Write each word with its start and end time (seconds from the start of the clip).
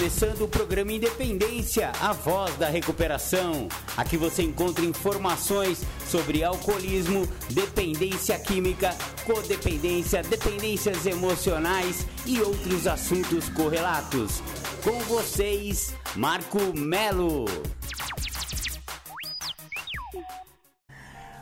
começando 0.00 0.40
o 0.40 0.48
programa 0.48 0.92
Independência, 0.92 1.92
a 2.00 2.14
voz 2.14 2.56
da 2.56 2.70
recuperação. 2.70 3.68
Aqui 3.98 4.16
você 4.16 4.42
encontra 4.42 4.82
informações 4.82 5.82
sobre 6.08 6.42
alcoolismo, 6.42 7.28
dependência 7.50 8.38
química, 8.38 8.96
codependência, 9.26 10.22
dependências 10.22 11.04
emocionais 11.04 12.06
e 12.24 12.40
outros 12.40 12.86
assuntos 12.86 13.50
correlatos. 13.50 14.42
Com 14.82 14.98
vocês, 15.00 15.94
Marco 16.16 16.58
Melo. 16.74 17.44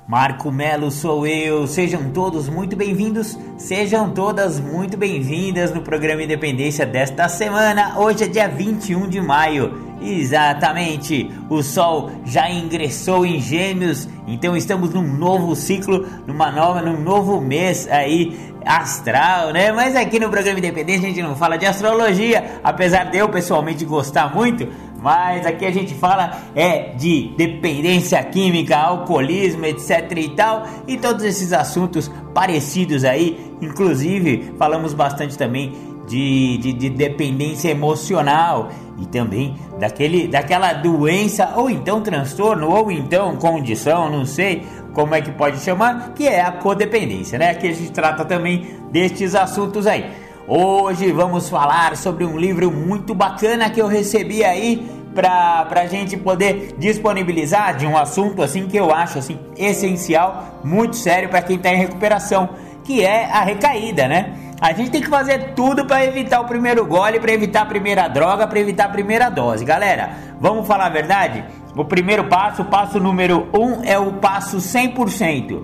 Marco 0.08 0.50
Melo 0.50 0.90
sou 0.90 1.26
eu. 1.26 1.66
Sejam 1.66 2.10
todos 2.12 2.48
muito 2.48 2.74
bem-vindos, 2.74 3.38
sejam 3.58 4.08
todas 4.08 4.58
muito 4.58 4.96
bem-vindas 4.96 5.70
no 5.70 5.82
programa 5.82 6.22
Independência 6.22 6.86
desta 6.86 7.28
semana. 7.28 7.98
Hoje 7.98 8.24
é 8.24 8.26
dia 8.26 8.48
21 8.48 9.06
de 9.06 9.20
maio. 9.20 9.86
Exatamente, 10.00 11.30
o 11.50 11.62
Sol 11.62 12.10
já 12.24 12.48
ingressou 12.48 13.26
em 13.26 13.38
Gêmeos, 13.38 14.08
então 14.26 14.56
estamos 14.56 14.94
num 14.94 15.02
novo 15.02 15.54
ciclo, 15.54 16.06
numa 16.26 16.50
nova, 16.52 16.80
num 16.80 17.02
novo 17.02 17.40
mês 17.40 17.86
aí 17.90 18.54
astral, 18.64 19.52
né? 19.52 19.72
Mas 19.72 19.96
aqui 19.96 20.20
no 20.20 20.28
programa 20.28 20.58
Independência 20.58 21.06
a 21.06 21.08
gente 21.08 21.22
não 21.22 21.34
fala 21.34 21.56
de 21.56 21.66
astrologia, 21.66 22.60
apesar 22.62 23.04
de 23.04 23.18
eu 23.18 23.28
pessoalmente 23.28 23.84
gostar 23.84 24.34
muito, 24.34 24.68
mas 25.00 25.46
aqui 25.46 25.64
a 25.64 25.70
gente 25.70 25.94
fala 25.94 26.42
é 26.54 26.94
de 26.94 27.32
dependência 27.36 28.22
química, 28.24 28.76
alcoolismo, 28.76 29.64
etc 29.66 30.12
e 30.16 30.28
tal, 30.30 30.66
e 30.86 30.96
todos 30.96 31.24
esses 31.24 31.52
assuntos 31.52 32.10
parecidos 32.34 33.04
aí. 33.04 33.52
Inclusive, 33.60 34.54
falamos 34.58 34.94
bastante 34.94 35.36
também 35.36 35.72
de, 36.08 36.58
de, 36.58 36.72
de 36.72 36.90
dependência 36.90 37.68
emocional 37.68 38.70
e 38.98 39.06
também 39.06 39.54
daquele, 39.78 40.26
daquela 40.26 40.72
doença, 40.72 41.52
ou 41.54 41.70
então 41.70 42.00
transtorno, 42.00 42.68
ou 42.68 42.90
então 42.90 43.36
condição, 43.36 44.10
não 44.10 44.24
sei 44.24 44.66
como 44.92 45.14
é 45.14 45.20
que 45.20 45.30
pode 45.30 45.60
chamar, 45.60 46.12
que 46.14 46.26
é 46.26 46.40
a 46.40 46.50
codependência, 46.50 47.38
né? 47.38 47.50
Aqui 47.50 47.68
a 47.68 47.72
gente 47.72 47.92
trata 47.92 48.24
também 48.24 48.66
destes 48.90 49.34
assuntos 49.34 49.86
aí. 49.86 50.27
Hoje 50.50 51.12
vamos 51.12 51.50
falar 51.50 51.94
sobre 51.94 52.24
um 52.24 52.38
livro 52.38 52.70
muito 52.72 53.14
bacana 53.14 53.68
que 53.68 53.82
eu 53.82 53.86
recebi 53.86 54.42
aí 54.42 54.90
para 55.14 55.68
a 55.72 55.86
gente 55.86 56.16
poder 56.16 56.74
disponibilizar 56.78 57.76
de 57.76 57.86
um 57.86 57.94
assunto 57.94 58.42
assim 58.42 58.66
que 58.66 58.78
eu 58.78 58.90
acho 58.90 59.18
assim 59.18 59.38
essencial, 59.58 60.58
muito 60.64 60.96
sério 60.96 61.28
para 61.28 61.42
quem 61.42 61.56
está 61.56 61.70
em 61.70 61.76
recuperação, 61.76 62.48
que 62.82 63.04
é 63.04 63.26
a 63.26 63.42
recaída, 63.42 64.08
né? 64.08 64.54
A 64.58 64.72
gente 64.72 64.90
tem 64.90 65.02
que 65.02 65.10
fazer 65.10 65.52
tudo 65.52 65.84
para 65.84 66.02
evitar 66.02 66.40
o 66.40 66.46
primeiro 66.46 66.86
gole, 66.86 67.20
para 67.20 67.30
evitar 67.30 67.60
a 67.60 67.66
primeira 67.66 68.08
droga, 68.08 68.46
para 68.46 68.58
evitar 68.58 68.86
a 68.86 68.88
primeira 68.88 69.28
dose. 69.28 69.66
Galera, 69.66 70.12
vamos 70.40 70.66
falar 70.66 70.86
a 70.86 70.88
verdade? 70.88 71.44
O 71.76 71.84
primeiro 71.84 72.24
passo, 72.24 72.62
o 72.62 72.64
passo 72.64 72.98
número 72.98 73.48
um, 73.52 73.84
é 73.84 73.98
o 73.98 74.14
passo 74.14 74.56
100%. 74.56 75.62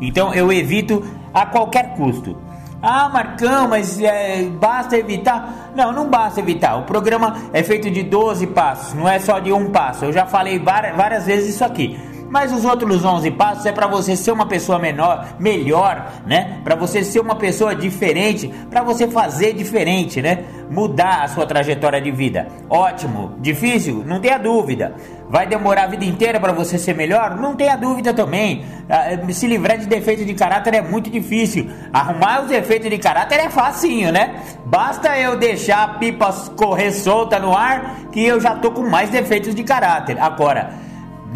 Então 0.00 0.32
eu 0.32 0.52
evito 0.52 1.04
a 1.34 1.46
qualquer 1.46 1.96
custo. 1.96 2.49
Ah, 2.82 3.10
Marcão, 3.10 3.68
mas 3.68 4.00
é, 4.00 4.44
basta 4.44 4.96
evitar? 4.96 5.70
Não, 5.74 5.92
não 5.92 6.08
basta 6.08 6.40
evitar. 6.40 6.76
O 6.76 6.84
programa 6.84 7.36
é 7.52 7.62
feito 7.62 7.90
de 7.90 8.02
12 8.02 8.46
passos, 8.48 8.94
não 8.94 9.06
é 9.06 9.18
só 9.18 9.38
de 9.38 9.52
um 9.52 9.70
passo. 9.70 10.06
Eu 10.06 10.12
já 10.12 10.24
falei 10.24 10.58
várias, 10.58 11.26
vezes 11.26 11.54
isso 11.56 11.64
aqui. 11.64 11.98
Mas 12.30 12.52
os 12.52 12.64
outros 12.64 13.04
11 13.04 13.32
passos 13.32 13.66
é 13.66 13.72
para 13.72 13.88
você 13.88 14.16
ser 14.16 14.30
uma 14.30 14.46
pessoa 14.46 14.78
menor, 14.78 15.26
melhor, 15.38 16.10
né? 16.24 16.60
Para 16.62 16.76
você 16.76 17.02
ser 17.02 17.20
uma 17.20 17.34
pessoa 17.34 17.74
diferente, 17.74 18.48
para 18.70 18.82
você 18.82 19.08
fazer 19.08 19.52
diferente, 19.52 20.22
né? 20.22 20.44
Mudar 20.70 21.24
a 21.24 21.28
sua 21.28 21.44
trajetória 21.44 22.00
de 22.00 22.12
vida. 22.12 22.46
Ótimo, 22.68 23.34
difícil? 23.40 24.04
Não 24.06 24.20
tenha 24.20 24.38
dúvida. 24.38 24.94
Vai 25.30 25.46
demorar 25.46 25.84
a 25.84 25.86
vida 25.86 26.04
inteira 26.04 26.40
para 26.40 26.52
você 26.52 26.76
ser 26.76 26.96
melhor? 26.96 27.36
Não 27.36 27.54
tenha 27.54 27.76
dúvida 27.76 28.12
também. 28.12 28.64
Ah, 28.88 29.12
eh, 29.12 29.32
se 29.32 29.46
livrar 29.46 29.78
de 29.78 29.86
defeito 29.86 30.24
de 30.24 30.34
caráter 30.34 30.74
é 30.74 30.82
muito 30.82 31.08
difícil. 31.08 31.70
Arrumar 31.92 32.42
os 32.42 32.48
defeitos 32.48 32.90
de 32.90 32.98
caráter 32.98 33.38
é 33.38 33.48
facinho, 33.48 34.10
né? 34.10 34.42
Basta 34.66 35.16
eu 35.16 35.38
deixar 35.38 35.84
a 35.84 35.88
pipa 35.98 36.32
correr 36.56 36.90
solta 36.90 37.38
no 37.38 37.56
ar 37.56 38.08
que 38.10 38.26
eu 38.26 38.40
já 38.40 38.56
tô 38.56 38.72
com 38.72 38.82
mais 38.82 39.08
defeitos 39.08 39.54
de 39.54 39.62
caráter. 39.62 40.18
Agora, 40.20 40.70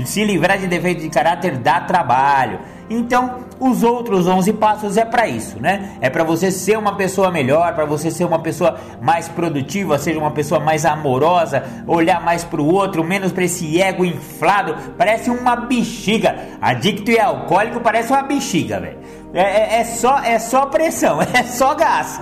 se 0.05 0.25
livrar 0.25 0.59
de 0.59 0.67
defeito 0.67 1.01
de 1.01 1.09
caráter 1.09 1.57
dá 1.59 1.81
trabalho. 1.81 2.59
Então, 2.91 3.45
os 3.65 3.83
outros 3.83 4.27
11 4.27 4.53
passos 4.55 4.97
é 4.97 5.05
para 5.05 5.27
isso, 5.27 5.61
né? 5.61 5.97
É 6.01 6.11
para 6.11 6.23
você 6.23 6.51
ser 6.51 6.77
uma 6.77 6.97
pessoa 6.97 7.31
melhor, 7.31 7.75
para 7.75 7.87
você 7.87 8.11
ser 8.11 8.25
uma 8.25 8.39
pessoa 8.39 8.79
mais 9.01 9.29
produtiva, 9.29 9.99
seja 9.99 10.19
uma 10.19 10.31
pessoa 10.31 10.61
mais 10.61 10.85
amorosa, 10.85 11.65
olhar 11.87 12.23
mais 12.23 12.45
para 12.45 12.61
o 12.61 12.67
outro, 12.67 13.03
menos 13.03 13.33
para 13.33 13.45
esse 13.45 13.81
ego 13.81 14.05
inflado. 14.05 14.77
Parece 14.99 15.31
uma 15.31 15.57
bexiga. 15.57 16.37
Adicto 16.61 17.11
e 17.11 17.19
alcoólico 17.19 17.81
parece 17.81 18.13
uma 18.13 18.23
bexiga, 18.23 18.81
velho. 18.81 19.24
É, 19.35 19.41
é, 19.41 19.81
é, 19.81 19.85
só, 19.85 20.19
é 20.21 20.39
só 20.39 20.67
pressão, 20.67 21.21
é 21.35 21.43
só 21.43 21.75
gás. 21.75 22.21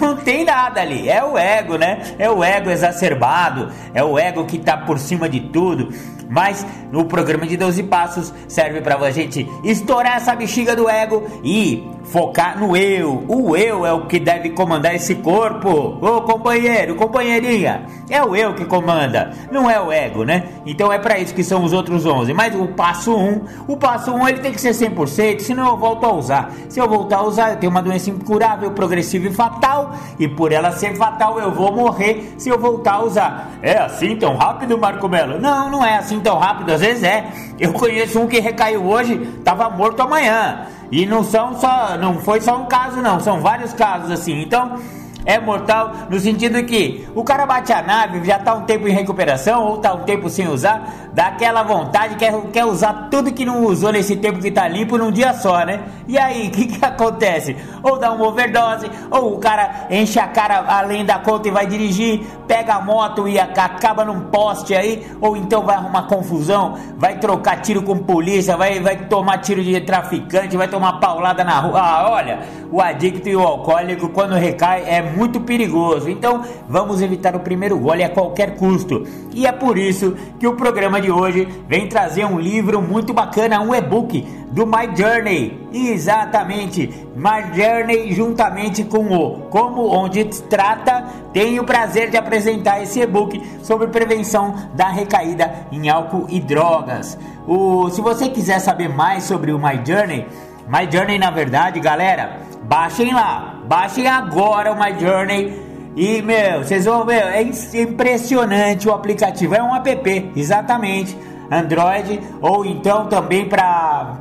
Não 0.00 0.16
tem 0.16 0.44
nada 0.44 0.80
ali. 0.80 1.08
É 1.08 1.22
o 1.22 1.36
ego, 1.36 1.76
né? 1.76 2.02
É 2.18 2.30
o 2.30 2.42
ego 2.42 2.70
exacerbado, 2.70 3.70
é 3.92 4.02
o 4.02 4.18
ego 4.18 4.46
que 4.46 4.58
tá 4.58 4.76
por 4.76 4.98
cima 4.98 5.28
de 5.28 5.40
tudo. 5.40 5.90
Mas 6.28 6.66
no 6.90 7.04
programa 7.04 7.46
de 7.46 7.56
12 7.56 7.82
passos 7.84 8.32
serve 8.48 8.80
para 8.80 8.96
a 8.96 9.10
gente 9.10 9.48
estourar 9.62 10.16
essa 10.16 10.34
bexiga 10.34 10.74
do 10.74 10.88
ego 10.88 11.22
e 11.44 11.86
focar 12.04 12.58
no 12.58 12.76
eu. 12.76 13.24
O 13.28 13.56
eu 13.56 13.84
é 13.84 13.92
o 13.92 14.06
que 14.06 14.18
deve 14.18 14.50
comandar 14.50 14.94
esse 14.94 15.16
corpo. 15.16 15.98
Ô 16.00 16.22
companheiro, 16.22 16.94
companheirinha, 16.94 17.86
é 18.08 18.22
o 18.22 18.34
eu 18.34 18.54
que 18.54 18.64
comanda, 18.64 19.32
não 19.50 19.70
é 19.70 19.80
o 19.80 19.90
ego, 19.92 20.24
né? 20.24 20.44
Então 20.66 20.92
é 20.92 20.98
para 20.98 21.18
isso 21.18 21.34
que 21.34 21.44
são 21.44 21.64
os 21.64 21.72
outros 21.72 22.06
11. 22.06 22.32
Mas 22.32 22.54
o 22.54 22.68
passo 22.68 23.16
1, 23.16 23.40
o 23.68 23.76
passo 23.76 24.12
1 24.12 24.28
ele 24.28 24.38
tem 24.38 24.52
que 24.52 24.60
ser 24.60 24.70
100%, 24.70 25.40
senão 25.40 25.68
eu 25.68 25.76
volto 25.76 26.04
a 26.04 26.12
usar. 26.12 26.53
Se 26.68 26.80
eu 26.80 26.88
voltar 26.88 27.18
a 27.18 27.22
usar, 27.22 27.50
eu 27.50 27.56
tenho 27.56 27.70
uma 27.70 27.82
doença 27.82 28.10
incurável, 28.10 28.70
progressiva 28.72 29.28
e 29.28 29.32
fatal, 29.32 29.94
e 30.18 30.28
por 30.28 30.52
ela 30.52 30.72
ser 30.72 30.96
fatal 30.96 31.38
eu 31.38 31.52
vou 31.52 31.72
morrer 31.72 32.34
se 32.38 32.48
eu 32.48 32.58
voltar 32.58 32.94
a 32.94 33.04
usar. 33.04 33.50
É 33.62 33.78
assim 33.78 34.16
tão 34.16 34.36
rápido, 34.36 34.78
Marco 34.78 35.08
Melo? 35.08 35.40
Não, 35.40 35.70
não 35.70 35.84
é 35.84 35.96
assim 35.96 36.20
tão 36.20 36.38
rápido, 36.38 36.72
às 36.72 36.80
vezes 36.80 37.02
é. 37.02 37.26
Eu 37.58 37.72
conheço 37.72 38.20
um 38.20 38.26
que 38.26 38.40
recaiu 38.40 38.84
hoje, 38.84 39.18
tava 39.44 39.70
morto 39.70 40.00
amanhã. 40.02 40.66
E 40.90 41.06
não 41.06 41.24
são 41.24 41.58
só, 41.58 41.96
não 41.98 42.18
foi 42.18 42.40
só 42.40 42.56
um 42.56 42.66
caso 42.66 43.00
não, 43.00 43.18
são 43.18 43.40
vários 43.40 43.72
casos 43.72 44.10
assim. 44.10 44.42
Então, 44.42 44.78
é 45.24 45.38
mortal 45.38 45.92
no 46.10 46.18
sentido 46.18 46.62
que 46.64 47.06
o 47.14 47.24
cara 47.24 47.46
bate 47.46 47.72
a 47.72 47.82
nave, 47.82 48.24
já 48.24 48.38
tá 48.38 48.54
um 48.54 48.62
tempo 48.62 48.86
em 48.86 48.92
recuperação 48.92 49.64
ou 49.64 49.78
tá 49.78 49.94
um 49.94 50.00
tempo 50.00 50.28
sem 50.28 50.48
usar, 50.48 51.10
dá 51.12 51.28
aquela 51.28 51.62
vontade, 51.62 52.16
quer, 52.16 52.32
quer 52.52 52.64
usar 52.64 53.08
tudo 53.10 53.32
que 53.32 53.44
não 53.44 53.64
usou 53.64 53.92
nesse 53.92 54.16
tempo 54.16 54.40
que 54.40 54.50
tá 54.50 54.68
limpo 54.68 54.98
num 54.98 55.10
dia 55.10 55.32
só, 55.34 55.64
né? 55.64 55.80
E 56.06 56.18
aí, 56.18 56.48
o 56.48 56.50
que, 56.50 56.66
que 56.66 56.84
acontece? 56.84 57.56
Ou 57.82 57.98
dá 57.98 58.12
uma 58.12 58.26
overdose, 58.26 58.90
ou 59.10 59.34
o 59.34 59.38
cara 59.38 59.86
enche 59.90 60.18
a 60.18 60.26
cara 60.26 60.64
além 60.66 61.04
da 61.04 61.18
conta 61.18 61.48
e 61.48 61.50
vai 61.50 61.66
dirigir, 61.66 62.20
pega 62.46 62.74
a 62.74 62.80
moto 62.80 63.26
e 63.28 63.38
acaba 63.38 64.04
num 64.04 64.20
poste 64.22 64.74
aí, 64.74 65.06
ou 65.20 65.36
então 65.36 65.62
vai 65.62 65.76
arrumar 65.76 66.02
confusão, 66.02 66.76
vai 66.96 67.18
trocar 67.18 67.60
tiro 67.60 67.82
com 67.82 67.98
polícia, 67.98 68.56
vai, 68.56 68.80
vai 68.80 68.96
tomar 68.96 69.38
tiro 69.38 69.62
de 69.62 69.80
traficante, 69.80 70.56
vai 70.56 70.68
tomar 70.68 70.94
paulada 70.94 71.44
na 71.44 71.58
rua. 71.60 71.80
Ah, 71.80 72.10
olha, 72.10 72.40
o 72.70 72.80
adicto 72.80 73.28
e 73.28 73.36
o 73.36 73.40
alcoólico, 73.40 74.08
quando 74.08 74.34
recai, 74.34 74.84
é 74.86 75.00
muito 75.14 75.40
perigoso. 75.40 76.08
Então, 76.08 76.42
vamos 76.68 77.00
evitar 77.00 77.36
o 77.36 77.40
primeiro 77.40 77.78
gole 77.78 78.02
a 78.02 78.08
qualquer 78.08 78.56
custo. 78.56 79.06
E 79.32 79.46
é 79.46 79.52
por 79.52 79.78
isso 79.78 80.14
que 80.38 80.46
o 80.46 80.56
programa 80.56 81.00
de 81.00 81.10
hoje 81.10 81.48
vem 81.68 81.88
trazer 81.88 82.24
um 82.24 82.38
livro 82.38 82.80
muito 82.82 83.12
bacana, 83.12 83.60
um 83.60 83.74
e-book 83.74 84.26
do 84.50 84.66
My 84.66 84.88
Journey. 84.94 85.68
Exatamente, 85.72 86.88
My 87.16 87.52
Journey 87.54 88.12
juntamente 88.12 88.84
com 88.84 89.12
o 89.12 89.40
Como 89.50 89.88
Onde 89.88 90.24
Trata, 90.24 91.04
tenho 91.32 91.62
o 91.62 91.66
prazer 91.66 92.10
de 92.10 92.16
apresentar 92.16 92.82
esse 92.82 93.00
e-book 93.00 93.42
sobre 93.62 93.88
prevenção 93.88 94.54
da 94.74 94.88
recaída 94.88 95.66
em 95.72 95.88
álcool 95.88 96.26
e 96.28 96.40
drogas. 96.40 97.18
O, 97.46 97.90
se 97.90 98.00
você 98.00 98.28
quiser 98.28 98.58
saber 98.60 98.88
mais 98.88 99.24
sobre 99.24 99.52
o 99.52 99.58
My 99.58 99.80
Journey, 99.84 100.26
My 100.66 100.90
Journey 100.90 101.18
na 101.18 101.30
verdade, 101.30 101.80
galera, 101.80 102.38
baixem 102.62 103.12
lá, 103.12 103.53
baixem 103.66 104.06
agora 104.06 104.72
o 104.72 104.76
My 104.76 104.98
Journey 104.98 105.64
e, 105.96 106.20
meu, 106.22 106.64
vocês 106.64 106.86
vão 106.86 107.04
ver, 107.04 107.22
é 107.22 107.42
impressionante 107.42 108.88
o 108.88 108.92
aplicativo. 108.92 109.54
É 109.54 109.62
um 109.62 109.76
app, 109.76 110.32
exatamente. 110.34 111.16
Android 111.50 112.20
ou 112.40 112.64
então 112.64 113.06
também 113.06 113.46
para 113.48 114.16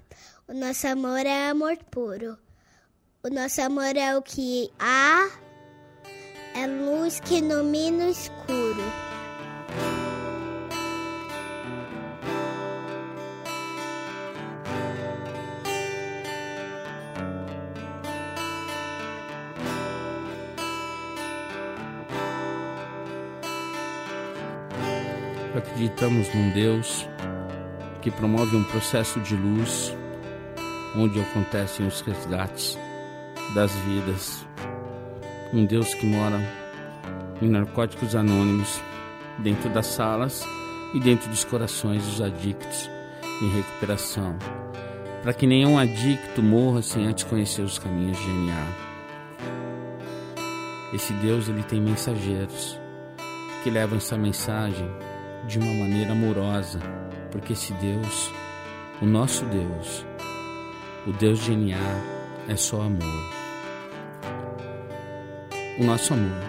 O 0.49 0.53
nosso 0.53 0.89
amor 0.89 1.25
é 1.25 1.49
amor 1.49 1.77
puro. 1.91 2.37
O 3.23 3.29
nosso 3.31 3.63
amor 3.63 3.97
é 3.97 4.17
o 4.17 4.21
que 4.21 4.69
há, 4.77 5.31
é 6.57 6.67
luz 6.67 7.21
que 7.21 7.37
ilumina 7.37 8.07
o 8.07 8.11
escuro. 8.11 8.83
Acreditamos 25.57 26.35
num 26.35 26.51
Deus 26.51 27.07
que 28.01 28.11
promove 28.11 28.57
um 28.57 28.65
processo 28.65 29.21
de 29.21 29.37
luz 29.37 29.95
onde 30.97 31.21
acontecem 31.21 31.87
os 31.87 32.01
resgates 32.01 32.79
das 33.55 33.73
vidas. 33.73 34.47
Um 35.53 35.65
Deus 35.65 35.95
que 35.95 36.07
mora 36.07 36.41
em 37.41 37.49
narcóticos 37.49 38.15
anônimos, 38.15 38.81
dentro 39.39 39.69
das 39.71 39.87
salas 39.87 40.45
e 40.95 41.01
dentro 41.01 41.29
dos 41.29 41.45
corações 41.45 42.05
dos 42.05 42.21
adictos 42.21 42.91
em 43.43 43.51
recuperação, 43.51 44.37
para 45.23 45.33
que 45.33 45.47
nenhum 45.47 45.79
adicto 45.79 46.43
morra 46.43 46.83
sem 46.83 47.07
antes 47.07 47.25
conhecer 47.25 47.63
os 47.63 47.79
caminhos 47.79 48.19
de 48.19 48.29
NA. 48.29 48.93
Esse 50.95 51.13
Deus 51.15 51.49
ele 51.49 51.63
tem 51.63 51.81
mensageiros 51.81 52.79
que 53.63 53.71
levam 53.71 53.97
essa 53.97 54.17
mensagem 54.17 54.89
de 55.47 55.59
uma 55.59 55.73
maneira 55.73 56.13
amorosa, 56.13 56.79
porque 57.31 57.55
esse 57.55 57.73
Deus, 57.75 58.31
o 59.01 59.07
nosso 59.07 59.45
Deus, 59.47 60.07
o 61.07 61.13
Deus 61.13 61.41
de 61.41 61.57
NA 61.57 61.77
é 62.49 62.55
só 62.55 62.83
amor. 62.83 63.33
O 65.79 65.85
nosso 65.85 66.15
amor. 66.15 66.43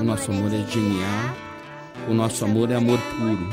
O 0.00 0.04
nosso 0.04 0.30
amor 0.30 0.54
é 0.54 0.58
de 0.58 0.78
NA. 0.78 1.34
O 2.08 2.14
nosso 2.14 2.44
amor 2.44 2.70
é 2.70 2.76
amor 2.76 3.00
puro. 3.00 3.48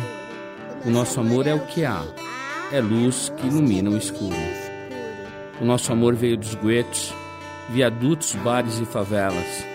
O 0.85 0.89
nosso 0.91 1.19
amor 1.19 1.47
é 1.47 1.55
o 1.55 1.59
que 1.61 1.83
há. 1.83 2.03
É 2.71 2.79
luz 2.79 3.33
que 3.35 3.47
ilumina 3.47 3.89
o 3.89 3.97
escuro. 3.97 4.35
O 5.59 5.65
nosso 5.65 5.91
amor 5.91 6.15
veio 6.15 6.37
dos 6.37 6.53
guetos, 6.53 7.13
viadutos, 7.69 8.35
bares 8.35 8.79
e 8.79 8.85
favelas. 8.85 9.65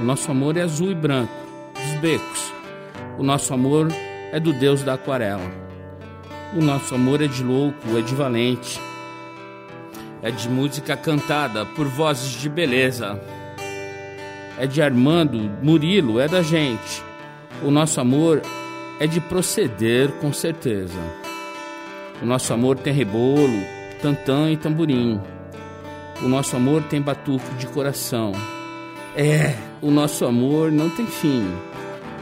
O 0.00 0.04
nosso 0.04 0.30
amor 0.30 0.56
é 0.56 0.62
azul 0.62 0.90
e 0.90 0.94
branco, 0.94 1.32
dos 1.74 2.00
becos. 2.00 2.52
O 3.18 3.22
nosso 3.22 3.52
amor 3.52 3.88
é 4.32 4.40
do 4.40 4.54
Deus 4.54 4.82
da 4.82 4.94
aquarela. 4.94 5.50
O 6.56 6.62
nosso 6.62 6.94
amor 6.94 7.20
é 7.20 7.26
de 7.26 7.44
louco, 7.44 7.98
é 7.98 8.00
de 8.00 8.14
valente 8.14 8.80
é 10.22 10.30
de 10.30 10.48
música 10.48 10.96
cantada 10.96 11.66
por 11.66 11.86
vozes 11.88 12.30
de 12.40 12.48
beleza. 12.48 13.20
É 14.56 14.66
de 14.66 14.80
Armando, 14.80 15.50
Murilo, 15.60 16.20
é 16.20 16.28
da 16.28 16.42
gente. 16.42 17.02
O 17.62 17.70
nosso 17.70 18.00
amor 18.00 18.40
é 19.00 19.06
de 19.06 19.20
proceder 19.20 20.12
com 20.20 20.32
certeza. 20.32 21.00
O 22.22 22.26
nosso 22.26 22.54
amor 22.54 22.78
tem 22.78 22.92
rebolo, 22.92 23.58
tantã 24.00 24.48
e 24.48 24.56
tamborim. 24.56 25.20
O 26.22 26.28
nosso 26.28 26.54
amor 26.54 26.84
tem 26.84 27.02
batuque 27.02 27.52
de 27.56 27.66
coração. 27.66 28.30
É, 29.16 29.56
o 29.80 29.90
nosso 29.90 30.24
amor 30.24 30.70
não 30.70 30.88
tem 30.88 31.04
fim. 31.04 31.44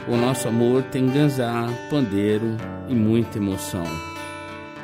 O 0.09 0.16
nosso 0.16 0.49
amor 0.49 0.83
tem 0.85 1.07
ganzá, 1.07 1.69
pandeiro 1.90 2.57
e 2.88 2.95
muita 2.95 3.37
emoção. 3.37 3.85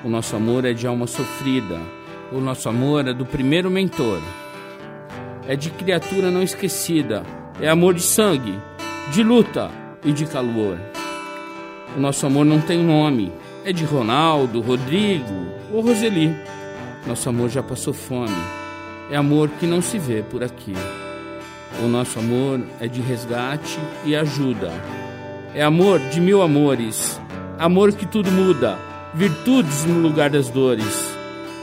O 0.05 0.09
nosso 0.11 0.37
amor 0.37 0.67
é 0.67 0.75
de 0.75 0.87
alma 0.87 1.07
sofrida 1.07 1.81
o 2.33 2.41
nosso 2.41 2.69
amor 2.69 3.07
é 3.07 3.13
do 3.13 3.25
primeiro 3.25 3.71
mentor. 3.71 4.21
É 5.47 5.55
de 5.55 5.71
criatura 5.71 6.31
não 6.31 6.43
esquecida. 6.43 7.23
É 7.61 7.69
amor 7.69 7.95
de 7.95 8.03
sangue, 8.03 8.59
de 9.13 9.23
luta 9.23 9.71
e 10.05 10.13
de 10.13 10.27
calor. 10.27 10.79
O 11.97 12.01
nosso 12.01 12.27
amor 12.27 12.45
não 12.45 12.61
tem 12.61 12.83
nome. 12.83 13.33
É 13.65 13.73
de 13.73 13.85
Ronaldo, 13.85 14.61
Rodrigo 14.61 15.47
ou 15.73 15.81
Roseli. 15.81 16.35
Nosso 17.07 17.29
amor 17.29 17.49
já 17.49 17.63
passou 17.63 17.95
fome. 17.95 18.37
É 19.11 19.17
amor 19.17 19.49
que 19.61 19.67
não 19.67 19.81
se 19.81 19.99
vê 19.99 20.23
por 20.23 20.43
aqui. 20.43 20.75
O 21.83 21.87
nosso 21.87 22.19
amor 22.19 22.61
é 22.81 22.89
de 22.89 23.01
resgate 23.01 23.79
e 24.05 24.17
ajuda. 24.17 24.73
É 25.55 25.63
amor 25.63 26.01
de 26.01 26.21
mil 26.21 26.43
amores. 26.43 27.21
Amor 27.59 27.93
que 27.93 28.05
tudo 28.05 28.31
muda. 28.33 28.77
Virtudes 29.15 29.85
no 29.85 30.01
lugar 30.01 30.29
das 30.29 30.51
dores 30.51 31.16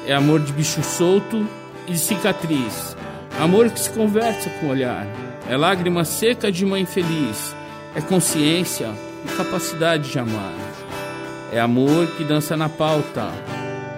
é 0.05 0.13
amor 0.13 0.41
de 0.41 0.51
bicho 0.51 0.83
solto 0.83 1.48
e 1.88 1.98
cicatriz. 1.98 2.95
Amor 3.39 3.69
que 3.69 3.79
se 3.79 3.89
conversa 3.89 4.50
com 4.50 4.67
o 4.67 4.69
olhar. 4.69 5.07
É 5.50 5.55
lágrima 5.55 6.03
seca 6.03 6.51
de 6.51 6.65
mãe 6.65 6.86
feliz. 6.86 7.55
É 7.95 8.01
consciência 8.01 8.91
e 9.25 9.36
capacidade 9.36 10.12
de 10.12 10.19
amar. 10.19 10.53
É 11.51 11.60
amor 11.60 12.07
que 12.17 12.24
dança 12.24 12.57
na 12.57 12.67
pauta. 12.67 13.29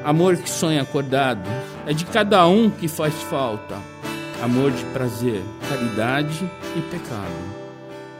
Amor 0.03 0.37
que 0.37 0.49
sonha 0.49 0.81
acordado. 0.81 1.49
É 1.87 1.93
de 1.93 2.05
cada 2.05 2.45
um 2.47 2.69
que 2.69 2.87
faz 2.87 3.13
falta. 3.23 3.75
Amor 4.43 4.71
de 4.71 4.83
prazer, 4.85 5.41
caridade 5.67 6.49
e 6.75 6.81
pecado. 6.81 7.55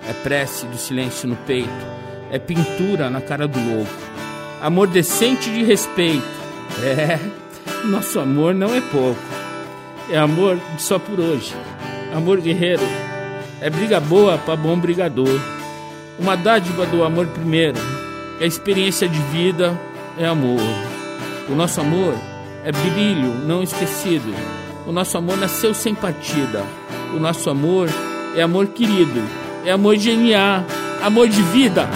É 0.07 0.13
prece 0.13 0.65
do 0.65 0.77
silêncio 0.77 1.27
no 1.27 1.35
peito. 1.35 1.69
É 2.31 2.39
pintura 2.39 3.09
na 3.09 3.21
cara 3.21 3.47
do 3.47 3.59
louco. 3.59 3.91
Amor 4.61 4.87
decente 4.87 5.51
de 5.51 5.63
respeito. 5.63 6.25
É 6.83 7.44
nosso 7.83 8.19
amor 8.19 8.53
não 8.53 8.73
é 8.73 8.81
pouco. 8.81 9.19
É 10.09 10.17
amor 10.17 10.59
só 10.77 10.97
por 10.97 11.19
hoje. 11.19 11.53
Amor 12.13 12.39
guerreiro. 12.41 12.83
É 13.59 13.69
briga 13.69 13.99
boa 13.99 14.37
para 14.37 14.55
bom 14.55 14.77
brigador. 14.77 15.39
uma 16.17 16.35
dádiva 16.35 16.85
do 16.85 17.03
amor 17.03 17.27
primeiro. 17.27 17.77
A 18.39 18.45
experiência 18.45 19.07
de 19.07 19.19
vida 19.31 19.79
é 20.17 20.25
amor. 20.25 20.61
O 21.49 21.55
nosso 21.55 21.81
amor 21.81 22.15
é 22.63 22.71
brilho 22.71 23.33
não 23.45 23.61
esquecido. 23.61 24.33
O 24.87 24.91
nosso 24.91 25.17
amor 25.17 25.37
nasceu 25.37 25.73
sem 25.73 25.93
partida. 25.93 26.63
O 27.15 27.19
nosso 27.19 27.49
amor 27.49 27.89
é 28.35 28.41
amor 28.41 28.67
querido, 28.67 29.21
é 29.63 29.71
amor 29.71 29.95
genial, 29.97 30.65
amor 31.01 31.29
de 31.29 31.41
vida. 31.41 31.87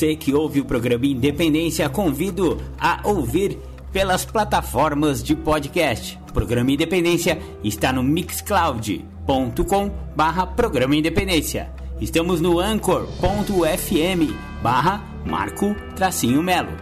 Você 0.00 0.16
que 0.16 0.32
ouve 0.32 0.60
o 0.60 0.64
programa 0.64 1.04
Independência, 1.04 1.86
convido 1.90 2.56
a 2.80 3.02
ouvir 3.04 3.58
pelas 3.92 4.24
plataformas 4.24 5.22
de 5.22 5.36
podcast. 5.36 6.18
O 6.26 6.32
programa 6.32 6.72
Independência 6.72 7.38
está 7.62 7.92
no 7.92 8.02
mixcloud.com 8.02 9.90
barra 10.16 10.46
programa 10.46 10.96
Independência. 10.96 11.70
Estamos 12.00 12.40
no 12.40 12.58
anchor.fm 12.58 14.32
barra 14.62 15.04
Marco 15.26 15.76
Tracinho 15.94 16.42
Melo. 16.42 16.72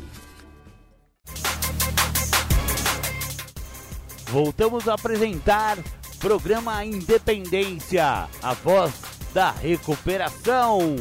Voltamos 4.29 4.89
a 4.89 4.95
apresentar 4.95 5.77
programa 6.19 6.83
Independência, 6.83 8.27
a 8.41 8.53
voz 8.53 8.93
da 9.33 9.51
recuperação. 9.51 10.95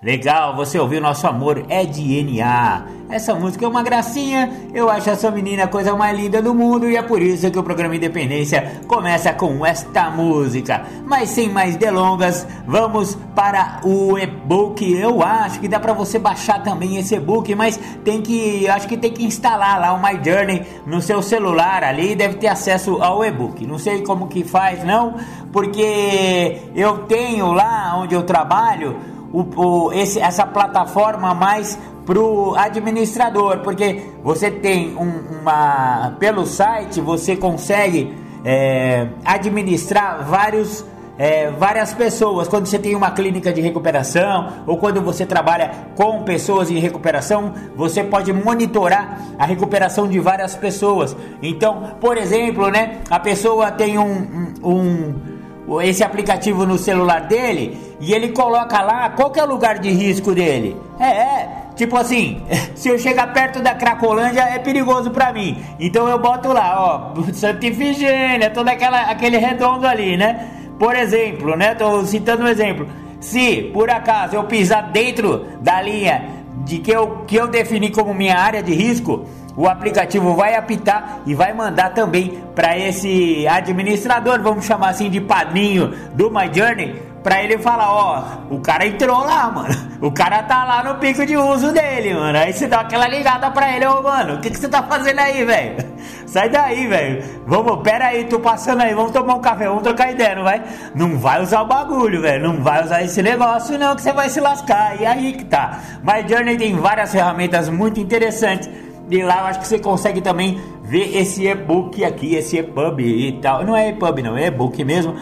Legal, 0.00 0.54
você 0.54 0.78
ouviu 0.78 1.00
Nosso 1.00 1.26
Amor 1.26 1.64
é 1.68 1.84
DNA. 1.84 2.84
Essa 3.10 3.34
música 3.34 3.64
é 3.64 3.68
uma 3.68 3.82
gracinha, 3.82 4.52
eu 4.72 4.88
acho 4.88 5.10
essa 5.10 5.28
menina 5.28 5.64
a 5.64 5.66
coisa 5.66 5.96
mais 5.96 6.16
linda 6.16 6.40
do 6.40 6.54
mundo 6.54 6.88
e 6.88 6.94
é 6.94 7.02
por 7.02 7.20
isso 7.20 7.50
que 7.50 7.58
o 7.58 7.64
programa 7.64 7.96
Independência 7.96 8.80
começa 8.86 9.32
com 9.32 9.66
esta 9.66 10.08
música. 10.08 10.84
Mas 11.04 11.30
sem 11.30 11.48
mais 11.48 11.74
delongas, 11.74 12.46
vamos 12.64 13.18
para 13.34 13.80
o 13.82 14.16
e-book. 14.16 14.88
Eu 14.92 15.20
acho 15.20 15.58
que 15.58 15.66
dá 15.66 15.80
para 15.80 15.94
você 15.94 16.16
baixar 16.16 16.62
também 16.62 16.98
esse 16.98 17.16
e-book, 17.16 17.52
mas 17.56 17.76
tem 18.04 18.22
que, 18.22 18.68
acho 18.68 18.86
que 18.86 18.96
tem 18.96 19.10
que 19.10 19.24
instalar 19.24 19.80
lá 19.80 19.94
o 19.94 20.00
My 20.00 20.20
Journey 20.22 20.64
no 20.86 21.00
seu 21.00 21.20
celular 21.22 21.82
ali, 21.82 22.14
deve 22.14 22.34
ter 22.34 22.48
acesso 22.48 23.02
ao 23.02 23.24
e-book. 23.24 23.66
Não 23.66 23.78
sei 23.78 24.02
como 24.02 24.28
que 24.28 24.44
faz 24.44 24.84
não, 24.84 25.14
porque 25.50 26.60
eu 26.76 26.98
tenho 26.98 27.50
lá 27.52 27.98
onde 27.98 28.14
eu 28.14 28.22
trabalho 28.22 29.17
o, 29.32 29.40
o, 29.56 29.92
esse, 29.92 30.18
essa 30.18 30.46
plataforma 30.46 31.34
mais 31.34 31.78
para 32.06 32.18
o 32.18 32.54
administrador, 32.56 33.58
porque 33.58 34.02
você 34.22 34.50
tem 34.50 34.96
um, 34.96 35.40
uma 35.40 36.16
pelo 36.18 36.46
site 36.46 37.00
você 37.00 37.36
consegue 37.36 38.16
é, 38.44 39.08
administrar 39.24 40.24
vários 40.24 40.84
é, 41.18 41.50
várias 41.50 41.92
pessoas. 41.92 42.46
Quando 42.46 42.66
você 42.66 42.78
tem 42.78 42.94
uma 42.94 43.10
clínica 43.10 43.52
de 43.52 43.60
recuperação 43.60 44.62
ou 44.66 44.78
quando 44.78 45.02
você 45.02 45.26
trabalha 45.26 45.72
com 45.96 46.22
pessoas 46.22 46.70
em 46.70 46.78
recuperação, 46.78 47.52
você 47.74 48.04
pode 48.04 48.32
monitorar 48.32 49.20
a 49.36 49.44
recuperação 49.44 50.06
de 50.06 50.20
várias 50.20 50.54
pessoas. 50.54 51.16
Então, 51.42 51.96
por 52.00 52.16
exemplo, 52.16 52.70
né, 52.70 52.98
a 53.10 53.18
pessoa 53.18 53.72
tem 53.72 53.98
um, 53.98 54.54
um, 54.62 54.70
um 54.70 55.37
esse 55.82 56.02
aplicativo 56.02 56.64
no 56.64 56.78
celular 56.78 57.20
dele 57.22 57.78
e 58.00 58.12
ele 58.12 58.30
coloca 58.30 58.80
lá 58.80 59.10
qual 59.10 59.30
que 59.30 59.38
é 59.38 59.44
o 59.44 59.48
lugar 59.48 59.78
de 59.78 59.90
risco 59.90 60.34
dele. 60.34 60.76
É, 60.98 61.06
é 61.06 61.48
tipo 61.76 61.96
assim, 61.96 62.42
se 62.74 62.88
eu 62.88 62.98
chegar 62.98 63.32
perto 63.32 63.60
da 63.60 63.74
Cracolândia 63.74 64.40
é 64.40 64.58
perigoso 64.58 65.10
para 65.10 65.32
mim. 65.32 65.62
Então 65.78 66.08
eu 66.08 66.18
boto 66.18 66.52
lá, 66.52 67.12
ó, 67.14 67.22
Santa 67.32 67.66
Ifigênia, 67.66 68.50
todo 68.50 68.68
aquela, 68.68 69.02
aquele 69.02 69.36
redondo 69.36 69.86
ali, 69.86 70.16
né? 70.16 70.48
Por 70.78 70.94
exemplo, 70.96 71.56
né? 71.56 71.74
Tô 71.74 72.04
citando 72.04 72.44
um 72.44 72.48
exemplo. 72.48 72.86
Se 73.20 73.70
por 73.74 73.90
acaso 73.90 74.36
eu 74.36 74.44
pisar 74.44 74.90
dentro 74.90 75.46
da 75.60 75.82
linha 75.82 76.38
de 76.64 76.78
que 76.78 76.90
eu, 76.90 77.24
que 77.26 77.36
eu 77.36 77.48
defini 77.48 77.90
como 77.90 78.14
minha 78.14 78.38
área 78.38 78.62
de 78.62 78.72
risco, 78.72 79.26
o 79.58 79.66
aplicativo 79.66 80.36
vai 80.36 80.54
apitar 80.54 81.18
e 81.26 81.34
vai 81.34 81.52
mandar 81.52 81.92
também 81.92 82.44
para 82.54 82.78
esse 82.78 83.44
administrador, 83.48 84.40
vamos 84.40 84.64
chamar 84.64 84.90
assim 84.90 85.10
de 85.10 85.20
padrinho 85.20 85.88
do 86.14 86.30
My 86.30 86.48
Journey, 86.54 87.02
para 87.24 87.42
ele 87.42 87.58
falar, 87.58 87.92
ó, 87.92 88.22
o 88.50 88.60
cara 88.60 88.86
entrou 88.86 89.18
lá, 89.18 89.50
mano. 89.50 89.74
O 90.00 90.12
cara 90.12 90.44
tá 90.44 90.64
lá 90.64 90.84
no 90.84 91.00
pico 91.00 91.26
de 91.26 91.36
uso 91.36 91.72
dele, 91.72 92.14
mano. 92.14 92.38
Aí 92.38 92.52
você 92.52 92.68
dá 92.68 92.82
aquela 92.82 93.08
ligada 93.08 93.50
pra 93.50 93.74
ele, 93.74 93.84
ô, 93.84 94.00
mano, 94.00 94.36
o 94.36 94.40
que, 94.40 94.48
que 94.48 94.56
você 94.56 94.68
tá 94.68 94.80
fazendo 94.84 95.18
aí, 95.18 95.44
velho? 95.44 95.76
Sai 96.24 96.48
daí, 96.48 96.86
velho. 96.86 97.24
Vamos, 97.44 97.82
pera 97.82 98.06
aí, 98.06 98.24
tô 98.24 98.38
passando 98.38 98.82
aí, 98.82 98.94
vamos 98.94 99.10
tomar 99.10 99.34
um 99.34 99.40
café, 99.40 99.66
vamos 99.66 99.82
trocar 99.82 100.12
ideia, 100.12 100.36
não 100.36 100.44
vai? 100.44 100.62
Não 100.94 101.18
vai 101.18 101.42
usar 101.42 101.62
o 101.62 101.66
bagulho, 101.66 102.22
velho. 102.22 102.44
Não 102.44 102.62
vai 102.62 102.84
usar 102.84 103.02
esse 103.02 103.20
negócio, 103.20 103.76
não, 103.76 103.96
que 103.96 104.02
você 104.02 104.12
vai 104.12 104.28
se 104.30 104.40
lascar. 104.40 105.00
E 105.00 105.04
aí 105.04 105.32
que 105.32 105.46
tá. 105.46 105.80
My 106.04 106.26
Journey 106.26 106.56
tem 106.56 106.76
várias 106.76 107.10
ferramentas 107.10 107.68
muito 107.68 107.98
interessantes 107.98 108.70
e 109.10 109.22
lá 109.22 109.40
eu 109.40 109.46
acho 109.46 109.60
que 109.60 109.66
você 109.66 109.78
consegue 109.78 110.20
também 110.20 110.60
ver 110.82 111.16
esse 111.16 111.46
e-book 111.46 112.04
aqui, 112.04 112.34
esse 112.34 112.58
e-pub 112.58 113.00
e 113.00 113.32
tal. 113.40 113.64
Não 113.64 113.74
é 113.74 113.90
e-pub, 113.90 114.22
não, 114.22 114.36
é 114.36 114.46
e-book 114.46 114.84
mesmo. 114.84 115.14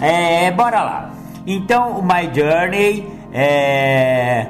É, 0.00 0.50
bora 0.50 0.82
lá. 0.82 1.10
Então, 1.46 1.98
o 1.98 2.02
My 2.02 2.30
Journey 2.32 3.06
é 3.32 4.46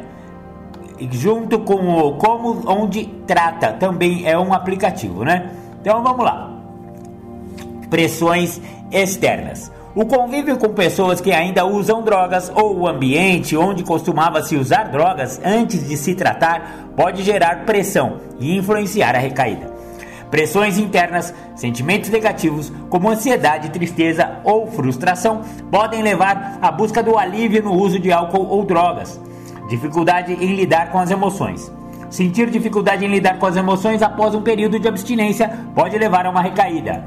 junto 1.10 1.58
com 1.60 1.98
o 1.98 2.12
como 2.16 2.62
onde 2.66 3.06
trata 3.26 3.72
também 3.72 4.26
é 4.26 4.38
um 4.38 4.52
aplicativo, 4.52 5.24
né? 5.24 5.50
Então 5.80 6.02
vamos 6.02 6.24
lá. 6.24 6.50
Pressões 7.90 8.60
externas. 8.90 9.70
O 9.94 10.04
convívio 10.06 10.56
com 10.56 10.70
pessoas 10.70 11.20
que 11.20 11.30
ainda 11.30 11.64
usam 11.64 12.02
drogas 12.02 12.50
ou 12.54 12.80
o 12.80 12.88
ambiente 12.88 13.56
onde 13.56 13.84
costumava 13.84 14.42
se 14.42 14.56
usar 14.56 14.84
drogas 14.90 15.40
antes 15.44 15.86
de 15.86 15.96
se 15.96 16.16
tratar 16.16 16.83
pode 16.96 17.22
gerar 17.22 17.64
pressão 17.64 18.20
e 18.38 18.56
influenciar 18.56 19.14
a 19.14 19.18
recaída. 19.18 19.72
Pressões 20.30 20.78
internas, 20.78 21.32
sentimentos 21.54 22.10
negativos, 22.10 22.72
como 22.90 23.08
ansiedade, 23.08 23.70
tristeza 23.70 24.40
ou 24.42 24.66
frustração, 24.66 25.42
podem 25.70 26.02
levar 26.02 26.58
à 26.60 26.72
busca 26.72 27.02
do 27.02 27.16
alívio 27.16 27.62
no 27.62 27.72
uso 27.72 28.00
de 28.00 28.10
álcool 28.10 28.48
ou 28.48 28.64
drogas. 28.64 29.20
Dificuldade 29.68 30.32
em 30.32 30.56
lidar 30.56 30.90
com 30.90 30.98
as 30.98 31.10
emoções. 31.10 31.70
Sentir 32.10 32.50
dificuldade 32.50 33.04
em 33.04 33.08
lidar 33.08 33.38
com 33.38 33.46
as 33.46 33.56
emoções 33.56 34.02
após 34.02 34.34
um 34.34 34.42
período 34.42 34.78
de 34.78 34.88
abstinência 34.88 35.48
pode 35.74 35.96
levar 35.96 36.26
a 36.26 36.30
uma 36.30 36.42
recaída. 36.42 37.04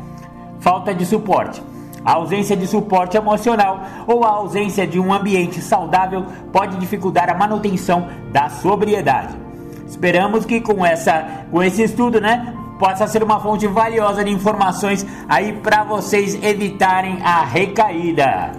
Falta 0.59 0.93
de 0.93 1.05
suporte. 1.05 1.61
A 2.05 2.13
ausência 2.13 2.55
de 2.55 2.65
suporte 2.65 3.17
emocional 3.17 3.81
ou 4.07 4.23
a 4.23 4.29
ausência 4.29 4.87
de 4.87 4.99
um 4.99 5.13
ambiente 5.13 5.61
saudável 5.61 6.25
pode 6.53 6.77
dificultar 6.77 7.29
a 7.29 7.33
manutenção 7.33 8.07
da 8.31 8.47
sobriedade. 8.47 9.46
Esperamos 9.87 10.45
que 10.45 10.61
com, 10.61 10.85
essa, 10.85 11.45
com 11.49 11.63
esse 11.63 11.83
estudo, 11.83 12.19
né, 12.19 12.53
possa 12.77 13.07
ser 13.07 13.23
uma 13.23 13.39
fonte 13.39 13.67
valiosa 13.67 14.23
de 14.23 14.31
informações 14.31 15.05
aí 15.27 15.53
para 15.53 15.83
vocês 15.83 16.35
evitarem 16.43 17.19
a 17.23 17.43
recaída. 17.43 18.51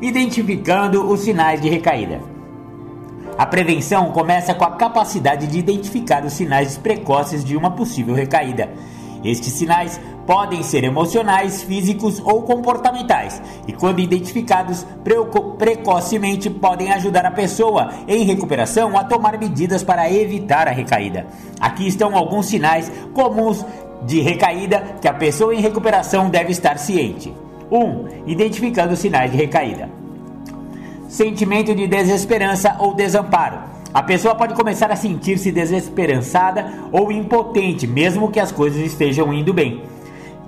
Identificando 0.00 1.08
os 1.08 1.20
sinais 1.20 1.60
de 1.60 1.68
recaída. 1.68 2.20
A 3.36 3.46
prevenção 3.46 4.10
começa 4.10 4.52
com 4.52 4.64
a 4.64 4.72
capacidade 4.72 5.46
de 5.46 5.58
identificar 5.58 6.24
os 6.24 6.32
sinais 6.32 6.76
precoces 6.76 7.44
de 7.44 7.56
uma 7.56 7.70
possível 7.70 8.14
recaída. 8.14 8.68
Estes 9.24 9.52
sinais 9.52 10.00
podem 10.28 10.62
ser 10.62 10.84
emocionais, 10.84 11.62
físicos 11.62 12.20
ou 12.22 12.42
comportamentais, 12.42 13.40
e 13.66 13.72
quando 13.72 13.98
identificados 13.98 14.86
precocemente 15.56 16.50
podem 16.50 16.92
ajudar 16.92 17.24
a 17.24 17.30
pessoa 17.30 17.94
em 18.06 18.24
recuperação 18.24 18.98
a 18.98 19.04
tomar 19.04 19.38
medidas 19.38 19.82
para 19.82 20.12
evitar 20.12 20.68
a 20.68 20.70
recaída. 20.70 21.26
Aqui 21.58 21.88
estão 21.88 22.14
alguns 22.14 22.44
sinais 22.44 22.92
comuns 23.14 23.64
de 24.02 24.20
recaída 24.20 24.98
que 25.00 25.08
a 25.08 25.14
pessoa 25.14 25.54
em 25.54 25.62
recuperação 25.62 26.28
deve 26.28 26.52
estar 26.52 26.76
ciente. 26.78 27.32
1. 27.70 27.78
Um, 27.78 28.08
identificando 28.26 28.94
sinais 28.96 29.30
de 29.30 29.38
recaída. 29.38 29.88
Sentimento 31.08 31.74
de 31.74 31.86
desesperança 31.86 32.76
ou 32.80 32.92
desamparo. 32.92 33.60
A 33.94 34.02
pessoa 34.02 34.34
pode 34.34 34.52
começar 34.52 34.92
a 34.92 34.96
sentir-se 34.96 35.50
desesperançada 35.50 36.70
ou 36.92 37.10
impotente, 37.10 37.86
mesmo 37.86 38.30
que 38.30 38.38
as 38.38 38.52
coisas 38.52 38.82
estejam 38.82 39.32
indo 39.32 39.54
bem 39.54 39.80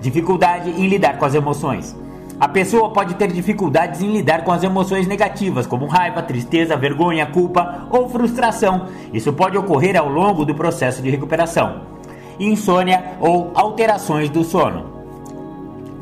dificuldade 0.01 0.71
em 0.71 0.87
lidar 0.87 1.17
com 1.17 1.25
as 1.25 1.35
emoções. 1.35 1.95
A 2.39 2.47
pessoa 2.47 2.89
pode 2.89 3.13
ter 3.13 3.31
dificuldades 3.31 4.01
em 4.01 4.11
lidar 4.11 4.43
com 4.43 4.51
as 4.51 4.63
emoções 4.63 5.05
negativas, 5.05 5.67
como 5.67 5.85
raiva, 5.85 6.23
tristeza, 6.23 6.75
vergonha, 6.75 7.27
culpa 7.27 7.87
ou 7.91 8.09
frustração. 8.09 8.87
Isso 9.13 9.31
pode 9.31 9.55
ocorrer 9.55 9.95
ao 9.95 10.09
longo 10.09 10.43
do 10.43 10.55
processo 10.55 11.03
de 11.03 11.09
recuperação. 11.11 11.81
Insônia 12.39 13.13
ou 13.19 13.51
alterações 13.53 14.27
do 14.27 14.43
sono. 14.43 15.01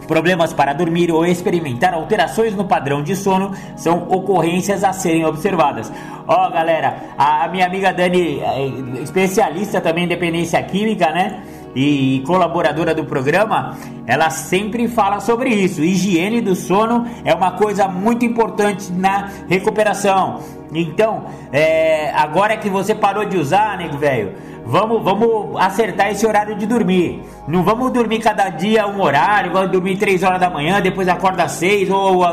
Problemas 0.08 0.54
para 0.54 0.74
dormir 0.74 1.12
ou 1.12 1.26
experimentar 1.26 1.94
alterações 1.94 2.56
no 2.56 2.66
padrão 2.66 3.04
de 3.04 3.16
sono 3.16 3.52
são 3.76 4.08
ocorrências 4.10 4.84
a 4.84 4.94
serem 4.94 5.26
observadas. 5.26 5.92
Ó, 6.26 6.48
oh, 6.48 6.52
galera, 6.52 6.96
a 7.18 7.48
minha 7.50 7.66
amiga 7.68 7.94
Dani, 7.94 8.40
é, 8.40 8.66
especialista 9.04 9.80
também 9.82 10.06
em 10.06 10.08
dependência 10.08 10.64
química, 10.64 11.12
né? 11.12 11.44
E 11.76 12.24
colaboradora 12.26 12.94
do 12.94 13.06
programa, 13.06 13.78
ela 14.06 14.30
sempre 14.30 14.88
fala 14.88 15.20
sobre 15.20 15.50
isso. 15.50 15.84
Higiene 15.84 16.42
do 16.42 16.56
sono 16.56 17.06
é 17.24 17.34
uma 17.34 17.52
coisa 17.52 17.88
muito 17.88 18.26
importante 18.26 18.92
na 18.92 19.30
recuperação. 19.48 20.40
Então, 20.74 21.26
é, 21.52 22.12
agora 22.12 22.56
que 22.58 22.70
você 22.70 22.94
parou 22.94 23.26
de 23.26 23.38
usar, 23.38 23.78
nego 23.78 23.98
velho, 23.98 24.34
vamos, 24.70 25.04
vamos 25.04 25.60
acertar 25.60 26.12
esse 26.12 26.26
horário 26.26 26.56
de 26.56 26.66
dormir. 26.66 27.24
Não 27.48 27.64
vamos 27.64 27.92
dormir 27.92 28.20
cada 28.20 28.50
dia 28.50 28.88
um 28.88 29.02
horário, 29.02 29.52
vamos 29.52 29.72
dormir 29.72 29.98
3 29.98 30.22
horas 30.22 30.40
da 30.40 30.50
manhã, 30.50 30.80
depois 30.80 31.08
acorda 31.08 31.48
6, 31.48 31.90
ou 31.90 32.24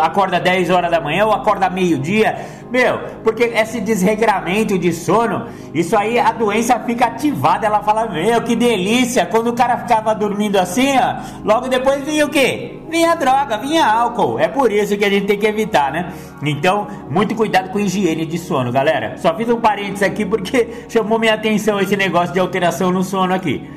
acorda 0.00 0.40
10 0.40 0.70
horas 0.70 0.90
da 0.90 1.00
manhã, 1.00 1.24
ou 1.24 1.32
acorda 1.32 1.70
meio-dia. 1.70 2.44
Meu, 2.70 2.98
porque 3.22 3.44
esse 3.44 3.80
desregramento 3.80 4.76
de 4.76 4.92
sono, 4.92 5.46
isso 5.72 5.96
aí 5.96 6.18
a 6.18 6.32
doença 6.32 6.80
fica 6.80 7.06
ativada. 7.06 7.66
Ela 7.66 7.80
fala, 7.80 8.08
meu, 8.08 8.42
que 8.42 8.56
delícia. 8.56 9.24
Quando 9.26 9.48
o 9.48 9.52
cara 9.52 9.78
ficava 9.78 10.14
dormindo 10.14 10.56
assim, 10.56 10.98
ó, 10.98 11.22
logo 11.44 11.68
depois 11.68 12.02
vinha 12.04 12.26
o 12.26 12.28
quê? 12.28 12.80
Vinha 12.90 13.14
droga, 13.14 13.58
vinha 13.58 13.84
álcool. 13.86 14.38
É 14.38 14.48
por 14.48 14.70
isso 14.72 14.96
que 14.96 15.04
a 15.04 15.10
gente 15.10 15.26
tem 15.26 15.38
que 15.38 15.46
evitar, 15.46 15.92
né? 15.92 16.12
Então, 16.42 16.86
muito 17.08 17.34
cuidado 17.34 17.70
com 17.70 17.78
higiene 17.78 18.26
de 18.26 18.38
sono, 18.38 18.72
galera. 18.72 19.16
Só 19.16 19.34
fiz 19.34 19.48
um 19.48 19.60
parênteses 19.60 20.02
aqui 20.02 20.24
porque 20.24 20.68
chamou 20.88 21.18
minha 21.18 21.34
atenção 21.34 21.75
esse 21.80 21.96
negócio 21.96 22.32
de 22.32 22.40
alteração 22.40 22.90
no 22.90 23.02
sono 23.02 23.34
aqui. 23.34 23.68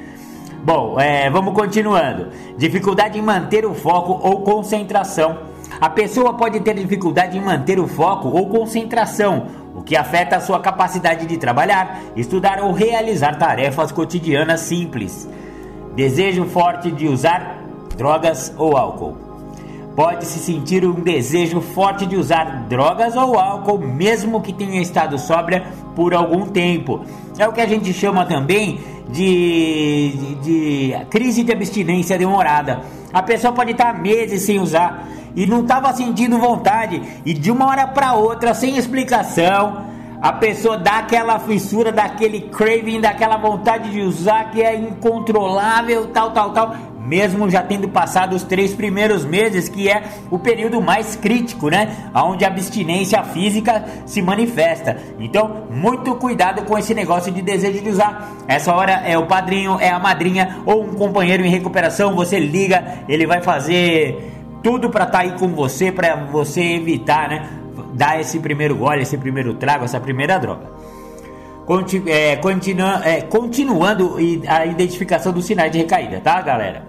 Bom, 0.63 0.99
é, 0.99 1.29
vamos 1.29 1.53
continuando. 1.53 2.27
Dificuldade 2.57 3.17
em 3.17 3.21
manter 3.21 3.65
o 3.65 3.73
foco 3.73 4.19
ou 4.21 4.41
concentração. 4.41 5.37
A 5.79 5.89
pessoa 5.89 6.33
pode 6.33 6.59
ter 6.59 6.73
dificuldade 6.73 7.37
em 7.37 7.41
manter 7.41 7.79
o 7.79 7.87
foco 7.87 8.27
ou 8.27 8.49
concentração, 8.49 9.47
o 9.75 9.81
que 9.81 9.95
afeta 9.95 10.35
a 10.35 10.41
sua 10.41 10.59
capacidade 10.59 11.25
de 11.25 11.37
trabalhar, 11.37 12.01
estudar 12.15 12.61
ou 12.61 12.73
realizar 12.73 13.37
tarefas 13.37 13.91
cotidianas 13.91 14.61
simples. 14.61 15.29
Desejo 15.95 16.45
forte 16.45 16.91
de 16.91 17.07
usar 17.07 17.63
drogas 17.95 18.53
ou 18.57 18.75
álcool. 18.75 19.28
Pode-se 19.99 20.39
sentir 20.39 20.85
um 20.85 20.93
desejo 20.93 21.59
forte 21.59 22.05
de 22.05 22.15
usar 22.15 22.67
drogas 22.69 23.17
ou 23.17 23.37
álcool, 23.37 23.79
mesmo 23.79 24.39
que 24.39 24.53
tenha 24.53 24.81
estado 24.81 25.19
sóbria 25.19 25.61
por 25.93 26.13
algum 26.13 26.45
tempo. 26.45 27.01
É 27.37 27.45
o 27.45 27.51
que 27.51 27.59
a 27.59 27.67
gente 27.67 27.91
chama 27.91 28.25
também 28.25 28.79
de, 29.09 30.13
de, 30.15 30.35
de 30.35 31.05
crise 31.09 31.43
de 31.43 31.51
abstinência 31.51 32.17
demorada. 32.17 32.79
A 33.11 33.21
pessoa 33.21 33.51
pode 33.51 33.71
estar 33.71 33.99
meses 33.99 34.43
sem 34.43 34.57
usar 34.57 35.05
e 35.35 35.45
não 35.45 35.63
estava 35.63 35.91
sentindo 35.91 36.39
vontade, 36.39 37.01
e 37.25 37.33
de 37.33 37.51
uma 37.51 37.67
hora 37.67 37.85
para 37.85 38.13
outra, 38.13 38.53
sem 38.53 38.77
explicação, 38.77 39.83
a 40.21 40.33
pessoa 40.33 40.77
dá 40.77 40.99
aquela 40.99 41.39
fissura, 41.39 41.91
daquele 41.91 42.41
craving, 42.41 43.01
daquela 43.01 43.35
vontade 43.37 43.89
de 43.91 44.01
usar 44.01 44.51
que 44.51 44.61
é 44.61 44.75
incontrolável, 44.75 46.07
tal, 46.07 46.31
tal, 46.31 46.51
tal 46.51 46.75
mesmo 47.05 47.49
já 47.49 47.63
tendo 47.63 47.87
passado 47.87 48.35
os 48.35 48.43
três 48.43 48.73
primeiros 48.73 49.25
meses, 49.25 49.69
que 49.69 49.89
é 49.89 50.03
o 50.29 50.37
período 50.37 50.81
mais 50.81 51.15
crítico, 51.15 51.69
né? 51.69 52.09
Onde 52.13 52.43
a 52.43 52.47
abstinência 52.47 53.23
física 53.23 53.85
se 54.05 54.21
manifesta. 54.21 54.97
Então, 55.19 55.63
muito 55.69 56.15
cuidado 56.15 56.63
com 56.63 56.77
esse 56.77 56.93
negócio 56.93 57.31
de 57.31 57.41
desejo 57.41 57.81
de 57.81 57.89
usar. 57.89 58.31
Essa 58.47 58.73
hora 58.73 58.91
é 59.05 59.17
o 59.17 59.25
padrinho, 59.25 59.77
é 59.79 59.89
a 59.89 59.99
madrinha 59.99 60.57
ou 60.65 60.83
um 60.83 60.93
companheiro 60.93 61.45
em 61.45 61.49
recuperação. 61.49 62.15
Você 62.15 62.39
liga, 62.39 62.99
ele 63.07 63.25
vai 63.25 63.41
fazer 63.41 64.33
tudo 64.61 64.89
para 64.89 65.05
estar 65.05 65.19
tá 65.19 65.23
aí 65.23 65.31
com 65.31 65.47
você, 65.49 65.91
para 65.91 66.15
você 66.15 66.61
evitar, 66.61 67.29
né? 67.29 67.49
Dar 67.93 68.19
esse 68.19 68.39
primeiro 68.39 68.75
gole, 68.75 69.01
esse 69.01 69.17
primeiro 69.17 69.53
trago, 69.53 69.85
essa 69.85 69.99
primeira 69.99 70.37
droga. 70.37 70.79
Conti 71.65 72.01
é, 72.07 72.35
continua, 72.37 73.01
é, 73.05 73.21
continuando 73.21 74.17
a 74.47 74.65
identificação 74.65 75.31
dos 75.31 75.45
sinais 75.45 75.71
de 75.71 75.77
recaída, 75.77 76.19
tá, 76.19 76.41
galera? 76.41 76.88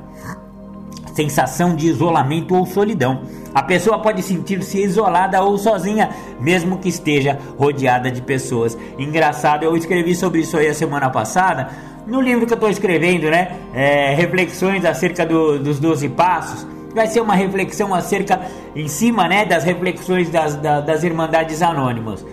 Sensação 1.14 1.74
de 1.74 1.88
isolamento 1.88 2.54
ou 2.54 2.66
solidão. 2.66 3.22
A 3.54 3.62
pessoa 3.62 3.98
pode 3.98 4.22
sentir-se 4.22 4.80
isolada 4.80 5.42
ou 5.42 5.58
sozinha, 5.58 6.10
mesmo 6.40 6.78
que 6.78 6.88
esteja 6.88 7.38
rodeada 7.58 8.10
de 8.10 8.22
pessoas. 8.22 8.76
Engraçado, 8.98 9.64
eu 9.64 9.76
escrevi 9.76 10.14
sobre 10.14 10.40
isso 10.40 10.56
aí 10.56 10.68
a 10.68 10.74
semana 10.74 11.10
passada, 11.10 11.68
no 12.06 12.20
livro 12.20 12.46
que 12.46 12.52
eu 12.52 12.56
estou 12.56 12.70
escrevendo, 12.70 13.30
né? 13.30 13.56
É, 13.74 14.14
reflexões 14.14 14.84
acerca 14.84 15.26
do, 15.26 15.58
dos 15.58 15.78
12 15.78 16.08
passos. 16.10 16.66
Vai 16.94 17.06
ser 17.06 17.20
uma 17.20 17.34
reflexão 17.34 17.94
acerca, 17.94 18.40
em 18.74 18.88
cima, 18.88 19.28
né, 19.28 19.44
das 19.44 19.62
reflexões 19.62 20.28
das, 20.28 20.56
das, 20.56 20.84
das 20.84 21.04
Irmandades 21.04 21.62
Anônimas. 21.62 22.24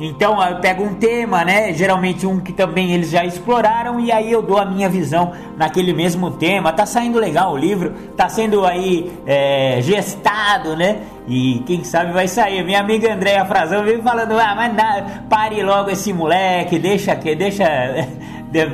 Então 0.00 0.42
eu 0.42 0.56
pego 0.56 0.82
um 0.82 0.94
tema, 0.94 1.44
né? 1.44 1.74
Geralmente 1.74 2.26
um 2.26 2.40
que 2.40 2.54
também 2.54 2.92
eles 2.92 3.10
já 3.10 3.22
exploraram 3.22 4.00
e 4.00 4.10
aí 4.10 4.32
eu 4.32 4.40
dou 4.40 4.56
a 4.56 4.64
minha 4.64 4.88
visão 4.88 5.32
naquele 5.58 5.92
mesmo 5.92 6.30
tema. 6.30 6.72
Tá 6.72 6.86
saindo 6.86 7.18
legal 7.18 7.52
o 7.52 7.56
livro, 7.56 7.92
tá 8.16 8.26
sendo 8.28 8.64
aí 8.64 9.12
é, 9.26 9.78
gestado, 9.82 10.74
né? 10.74 11.02
E 11.28 11.62
quem 11.66 11.84
sabe 11.84 12.12
vai 12.12 12.26
sair. 12.26 12.64
Minha 12.64 12.80
amiga 12.80 13.12
Andréia 13.12 13.44
Frazão 13.44 13.84
veio 13.84 14.02
falando: 14.02 14.32
ah, 14.38 14.54
mas 14.56 14.74
na, 14.74 15.22
pare 15.28 15.62
logo 15.62 15.90
esse 15.90 16.14
moleque, 16.14 16.78
deixa 16.78 17.14
que, 17.14 17.34
deixa, 17.34 17.64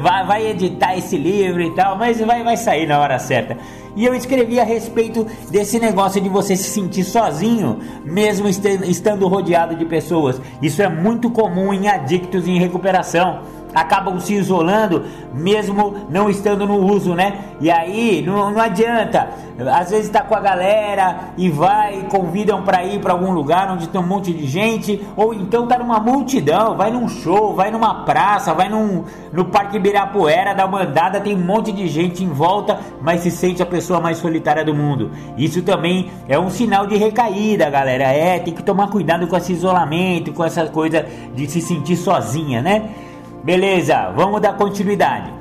vai, 0.01 0.47
editar 0.47 0.97
esse 0.97 1.17
livro 1.17 1.62
e 1.62 1.75
tal, 1.75 1.97
mas 1.97 2.21
vai, 2.21 2.43
vai 2.43 2.57
sair 2.57 2.87
na 2.87 2.99
hora 2.99 3.19
certa. 3.19 3.57
E 3.95 4.05
eu 4.05 4.15
escrevi 4.15 4.61
a 4.61 4.65
respeito 4.65 5.27
desse 5.51 5.79
negócio 5.79 6.21
de 6.21 6.29
você 6.29 6.55
se 6.55 6.69
sentir 6.69 7.03
sozinho, 7.03 7.79
mesmo 8.05 8.47
estando 8.49 9.27
rodeado 9.27 9.75
de 9.75 9.87
pessoas. 9.87 10.41
Isso 10.61 10.83
é 10.83 10.89
muito 10.89 11.31
comum 11.31 11.73
em 11.73 11.89
adictos 11.89 12.47
em 12.47 12.59
recuperação. 12.59 13.41
Acabam 13.77 14.19
se 14.19 14.33
isolando, 14.35 15.05
mesmo 15.35 16.07
não 16.09 16.31
estando 16.31 16.67
no 16.67 16.79
uso, 16.79 17.15
né? 17.15 17.41
E 17.61 17.71
aí 17.71 18.23
não, 18.27 18.51
não 18.51 18.61
adianta. 18.61 19.29
Às 19.73 19.91
vezes 19.91 20.11
tá 20.11 20.23
com 20.23 20.35
a 20.35 20.41
galera 20.41 21.31
e 21.37 21.49
vai, 21.49 22.07
convidam 22.11 22.62
para 22.62 22.85
ir 22.85 23.01
para 23.01 23.12
algum 23.12 23.33
lugar 23.33 23.71
onde 23.71 23.89
tem 23.89 24.01
um 24.01 24.07
monte 24.07 24.33
de 24.33 24.47
gente, 24.47 25.03
ou 25.17 25.33
então 25.33 25.67
tá 25.67 25.79
numa 25.79 25.99
multidão, 25.99 26.77
vai 26.77 26.91
num 26.91 27.09
show, 27.09 27.55
vai 27.55 27.71
numa 27.71 28.05
praça, 28.05 28.53
vai 28.53 28.69
num, 28.69 29.05
no 29.33 29.47
Parque 29.47 29.77
Ibirapuera, 29.77 30.55
dá 30.55 30.67
uma 30.67 30.83
andada, 30.83 31.21
tem 31.21 31.35
um 31.35 31.45
monte 31.45 31.73
de 31.73 31.89
gente 31.89 32.23
em 32.23 32.29
volta, 32.29 32.79
mas 33.01 33.21
se 33.21 33.31
sente 33.31 33.62
a 33.62 33.67
pessoa 33.67 34.01
mais 34.01 34.19
solitária 34.19 34.65
do 34.65 34.75
mundo. 34.75 35.11
Isso 35.37 35.62
também 35.62 36.11
é 36.29 36.39
um 36.39 36.51
sinal 36.51 36.87
de 36.87 36.97
recaída, 36.97 37.69
galera. 37.69 38.05
É, 38.05 38.39
tem 38.39 38.55
que 38.55 38.62
tomar 38.62 38.89
cuidado 38.89 39.27
com 39.27 39.37
esse 39.37 39.53
isolamento, 39.53 40.33
com 40.33 40.45
essa 40.45 40.67
coisa 40.67 41.07
de 41.35 41.51
se 41.51 41.61
sentir 41.61 41.97
sozinha, 41.97 42.61
né? 42.61 42.91
Beleza, 43.47 44.11
vamos 44.11 44.41
dar 44.41 44.57
continuidade. 44.57 45.33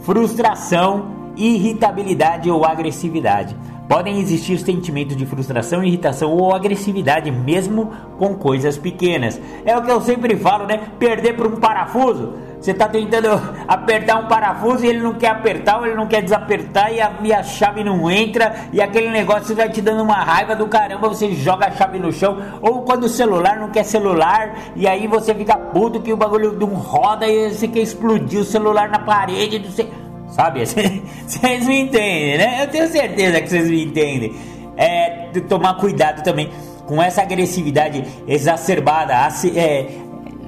Frustração, 0.00 1.32
irritabilidade 1.36 2.50
ou 2.50 2.64
agressividade. 2.64 3.54
Podem 3.88 4.18
existir 4.18 4.58
sentimentos 4.58 5.16
de 5.16 5.24
frustração, 5.24 5.84
irritação 5.84 6.32
ou 6.32 6.52
agressividade, 6.52 7.30
mesmo 7.30 7.92
com 8.18 8.34
coisas 8.34 8.76
pequenas. 8.76 9.40
É 9.64 9.76
o 9.76 9.82
que 9.82 9.90
eu 9.90 10.00
sempre 10.00 10.36
falo, 10.36 10.66
né? 10.66 10.80
Perder 10.98 11.34
por 11.34 11.46
um 11.46 11.56
parafuso. 11.56 12.34
Você 12.60 12.72
está 12.72 12.88
tentando 12.88 13.28
apertar 13.68 14.16
um 14.16 14.26
parafuso 14.26 14.84
e 14.84 14.88
ele 14.88 14.98
não 14.98 15.14
quer 15.14 15.28
apertar, 15.28 15.78
ou 15.78 15.86
ele 15.86 15.94
não 15.94 16.06
quer 16.06 16.20
desapertar 16.20 16.92
e 16.92 17.00
a, 17.00 17.12
e 17.22 17.32
a 17.32 17.42
chave 17.44 17.84
não 17.84 18.10
entra 18.10 18.56
e 18.72 18.80
aquele 18.80 19.10
negócio 19.10 19.54
vai 19.54 19.68
te 19.68 19.80
dando 19.80 20.02
uma 20.02 20.16
raiva 20.16 20.56
do 20.56 20.66
caramba. 20.66 21.08
Você 21.08 21.32
joga 21.32 21.66
a 21.66 21.70
chave 21.70 22.00
no 22.00 22.12
chão, 22.12 22.38
ou 22.60 22.82
quando 22.82 23.04
o 23.04 23.08
celular 23.08 23.60
não 23.60 23.70
quer 23.70 23.84
celular 23.84 24.56
e 24.74 24.88
aí 24.88 25.06
você 25.06 25.32
fica 25.32 25.56
puto 25.56 26.00
que 26.00 26.12
o 26.12 26.16
bagulho 26.16 26.52
não 26.52 26.68
roda 26.68 27.28
e 27.28 27.50
você 27.50 27.68
quer 27.68 27.80
explodir 27.80 28.40
o 28.40 28.44
celular 28.44 28.88
na 28.88 28.98
parede. 28.98 29.60
Não 29.60 29.70
sei 29.70 29.88
Sabe? 30.28 30.64
Vocês 30.66 31.66
me 31.66 31.80
entendem, 31.80 32.38
né? 32.38 32.62
Eu 32.62 32.68
tenho 32.68 32.88
certeza 32.88 33.40
que 33.40 33.48
vocês 33.48 33.70
me 33.70 33.84
entendem. 33.84 34.34
É, 34.76 35.30
tomar 35.48 35.74
cuidado 35.74 36.22
também 36.22 36.50
com 36.86 37.02
essa 37.02 37.22
agressividade 37.22 38.04
exacerbada. 38.26 39.14
É, 39.54 39.86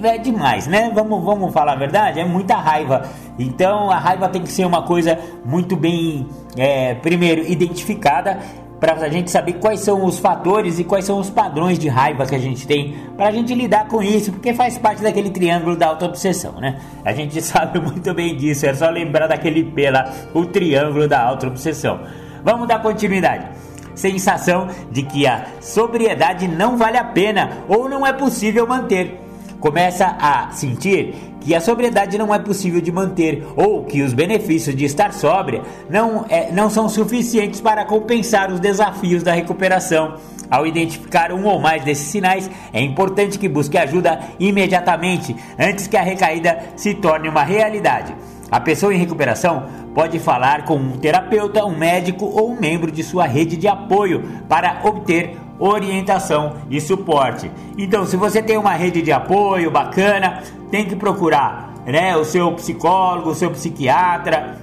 é 0.03 0.19
demais, 0.19 0.67
né? 0.67 0.91
Vamos, 0.95 1.25
vamos 1.25 1.53
falar 1.53 1.73
a 1.73 1.77
verdade? 1.77 2.21
É 2.21 2.25
muita 2.25 2.57
raiva. 2.57 3.09
Então 3.39 3.91
a 3.91 3.99
raiva 3.99 4.29
tem 4.29 4.43
que 4.43 4.53
ser 4.53 4.65
uma 4.65 4.83
coisa 4.83 5.19
muito 5.45 5.77
bem, 5.77 6.27
é, 6.57 6.95
primeiro, 6.95 7.43
identificada 7.47 8.39
para 8.81 8.93
a 8.93 9.09
gente 9.09 9.31
saber 9.31 9.55
quais 9.55 9.81
são 9.81 10.05
os 10.05 10.19
fatores 10.19 10.79
e 10.79 10.85
quais 10.85 11.05
são 11.05 11.19
os 11.19 11.29
padrões 11.29 11.79
de 11.79 11.89
raiva 11.89 12.27
que 12.27 12.35
a 12.35 12.39
gente 12.39 12.67
tem, 12.67 12.97
para 13.17 13.29
a 13.29 13.31
gente 13.31 13.55
lidar 13.55 13.89
com 13.89 14.03
isso, 14.03 14.33
porque 14.33 14.55
faz 14.55 14.79
parte 14.79 15.03
daquele 15.03 15.31
triângulo 15.31 15.77
da 15.77 15.89
auto-obsessão, 15.89 16.53
né? 16.61 16.81
A 17.05 17.13
gente 17.13 17.41
sabe 17.43 17.81
muito 17.81 18.15
bem 18.15 18.37
disso, 18.37 18.67
é 18.67 18.75
só 18.75 18.89
lembrar 18.89 19.27
daquele 19.27 19.65
P 19.65 19.91
lá, 19.91 20.13
o 20.33 20.47
triângulo 20.47 21.09
da 21.09 21.21
auto-obsessão. 21.21 22.01
Vamos 22.45 22.69
dar 22.69 22.81
continuidade. 22.81 23.47
Sensação 23.95 24.69
de 24.93 25.03
que 25.03 25.27
a 25.27 25.47
sobriedade 25.61 26.47
não 26.47 26.77
vale 26.77 26.97
a 26.97 27.05
pena 27.05 27.65
ou 27.69 27.89
não 27.89 28.07
é 28.07 28.13
possível 28.13 28.65
manter. 28.65 29.28
Começa 29.61 30.17
a 30.21 30.51
sentir 30.53 31.15
que 31.41 31.55
a 31.55 31.61
sobriedade 31.61 32.17
não 32.17 32.33
é 32.33 32.39
possível 32.39 32.81
de 32.81 32.93
manter 32.93 33.45
ou 33.57 33.85
que 33.85 34.03
os 34.03 34.13
benefícios 34.13 34.77
de 34.77 34.85
estar 34.85 35.13
sóbria 35.13 35.63
não, 35.91 36.25
é, 36.29 36.53
não 36.53 36.71
são 36.71 36.89
suficientes 36.89 37.61
para 37.61 37.85
compensar 37.85 38.53
os 38.53 38.61
desafios 38.61 39.23
da 39.23 39.33
recuperação. 39.33 40.15
Ao 40.51 40.67
identificar 40.67 41.33
um 41.33 41.45
ou 41.45 41.61
mais 41.61 41.85
desses 41.85 42.07
sinais, 42.07 42.51
é 42.73 42.81
importante 42.81 43.39
que 43.39 43.49
busque 43.49 43.77
ajuda 43.77 44.21
imediatamente, 44.39 45.35
antes 45.59 45.87
que 45.87 45.97
a 45.97 46.03
recaída 46.03 46.59
se 46.77 46.95
torne 46.95 47.29
uma 47.29 47.43
realidade. 47.43 48.15
A 48.51 48.61
pessoa 48.61 48.95
em 48.95 48.99
recuperação 48.99 49.65
pode 49.95 50.19
falar 50.19 50.65
com 50.65 50.77
um 50.77 50.93
terapeuta, 50.93 51.65
um 51.67 51.77
médico 51.77 52.25
ou 52.25 52.53
um 52.53 52.59
membro 52.59 52.91
de 52.91 53.03
sua 53.03 53.27
rede 53.27 53.57
de 53.57 53.69
apoio 53.69 54.23
para 54.49 54.81
obter 54.85 55.37
orientação 55.59 56.55
e 56.71 56.81
suporte. 56.81 57.51
Então, 57.77 58.07
se 58.07 58.17
você 58.17 58.43
tem 58.43 58.57
uma 58.57 58.73
rede 58.73 59.03
de 59.03 59.13
apoio 59.13 59.71
bacana, 59.71 60.43
tem 60.71 60.85
que 60.85 60.95
procurar, 60.95 61.75
né, 61.87 62.17
o 62.17 62.25
seu 62.25 62.53
psicólogo, 62.53 63.31
o 63.31 63.35
seu 63.35 63.51
psiquiatra. 63.51 64.59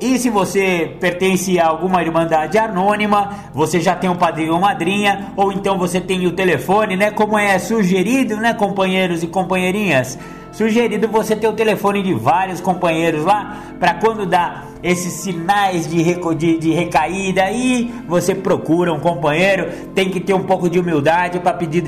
E 0.00 0.16
se 0.16 0.30
você 0.30 0.96
pertence 1.00 1.58
a 1.58 1.66
alguma 1.66 2.00
irmandade 2.02 2.56
anônima, 2.56 3.30
você 3.52 3.80
já 3.80 3.96
tem 3.96 4.08
um 4.08 4.14
padrinho 4.14 4.54
ou 4.54 4.60
madrinha, 4.60 5.32
ou 5.36 5.50
então 5.52 5.76
você 5.76 6.00
tem 6.00 6.24
o 6.24 6.32
telefone, 6.32 6.96
né, 6.96 7.10
como 7.10 7.36
é 7.36 7.58
sugerido, 7.58 8.36
né, 8.36 8.54
companheiros 8.54 9.24
e 9.24 9.26
companheirinhas, 9.26 10.16
sugerido 10.52 11.08
você 11.08 11.34
ter 11.34 11.48
o 11.48 11.52
telefone 11.52 12.02
de 12.02 12.14
vários 12.14 12.60
companheiros 12.60 13.24
lá 13.24 13.58
para 13.80 13.94
quando 13.94 14.24
dá 14.24 14.62
esses 14.82 15.12
sinais 15.14 15.88
de, 15.88 16.02
de, 16.36 16.58
de 16.58 16.70
recaída 16.70 17.42
aí, 17.42 17.92
você 18.06 18.34
procura 18.34 18.92
um 18.92 19.00
companheiro, 19.00 19.68
tem 19.94 20.10
que 20.10 20.20
ter 20.20 20.34
um 20.34 20.44
pouco 20.44 20.68
de 20.68 20.78
humildade 20.78 21.40
para 21.40 21.52
pedir, 21.52 21.82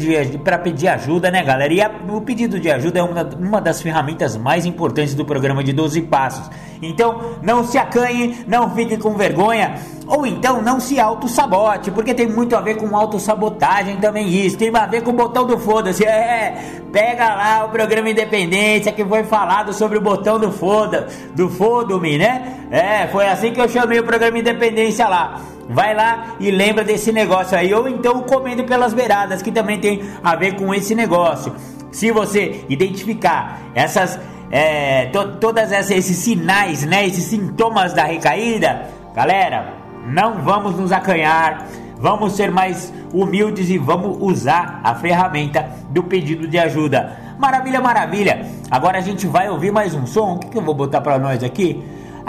pedir 0.62 0.88
ajuda, 0.88 1.30
né, 1.30 1.42
galera? 1.42 1.72
E 1.72 1.80
a, 1.80 1.90
o 2.08 2.20
pedido 2.20 2.58
de 2.58 2.70
ajuda 2.70 2.98
é 2.98 3.02
uma, 3.02 3.22
uma 3.22 3.60
das 3.60 3.80
ferramentas 3.80 4.36
mais 4.36 4.66
importantes 4.66 5.14
do 5.14 5.24
programa 5.24 5.62
de 5.62 5.72
12 5.72 6.02
Passos. 6.02 6.50
Então, 6.82 7.36
não 7.42 7.62
se 7.62 7.76
acanhe, 7.76 8.44
não 8.46 8.74
fique 8.74 8.96
com 8.96 9.14
vergonha, 9.14 9.74
ou 10.06 10.26
então 10.26 10.62
não 10.62 10.80
se 10.80 10.98
auto-sabote, 10.98 11.90
porque 11.90 12.14
tem 12.14 12.26
muito 12.26 12.56
a 12.56 12.60
ver 12.60 12.76
com 12.76 12.96
autossabotagem 12.96 13.98
também 13.98 14.28
isso, 14.28 14.56
tem 14.56 14.74
a 14.74 14.86
ver 14.86 15.02
com 15.02 15.10
o 15.10 15.14
botão 15.14 15.46
do 15.46 15.58
foda-se. 15.58 16.04
É, 16.10 16.82
pega 16.92 17.34
lá 17.34 17.64
o 17.64 17.68
programa 17.68 18.10
Independência 18.10 18.92
que 18.92 19.04
foi 19.04 19.22
falado 19.22 19.72
sobre 19.72 19.96
o 19.96 20.00
botão 20.00 20.38
do 20.38 20.50
foda, 20.50 21.06
do 21.34 21.48
foda-me, 21.48 22.18
né? 22.18 22.66
É, 22.70 22.79
foi 23.08 23.26
assim 23.26 23.52
que 23.52 23.60
eu 23.60 23.68
chamei 23.68 23.98
o 23.98 24.04
programa 24.04 24.38
Independência 24.38 25.06
lá. 25.08 25.40
Vai 25.68 25.94
lá 25.94 26.34
e 26.40 26.50
lembra 26.50 26.82
desse 26.82 27.12
negócio 27.12 27.56
aí, 27.56 27.72
ou 27.72 27.88
então 27.88 28.22
comendo 28.22 28.64
pelas 28.64 28.92
beiradas, 28.92 29.42
que 29.42 29.52
também 29.52 29.78
tem 29.78 30.02
a 30.22 30.34
ver 30.34 30.56
com 30.56 30.74
esse 30.74 30.94
negócio. 30.94 31.54
Se 31.92 32.10
você 32.10 32.64
identificar 32.68 33.60
essas 33.74 34.18
é, 34.50 35.06
to, 35.06 35.36
todas 35.40 35.70
essas, 35.70 35.90
esses 35.90 36.16
sinais, 36.16 36.84
né, 36.84 37.06
esses 37.06 37.24
sintomas 37.24 37.92
da 37.92 38.04
recaída, 38.04 38.88
galera, 39.14 39.74
não 40.06 40.42
vamos 40.42 40.76
nos 40.76 40.90
acanhar, 40.90 41.66
vamos 41.98 42.32
ser 42.32 42.50
mais 42.50 42.92
humildes 43.12 43.70
e 43.70 43.78
vamos 43.78 44.16
usar 44.20 44.80
a 44.82 44.94
ferramenta 44.94 45.68
do 45.90 46.02
pedido 46.02 46.48
de 46.48 46.58
ajuda. 46.58 47.16
Maravilha, 47.38 47.80
maravilha. 47.80 48.46
Agora 48.70 48.98
a 48.98 49.00
gente 49.00 49.26
vai 49.26 49.48
ouvir 49.48 49.70
mais 49.70 49.94
um 49.94 50.06
som. 50.06 50.34
O 50.34 50.38
que, 50.38 50.48
que 50.48 50.58
eu 50.58 50.62
vou 50.62 50.74
botar 50.74 51.00
para 51.00 51.18
nós 51.18 51.42
aqui? 51.42 51.82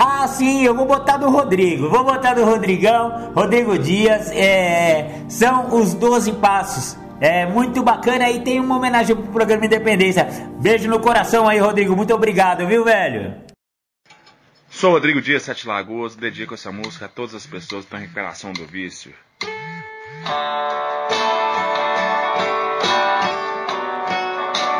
Ah, 0.03 0.27
sim, 0.27 0.63
eu 0.63 0.73
vou 0.73 0.87
botar 0.87 1.17
do 1.17 1.29
Rodrigo. 1.29 1.87
Vou 1.87 2.03
botar 2.03 2.33
do 2.33 2.43
Rodrigão, 2.43 3.31
Rodrigo 3.35 3.77
Dias. 3.77 4.31
É, 4.31 5.27
são 5.29 5.75
os 5.75 5.93
12 5.93 6.33
passos. 6.33 6.97
É 7.19 7.45
muito 7.45 7.83
bacana 7.83 8.27
e 8.31 8.39
tem 8.39 8.59
uma 8.59 8.77
homenagem 8.77 9.15
pro 9.15 9.27
programa 9.27 9.67
Independência. 9.67 10.27
Beijo 10.59 10.89
no 10.89 10.99
coração 10.99 11.47
aí, 11.47 11.59
Rodrigo. 11.59 11.95
Muito 11.95 12.15
obrigado, 12.15 12.65
viu, 12.65 12.83
velho? 12.83 13.35
Sou 14.71 14.93
Rodrigo 14.93 15.21
Dias 15.21 15.43
Sete 15.43 15.67
Lagoas, 15.67 16.15
dedico 16.15 16.55
essa 16.55 16.71
música 16.71 17.05
a 17.05 17.07
todas 17.07 17.35
as 17.35 17.45
pessoas 17.45 17.85
que 17.85 17.85
estão 17.85 17.99
em 17.99 18.01
recuperação 18.01 18.51
do 18.53 18.65
vício. 18.65 19.13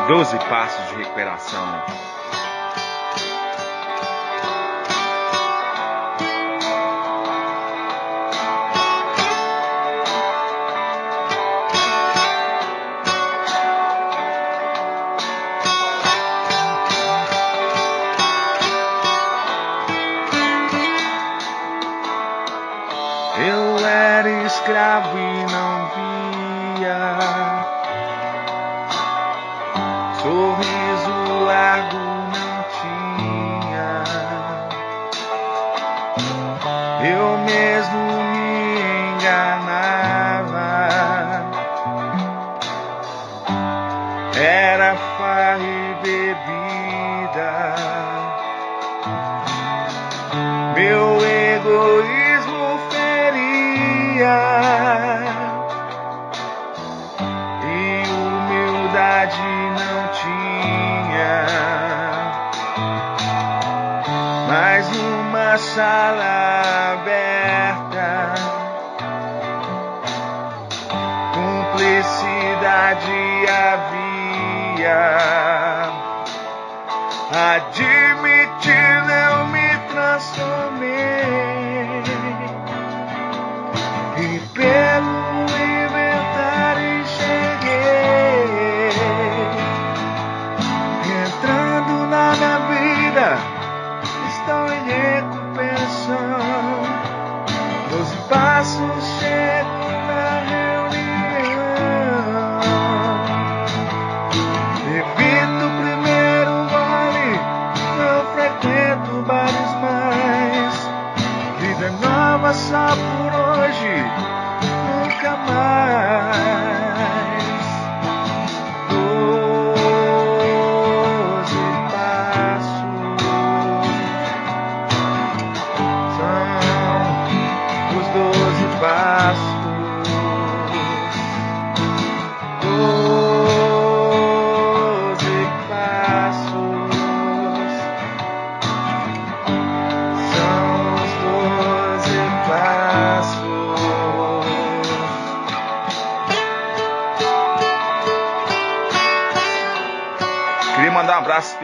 Doze 0.08 0.36
passos 0.48 0.88
de 0.88 0.96
recuperação. 0.96 2.12
Escravo 24.62 25.21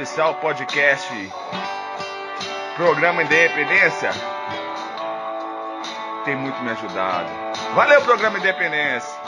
especial 0.09 0.35
podcast 0.37 1.31
Programa 2.77 3.23
Independência. 3.23 4.11
Tem 6.25 6.35
muito 6.35 6.59
me 6.62 6.71
ajudado. 6.71 7.29
Valeu, 7.75 8.01
Programa 8.03 8.38
Independência. 8.38 9.21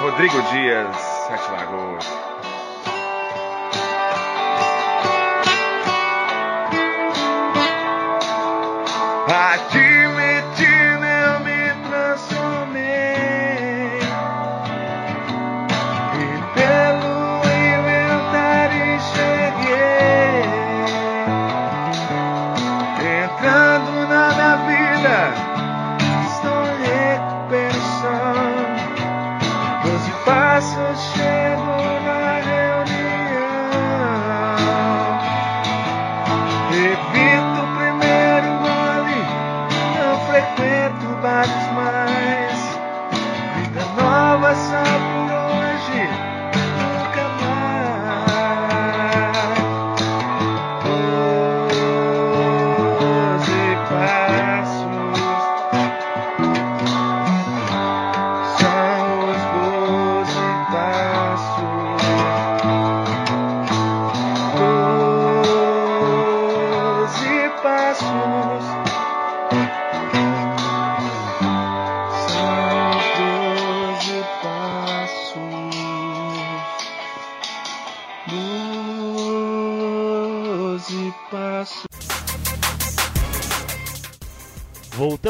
Rodrigo 0.00 0.40
Dias, 0.50 0.96
Sete 0.96 1.50
Lagoas. 1.50 2.27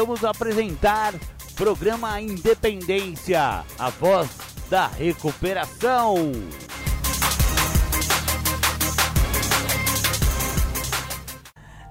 Voltamos 0.09 0.25
a 0.25 0.31
apresentar 0.31 1.13
programa 1.55 2.19
Independência, 2.19 3.63
a 3.77 3.89
voz 3.91 4.27
da 4.67 4.87
recuperação. 4.87 6.31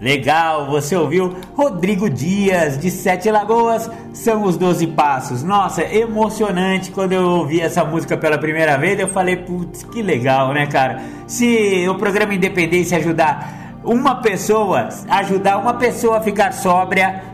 Legal, 0.00 0.66
você 0.68 0.96
ouviu 0.96 1.36
Rodrigo 1.54 2.10
Dias 2.10 2.76
de 2.76 2.90
Sete 2.90 3.30
Lagoas, 3.30 3.88
são 4.12 4.42
os 4.42 4.56
Doze 4.56 4.88
Passos. 4.88 5.44
Nossa, 5.44 5.84
emocionante 5.84 6.90
quando 6.90 7.12
eu 7.12 7.22
ouvi 7.22 7.60
essa 7.60 7.84
música 7.84 8.16
pela 8.16 8.36
primeira 8.36 8.76
vez. 8.76 8.98
Eu 8.98 9.06
falei, 9.08 9.36
putz, 9.36 9.84
que 9.84 10.02
legal, 10.02 10.52
né, 10.52 10.66
cara? 10.66 11.00
Se 11.28 11.88
o 11.88 11.94
programa 11.94 12.34
Independência 12.34 12.98
ajudar 12.98 13.78
uma 13.84 14.16
pessoa, 14.16 14.88
ajudar 15.08 15.58
uma 15.58 15.74
pessoa 15.74 16.18
a 16.18 16.20
ficar 16.20 16.52
sóbria, 16.52 17.27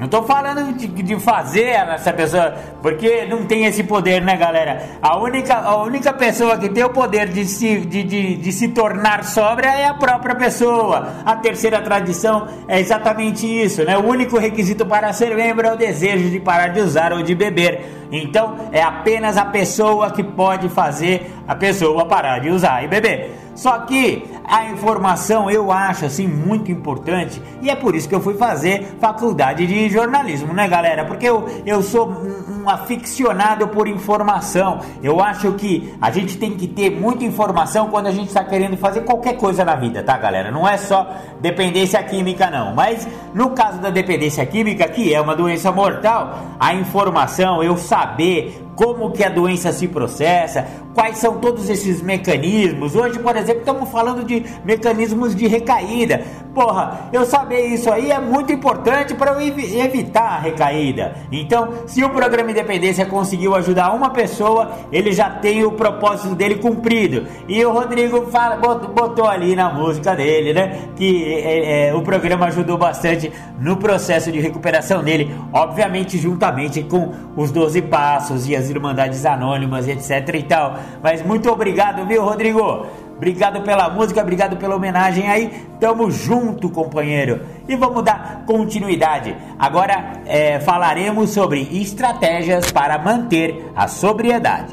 não 0.00 0.08
tô 0.08 0.22
falando 0.22 0.72
de, 0.72 0.86
de 0.86 1.20
fazer 1.20 1.66
essa 1.66 2.10
pessoa, 2.10 2.54
porque 2.80 3.26
não 3.26 3.44
tem 3.44 3.66
esse 3.66 3.84
poder, 3.84 4.22
né, 4.22 4.34
galera? 4.34 4.82
A 5.02 5.18
única, 5.18 5.54
a 5.54 5.82
única 5.82 6.10
pessoa 6.10 6.56
que 6.56 6.70
tem 6.70 6.82
o 6.82 6.88
poder 6.88 7.28
de 7.28 7.44
se, 7.44 7.80
de, 7.80 8.02
de, 8.02 8.36
de 8.36 8.52
se 8.52 8.68
tornar 8.68 9.24
sóbria 9.24 9.68
é 9.68 9.84
a 9.84 9.92
própria 9.92 10.34
pessoa. 10.34 11.06
A 11.22 11.36
terceira 11.36 11.82
tradição 11.82 12.48
é 12.66 12.80
exatamente 12.80 13.46
isso, 13.46 13.84
né? 13.84 13.98
O 13.98 14.06
único 14.06 14.38
requisito 14.38 14.86
para 14.86 15.12
ser 15.12 15.36
membro 15.36 15.66
é 15.66 15.74
o 15.74 15.76
desejo 15.76 16.30
de 16.30 16.40
parar 16.40 16.68
de 16.68 16.80
usar 16.80 17.12
ou 17.12 17.22
de 17.22 17.34
beber. 17.34 17.99
Então, 18.10 18.56
é 18.72 18.82
apenas 18.82 19.36
a 19.36 19.44
pessoa 19.44 20.10
que 20.10 20.22
pode 20.22 20.68
fazer 20.68 21.32
a 21.46 21.54
pessoa 21.54 22.06
parar 22.06 22.38
de 22.38 22.50
usar 22.50 22.84
e 22.84 22.88
beber. 22.88 23.36
Só 23.54 23.80
que 23.80 24.24
a 24.44 24.66
informação 24.66 25.50
eu 25.50 25.70
acho 25.70 26.06
assim 26.06 26.26
muito 26.26 26.72
importante 26.72 27.42
e 27.60 27.68
é 27.68 27.76
por 27.76 27.94
isso 27.94 28.08
que 28.08 28.14
eu 28.14 28.20
fui 28.20 28.34
fazer 28.34 28.96
faculdade 28.98 29.66
de 29.66 29.88
jornalismo, 29.88 30.54
né, 30.54 30.66
galera? 30.66 31.04
Porque 31.04 31.26
eu, 31.26 31.46
eu 31.66 31.82
sou 31.82 32.08
um, 32.08 32.62
um 32.62 32.68
aficionado 32.70 33.68
por 33.68 33.86
informação. 33.86 34.80
Eu 35.02 35.20
acho 35.20 35.52
que 35.52 35.92
a 36.00 36.10
gente 36.10 36.38
tem 36.38 36.56
que 36.56 36.66
ter 36.66 36.90
muita 36.90 37.24
informação 37.24 37.90
quando 37.90 38.06
a 38.06 38.12
gente 38.12 38.28
está 38.28 38.42
querendo 38.42 38.76
fazer 38.76 39.02
qualquer 39.02 39.36
coisa 39.36 39.64
na 39.64 39.74
vida, 39.74 40.02
tá, 40.02 40.16
galera? 40.16 40.50
Não 40.50 40.66
é 40.66 40.76
só 40.76 41.10
dependência 41.40 42.02
química, 42.02 42.50
não. 42.50 42.74
Mas 42.74 43.06
no 43.34 43.50
caso 43.50 43.78
da 43.78 43.90
dependência 43.90 44.44
química, 44.46 44.88
que 44.88 45.12
é 45.12 45.20
uma 45.20 45.36
doença 45.36 45.70
mortal, 45.70 46.38
a 46.58 46.72
informação, 46.72 47.62
eu 47.62 47.76
saber 48.00 48.69
como 48.80 49.10
que 49.10 49.22
a 49.22 49.28
doença 49.28 49.70
se 49.74 49.86
processa, 49.86 50.66
quais 50.94 51.18
são 51.18 51.36
todos 51.36 51.68
esses 51.68 52.00
mecanismos. 52.00 52.96
Hoje, 52.96 53.18
por 53.18 53.36
exemplo, 53.36 53.60
estamos 53.60 53.90
falando 53.90 54.24
de 54.24 54.42
mecanismos 54.64 55.36
de 55.36 55.46
recaída. 55.46 56.22
Porra, 56.54 57.10
eu 57.12 57.26
saber 57.26 57.66
isso 57.66 57.92
aí 57.92 58.10
é 58.10 58.18
muito 58.18 58.54
importante 58.54 59.12
para 59.14 59.32
eu 59.32 59.40
evi 59.42 59.78
evitar 59.78 60.22
a 60.22 60.38
recaída. 60.38 61.14
Então, 61.30 61.68
se 61.86 62.02
o 62.02 62.08
programa 62.08 62.52
Independência 62.52 63.04
conseguiu 63.04 63.54
ajudar 63.54 63.92
uma 63.92 64.08
pessoa, 64.08 64.70
ele 64.90 65.12
já 65.12 65.28
tem 65.28 65.62
o 65.62 65.72
propósito 65.72 66.34
dele 66.34 66.54
cumprido. 66.54 67.26
E 67.46 67.62
o 67.62 67.70
Rodrigo 67.70 68.30
fala, 68.30 68.56
botou 68.56 69.26
ali 69.26 69.54
na 69.54 69.68
música 69.68 70.16
dele, 70.16 70.54
né? 70.54 70.88
Que 70.96 71.34
é, 71.34 71.88
é, 71.88 71.94
o 71.94 72.00
programa 72.00 72.46
ajudou 72.46 72.78
bastante 72.78 73.30
no 73.60 73.76
processo 73.76 74.32
de 74.32 74.40
recuperação 74.40 75.04
dele, 75.04 75.30
obviamente 75.52 76.16
juntamente 76.16 76.82
com 76.82 77.12
os 77.36 77.52
12 77.52 77.82
passos 77.82 78.48
e 78.48 78.56
as 78.56 78.69
Irmandades 78.70 79.26
Anônimas, 79.26 79.86
etc 79.86 80.34
e 80.34 80.42
tal. 80.44 80.78
Mas 81.02 81.22
muito 81.22 81.50
obrigado, 81.50 82.06
viu, 82.06 82.22
Rodrigo? 82.22 82.86
Obrigado 83.16 83.60
pela 83.60 83.90
música, 83.90 84.22
obrigado 84.22 84.56
pela 84.56 84.76
homenagem 84.76 85.28
aí. 85.28 85.66
Tamo 85.78 86.10
junto, 86.10 86.70
companheiro. 86.70 87.42
E 87.68 87.76
vamos 87.76 88.02
dar 88.02 88.44
continuidade. 88.46 89.36
Agora 89.58 90.22
é, 90.24 90.58
falaremos 90.60 91.28
sobre 91.28 91.68
estratégias 91.82 92.72
para 92.72 92.98
manter 92.98 93.70
a 93.76 93.86
sobriedade. 93.86 94.72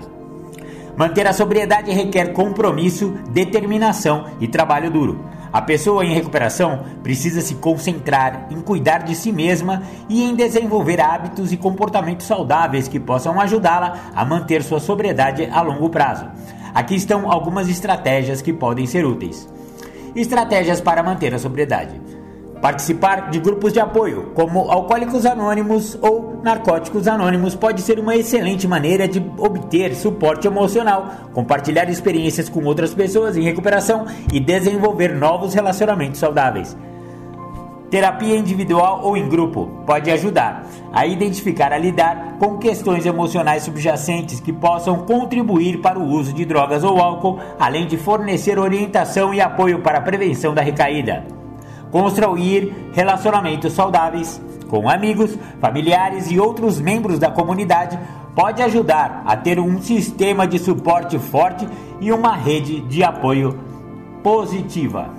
Manter 0.95 1.27
a 1.27 1.33
sobriedade 1.33 1.91
requer 1.91 2.31
compromisso, 2.31 3.13
determinação 3.31 4.27
e 4.39 4.47
trabalho 4.47 4.89
duro. 4.89 5.19
A 5.51 5.61
pessoa 5.61 6.05
em 6.05 6.13
recuperação 6.13 6.83
precisa 7.01 7.41
se 7.41 7.55
concentrar 7.55 8.47
em 8.51 8.61
cuidar 8.61 8.99
de 8.99 9.15
si 9.15 9.31
mesma 9.31 9.83
e 10.09 10.23
em 10.23 10.35
desenvolver 10.35 10.99
hábitos 10.99 11.51
e 11.51 11.57
comportamentos 11.57 12.25
saudáveis 12.25 12.87
que 12.87 12.99
possam 12.99 13.39
ajudá-la 13.39 14.11
a 14.15 14.25
manter 14.25 14.63
sua 14.63 14.79
sobriedade 14.79 15.45
a 15.51 15.61
longo 15.61 15.89
prazo. 15.89 16.25
Aqui 16.73 16.95
estão 16.95 17.31
algumas 17.31 17.69
estratégias 17.69 18.41
que 18.41 18.53
podem 18.53 18.85
ser 18.85 19.05
úteis. 19.05 19.47
Estratégias 20.15 20.81
para 20.81 21.03
manter 21.03 21.33
a 21.33 21.39
sobriedade. 21.39 22.16
Participar 22.61 23.29
de 23.29 23.39
grupos 23.39 23.71
de 23.71 23.79
apoio, 23.79 24.31
como 24.33 24.71
Alcoólicos 24.71 25.27
Anônimos 25.27 25.95
ou 26.01 26.41
Narcóticos 26.43 27.07
Anônimos, 27.07 27.53
pode 27.53 27.81
ser 27.81 27.99
uma 27.99 28.15
excelente 28.15 28.67
maneira 28.67 29.07
de 29.07 29.23
obter 29.37 29.95
suporte 29.95 30.47
emocional, 30.47 31.07
compartilhar 31.33 31.87
experiências 31.87 32.49
com 32.49 32.63
outras 32.63 32.95
pessoas 32.95 33.37
em 33.37 33.43
recuperação 33.43 34.07
e 34.33 34.39
desenvolver 34.39 35.09
novos 35.09 35.53
relacionamentos 35.53 36.19
saudáveis. 36.19 36.75
Terapia 37.91 38.35
individual 38.35 39.01
ou 39.03 39.15
em 39.15 39.29
grupo 39.29 39.69
pode 39.85 40.09
ajudar 40.09 40.65
a 40.91 41.05
identificar 41.05 41.71
a 41.71 41.77
lidar 41.77 42.37
com 42.39 42.57
questões 42.57 43.05
emocionais 43.05 43.63
subjacentes 43.63 44.39
que 44.39 44.51
possam 44.51 45.05
contribuir 45.05 45.79
para 45.79 45.99
o 45.99 46.09
uso 46.09 46.33
de 46.33 46.43
drogas 46.43 46.83
ou 46.83 46.99
álcool, 46.99 47.39
além 47.59 47.85
de 47.85 47.97
fornecer 47.97 48.57
orientação 48.57 49.31
e 49.31 49.39
apoio 49.39 49.79
para 49.79 49.99
a 49.99 50.01
prevenção 50.01 50.55
da 50.55 50.61
recaída 50.61 51.37
construir 51.91 52.73
relacionamentos 52.93 53.73
saudáveis 53.73 54.41
com 54.69 54.89
amigos, 54.89 55.37
familiares 55.61 56.29
e 56.29 56.39
outros 56.39 56.79
membros 56.79 57.19
da 57.19 57.31
comunidade 57.31 57.97
pode 58.35 58.61
ajudar 58.61 59.23
a 59.25 59.35
ter 59.35 59.59
um 59.59 59.81
sistema 59.81 60.45
de 60.45 60.59
suporte 60.59 61.17
forte 61.17 61.67
e 61.99 62.11
uma 62.11 62.35
rede 62.35 62.81
de 62.81 63.03
apoio 63.03 63.57
positiva. 64.21 65.09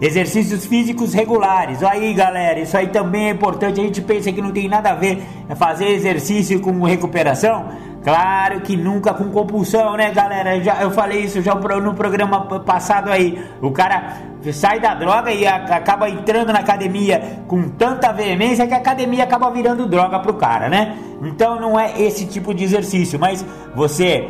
Exercícios 0.00 0.66
físicos 0.66 1.14
regulares. 1.14 1.80
Aí, 1.84 2.12
galera, 2.12 2.58
isso 2.58 2.76
aí 2.76 2.88
também 2.88 3.28
é 3.28 3.30
importante. 3.30 3.80
A 3.80 3.84
gente 3.84 4.00
pensa 4.00 4.32
que 4.32 4.42
não 4.42 4.50
tem 4.50 4.68
nada 4.68 4.90
a 4.90 4.94
ver 4.94 5.22
fazer 5.54 5.86
exercício 5.90 6.58
com 6.60 6.82
recuperação. 6.82 7.66
Claro 8.02 8.60
que 8.62 8.76
nunca 8.76 9.14
com 9.14 9.30
compulsão, 9.30 9.96
né, 9.96 10.10
galera? 10.10 10.60
Já, 10.60 10.82
eu 10.82 10.90
falei 10.90 11.20
isso 11.20 11.40
já 11.40 11.54
no 11.54 11.94
programa 11.94 12.40
passado 12.60 13.12
aí. 13.12 13.40
O 13.60 13.70
cara 13.70 14.31
sai 14.50 14.80
da 14.80 14.94
droga 14.94 15.30
e 15.30 15.46
acaba 15.46 16.08
entrando 16.08 16.52
na 16.52 16.60
academia 16.60 17.42
com 17.46 17.68
tanta 17.68 18.10
veemência 18.12 18.66
que 18.66 18.72
a 18.72 18.78
academia 18.78 19.24
acaba 19.24 19.50
virando 19.50 19.86
droga 19.86 20.18
pro 20.20 20.34
cara, 20.34 20.70
né? 20.70 20.96
Então 21.22 21.60
não 21.60 21.78
é 21.78 22.00
esse 22.00 22.26
tipo 22.26 22.52
de 22.52 22.64
exercício, 22.64 23.18
mas 23.18 23.44
você 23.76 24.28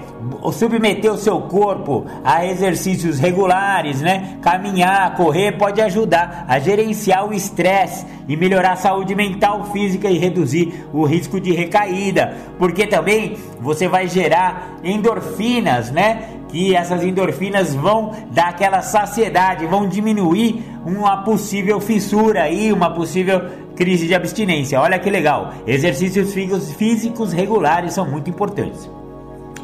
submeter 0.53 1.11
o 1.11 1.16
seu 1.16 1.40
corpo 1.42 2.05
a 2.22 2.44
exercícios 2.44 3.18
regulares, 3.18 4.03
né? 4.03 4.37
Caminhar, 4.42 5.14
correr 5.14 5.53
pode 5.53 5.81
ajudar 5.81 6.44
a 6.46 6.59
gerenciar 6.59 7.27
o 7.27 7.33
estresse 7.33 8.05
e 8.29 8.37
melhorar 8.37 8.72
a 8.72 8.77
saúde 8.77 9.14
mental, 9.14 9.64
física 9.72 10.11
e 10.11 10.18
reduzir 10.18 10.87
o 10.92 11.05
risco 11.05 11.40
de 11.40 11.53
recaída, 11.53 12.37
porque 12.59 12.87
também 12.87 13.37
você 13.61 13.88
vai 13.88 14.07
gerar 14.07 14.79
endorfinas, 14.85 15.90
né? 15.90 16.42
Que 16.53 16.77
essas 16.77 17.03
endorfinas 17.03 17.75
vão 17.75 18.12
dar 18.31 18.51
aquela 18.51 18.83
saciedade, 18.83 19.67
vão 19.67 19.88
diminuir 19.88 20.62
uma 20.85 21.25
possível 21.25 21.81
fissura 21.81 22.51
e 22.51 22.71
uma 22.71 22.91
possível 22.91 23.41
crise 23.75 24.07
de 24.07 24.15
abstinência. 24.15 24.79
Olha 24.79 24.99
que 24.99 25.09
legal. 25.09 25.55
Exercícios 25.67 26.35
físicos 26.75 27.33
regulares 27.33 27.95
são 27.95 28.07
muito 28.07 28.29
importantes. 28.29 28.88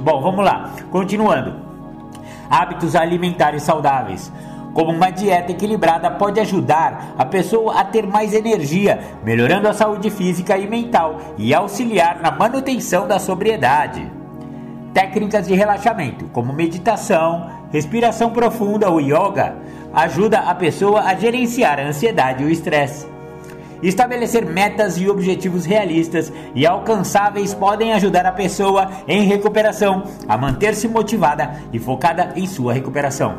Bom, 0.01 0.23
vamos 0.23 0.43
lá. 0.43 0.73
Continuando. 0.91 1.57
Hábitos 2.49 2.97
alimentares 2.97 3.65
saudáveis. 3.65 4.33
Como 4.73 4.91
uma 4.91 5.11
dieta 5.11 5.53
equilibrada 5.53 6.11
pode 6.11 6.41
ajudar 6.41 7.15
a 7.19 7.25
pessoa 7.27 7.81
a 7.81 7.85
ter 7.85 8.07
mais 8.07 8.33
energia, 8.33 8.99
melhorando 9.23 9.69
a 9.69 9.75
saúde 9.75 10.09
física 10.09 10.57
e 10.57 10.67
mental 10.67 11.19
e 11.37 11.53
auxiliar 11.53 12.21
na 12.23 12.31
manutenção 12.31 13.07
da 13.07 13.19
sobriedade. 13.19 14.18
Técnicas 14.99 15.47
de 15.47 15.55
relaxamento, 15.55 16.25
como 16.33 16.53
meditação, 16.53 17.49
respiração 17.71 18.31
profunda 18.31 18.91
ou 18.91 19.01
yoga, 19.01 19.55
ajuda 19.95 20.41
a 20.41 20.53
pessoa 20.57 21.03
a 21.03 21.15
gerenciar 21.15 21.79
a 21.79 21.85
ansiedade 21.85 22.43
e 22.43 22.47
o 22.47 22.51
estresse. 22.51 23.07
Estabelecer 23.81 24.45
metas 24.45 24.99
e 24.99 25.09
objetivos 25.09 25.65
realistas 25.65 26.33
e 26.53 26.67
alcançáveis 26.67 27.55
podem 27.55 27.93
ajudar 27.93 28.27
a 28.27 28.33
pessoa 28.33 28.91
em 29.07 29.23
recuperação 29.23 30.03
a 30.29 30.37
manter-se 30.37 30.89
motivada 30.89 31.53
e 31.73 31.79
focada 31.79 32.33
em 32.35 32.45
sua 32.45 32.73
recuperação. 32.73 33.37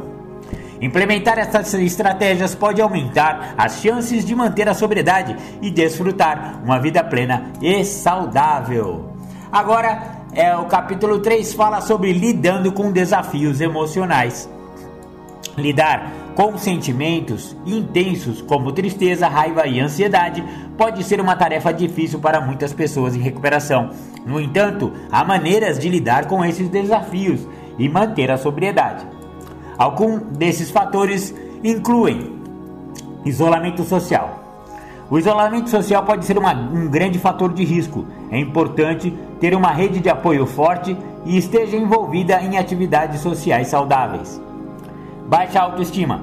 Implementar 0.81 1.37
essas 1.37 1.73
estratégias 1.73 2.55
pode 2.55 2.81
aumentar 2.81 3.55
as 3.57 3.81
chances 3.81 4.23
de 4.23 4.33
manter 4.33 4.69
a 4.69 4.73
sobriedade 4.73 5.35
e 5.61 5.69
desfrutar 5.69 6.61
uma 6.63 6.79
vida 6.79 7.03
plena 7.03 7.51
e 7.61 7.83
saudável. 7.83 9.09
Agora, 9.51 10.18
é, 10.33 10.55
o 10.55 10.65
capítulo 10.65 11.19
3 11.19 11.53
fala 11.53 11.81
sobre 11.81 12.13
lidando 12.13 12.71
com 12.71 12.91
desafios 12.91 13.61
emocionais. 13.61 14.49
Lidar 15.57 16.11
com 16.35 16.57
sentimentos 16.57 17.55
intensos 17.65 18.41
como 18.41 18.71
tristeza, 18.71 19.27
raiva 19.27 19.67
e 19.67 19.79
ansiedade 19.79 20.43
pode 20.77 21.03
ser 21.03 21.19
uma 21.19 21.35
tarefa 21.35 21.73
difícil 21.73 22.19
para 22.19 22.39
muitas 22.39 22.71
pessoas 22.71 23.15
em 23.15 23.19
recuperação. 23.19 23.89
No 24.25 24.39
entanto, 24.39 24.93
há 25.11 25.25
maneiras 25.25 25.77
de 25.77 25.89
lidar 25.89 26.27
com 26.27 26.45
esses 26.45 26.69
desafios 26.69 27.45
e 27.77 27.89
manter 27.89 28.31
a 28.31 28.37
sobriedade. 28.37 29.05
Alguns 29.77 30.21
desses 30.37 30.69
fatores 30.71 31.33
incluem 31.63 32.39
isolamento 33.25 33.83
social. 33.83 34.38
O 35.09 35.17
isolamento 35.17 35.71
social 35.71 36.03
pode 36.03 36.23
ser 36.23 36.37
uma, 36.37 36.53
um 36.53 36.87
grande 36.87 37.17
fator 37.17 37.51
de 37.51 37.63
risco. 37.63 38.05
É 38.29 38.37
importante 38.37 39.11
ter 39.39 39.55
uma 39.55 39.71
rede 39.71 39.99
de 39.99 40.09
apoio 40.09 40.45
forte 40.45 40.95
e 41.25 41.35
esteja 41.35 41.75
envolvida 41.75 42.39
em 42.41 42.57
atividades 42.57 43.19
sociais 43.21 43.69
saudáveis. 43.69 44.39
Baixa 45.27 45.61
autoestima. 45.61 46.21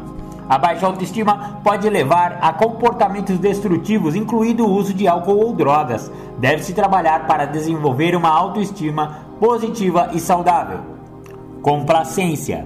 A 0.49 0.57
baixa 0.57 0.87
autoestima 0.87 1.59
pode 1.65 1.91
levar 1.91 2.39
a 2.41 2.53
comportamentos 2.53 3.37
destrutivos, 3.41 4.15
incluindo 4.15 4.65
o 4.65 4.71
uso 4.73 4.95
de 4.95 5.09
álcool 5.09 5.39
ou 5.39 5.53
drogas. 5.53 6.09
Deve-se 6.39 6.73
trabalhar 6.73 7.27
para 7.27 7.45
desenvolver 7.45 8.15
uma 8.15 8.29
autoestima 8.29 9.27
positiva 9.41 10.11
e 10.13 10.21
saudável. 10.21 10.79
Complacência. 11.61 12.65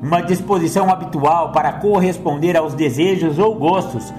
Uma 0.00 0.20
disposição 0.20 0.88
habitual 0.88 1.50
para 1.50 1.72
corresponder 1.72 2.56
aos 2.56 2.74
desejos 2.74 3.40
ou 3.40 3.56
gostos 3.56 4.14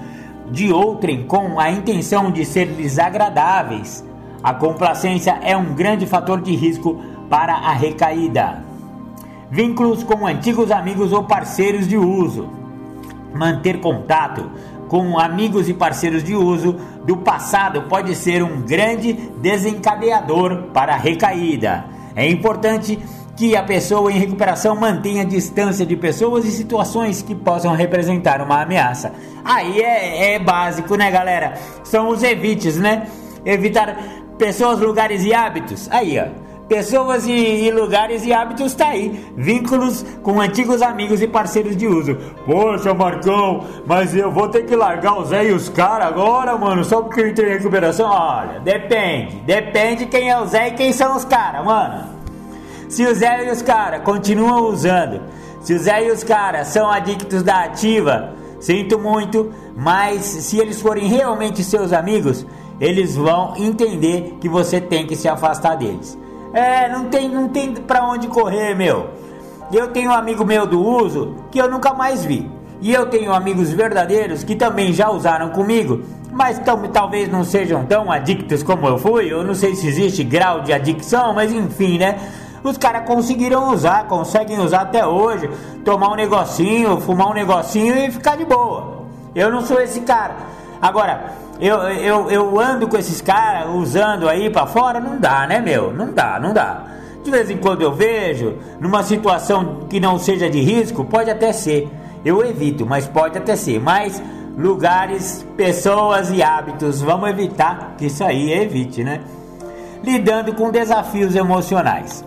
de 0.50 0.72
outrem 0.72 1.24
com 1.26 1.58
a 1.60 1.70
intenção 1.70 2.30
de 2.30 2.44
ser 2.44 2.66
desagradáveis. 2.66 4.04
A 4.42 4.54
complacência 4.54 5.38
é 5.42 5.56
um 5.56 5.74
grande 5.74 6.06
fator 6.06 6.40
de 6.40 6.54
risco 6.54 7.00
para 7.28 7.54
a 7.54 7.72
recaída. 7.72 8.64
Vínculos 9.50 10.02
com 10.02 10.26
antigos 10.26 10.70
amigos 10.70 11.12
ou 11.12 11.24
parceiros 11.24 11.86
de 11.86 11.96
uso. 11.96 12.48
Manter 13.34 13.80
contato 13.80 14.50
com 14.88 15.18
amigos 15.18 15.68
e 15.68 15.74
parceiros 15.74 16.24
de 16.24 16.34
uso 16.34 16.76
do 17.04 17.16
passado 17.18 17.82
pode 17.82 18.14
ser 18.14 18.42
um 18.42 18.62
grande 18.62 19.12
desencadeador 19.40 20.64
para 20.72 20.94
a 20.94 20.96
recaída. 20.96 21.84
É 22.16 22.28
importante 22.28 22.98
que 23.40 23.56
a 23.56 23.62
pessoa 23.62 24.12
em 24.12 24.18
recuperação 24.18 24.76
mantenha 24.76 25.24
distância 25.24 25.86
de 25.86 25.96
pessoas 25.96 26.44
e 26.44 26.50
situações 26.50 27.22
que 27.22 27.34
possam 27.34 27.72
representar 27.72 28.42
uma 28.42 28.60
ameaça. 28.60 29.14
Aí 29.42 29.80
é, 29.80 30.34
é 30.34 30.38
básico, 30.38 30.94
né, 30.94 31.10
galera? 31.10 31.54
São 31.82 32.10
os 32.10 32.22
evites, 32.22 32.76
né? 32.76 33.06
Evitar 33.42 33.96
pessoas, 34.36 34.78
lugares 34.78 35.24
e 35.24 35.32
hábitos. 35.32 35.88
Aí, 35.90 36.20
ó. 36.20 36.26
Pessoas 36.68 37.26
e, 37.26 37.32
e, 37.32 37.70
lugares 37.70 38.26
e 38.26 38.32
hábitos 38.34 38.74
tá 38.74 38.88
aí. 38.88 39.18
Vínculos 39.38 40.04
com 40.22 40.38
antigos 40.38 40.82
amigos 40.82 41.22
e 41.22 41.26
parceiros 41.26 41.74
de 41.74 41.86
uso. 41.86 42.18
Poxa, 42.44 42.92
Marcão, 42.92 43.64
mas 43.86 44.14
eu 44.14 44.30
vou 44.30 44.48
ter 44.48 44.66
que 44.66 44.76
largar 44.76 45.18
o 45.18 45.24
Zé 45.24 45.46
e 45.46 45.52
os 45.52 45.70
caras 45.70 46.08
agora, 46.08 46.58
mano, 46.58 46.84
só 46.84 47.00
porque 47.00 47.22
eu 47.22 47.28
entrei 47.28 47.52
em 47.52 47.56
recuperação? 47.56 48.06
Olha, 48.06 48.60
depende. 48.60 49.36
Depende 49.46 50.04
quem 50.04 50.28
é 50.28 50.38
o 50.38 50.44
Zé 50.44 50.68
e 50.68 50.72
quem 50.72 50.92
são 50.92 51.16
os 51.16 51.24
caras, 51.24 51.64
mano. 51.64 52.19
Se 52.90 53.06
o 53.06 53.14
Zé 53.14 53.46
e 53.46 53.52
os 53.52 53.62
caras 53.62 54.02
continuam 54.02 54.64
usando, 54.64 55.22
se 55.60 55.72
o 55.72 55.78
Zé 55.78 56.08
e 56.08 56.10
os 56.10 56.24
caras 56.24 56.66
são 56.66 56.90
adictos 56.90 57.40
da 57.40 57.62
ativa, 57.62 58.34
sinto 58.58 58.98
muito, 58.98 59.52
mas 59.76 60.24
se 60.24 60.58
eles 60.58 60.80
forem 60.80 61.06
realmente 61.06 61.62
seus 61.62 61.92
amigos, 61.92 62.44
eles 62.80 63.14
vão 63.14 63.54
entender 63.56 64.38
que 64.40 64.48
você 64.48 64.80
tem 64.80 65.06
que 65.06 65.14
se 65.14 65.28
afastar 65.28 65.76
deles. 65.76 66.18
É, 66.52 66.88
não 66.88 67.04
tem, 67.04 67.28
não 67.28 67.48
tem 67.48 67.74
para 67.74 68.04
onde 68.04 68.26
correr, 68.26 68.74
meu. 68.74 69.10
eu 69.72 69.86
tenho 69.92 70.10
um 70.10 70.14
amigo 70.14 70.44
meu 70.44 70.66
do 70.66 70.84
uso 70.84 71.36
que 71.52 71.60
eu 71.60 71.70
nunca 71.70 71.94
mais 71.94 72.24
vi. 72.24 72.50
E 72.80 72.92
eu 72.92 73.06
tenho 73.06 73.32
amigos 73.32 73.70
verdadeiros 73.70 74.42
que 74.42 74.56
também 74.56 74.92
já 74.92 75.10
usaram 75.10 75.50
comigo, 75.50 76.00
mas 76.32 76.60
talvez 76.92 77.30
não 77.30 77.44
sejam 77.44 77.86
tão 77.86 78.10
adictos 78.10 78.64
como 78.64 78.88
eu 78.88 78.98
fui. 78.98 79.32
Eu 79.32 79.44
não 79.44 79.54
sei 79.54 79.76
se 79.76 79.86
existe 79.86 80.24
grau 80.24 80.62
de 80.62 80.72
adicção, 80.72 81.32
mas 81.32 81.52
enfim, 81.52 81.96
né? 81.96 82.18
Os 82.62 82.76
caras 82.76 83.06
conseguiram 83.06 83.72
usar, 83.72 84.06
conseguem 84.06 84.58
usar 84.58 84.82
até 84.82 85.06
hoje, 85.06 85.48
tomar 85.84 86.10
um 86.12 86.14
negocinho, 86.14 87.00
fumar 87.00 87.28
um 87.28 87.34
negocinho 87.34 87.96
e 87.96 88.10
ficar 88.10 88.36
de 88.36 88.44
boa. 88.44 89.00
Eu 89.34 89.50
não 89.50 89.62
sou 89.62 89.80
esse 89.80 90.00
cara. 90.00 90.34
Agora, 90.80 91.32
eu, 91.60 91.76
eu, 91.76 92.30
eu 92.30 92.60
ando 92.60 92.88
com 92.88 92.96
esses 92.96 93.20
caras 93.20 93.68
usando 93.74 94.28
aí 94.28 94.50
para 94.50 94.66
fora, 94.66 95.00
não 95.00 95.18
dá, 95.18 95.46
né, 95.46 95.60
meu? 95.60 95.92
Não 95.92 96.12
dá, 96.12 96.38
não 96.40 96.52
dá. 96.52 96.84
De 97.22 97.30
vez 97.30 97.50
em 97.50 97.58
quando 97.58 97.82
eu 97.82 97.92
vejo, 97.92 98.56
numa 98.80 99.02
situação 99.02 99.86
que 99.88 100.00
não 100.00 100.18
seja 100.18 100.48
de 100.48 100.60
risco, 100.60 101.04
pode 101.04 101.30
até 101.30 101.52
ser. 101.52 101.88
Eu 102.24 102.44
evito, 102.44 102.86
mas 102.86 103.06
pode 103.06 103.36
até 103.36 103.56
ser. 103.56 103.78
Mas 103.78 104.22
lugares, 104.56 105.46
pessoas 105.56 106.30
e 106.30 106.42
hábitos, 106.42 107.00
vamos 107.02 107.28
evitar 107.28 107.94
que 107.98 108.06
isso 108.06 108.24
aí 108.24 108.52
evite, 108.52 109.04
né? 109.04 109.20
Lidando 110.02 110.54
com 110.54 110.70
desafios 110.70 111.34
emocionais. 111.34 112.24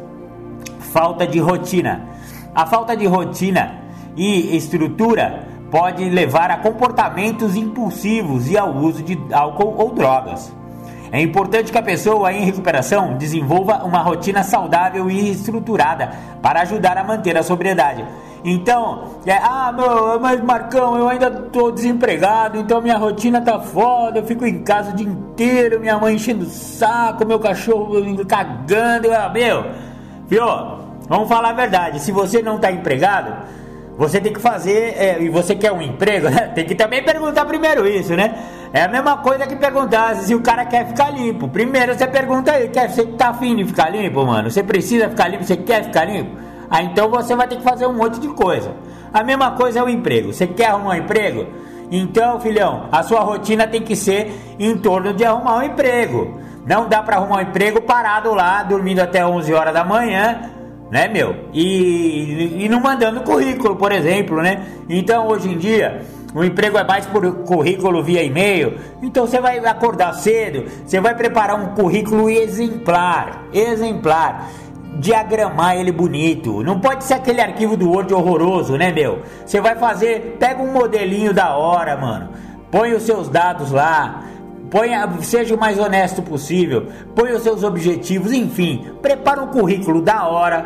Falta 0.93 1.25
de 1.25 1.39
rotina. 1.39 2.07
A 2.53 2.67
falta 2.67 2.95
de 2.95 3.07
rotina 3.07 3.81
e 4.15 4.55
estrutura 4.55 5.47
pode 5.71 6.07
levar 6.07 6.51
a 6.51 6.57
comportamentos 6.57 7.55
impulsivos 7.55 8.47
e 8.47 8.55
ao 8.55 8.75
uso 8.75 9.01
de 9.01 9.19
álcool 9.33 9.73
ou 9.75 9.91
drogas. 9.91 10.53
É 11.11 11.19
importante 11.19 11.71
que 11.71 11.77
a 11.79 11.81
pessoa 11.81 12.31
em 12.31 12.45
recuperação 12.45 13.17
desenvolva 13.17 13.83
uma 13.83 14.03
rotina 14.03 14.43
saudável 14.43 15.09
e 15.09 15.31
estruturada 15.31 16.11
para 16.43 16.61
ajudar 16.61 16.95
a 16.95 17.03
manter 17.03 17.35
a 17.39 17.41
sobriedade. 17.41 18.05
Então, 18.45 19.15
é, 19.25 19.37
ah, 19.37 19.71
meu, 19.71 20.19
mas 20.19 20.43
Marcão, 20.43 20.95
eu 20.95 21.09
ainda 21.09 21.31
tô 21.31 21.71
desempregado, 21.71 22.59
então 22.59 22.79
minha 22.79 22.97
rotina 22.97 23.41
tá 23.41 23.59
foda, 23.59 24.19
eu 24.19 24.25
fico 24.27 24.45
em 24.45 24.61
casa 24.63 24.91
o 24.91 24.95
dia 24.95 25.07
inteiro, 25.07 25.79
minha 25.79 25.97
mãe 25.97 26.13
enchendo 26.13 26.45
o 26.45 26.49
saco, 26.49 27.25
meu 27.25 27.39
cachorro 27.39 27.95
cagando, 28.27 29.07
eu, 29.07 29.29
meu, 29.31 29.65
viu? 30.27 30.82
Vamos 31.07 31.27
falar 31.27 31.49
a 31.49 31.53
verdade, 31.53 31.99
se 31.99 32.11
você 32.11 32.41
não 32.41 32.57
tá 32.57 32.71
empregado, 32.71 33.33
você 33.97 34.19
tem 34.19 34.33
que 34.33 34.39
fazer, 34.39 34.95
é, 34.97 35.21
e 35.21 35.29
você 35.29 35.55
quer 35.55 35.71
um 35.71 35.81
emprego, 35.81 36.29
né? 36.31 36.51
Tem 36.55 36.65
que 36.65 36.75
também 36.75 37.03
perguntar 37.03 37.45
primeiro 37.45 37.87
isso, 37.87 38.15
né? 38.15 38.33
É 38.73 38.83
a 38.83 38.87
mesma 38.87 39.17
coisa 39.17 39.45
que 39.45 39.55
perguntar 39.55 40.15
se 40.15 40.33
o 40.33 40.41
cara 40.41 40.65
quer 40.65 40.87
ficar 40.87 41.11
limpo. 41.11 41.47
Primeiro 41.47 41.93
você 41.93 42.07
pergunta 42.07 42.51
aí, 42.51 42.69
quer, 42.69 42.89
você 42.89 43.05
tá 43.05 43.29
afim 43.29 43.55
de 43.55 43.65
ficar 43.65 43.89
limpo, 43.89 44.25
mano? 44.25 44.49
Você 44.49 44.63
precisa 44.63 45.09
ficar 45.09 45.27
limpo, 45.27 45.43
você 45.43 45.57
quer 45.57 45.83
ficar 45.83 46.05
limpo? 46.05 46.31
Ah, 46.69 46.81
então 46.81 47.07
você 47.09 47.35
vai 47.35 47.47
ter 47.47 47.57
que 47.57 47.63
fazer 47.63 47.85
um 47.85 47.93
monte 47.93 48.19
de 48.19 48.29
coisa. 48.29 48.71
A 49.13 49.23
mesma 49.23 49.51
coisa 49.51 49.79
é 49.79 49.83
o 49.83 49.89
emprego. 49.89 50.33
Você 50.33 50.47
quer 50.47 50.69
arrumar 50.69 50.95
um 50.95 50.95
emprego? 50.95 51.45
Então, 51.91 52.39
filhão, 52.39 52.87
a 52.91 53.03
sua 53.03 53.19
rotina 53.19 53.67
tem 53.67 53.83
que 53.83 53.95
ser 53.95 54.33
em 54.57 54.75
torno 54.75 55.13
de 55.13 55.23
arrumar 55.23 55.57
um 55.57 55.61
emprego. 55.61 56.39
Não 56.65 56.89
dá 56.89 57.03
para 57.03 57.17
arrumar 57.17 57.37
um 57.37 57.41
emprego 57.41 57.79
parado 57.81 58.33
lá, 58.33 58.63
dormindo 58.63 59.01
até 59.01 59.23
11 59.23 59.53
horas 59.53 59.73
da 59.73 59.83
manhã, 59.83 60.49
né, 60.93 61.07
meu? 61.07 61.35
E, 61.51 62.65
e 62.65 62.69
não 62.69 62.79
mandando 62.79 63.21
currículo, 63.21 63.75
por 63.75 63.91
exemplo, 63.91 64.43
né? 64.43 64.63
Então, 64.87 65.27
hoje 65.27 65.49
em 65.49 65.57
dia, 65.57 66.03
o 66.35 66.43
emprego 66.43 66.77
é 66.77 66.83
mais 66.83 67.03
por 67.07 67.29
currículo 67.37 68.03
via 68.03 68.21
e-mail. 68.21 68.77
Então 69.01 69.25
você 69.25 69.41
vai 69.41 69.57
acordar 69.57 70.13
cedo, 70.13 70.69
você 70.85 71.01
vai 71.01 71.15
preparar 71.15 71.59
um 71.59 71.73
currículo 71.73 72.29
exemplar, 72.29 73.45
exemplar. 73.51 74.49
Diagramar 74.99 75.75
ele 75.75 75.91
bonito. 75.91 76.61
Não 76.61 76.79
pode 76.79 77.03
ser 77.03 77.15
aquele 77.15 77.41
arquivo 77.41 77.75
do 77.75 77.89
Word 77.89 78.13
horroroso, 78.13 78.77
né, 78.77 78.91
meu? 78.91 79.23
Você 79.43 79.59
vai 79.59 79.75
fazer, 79.75 80.37
pega 80.39 80.61
um 80.61 80.71
modelinho 80.71 81.33
da 81.33 81.57
hora, 81.57 81.97
mano. 81.97 82.29
Põe 82.69 82.93
os 82.93 83.01
seus 83.01 83.27
dados 83.27 83.71
lá. 83.71 84.25
Põe, 84.73 84.89
seja 85.21 85.53
o 85.53 85.59
mais 85.59 85.77
honesto 85.77 86.23
possível. 86.23 86.87
Põe 87.13 87.31
os 87.33 87.43
seus 87.43 87.63
objetivos, 87.63 88.31
enfim. 88.31 88.91
Prepara 89.03 89.39
um 89.39 89.47
currículo 89.47 90.01
da 90.01 90.27
hora. 90.27 90.65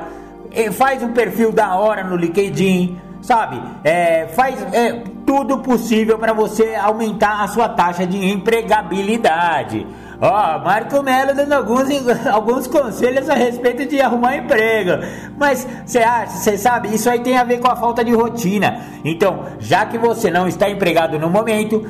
Faz 0.72 1.04
um 1.04 1.12
perfil 1.12 1.52
da 1.52 1.76
hora 1.76 2.06
no 2.06 2.16
LinkedIn 2.16 2.98
sabe? 3.22 3.62
É, 3.84 4.28
faz 4.28 4.62
é, 4.74 5.04
tudo 5.26 5.58
possível 5.58 6.18
para 6.18 6.32
você 6.32 6.76
aumentar 6.76 7.44
a 7.44 7.48
sua 7.48 7.68
taxa 7.68 8.06
de 8.06 8.18
empregabilidade. 8.26 9.86
Ó, 10.20 10.28
oh, 10.28 10.60
Marco 10.64 11.04
Melo 11.04 11.36
dando 11.36 11.54
alguns, 11.54 11.90
alguns 12.32 12.68
conselhos 12.68 13.30
a 13.30 13.36
respeito 13.36 13.86
de 13.86 14.02
arrumar 14.02 14.38
emprego. 14.38 15.04
Mas 15.38 15.68
você 15.86 16.00
acha, 16.00 16.38
você 16.38 16.58
sabe, 16.58 16.94
isso 16.96 17.10
aí 17.10 17.20
tem 17.20 17.38
a 17.38 17.44
ver 17.44 17.60
com 17.60 17.68
a 17.68 17.76
falta 17.76 18.04
de 18.04 18.14
rotina. 18.14 18.80
Então, 19.04 19.44
já 19.60 19.86
que 19.86 19.98
você 19.98 20.32
não 20.32 20.48
está 20.48 20.70
empregado 20.70 21.20
no 21.20 21.30
momento, 21.30 21.86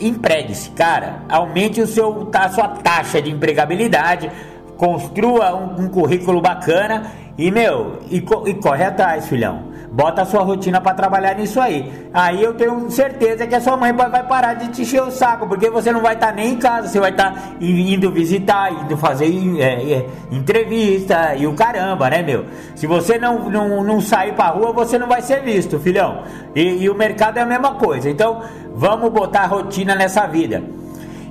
empregue-se, 0.00 0.70
cara. 0.70 1.22
Aumente 1.28 1.80
o 1.80 1.86
seu, 1.86 2.28
a 2.32 2.48
sua 2.48 2.68
taxa 2.68 3.20
de 3.20 3.30
empregabilidade, 3.30 4.30
construa 4.76 5.54
um, 5.54 5.84
um 5.84 5.88
currículo 5.88 6.40
bacana 6.40 7.10
e, 7.38 7.50
meu, 7.50 8.00
e, 8.10 8.16
e 8.16 8.54
corre 8.54 8.84
atrás, 8.84 9.28
filhão. 9.28 9.75
Bota 9.90 10.22
a 10.22 10.24
sua 10.24 10.42
rotina 10.42 10.80
para 10.80 10.94
trabalhar 10.94 11.34
nisso 11.34 11.60
aí. 11.60 12.08
Aí 12.12 12.42
eu 12.42 12.54
tenho 12.54 12.90
certeza 12.90 13.46
que 13.46 13.54
a 13.54 13.60
sua 13.60 13.76
mãe 13.76 13.92
vai 13.92 14.22
parar 14.26 14.54
de 14.54 14.68
te 14.68 14.82
encher 14.82 15.02
o 15.02 15.10
saco, 15.10 15.46
porque 15.46 15.70
você 15.70 15.92
não 15.92 16.02
vai 16.02 16.14
estar 16.14 16.28
tá 16.28 16.32
nem 16.32 16.52
em 16.52 16.56
casa, 16.56 16.88
você 16.88 17.00
vai 17.00 17.10
estar 17.10 17.32
tá 17.32 17.40
indo 17.60 18.10
visitar, 18.10 18.72
indo 18.72 18.96
fazer 18.96 19.26
é, 19.58 19.92
é, 19.92 20.06
entrevista 20.30 21.34
e 21.36 21.46
o 21.46 21.54
caramba, 21.54 22.10
né, 22.10 22.22
meu? 22.22 22.44
Se 22.74 22.86
você 22.86 23.18
não, 23.18 23.48
não, 23.48 23.82
não 23.82 24.00
sair 24.00 24.32
pra 24.34 24.48
rua, 24.48 24.72
você 24.72 24.98
não 24.98 25.06
vai 25.06 25.22
ser 25.22 25.42
visto, 25.42 25.78
filhão. 25.78 26.22
E, 26.54 26.82
e 26.82 26.90
o 26.90 26.94
mercado 26.94 27.38
é 27.38 27.42
a 27.42 27.46
mesma 27.46 27.74
coisa. 27.74 28.10
Então, 28.10 28.42
vamos 28.74 29.10
botar 29.12 29.46
rotina 29.46 29.94
nessa 29.94 30.26
vida. 30.26 30.62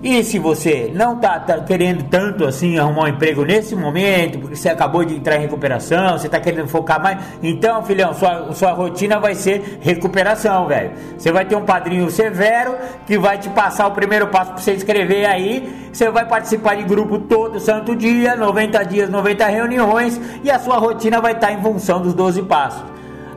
E 0.04 0.24
se 0.24 0.38
você 0.38 0.92
não 0.94 1.18
tá, 1.18 1.40
tá, 1.40 1.60
querendo 1.62 2.04
tanto 2.10 2.46
assim 2.46 2.78
arrumar 2.78 3.04
um 3.04 3.08
emprego 3.08 3.44
nesse 3.44 3.76
momento, 3.76 4.40
porque 4.40 4.56
você 4.56 4.70
acabou 4.70 5.04
de 5.04 5.16
entrar 5.16 5.38
em 5.38 5.42
recuperação, 5.42 6.18
você 6.18 6.30
tá 6.30 6.40
querendo 6.40 6.68
focar 6.68 7.02
mais, 7.02 7.18
então, 7.42 7.84
filhão, 7.84 8.14
sua, 8.14 8.54
sua 8.54 8.72
rotina 8.72 9.20
vai 9.20 9.34
ser 9.36 9.80
recuperação, 9.82 10.68
velho. 10.68 10.92
Você 11.18 11.32
vai 11.32 11.46
ter 11.46 11.56
um 11.56 11.66
padrinho 11.66 12.10
severo 12.12 12.76
que 13.06 13.18
vai 13.18 13.38
te 13.38 13.50
passar 13.50 13.88
o 13.88 13.92
primeiro 13.92 14.28
passo 14.28 14.52
para 14.52 14.62
você 14.62 14.74
escrever 14.74 15.26
aí. 15.26 15.90
Você 15.92 16.10
vai 16.10 16.26
participar 16.26 16.76
de 16.76 16.84
grupo 16.84 17.20
todo 17.20 17.60
santo 17.60 17.96
dia, 17.96 18.36
90 18.36 18.84
dias, 18.84 19.10
90 19.10 19.46
reuniões, 19.46 20.20
e 20.44 20.52
a 20.52 20.60
sua 20.60 20.78
rotina 20.78 21.22
vai 21.22 21.34
estar 21.34 21.48
tá 21.48 21.54
em 21.54 21.62
função 21.62 22.02
dos 22.02 22.14
12 22.14 22.44
passos. 22.44 22.84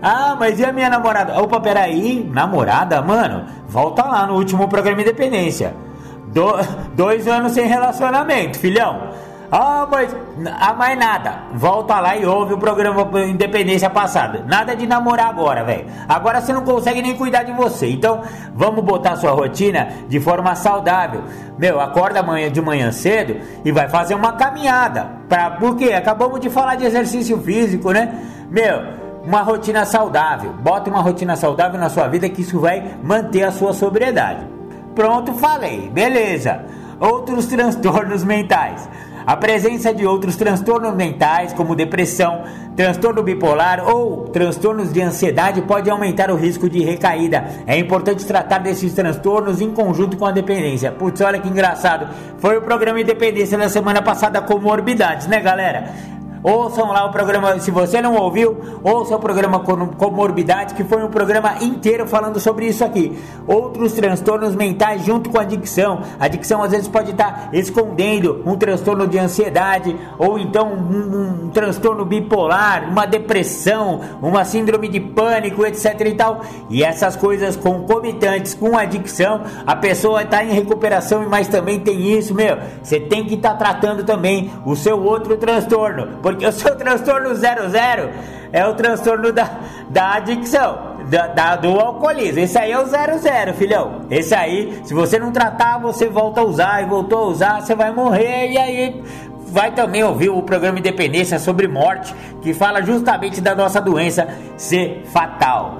Ah, 0.03 0.37
mas 0.39 0.61
e 0.61 0.65
a 0.65 0.73
minha 0.73 0.89
namorada? 0.89 1.41
Opa, 1.41 1.61
peraí, 1.61 2.29
namorada? 2.33 3.03
Mano, 3.03 3.47
volta 3.67 4.05
lá 4.05 4.27
no 4.27 4.35
último 4.35 4.69
programa 4.69 5.01
Independência. 5.01 5.88
Do, 6.33 6.53
dois 6.95 7.27
anos 7.27 7.53
sem 7.53 7.67
relacionamento, 7.67 8.59
filhão. 8.59 9.09
Ah, 9.51 9.89
mas 9.91 10.15
ah, 10.61 10.75
mais 10.75 10.99
nada. 10.99 11.39
Volta 11.55 11.99
lá 11.99 12.17
e 12.17 12.27
ouve 12.27 12.53
o 12.53 12.59
programa 12.59 13.09
Independência 13.23 13.89
passada. 13.89 14.45
Nada 14.47 14.77
de 14.77 14.87
namorar 14.87 15.29
agora, 15.29 15.65
velho. 15.65 15.87
Agora 16.07 16.41
você 16.41 16.53
não 16.53 16.63
consegue 16.63 17.01
nem 17.01 17.17
cuidar 17.17 17.45
de 17.45 17.53
você. 17.53 17.89
Então, 17.89 18.21
vamos 18.55 18.85
botar 18.85 19.17
sua 19.17 19.33
rotina 19.33 19.89
de 20.07 20.21
forma 20.21 20.55
saudável. 20.55 21.23
Meu, 21.59 21.81
acorda 21.81 22.21
amanhã 22.21 22.53
de 22.53 22.61
manhã 22.61 22.93
cedo 22.93 23.37
e 23.65 23.73
vai 23.73 23.89
fazer 23.89 24.15
uma 24.15 24.33
caminhada. 24.33 25.13
Pra, 25.29 25.53
porque 25.53 25.95
acabamos 25.95 26.41
de 26.41 26.51
falar 26.51 26.75
de 26.75 26.85
exercício 26.85 27.41
físico, 27.41 27.91
né? 27.91 28.23
Meu, 28.51 28.83
uma 29.25 29.41
rotina 29.41 29.87
saudável. 29.87 30.53
Bota 30.53 30.91
uma 30.91 31.01
rotina 31.01 31.37
saudável 31.37 31.81
na 31.81 31.89
sua 31.89 32.07
vida 32.07 32.29
que 32.29 32.43
isso 32.43 32.61
vai 32.61 32.97
manter 33.03 33.45
a 33.45 33.51
sua 33.51 33.73
sobriedade. 33.73 34.58
Pronto, 34.99 35.33
falei. 35.35 35.89
Beleza. 35.95 36.65
Outros 36.99 37.47
transtornos 37.47 38.25
mentais. 38.25 38.89
A 39.25 39.37
presença 39.37 39.95
de 39.95 40.05
outros 40.05 40.35
transtornos 40.35 40.93
mentais, 40.97 41.53
como 41.53 41.77
depressão, 41.77 42.43
transtorno 42.75 43.23
bipolar 43.23 43.89
ou 43.89 44.25
transtornos 44.25 44.93
de 44.93 45.01
ansiedade, 45.01 45.63
pode 45.63 45.89
aumentar 45.89 46.33
o 46.33 46.35
risco 46.35 46.69
de 46.69 46.81
recaída. 46.81 47.45
É 47.65 47.79
importante 47.79 48.27
tratar 48.27 48.59
desses 48.59 48.93
transtornos 48.93 49.61
em 49.61 49.71
conjunto 49.71 50.17
com 50.17 50.27
a 50.27 50.33
dependência. 50.33 50.91
Putz, 50.91 51.21
olha 51.21 51.39
que 51.39 51.49
engraçado. 51.49 52.09
Foi 52.39 52.57
o 52.57 52.63
programa 52.63 53.01
Independência 53.01 53.57
da 53.57 53.69
semana 53.69 54.03
passada, 54.03 54.43
comorbidades, 54.43 55.29
né, 55.29 55.39
galera? 55.39 55.95
Ouçam 56.43 56.93
lá 56.93 57.05
o 57.05 57.11
programa, 57.11 57.59
se 57.59 57.71
você 57.71 58.01
não 58.01 58.15
ouviu, 58.15 58.57
ouça 58.83 59.17
o 59.17 59.19
programa 59.19 59.61
Comorbidade, 59.61 60.75
que 60.75 60.85
foi 60.85 61.03
um 61.03 61.09
programa 61.09 61.57
inteiro 61.61 62.07
falando 62.07 62.39
sobre 62.39 62.67
isso 62.67 62.85
aqui. 62.85 63.19
Outros 63.47 63.93
transtornos 63.93 64.55
mentais 64.55 65.05
junto 65.05 65.31
com 65.31 65.39
a 65.39 65.43
adicção. 65.43 66.03
A 66.19 66.27
adicção 66.27 66.63
às 66.63 66.71
vezes 66.71 66.87
pode 66.87 67.11
estar 67.11 67.51
escondendo 67.53 68.43
um 68.47 68.57
transtorno 68.57 69.07
de 69.07 69.19
ansiedade, 69.19 69.97
ou 70.19 70.39
então 70.39 70.73
um, 70.73 71.47
um 71.47 71.51
transtorno 71.51 72.05
bipolar, 72.05 72.89
uma 72.89 73.07
depressão, 73.07 74.01
uma 74.23 74.45
síndrome 74.45 74.89
de 74.89 75.01
pânico, 75.01 75.67
etc 75.67 76.01
e 76.07 76.15
tal. 76.15 76.43
E 76.71 76.85
essas 76.85 77.17
coisas 77.17 77.57
concomitantes 77.57 78.55
com 78.55 78.77
a 78.77 78.83
adicção, 78.83 79.43
a 79.67 79.75
pessoa 79.75 80.23
está 80.23 80.45
em 80.45 80.53
recuperação, 80.53 81.29
mas 81.29 81.49
também 81.49 81.81
tem 81.81 82.17
isso, 82.17 82.35
meu. 82.35 82.59
Você 82.83 83.01
tem 83.01 83.25
que 83.25 83.35
estar 83.35 83.55
tá 83.55 83.57
tratando 83.57 84.05
também 84.05 84.51
o 84.65 84.77
seu 84.77 85.03
outro 85.03 85.37
transtorno 85.37 86.19
Porque 86.29 86.47
o 86.47 86.53
seu 86.53 86.77
transtorno 86.77 87.35
00 87.35 88.11
é 88.53 88.67
o 88.67 88.75
transtorno 88.75 89.33
da, 89.33 89.49
da 89.89 90.13
adicção, 90.17 90.99
da, 91.09 91.27
da, 91.29 91.57
do 91.57 91.81
alcoolismo. 91.81 92.41
Esse 92.41 92.59
aí 92.59 92.71
é 92.71 92.79
o 92.79 92.85
00, 92.85 93.55
filhão. 93.55 94.03
Esse 94.11 94.35
aí, 94.35 94.79
se 94.85 94.93
você 94.93 95.19
não 95.19 95.33
tratar, 95.33 95.79
você 95.79 96.07
volta 96.07 96.43
a 96.43 96.45
usar 96.45 96.83
e 96.83 96.85
voltou 96.85 97.21
a 97.21 97.27
usar, 97.29 97.63
você 97.63 97.75
vai 97.75 97.91
morrer 97.93 98.51
e 98.51 98.59
aí 98.59 99.03
vai 99.47 99.71
também 99.71 100.05
ouvir 100.05 100.29
o 100.29 100.43
programa 100.43 100.79
Independência 100.79 101.39
sobre 101.39 101.67
morte, 101.67 102.15
que 102.43 102.53
fala 102.53 102.83
justamente 102.83 103.41
da 103.41 103.55
nossa 103.55 103.81
doença 103.81 104.29
ser 104.59 105.05
fatal. 105.07 105.79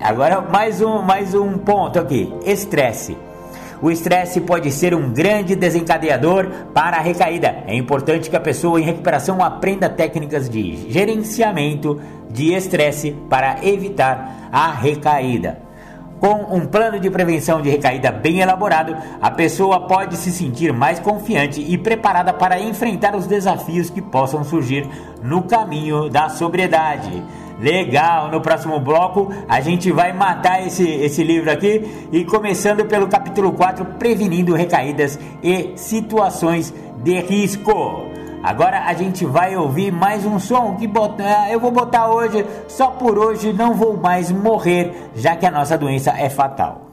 Agora 0.00 0.40
mais 0.40 0.80
um, 0.80 1.02
mais 1.02 1.34
um 1.34 1.58
ponto 1.58 1.98
aqui: 1.98 2.32
estresse. 2.46 3.14
O 3.82 3.90
estresse 3.90 4.40
pode 4.42 4.70
ser 4.70 4.94
um 4.94 5.10
grande 5.10 5.56
desencadeador 5.56 6.46
para 6.74 6.98
a 6.98 7.00
recaída. 7.00 7.64
É 7.66 7.74
importante 7.74 8.28
que 8.28 8.36
a 8.36 8.40
pessoa 8.40 8.80
em 8.80 8.84
recuperação 8.84 9.42
aprenda 9.42 9.88
técnicas 9.88 10.50
de 10.50 10.90
gerenciamento 10.90 11.98
de 12.30 12.52
estresse 12.52 13.16
para 13.28 13.64
evitar 13.64 14.48
a 14.52 14.70
recaída. 14.70 15.70
Com 16.20 16.54
um 16.54 16.66
plano 16.66 17.00
de 17.00 17.08
prevenção 17.08 17.62
de 17.62 17.70
recaída 17.70 18.12
bem 18.12 18.40
elaborado, 18.40 18.94
a 19.22 19.30
pessoa 19.30 19.86
pode 19.86 20.18
se 20.18 20.30
sentir 20.30 20.70
mais 20.70 21.00
confiante 21.00 21.62
e 21.62 21.78
preparada 21.78 22.34
para 22.34 22.60
enfrentar 22.60 23.16
os 23.16 23.26
desafios 23.26 23.88
que 23.88 24.02
possam 24.02 24.44
surgir 24.44 24.86
no 25.22 25.44
caminho 25.44 26.10
da 26.10 26.28
sobriedade. 26.28 27.22
Legal, 27.60 28.30
no 28.30 28.40
próximo 28.40 28.80
bloco 28.80 29.30
a 29.46 29.60
gente 29.60 29.92
vai 29.92 30.14
matar 30.14 30.66
esse, 30.66 30.88
esse 30.88 31.22
livro 31.22 31.50
aqui 31.50 32.08
e 32.10 32.24
começando 32.24 32.86
pelo 32.86 33.06
capítulo 33.06 33.52
4, 33.52 33.84
Prevenindo 33.98 34.54
Recaídas 34.54 35.18
e 35.42 35.72
Situações 35.76 36.72
de 37.04 37.20
Risco. 37.20 38.06
Agora 38.42 38.84
a 38.86 38.94
gente 38.94 39.26
vai 39.26 39.54
ouvir 39.56 39.92
mais 39.92 40.24
um 40.24 40.38
som 40.38 40.76
que 40.76 40.86
bota, 40.86 41.22
eu 41.50 41.60
vou 41.60 41.70
botar 41.70 42.08
hoje, 42.08 42.46
só 42.66 42.88
por 42.88 43.18
hoje 43.18 43.52
não 43.52 43.74
vou 43.74 43.94
mais 43.94 44.32
morrer, 44.32 45.10
já 45.14 45.36
que 45.36 45.44
a 45.44 45.50
nossa 45.50 45.76
doença 45.76 46.12
é 46.12 46.30
fatal. 46.30 46.89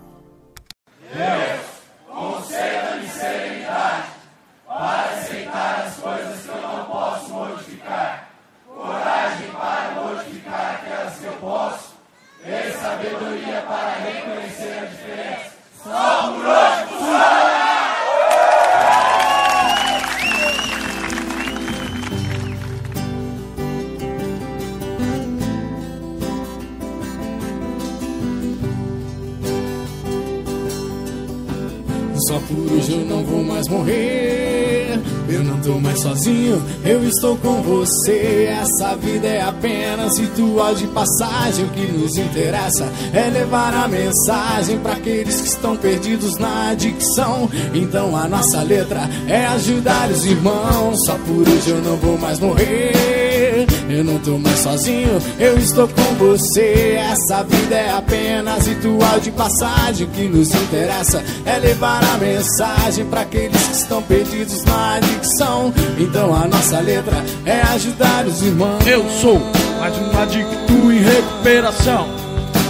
Só 32.28 32.40
por 32.40 32.74
hoje 32.74 32.92
eu 32.92 33.06
não 33.06 33.24
vou 33.24 33.42
mais 33.42 33.70
morrer. 33.70 35.00
Eu 35.30 35.46
não 35.46 35.58
tô 35.62 35.80
mais 35.80 36.02
sozinho, 36.02 36.62
eu 36.84 37.02
estou 37.08 37.38
com 37.38 37.62
você. 37.62 38.50
Essa 38.50 38.98
vida 38.98 39.28
é 39.28 39.42
apenas 39.42 40.18
ritual 40.18 40.76
de 40.76 40.88
passagem. 40.88 41.64
O 41.64 41.70
que 41.70 41.90
nos 41.90 42.18
interessa 42.18 42.92
é 43.14 43.30
levar 43.30 43.74
a 43.74 43.88
mensagem 43.88 44.78
para 44.80 44.94
aqueles 44.94 45.40
que 45.40 45.48
estão 45.48 45.78
perdidos 45.78 46.38
na 46.38 46.72
adicção. 46.72 47.50
Então 47.74 48.14
a 48.18 48.28
nossa 48.28 48.62
letra 48.62 49.10
é 49.26 49.46
ajudar 49.48 50.10
os 50.10 50.26
irmãos. 50.26 51.06
Só 51.06 51.18
por 51.20 51.48
hoje 51.48 51.70
eu 51.70 51.82
não 51.82 51.96
vou 51.96 52.18
mais 52.18 52.42
morrer. 52.42 53.67
Eu 53.90 54.04
não 54.04 54.20
tô 54.20 54.38
mais 54.38 54.60
sozinho, 54.60 55.18
eu 55.40 55.58
estou 55.58 55.88
com 55.88 56.16
você. 56.16 56.98
Essa 57.00 57.42
vida 57.44 57.74
é 57.74 57.90
apenas 57.90 58.68
ritual 58.68 59.20
de 59.20 59.32
passagem. 59.32 60.06
O 60.06 60.10
que 60.10 60.28
nos 60.28 60.54
interessa 60.54 61.24
é 61.46 61.58
levar 61.58 62.04
a 62.04 62.18
mensagem 62.18 63.06
para 63.06 63.22
aqueles 63.22 63.62
que 63.66 63.74
estão 63.74 64.02
perdidos 64.04 64.64
na 64.66 64.96
adicção. 64.96 65.74
Então 65.98 66.36
a 66.36 66.48
nossa 66.48 66.80
letra 66.82 67.24
é 67.46 67.62
ajudar 67.62 68.26
os 68.26 68.42
irmãos. 68.42 68.86
Eu 68.86 69.10
sou 69.22 69.40
mais 69.80 69.96
um 69.98 70.22
adicto 70.22 70.74
em 70.92 71.00
recuperação. 71.00 72.10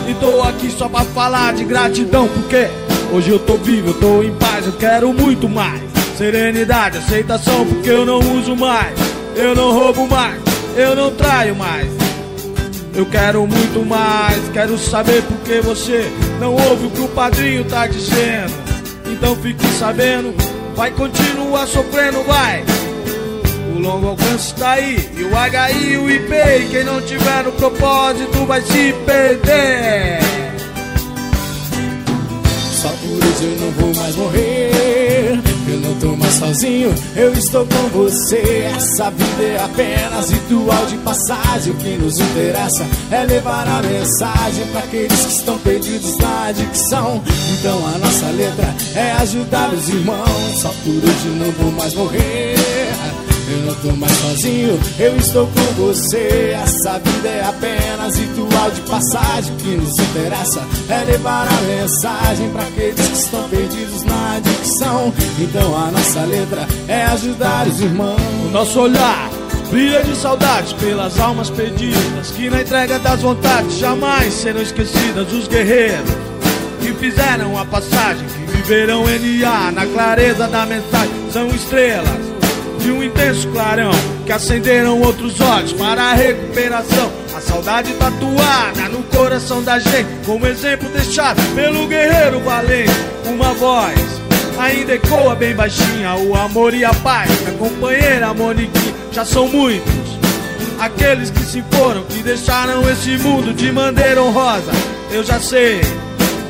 E 0.07 0.13
tô 0.13 0.41
aqui 0.43 0.69
só 0.69 0.87
pra 0.87 1.03
falar 1.03 1.53
de 1.53 1.65
gratidão, 1.65 2.27
porque 2.29 2.67
hoje 3.11 3.29
eu 3.29 3.39
tô 3.39 3.57
vivo, 3.57 3.89
eu 3.89 3.93
tô 3.95 4.23
em 4.23 4.33
paz, 4.35 4.65
eu 4.65 4.73
quero 4.73 5.11
muito 5.11 5.49
mais. 5.49 5.81
Serenidade, 6.17 6.99
aceitação, 6.99 7.65
porque 7.65 7.89
eu 7.89 8.05
não 8.05 8.19
uso 8.37 8.55
mais, 8.55 8.97
eu 9.35 9.53
não 9.53 9.73
roubo 9.73 10.07
mais, 10.07 10.46
eu 10.77 10.95
não 10.95 11.11
traio 11.11 11.55
mais. 11.55 11.87
Eu 12.93 13.05
quero 13.05 13.45
muito 13.45 13.85
mais, 13.85 14.49
quero 14.49 14.77
saber 14.77 15.21
por 15.23 15.37
que 15.39 15.59
você 15.61 16.09
não 16.39 16.53
ouve 16.53 16.87
o 16.87 16.89
que 16.89 17.01
o 17.01 17.07
padrinho 17.09 17.63
tá 17.65 17.87
dizendo. 17.87 18.53
Então 19.05 19.35
fique 19.35 19.65
sabendo, 19.79 20.33
vai 20.75 20.91
continuar 20.91 21.67
sofrendo, 21.67 22.23
vai. 22.23 22.63
O 23.75 23.79
longo 23.79 24.07
alcance 24.07 24.53
tá 24.55 24.71
aí, 24.71 25.09
e 25.15 25.23
o 25.23 25.29
HI 25.29 25.97
o 25.97 26.09
IP. 26.09 26.33
E 26.33 26.69
quem 26.69 26.83
não 26.83 27.01
tiver 27.01 27.43
no 27.43 27.51
propósito 27.51 28.45
vai 28.45 28.61
se 28.61 28.93
perder. 29.05 30.19
Só 32.71 32.89
por 32.89 33.25
hoje 33.25 33.43
eu 33.43 33.57
não 33.59 33.71
vou 33.71 33.95
mais 33.95 34.15
morrer. 34.15 34.46
Sozinho, 36.47 36.93
eu 37.15 37.33
estou 37.33 37.65
com 37.65 37.89
você. 37.89 38.69
Essa 38.75 39.09
vida 39.11 39.43
é 39.43 39.63
apenas 39.63 40.31
ritual 40.31 40.85
de 40.85 40.97
passagem. 40.97 41.73
O 41.73 41.75
que 41.75 41.97
nos 41.97 42.19
interessa 42.19 42.85
é 43.11 43.25
levar 43.25 43.67
a 43.67 43.81
mensagem 43.81 44.65
para 44.67 44.79
aqueles 44.81 45.25
que 45.25 45.33
estão 45.33 45.57
perdidos 45.59 46.17
na 46.17 46.45
adicção. 46.45 47.21
Então 47.53 47.77
a 47.87 47.97
nossa 47.97 48.27
letra 48.27 48.73
é 48.95 49.11
ajudar 49.23 49.73
os 49.73 49.89
irmãos. 49.89 50.61
Só 50.61 50.69
por 50.69 50.91
hoje 50.91 51.27
não 51.37 51.51
vou 51.51 51.71
mais 51.73 51.93
morrer. 51.93 53.26
Eu 53.49 53.59
não 53.59 53.75
tô 53.75 53.95
mais 53.95 54.11
sozinho, 54.11 54.77
eu 54.99 55.15
estou 55.15 55.47
com 55.47 55.73
você. 55.75 56.53
Essa 56.61 56.99
vida 56.99 57.29
é 57.29 57.45
apenas 57.45 58.17
ritual 58.17 58.71
de 58.71 58.81
passagem. 58.81 59.53
O 59.53 59.57
que 59.57 59.69
nos 59.69 59.97
interessa 59.99 60.67
é 60.89 61.05
levar 61.05 61.47
a 61.47 61.61
mensagem 61.61 62.49
para 62.49 62.63
aqueles 62.63 63.07
que 63.07 63.13
estão 63.13 63.47
perdidos 63.47 64.03
na 64.03 64.35
adicção. 64.35 65.13
Então 65.39 65.77
a 65.77 65.91
nossa 65.91 66.25
letra 66.25 66.67
é 66.89 67.05
ajudar 67.05 67.67
os 67.67 67.79
irmãos. 67.79 68.19
O 68.45 68.51
nosso 68.51 68.81
olhar 68.81 69.29
brilha 69.69 70.03
de 70.03 70.15
saudades 70.17 70.73
pelas 70.73 71.17
almas 71.17 71.49
perdidas 71.49 72.31
que 72.35 72.49
na 72.49 72.61
entrega 72.61 72.99
das 72.99 73.21
vontades 73.21 73.77
jamais 73.77 74.33
serão 74.33 74.61
esquecidas. 74.61 75.31
Os 75.31 75.47
guerreiros 75.47 76.09
que 76.81 76.93
fizeram 76.95 77.57
a 77.57 77.63
passagem, 77.63 78.27
que 78.27 78.57
viverão 78.57 79.05
NA 79.05 79.71
na 79.71 79.85
clareza 79.85 80.49
da 80.49 80.65
mensagem, 80.65 81.31
são 81.31 81.47
estrelas 81.47 82.26
de 82.77 82.91
um 82.91 83.03
intenso 83.03 83.47
clarão 83.49 83.91
que 84.25 84.31
acenderam 84.31 85.01
outros 85.01 85.39
olhos 85.39 85.73
para 85.73 86.01
a 86.01 86.13
recuperação. 86.13 87.11
A 87.35 87.41
saudade 87.41 87.93
tatuada 87.93 88.89
no 88.89 89.03
coração 89.03 89.63
da 89.63 89.79
gente, 89.79 90.09
como 90.25 90.45
exemplo 90.47 90.89
deixado 90.89 91.41
pelo 91.55 91.87
guerreiro 91.87 92.39
valente. 92.41 92.91
Uma 93.25 93.53
voz 93.53 94.17
ainda 94.59 94.95
ecoa 94.95 95.35
bem 95.35 95.55
baixinha: 95.55 96.15
o 96.15 96.35
amor 96.35 96.73
e 96.73 96.83
a 96.83 96.93
paz. 96.93 97.29
Minha 97.41 97.57
companheira 97.57 98.33
Moniquinha, 98.33 98.93
já 99.11 99.23
são 99.23 99.47
muitos. 99.47 100.17
Aqueles 100.79 101.31
que 101.31 101.39
se 101.39 101.63
foram, 101.71 102.03
que 102.03 102.21
deixaram 102.21 102.87
esse 102.89 103.17
mundo 103.17 103.53
de 103.53 103.71
maneira 103.71 104.21
honrosa. 104.21 104.71
Eu 105.11 105.23
já 105.23 105.39
sei. 105.39 105.81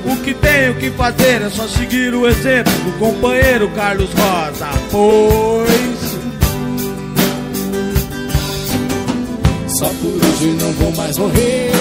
O 0.06 0.16
que 0.24 0.34
tenho 0.34 0.74
que 0.76 0.90
fazer 0.92 1.42
é 1.42 1.50
só 1.50 1.68
seguir 1.68 2.14
o 2.14 2.28
exemplo 2.28 2.72
do 2.86 2.98
companheiro 2.98 3.70
Carlos 3.72 4.10
Rosa. 4.14 4.68
Pois 4.90 5.97
Só 9.78 9.86
por 9.86 10.08
hoje 10.10 10.58
não 10.60 10.72
vou 10.72 10.92
mais 10.96 11.20
morrer. 11.20 11.72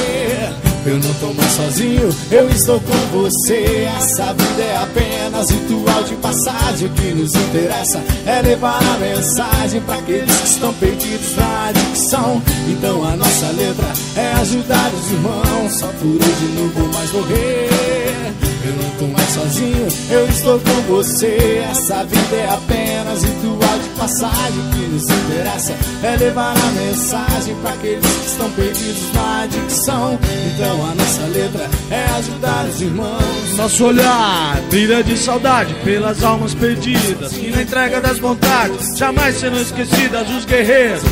Eu 0.84 0.98
não 0.98 1.14
tô 1.14 1.32
mais 1.32 1.50
sozinho, 1.52 2.14
eu 2.30 2.50
estou 2.50 2.78
com 2.78 2.92
você. 3.22 3.88
Essa 3.96 4.34
vida 4.34 4.62
é 4.62 4.76
apenas 4.76 5.50
ritual 5.50 6.04
de 6.04 6.14
passagem. 6.16 6.88
O 6.88 6.90
que 6.90 7.14
nos 7.14 7.34
interessa 7.34 8.04
é 8.26 8.42
levar 8.42 8.78
a 8.82 8.98
mensagem 8.98 9.80
para 9.80 9.94
aqueles 9.94 10.36
que 10.36 10.46
estão 10.46 10.74
perdidos 10.74 11.36
na 11.36 11.68
adicção. 11.68 12.42
Então 12.68 13.02
a 13.02 13.16
nossa 13.16 13.46
letra 13.52 13.88
é 14.14 14.32
ajudar 14.42 14.92
os 14.92 15.10
irmãos. 15.12 15.78
Só 15.78 15.86
por 15.86 16.06
hoje 16.06 16.52
não 16.54 16.68
vou 16.68 16.92
mais 16.92 17.10
morrer. 17.12 18.45
Eu 18.66 18.72
não 18.82 18.90
tô 18.98 19.06
mais 19.06 19.28
sozinho, 19.30 19.86
eu 20.10 20.26
estou 20.26 20.58
com 20.58 20.80
você. 20.88 21.64
Essa 21.70 22.02
vida 22.02 22.34
é 22.36 22.48
apenas 22.50 23.22
ritual 23.22 23.78
de 23.78 23.88
passagem. 23.90 24.58
O 24.58 24.70
que 24.72 24.86
nos 24.88 25.04
interessa 25.04 25.72
é 26.02 26.16
levar 26.16 26.56
a 26.56 26.70
mensagem 26.72 27.54
para 27.62 27.70
aqueles 27.70 28.04
que 28.04 28.26
estão 28.26 28.50
perdidos 28.50 29.12
na 29.14 29.42
adicção. 29.42 30.18
Então 30.52 30.84
a 30.84 30.94
nossa 30.96 31.22
letra 31.26 31.70
é 31.92 32.04
ajudar 32.16 32.66
os 32.66 32.80
irmãos. 32.80 33.56
Nosso 33.56 33.84
olhar 33.84 34.60
brilha 34.68 35.04
de 35.04 35.16
saudade 35.16 35.72
pelas 35.84 36.24
almas 36.24 36.52
perdidas 36.52 37.32
que 37.34 37.52
na 37.52 37.62
entrega 37.62 38.00
das 38.00 38.18
vontades 38.18 38.98
jamais 38.98 39.36
serão 39.36 39.60
esquecidas 39.60 40.28
os 40.28 40.44
guerreiros 40.44 41.02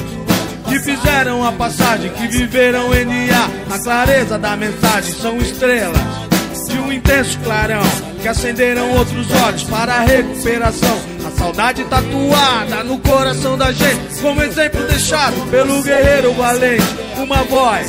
que 0.68 0.80
fizeram 0.80 1.44
a 1.46 1.52
passagem, 1.52 2.10
que 2.10 2.26
viveram 2.26 2.88
NA 2.88 3.48
na 3.68 3.78
clareza 3.78 4.38
da 4.38 4.56
mensagem, 4.56 5.12
são 5.12 5.36
estrelas 5.36 6.33
de 6.62 6.78
um 6.78 6.92
intenso 6.92 7.38
clarão 7.40 7.82
que 8.22 8.28
acenderam 8.28 8.90
outros 8.92 9.26
olhos 9.44 9.64
para 9.64 9.94
a 9.94 10.00
recuperação. 10.00 10.98
A 11.26 11.30
saudade 11.30 11.84
tatuada 11.84 12.84
no 12.84 12.98
coração 12.98 13.58
da 13.58 13.72
gente, 13.72 14.20
como 14.20 14.42
exemplo 14.42 14.82
deixado 14.86 15.50
pelo 15.50 15.82
guerreiro 15.82 16.32
valente, 16.34 16.84
uma 17.16 17.42
voz. 17.44 17.88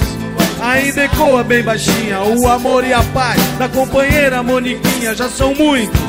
Ainda 0.62 1.04
ecoa 1.04 1.44
bem 1.44 1.62
baixinha 1.64 2.22
o 2.22 2.48
amor 2.48 2.84
e 2.86 2.94
a 2.94 3.04
paz 3.04 3.40
da 3.60 3.70
companheira 3.70 4.42
Moniquinha. 4.42 5.14
Já 5.14 5.30
são 5.30 5.54
muitos 5.54 6.00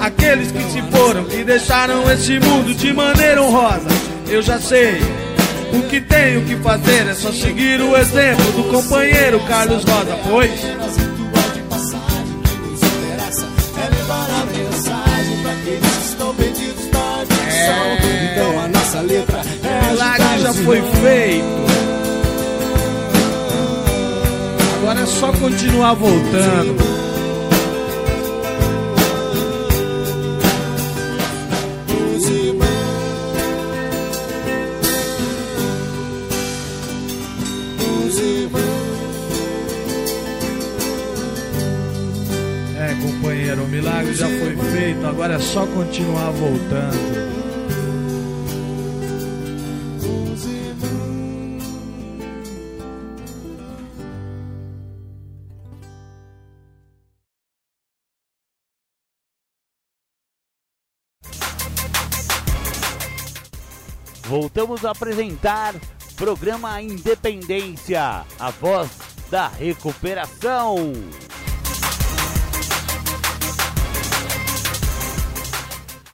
aqueles 0.00 0.50
que 0.50 0.62
se 0.64 0.82
foram, 0.90 1.24
que 1.24 1.44
deixaram 1.44 2.10
esse 2.10 2.38
mundo 2.40 2.74
de 2.74 2.92
maneira 2.92 3.42
honrosa. 3.42 3.88
Eu 4.28 4.42
já 4.42 4.58
sei, 4.60 5.00
o 5.72 5.82
que 5.88 6.00
tenho 6.00 6.44
que 6.44 6.56
fazer 6.56 7.06
é 7.08 7.14
só 7.14 7.30
seguir 7.32 7.80
o 7.80 7.96
exemplo 7.96 8.44
do 8.52 8.64
companheiro 8.64 9.40
Carlos 9.40 9.84
Rosa, 9.84 10.18
pois. 10.28 11.09
A 18.90 18.92
nossa 18.92 19.00
letra 19.02 19.40
é 19.40 19.90
milagre 19.92 20.40
já 20.40 20.52
foi 20.52 20.82
feito. 20.82 21.44
Agora 24.78 25.00
é 25.00 25.06
só 25.06 25.32
continuar 25.32 25.94
voltando. 25.94 27.00
milagre 43.68 44.14
já 44.14 44.26
foi 44.26 44.56
feito, 44.72 45.06
agora 45.06 45.34
é 45.34 45.38
só 45.38 45.64
continuar 45.66 46.30
voltando. 46.32 47.39
Voltamos 64.60 64.84
a 64.84 64.90
apresentar 64.90 65.74
programa 66.16 66.82
Independência, 66.82 68.26
a 68.38 68.50
voz 68.50 68.90
da 69.30 69.48
recuperação. 69.48 70.92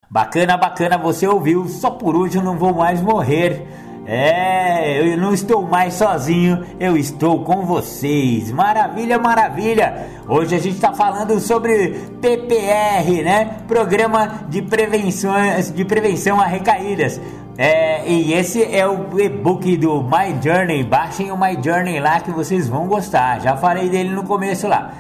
Bacana, 0.09 0.57
bacana, 0.57 0.97
você 0.97 1.27
ouviu. 1.27 1.67
Só 1.67 1.91
por 1.91 2.15
hoje 2.15 2.39
eu 2.39 2.43
não 2.45 2.57
vou 2.57 2.73
mais 2.73 3.03
morrer. 3.03 3.67
É, 4.07 5.13
eu 5.13 5.17
não 5.17 5.35
estou 5.35 5.63
mais 5.63 5.95
sozinho, 5.95 6.65
eu 6.79 6.97
estou 6.97 7.43
com 7.43 7.67
vocês. 7.67 8.53
Maravilha, 8.53 9.19
maravilha. 9.19 10.07
Hoje 10.29 10.55
a 10.55 10.59
gente 10.61 10.77
está 10.77 10.93
falando 10.93 11.41
sobre 11.41 11.89
PPR, 12.21 13.25
né? 13.25 13.57
Programa 13.67 14.45
de 14.49 14.63
prevenção, 14.63 15.35
de 15.75 15.85
prevenção 15.85 16.41
a 16.41 16.47
recaídas. 16.47 17.21
É, 17.59 18.07
e 18.07 18.35
esse 18.35 18.63
é 18.63 18.87
o 18.87 19.19
e-book 19.19 19.77
do 19.79 20.03
My 20.03 20.37
Journey. 20.43 20.85
Baixem 20.85 21.33
o 21.33 21.39
My 21.39 21.59
Journey 21.63 22.01
lá 22.01 22.21
que 22.21 22.31
vocês 22.31 22.69
vão 22.69 22.87
gostar. 22.87 23.41
Já 23.41 23.57
falei 23.57 23.89
dele 23.89 24.11
no 24.11 24.25
começo 24.25 24.69
lá. 24.69 24.93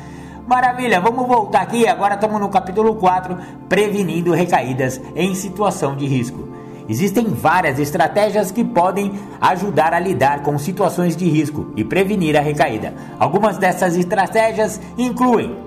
Maravilha, 0.47 1.01
vamos 1.01 1.27
voltar 1.27 1.63
aqui. 1.63 1.87
Agora 1.87 2.15
estamos 2.15 2.41
no 2.41 2.49
capítulo 2.49 2.95
4, 2.95 3.37
prevenindo 3.69 4.33
recaídas 4.33 5.01
em 5.15 5.35
situação 5.35 5.95
de 5.95 6.07
risco. 6.07 6.49
Existem 6.89 7.27
várias 7.27 7.79
estratégias 7.79 8.51
que 8.51 8.65
podem 8.65 9.13
ajudar 9.41 9.93
a 9.93 9.99
lidar 9.99 10.43
com 10.43 10.57
situações 10.57 11.17
de 11.17 11.29
risco 11.29 11.73
e 11.77 11.85
prevenir 11.85 12.37
a 12.37 12.41
recaída. 12.41 12.95
Algumas 13.19 13.59
dessas 13.59 13.97
estratégias 13.97 14.81
incluem 14.97 15.66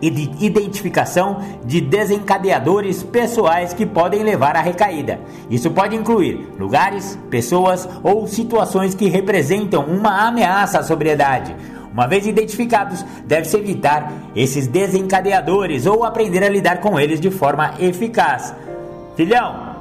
identificação 0.00 1.40
de 1.64 1.80
desencadeadores 1.80 3.02
pessoais 3.02 3.72
que 3.72 3.86
podem 3.86 4.22
levar 4.22 4.56
à 4.56 4.60
recaída. 4.60 5.20
Isso 5.50 5.70
pode 5.70 5.96
incluir 5.96 6.48
lugares, 6.58 7.18
pessoas 7.30 7.88
ou 8.02 8.26
situações 8.26 8.94
que 8.94 9.08
representam 9.08 9.84
uma 9.84 10.26
ameaça 10.26 10.78
à 10.78 10.82
sobriedade 10.82 11.54
uma 11.96 12.06
vez 12.06 12.26
identificados, 12.26 13.02
deve-se 13.24 13.56
evitar 13.56 14.12
esses 14.34 14.66
desencadeadores 14.66 15.86
ou 15.86 16.04
aprender 16.04 16.44
a 16.44 16.48
lidar 16.50 16.78
com 16.78 17.00
eles 17.00 17.18
de 17.18 17.30
forma 17.30 17.72
eficaz. 17.78 18.54
Filhão, 19.16 19.76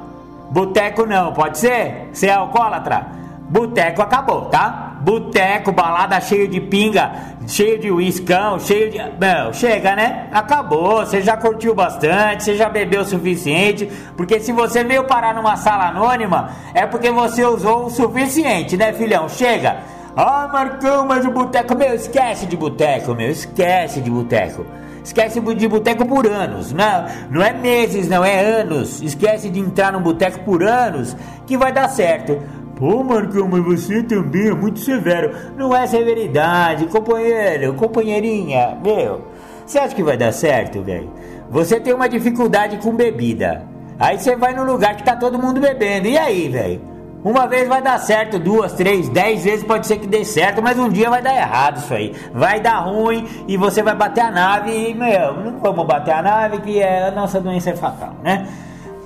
boteco 0.49 1.05
não, 1.05 1.33
pode 1.33 1.57
ser? 1.57 2.07
Você 2.13 2.27
é 2.27 2.33
alcoólatra? 2.33 3.05
Boteco 3.49 4.01
acabou, 4.01 4.45
tá? 4.45 4.84
Boteco, 5.05 5.71
balada 5.71 6.19
cheio 6.19 6.47
de 6.47 6.59
pinga, 6.59 7.11
cheio 7.45 7.77
de 7.77 7.91
uiscão, 7.91 8.59
cheio 8.59 8.89
de. 8.89 8.97
Não, 8.97 9.53
chega, 9.53 9.95
né? 9.95 10.27
Acabou. 10.31 11.05
Você 11.05 11.21
já 11.21 11.37
curtiu 11.37 11.75
bastante, 11.75 12.43
você 12.43 12.55
já 12.55 12.67
bebeu 12.67 13.01
o 13.01 13.05
suficiente. 13.05 13.87
Porque 14.17 14.39
se 14.39 14.51
você 14.51 14.83
veio 14.83 15.03
parar 15.03 15.35
numa 15.35 15.57
sala 15.57 15.89
anônima, 15.89 16.49
é 16.73 16.87
porque 16.87 17.11
você 17.11 17.45
usou 17.45 17.85
o 17.85 17.89
suficiente, 17.91 18.75
né, 18.75 18.93
filhão? 18.93 19.29
Chega. 19.29 19.77
Ah, 20.17 20.49
Marcão, 20.51 21.05
mas 21.05 21.23
o 21.23 21.29
boteco, 21.29 21.75
meu, 21.75 21.93
esquece 21.93 22.47
de 22.47 22.57
boteco, 22.57 23.13
meu, 23.13 23.29
esquece 23.29 24.01
de 24.01 24.09
boteco. 24.09 24.65
Esquece 25.03 25.39
de 25.39 25.67
boteco 25.67 26.03
por 26.03 26.25
anos, 26.25 26.73
não, 26.73 27.05
não 27.29 27.43
é 27.43 27.53
meses, 27.53 28.09
não 28.09 28.25
é 28.25 28.39
anos. 28.39 29.03
Esquece 29.03 29.51
de 29.51 29.59
entrar 29.59 29.91
no 29.91 29.99
boteco 29.99 30.39
por 30.39 30.63
anos, 30.63 31.15
que 31.45 31.55
vai 31.55 31.71
dar 31.71 31.89
certo. 31.89 32.41
Pô, 32.75 33.03
Marcão, 33.03 33.47
mas 33.47 33.63
você 33.63 34.03
também 34.03 34.49
é 34.49 34.53
muito 34.53 34.79
severo. 34.79 35.33
Não 35.57 35.75
é 35.75 35.87
severidade, 35.87 36.87
companheiro, 36.87 37.73
companheirinha, 37.73 38.77
meu. 38.83 39.21
Você 39.65 39.79
acha 39.79 39.95
que 39.95 40.03
vai 40.03 40.17
dar 40.17 40.33
certo, 40.33 40.81
velho? 40.81 41.09
Você 41.49 41.79
tem 41.79 41.93
uma 41.93 42.09
dificuldade 42.09 42.77
com 42.77 42.93
bebida. 42.93 43.63
Aí 43.97 44.19
você 44.19 44.35
vai 44.35 44.53
no 44.53 44.65
lugar 44.65 44.97
que 44.97 45.03
tá 45.03 45.15
todo 45.15 45.39
mundo 45.39 45.61
bebendo. 45.61 46.07
E 46.07 46.17
aí, 46.17 46.49
velho? 46.49 46.81
Uma 47.23 47.47
vez 47.47 47.67
vai 47.67 47.81
dar 47.81 47.97
certo, 47.97 48.37
duas, 48.37 48.73
três, 48.73 49.09
dez 49.09 49.43
vezes 49.43 49.63
pode 49.63 49.87
ser 49.87 49.97
que 49.97 50.05
dê 50.05 50.23
certo, 50.23 50.61
mas 50.61 50.77
um 50.77 50.89
dia 50.89 51.09
vai 51.09 51.23
dar 51.23 51.35
errado 51.35 51.77
isso 51.77 51.91
aí. 51.91 52.13
Vai 52.31 52.59
dar 52.59 52.81
ruim 52.81 53.27
e 53.47 53.57
você 53.57 53.81
vai 53.81 53.95
bater 53.95 54.21
a 54.21 54.29
nave 54.29 54.71
e, 54.71 54.93
meu, 54.93 55.33
não 55.33 55.59
vamos 55.59 55.87
bater 55.87 56.13
a 56.13 56.21
nave 56.21 56.59
que 56.59 56.79
é, 56.79 57.07
a 57.07 57.11
nossa 57.11 57.39
doença 57.39 57.71
é 57.71 57.75
fatal, 57.75 58.13
né? 58.21 58.47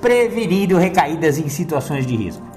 Prevenindo 0.02 0.78
recaídas 0.78 1.38
em 1.38 1.48
situações 1.48 2.06
de 2.06 2.18
risco. 2.18 2.49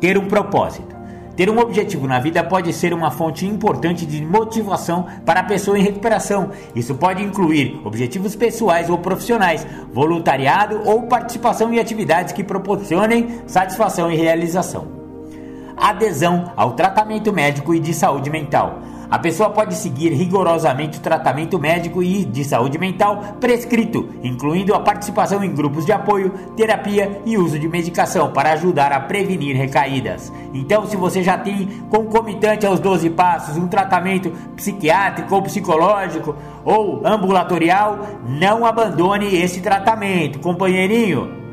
Ter 0.00 0.18
um 0.18 0.28
propósito. 0.28 0.94
Ter 1.36 1.50
um 1.50 1.58
objetivo 1.58 2.06
na 2.06 2.18
vida 2.18 2.42
pode 2.42 2.72
ser 2.72 2.94
uma 2.94 3.10
fonte 3.10 3.46
importante 3.46 4.06
de 4.06 4.24
motivação 4.24 5.06
para 5.24 5.40
a 5.40 5.44
pessoa 5.44 5.78
em 5.78 5.82
recuperação. 5.82 6.50
Isso 6.74 6.94
pode 6.94 7.22
incluir 7.22 7.78
objetivos 7.84 8.34
pessoais 8.34 8.88
ou 8.88 8.96
profissionais, 8.98 9.66
voluntariado 9.92 10.80
ou 10.86 11.02
participação 11.02 11.72
em 11.72 11.78
atividades 11.78 12.32
que 12.32 12.42
proporcionem 12.42 13.42
satisfação 13.46 14.10
e 14.10 14.16
realização. 14.16 14.88
Adesão 15.76 16.52
ao 16.56 16.72
tratamento 16.72 17.30
médico 17.34 17.74
e 17.74 17.80
de 17.80 17.92
saúde 17.92 18.30
mental. 18.30 18.80
A 19.10 19.18
pessoa 19.18 19.50
pode 19.50 19.74
seguir 19.74 20.12
rigorosamente 20.12 20.98
o 20.98 21.00
tratamento 21.00 21.58
médico 21.58 22.02
e 22.02 22.24
de 22.24 22.44
saúde 22.44 22.78
mental 22.78 23.36
prescrito, 23.40 24.08
incluindo 24.22 24.74
a 24.74 24.80
participação 24.80 25.44
em 25.44 25.54
grupos 25.54 25.86
de 25.86 25.92
apoio, 25.92 26.30
terapia 26.56 27.22
e 27.24 27.38
uso 27.38 27.58
de 27.58 27.68
medicação 27.68 28.32
para 28.32 28.52
ajudar 28.52 28.92
a 28.92 29.00
prevenir 29.00 29.56
recaídas. 29.56 30.32
Então, 30.52 30.86
se 30.86 30.96
você 30.96 31.22
já 31.22 31.38
tem 31.38 31.66
concomitante 31.88 32.66
aos 32.66 32.80
12 32.80 33.10
passos 33.10 33.56
um 33.56 33.68
tratamento 33.68 34.32
psiquiátrico 34.56 35.34
ou 35.34 35.42
psicológico 35.42 36.34
ou 36.64 37.06
ambulatorial, 37.06 38.00
não 38.26 38.66
abandone 38.66 39.36
esse 39.36 39.60
tratamento, 39.60 40.40
companheirinho. 40.40 41.45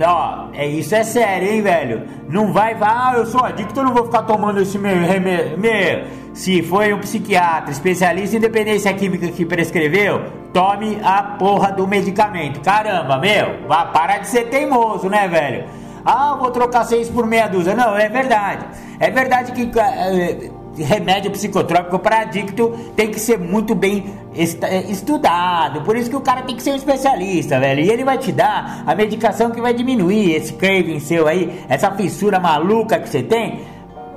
Ó, 0.00 0.48
é 0.54 0.66
isso 0.66 0.94
é 0.94 1.04
sério, 1.04 1.48
hein, 1.48 1.62
velho? 1.62 2.02
Não 2.28 2.52
vai, 2.52 2.74
vai, 2.74 2.90
ah, 2.90 3.12
eu 3.16 3.26
sou 3.26 3.44
adicto, 3.44 3.78
eu 3.78 3.84
não 3.84 3.92
vou 3.92 4.04
ficar 4.06 4.22
tomando 4.22 4.60
esse 4.60 4.78
meu 4.78 4.96
remédio. 4.96 5.58
Meu, 5.58 6.04
se 6.32 6.62
foi 6.62 6.94
um 6.94 6.98
psiquiatra, 6.98 7.70
especialista 7.70 8.36
em 8.36 8.40
dependência 8.40 8.92
química 8.94 9.28
que 9.28 9.44
prescreveu, 9.44 10.22
tome 10.52 10.98
a 11.04 11.22
porra 11.22 11.72
do 11.72 11.86
medicamento. 11.86 12.60
Caramba, 12.60 13.18
meu, 13.18 13.66
vá 13.68 13.84
para 13.86 14.18
de 14.18 14.28
ser 14.28 14.48
teimoso, 14.48 15.08
né, 15.08 15.28
velho? 15.28 15.64
Ah, 16.04 16.36
vou 16.38 16.50
trocar 16.50 16.84
seis 16.84 17.08
por 17.08 17.26
meia 17.26 17.46
dúzia. 17.46 17.74
Não, 17.74 17.96
é 17.96 18.08
verdade. 18.08 18.66
É 18.98 19.10
verdade 19.10 19.52
que 19.52 19.78
é, 19.78 20.50
remédio 20.76 21.30
psicotrópico 21.30 21.98
para 21.98 22.20
adicto 22.20 22.70
tem 22.96 23.10
que 23.10 23.20
ser 23.20 23.38
muito 23.38 23.74
bem 23.74 24.04
eh, 24.34 24.84
estudado. 24.88 25.82
Por 25.82 25.96
isso 25.96 26.08
que 26.08 26.16
o 26.16 26.20
cara 26.20 26.42
tem 26.42 26.56
que 26.56 26.62
ser 26.62 26.72
um 26.72 26.76
especialista, 26.76 27.60
velho. 27.60 27.80
E 27.80 27.90
ele 27.90 28.04
vai 28.04 28.18
te 28.18 28.32
dar 28.32 28.82
a 28.86 28.94
medicação 28.94 29.50
que 29.50 29.60
vai 29.60 29.74
diminuir 29.74 30.34
esse 30.34 30.52
craving 30.54 31.00
seu 31.00 31.28
aí, 31.28 31.64
essa 31.68 31.90
fissura 31.92 32.40
maluca 32.40 32.98
que 32.98 33.08
você 33.08 33.22
tem. 33.22 33.60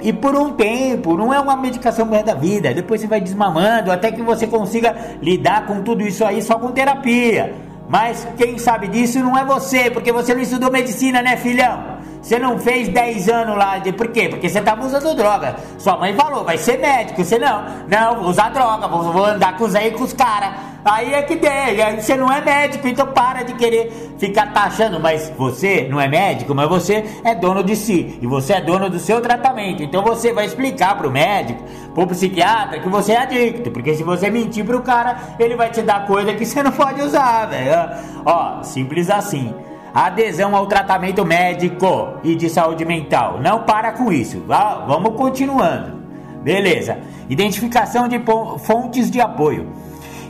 E 0.02 0.14
por 0.14 0.36
um 0.36 0.52
tempo, 0.52 1.18
não 1.18 1.34
é 1.34 1.40
uma 1.40 1.56
medicação 1.56 2.08
da 2.08 2.34
vida. 2.34 2.74
Depois 2.74 3.02
você 3.02 3.08
vai 3.08 3.22
desmamando 3.22 3.92
até 3.92 4.12
que 4.12 4.22
você 4.22 4.46
consiga 4.46 4.96
lidar 5.22 5.66
com 5.66 5.82
tudo 5.82 6.04
isso 6.04 6.24
aí 6.24 6.42
só 6.42 6.60
com 6.60 6.72
terapia. 6.72 7.56
Mas 7.88 8.28
quem 8.38 8.58
sabe 8.58 8.88
disso 8.88 9.20
não 9.20 9.38
é 9.38 9.46
você, 9.46 9.90
porque 9.92 10.12
você 10.12 10.34
não 10.34 10.42
estudou 10.42 10.72
medicina, 10.72 11.22
né, 11.22 11.38
filhão? 11.38 11.96
Você 12.26 12.40
não 12.40 12.58
fez 12.58 12.88
10 12.88 13.30
anos 13.30 13.56
lá, 13.56 13.78
de, 13.78 13.92
por 13.92 14.08
quê? 14.08 14.28
Porque 14.28 14.50
você 14.50 14.58
estava 14.58 14.84
usando 14.84 15.16
droga. 15.16 15.58
Sua 15.78 15.96
mãe 15.96 16.12
falou, 16.16 16.44
vai 16.44 16.58
ser 16.58 16.80
médico. 16.80 17.24
Você 17.24 17.38
não, 17.38 17.64
não, 17.88 18.16
vou 18.16 18.30
usar 18.32 18.50
droga, 18.50 18.88
vou, 18.88 19.14
vou 19.14 19.26
andar 19.26 19.56
com 19.56 19.66
os 19.66 19.76
aí 19.76 19.92
com 19.92 20.04
os 20.04 20.12
caras. 20.12 20.56
Aí 20.84 21.14
é 21.14 21.22
que 21.22 21.36
tem, 21.36 22.02
você 22.02 22.16
não 22.16 22.32
é 22.32 22.42
médico, 22.42 22.88
então 22.88 23.06
para 23.06 23.44
de 23.44 23.54
querer 23.54 24.16
ficar 24.18 24.52
taxando. 24.52 25.00
Mas 25.00 25.32
você 25.38 25.88
não 25.88 26.02
é 26.02 26.08
médico, 26.08 26.56
mas 26.56 26.68
você 26.68 27.06
é 27.24 27.36
dono 27.36 27.64
de 27.64 27.76
si. 27.76 28.18
E 28.20 28.26
você 28.26 28.54
é 28.54 28.62
dono 28.62 28.90
do 28.90 28.98
seu 28.98 29.22
tratamento. 29.22 29.84
Então 29.84 30.04
você 30.04 30.34
vai 30.34 30.48
explicar 30.48 30.98
pro 30.98 31.12
médico, 31.12 31.64
pro 31.94 32.08
psiquiatra, 32.08 32.80
que 32.80 32.90
você 32.90 33.12
é 33.12 33.18
adicto. 33.18 33.70
Porque 33.70 33.94
se 33.94 34.02
você 34.02 34.32
mentir 34.32 34.66
pro 34.66 34.82
cara, 34.82 35.16
ele 35.38 35.56
vai 35.56 35.70
te 35.70 35.84
dar 35.84 36.08
coisa 36.08 36.34
que 36.34 36.44
você 36.44 36.64
não 36.64 36.72
pode 36.72 37.04
usar, 37.04 37.46
velho. 37.46 37.88
Ó, 38.26 38.64
simples 38.64 39.12
assim 39.12 39.54
adesão 39.96 40.54
ao 40.54 40.68
tratamento 40.68 41.24
médico 41.24 42.20
e 42.22 42.36
de 42.36 42.50
saúde 42.50 42.84
mental. 42.84 43.40
Não 43.42 43.64
para 43.64 43.94
com 43.94 44.12
isso. 44.12 44.44
Vamos 44.46 45.16
continuando. 45.16 46.04
Beleza. 46.44 46.98
Identificação 47.30 48.06
de 48.06 48.22
fontes 48.60 49.10
de 49.10 49.22
apoio. 49.22 49.72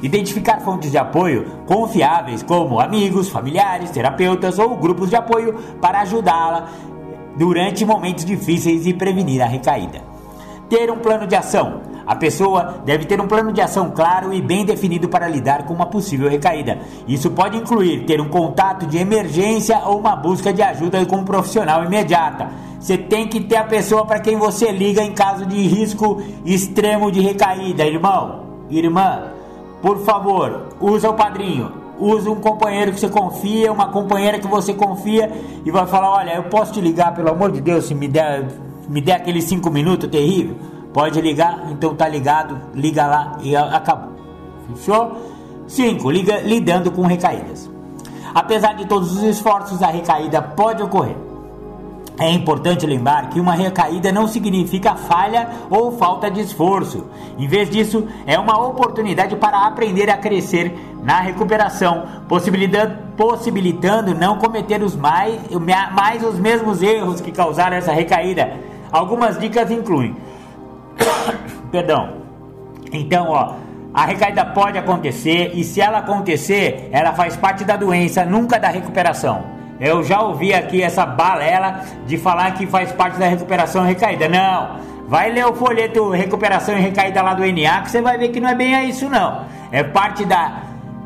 Identificar 0.03 0.59
fontes 0.59 0.91
de 0.91 0.99
apoio 0.99 1.63
confiáveis, 1.65 2.43
como 2.43 2.79
amigos, 2.79 3.27
familiares, 3.27 3.89
terapeutas 3.89 4.59
ou 4.59 4.75
grupos 4.75 5.09
de 5.09 5.15
apoio, 5.15 5.55
para 5.81 6.01
ajudá-la 6.01 6.69
durante 7.35 7.83
momentos 7.83 8.23
difíceis 8.23 8.85
e 8.85 8.93
prevenir 8.93 9.41
a 9.41 9.47
recaída. 9.47 10.03
Ter 10.69 10.91
um 10.91 10.97
plano 10.97 11.25
de 11.25 11.35
ação. 11.35 11.81
A 12.05 12.15
pessoa 12.15 12.81
deve 12.85 13.05
ter 13.05 13.19
um 13.19 13.27
plano 13.27 13.51
de 13.51 13.61
ação 13.61 13.89
claro 13.89 14.33
e 14.33 14.41
bem 14.41 14.63
definido 14.63 15.09
para 15.09 15.27
lidar 15.27 15.63
com 15.65 15.73
uma 15.73 15.87
possível 15.87 16.29
recaída. 16.29 16.79
Isso 17.07 17.31
pode 17.31 17.57
incluir 17.57 18.05
ter 18.05 18.21
um 18.21 18.29
contato 18.29 18.85
de 18.85 18.97
emergência 18.97 19.79
ou 19.85 19.99
uma 19.99 20.15
busca 20.15 20.53
de 20.53 20.61
ajuda 20.61 21.05
com 21.05 21.17
um 21.17 21.25
profissional 21.25 21.83
imediata. 21.83 22.49
Você 22.79 22.97
tem 22.97 23.27
que 23.27 23.41
ter 23.41 23.55
a 23.55 23.63
pessoa 23.63 24.05
para 24.05 24.19
quem 24.19 24.37
você 24.37 24.71
liga 24.71 25.01
em 25.01 25.11
caso 25.11 25.45
de 25.45 25.59
risco 25.67 26.21
extremo 26.45 27.11
de 27.11 27.19
recaída, 27.19 27.83
irmão, 27.83 28.43
irmã. 28.69 29.31
Por 29.81 30.05
favor, 30.05 30.69
usa 30.79 31.09
o 31.09 31.13
padrinho, 31.15 31.71
use 31.99 32.29
um 32.29 32.35
companheiro 32.35 32.91
que 32.91 32.99
você 32.99 33.09
confia, 33.09 33.71
uma 33.71 33.87
companheira 33.87 34.37
que 34.37 34.47
você 34.47 34.73
confia 34.73 35.31
e 35.65 35.71
vai 35.71 35.87
falar: 35.87 36.11
Olha, 36.11 36.35
eu 36.35 36.43
posso 36.43 36.73
te 36.73 36.81
ligar, 36.81 37.15
pelo 37.15 37.29
amor 37.29 37.51
de 37.51 37.61
Deus, 37.61 37.85
se 37.85 37.95
me 37.95 38.07
der, 38.07 38.47
me 38.87 39.01
der 39.01 39.13
aqueles 39.13 39.45
cinco 39.45 39.71
minutos 39.71 40.07
terrível. 40.09 40.55
Pode 40.95 41.19
ligar, 41.19 41.65
então 41.69 41.93
tá 41.93 42.07
ligado, 42.07 42.57
liga 42.73 43.05
lá 43.05 43.37
e 43.41 43.53
acabou. 43.53 44.13
Fechou? 44.77 45.11
5. 45.67 46.09
Lidando 46.09 46.89
com 46.89 47.01
recaídas. 47.01 47.69
Apesar 48.33 48.75
de 48.75 48.85
todos 48.85 49.11
os 49.11 49.21
esforços, 49.23 49.83
a 49.83 49.87
recaída 49.87 50.41
pode 50.41 50.81
ocorrer. 50.81 51.17
É 52.17 52.31
importante 52.31 52.85
lembrar 52.85 53.27
que 53.27 53.41
uma 53.41 53.55
recaída 53.55 54.09
não 54.09 54.25
significa 54.25 54.95
falha 54.95 55.49
ou 55.69 55.91
falta 55.97 56.31
de 56.31 56.39
esforço. 56.39 57.03
Em 57.37 57.45
vez 57.45 57.69
disso, 57.69 58.07
é 58.25 58.39
uma 58.39 58.57
oportunidade 58.65 59.35
para 59.35 59.67
aprender 59.67 60.09
a 60.09 60.17
crescer 60.17 60.73
na 61.03 61.19
recuperação, 61.19 62.05
possibilitando, 62.29 62.95
possibilitando 63.17 64.15
não 64.15 64.37
cometer 64.37 64.81
os 64.81 64.95
mais, 64.95 65.41
mais 65.91 66.23
os 66.23 66.39
mesmos 66.39 66.81
erros 66.81 67.19
que 67.19 67.33
causaram 67.33 67.75
essa 67.75 67.91
recaída. 67.91 68.53
Algumas 68.93 69.37
dicas 69.37 69.69
incluem 69.69 70.15
Perdão. 71.71 72.21
Então, 72.91 73.29
ó, 73.29 73.55
a 73.93 74.05
recaída 74.05 74.45
pode 74.45 74.77
acontecer 74.77 75.51
e 75.53 75.63
se 75.63 75.81
ela 75.81 75.99
acontecer, 75.99 76.89
ela 76.91 77.13
faz 77.13 77.35
parte 77.35 77.63
da 77.63 77.77
doença, 77.77 78.25
nunca 78.25 78.59
da 78.59 78.67
recuperação. 78.69 79.55
Eu 79.79 80.03
já 80.03 80.21
ouvi 80.21 80.53
aqui 80.53 80.81
essa 80.81 81.05
balela 81.05 81.81
de 82.05 82.17
falar 82.17 82.51
que 82.51 82.65
faz 82.65 82.91
parte 82.91 83.19
da 83.19 83.27
recuperação 83.27 83.83
e 83.85 83.89
recaída. 83.89 84.27
Não. 84.27 84.95
Vai 85.07 85.31
ler 85.31 85.45
o 85.45 85.53
folheto 85.53 86.09
Recuperação 86.09 86.77
e 86.77 86.81
Recaída 86.81 87.21
lá 87.21 87.33
do 87.33 87.43
NA 87.43 87.81
que 87.81 87.91
você 87.91 88.01
vai 88.01 88.17
ver 88.17 88.29
que 88.29 88.39
não 88.39 88.49
é 88.49 88.55
bem 88.55 88.89
isso 88.89 89.07
não. 89.07 89.45
É 89.71 89.83
parte 89.83 90.25
da, 90.25 90.63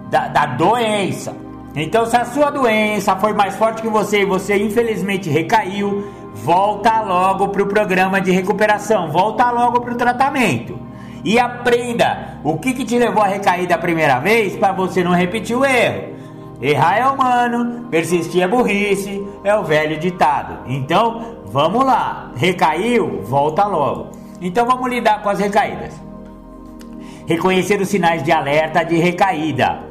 da, 0.09 0.27
da 0.27 0.45
doença. 0.45 1.35
Então 1.75 2.05
se 2.05 2.15
a 2.15 2.25
sua 2.25 2.49
doença 2.49 3.15
foi 3.17 3.33
mais 3.33 3.55
forte 3.55 3.81
que 3.81 3.89
você 3.89 4.21
e 4.21 4.25
você 4.25 4.55
infelizmente 4.57 5.29
recaiu, 5.29 6.07
volta 6.33 7.01
logo 7.01 7.49
para 7.49 7.63
o 7.63 7.67
programa 7.67 8.21
de 8.21 8.31
recuperação, 8.31 9.11
volta 9.11 9.49
logo 9.51 9.81
para 9.81 9.93
o 9.93 9.97
tratamento. 9.97 10.79
E 11.23 11.37
aprenda 11.37 12.39
o 12.43 12.57
que, 12.57 12.73
que 12.73 12.85
te 12.85 12.97
levou 12.97 13.21
a 13.21 13.27
recair 13.27 13.67
da 13.67 13.77
primeira 13.77 14.19
vez 14.19 14.55
para 14.55 14.71
você 14.71 15.03
não 15.03 15.11
repetir 15.11 15.55
o 15.55 15.65
erro. 15.65 16.17
Errar 16.61 16.97
é 16.97 17.07
humano, 17.07 17.87
persistir 17.89 18.41
é 18.41 18.47
burrice, 18.47 19.25
é 19.43 19.55
o 19.55 19.63
velho 19.63 19.97
ditado. 19.97 20.59
Então, 20.67 21.37
vamos 21.45 21.85
lá. 21.85 22.31
Recaiu? 22.35 23.21
Volta 23.23 23.65
logo. 23.65 24.11
Então, 24.41 24.65
vamos 24.65 24.89
lidar 24.89 25.21
com 25.21 25.29
as 25.29 25.39
recaídas. 25.39 25.93
Reconhecer 27.25 27.79
os 27.79 27.87
sinais 27.87 28.23
de 28.23 28.31
alerta 28.31 28.83
de 28.83 28.97
recaída. 28.97 29.88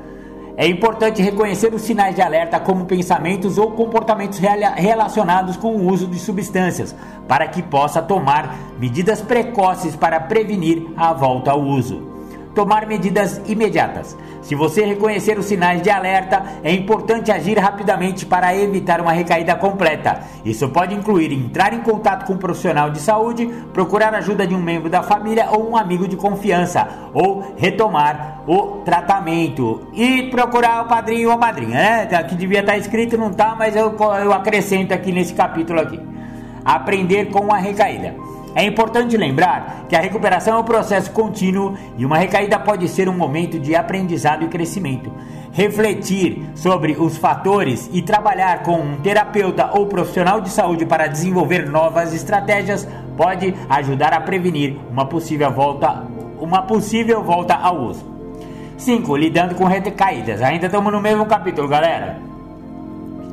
É 0.60 0.66
importante 0.66 1.22
reconhecer 1.22 1.72
os 1.72 1.82
sinais 1.82 2.16
de 2.16 2.20
alerta 2.20 2.58
como 2.58 2.84
pensamentos 2.84 3.58
ou 3.58 3.70
comportamentos 3.70 4.40
relacionados 4.40 5.56
com 5.56 5.76
o 5.76 5.86
uso 5.86 6.08
de 6.08 6.18
substâncias, 6.18 6.96
para 7.28 7.46
que 7.46 7.62
possa 7.62 8.02
tomar 8.02 8.58
medidas 8.76 9.22
precoces 9.22 9.94
para 9.94 10.18
prevenir 10.18 10.84
a 10.96 11.12
volta 11.12 11.52
ao 11.52 11.62
uso. 11.62 12.17
Tomar 12.58 12.88
medidas 12.88 13.40
imediatas. 13.46 14.16
Se 14.42 14.56
você 14.56 14.84
reconhecer 14.84 15.38
os 15.38 15.46
sinais 15.46 15.80
de 15.80 15.90
alerta, 15.90 16.42
é 16.64 16.72
importante 16.72 17.30
agir 17.30 17.56
rapidamente 17.56 18.26
para 18.26 18.52
evitar 18.52 19.00
uma 19.00 19.12
recaída 19.12 19.54
completa. 19.54 20.22
Isso 20.44 20.68
pode 20.68 20.92
incluir 20.92 21.32
entrar 21.32 21.72
em 21.72 21.78
contato 21.82 22.26
com 22.26 22.32
um 22.32 22.36
profissional 22.36 22.90
de 22.90 22.98
saúde, 22.98 23.46
procurar 23.72 24.12
ajuda 24.12 24.44
de 24.44 24.56
um 24.56 24.60
membro 24.60 24.90
da 24.90 25.04
família 25.04 25.46
ou 25.52 25.70
um 25.70 25.76
amigo 25.76 26.08
de 26.08 26.16
confiança, 26.16 26.88
ou 27.14 27.54
retomar 27.56 28.42
o 28.44 28.82
tratamento 28.84 29.86
e 29.92 30.24
procurar 30.24 30.82
o 30.82 30.88
padrinho 30.88 31.28
ou 31.28 31.34
a 31.36 31.38
madrinha. 31.38 31.76
Né? 31.76 32.08
Aqui 32.12 32.34
devia 32.34 32.58
estar 32.58 32.76
escrito, 32.76 33.16
não 33.16 33.30
está, 33.30 33.54
mas 33.54 33.76
eu, 33.76 33.94
eu 34.20 34.32
acrescento 34.32 34.92
aqui 34.92 35.12
nesse 35.12 35.32
capítulo 35.32 35.78
aqui. 35.80 36.00
Aprender 36.64 37.26
com 37.26 37.54
a 37.54 37.58
recaída. 37.58 38.16
É 38.58 38.64
importante 38.64 39.16
lembrar 39.16 39.86
que 39.88 39.94
a 39.94 40.00
recuperação 40.00 40.56
é 40.56 40.58
um 40.58 40.64
processo 40.64 41.12
contínuo 41.12 41.76
e 41.96 42.04
uma 42.04 42.18
recaída 42.18 42.58
pode 42.58 42.88
ser 42.88 43.08
um 43.08 43.16
momento 43.16 43.56
de 43.56 43.76
aprendizado 43.76 44.44
e 44.44 44.48
crescimento. 44.48 45.12
Refletir 45.52 46.42
sobre 46.56 46.96
os 46.98 47.16
fatores 47.16 47.88
e 47.92 48.02
trabalhar 48.02 48.64
com 48.64 48.80
um 48.80 48.96
terapeuta 48.96 49.70
ou 49.74 49.86
profissional 49.86 50.40
de 50.40 50.50
saúde 50.50 50.84
para 50.84 51.06
desenvolver 51.06 51.70
novas 51.70 52.12
estratégias 52.12 52.84
pode 53.16 53.54
ajudar 53.68 54.12
a 54.12 54.20
prevenir 54.20 54.76
uma 54.90 55.06
possível 55.06 55.52
volta, 55.52 56.02
uma 56.40 56.62
possível 56.62 57.22
volta 57.22 57.54
ao 57.54 57.80
uso. 57.82 58.04
5. 58.76 59.16
Lidando 59.16 59.54
com 59.54 59.66
recaídas. 59.66 60.42
Ainda 60.42 60.66
estamos 60.66 60.92
no 60.92 61.00
mesmo 61.00 61.26
capítulo, 61.26 61.68
galera. 61.68 62.18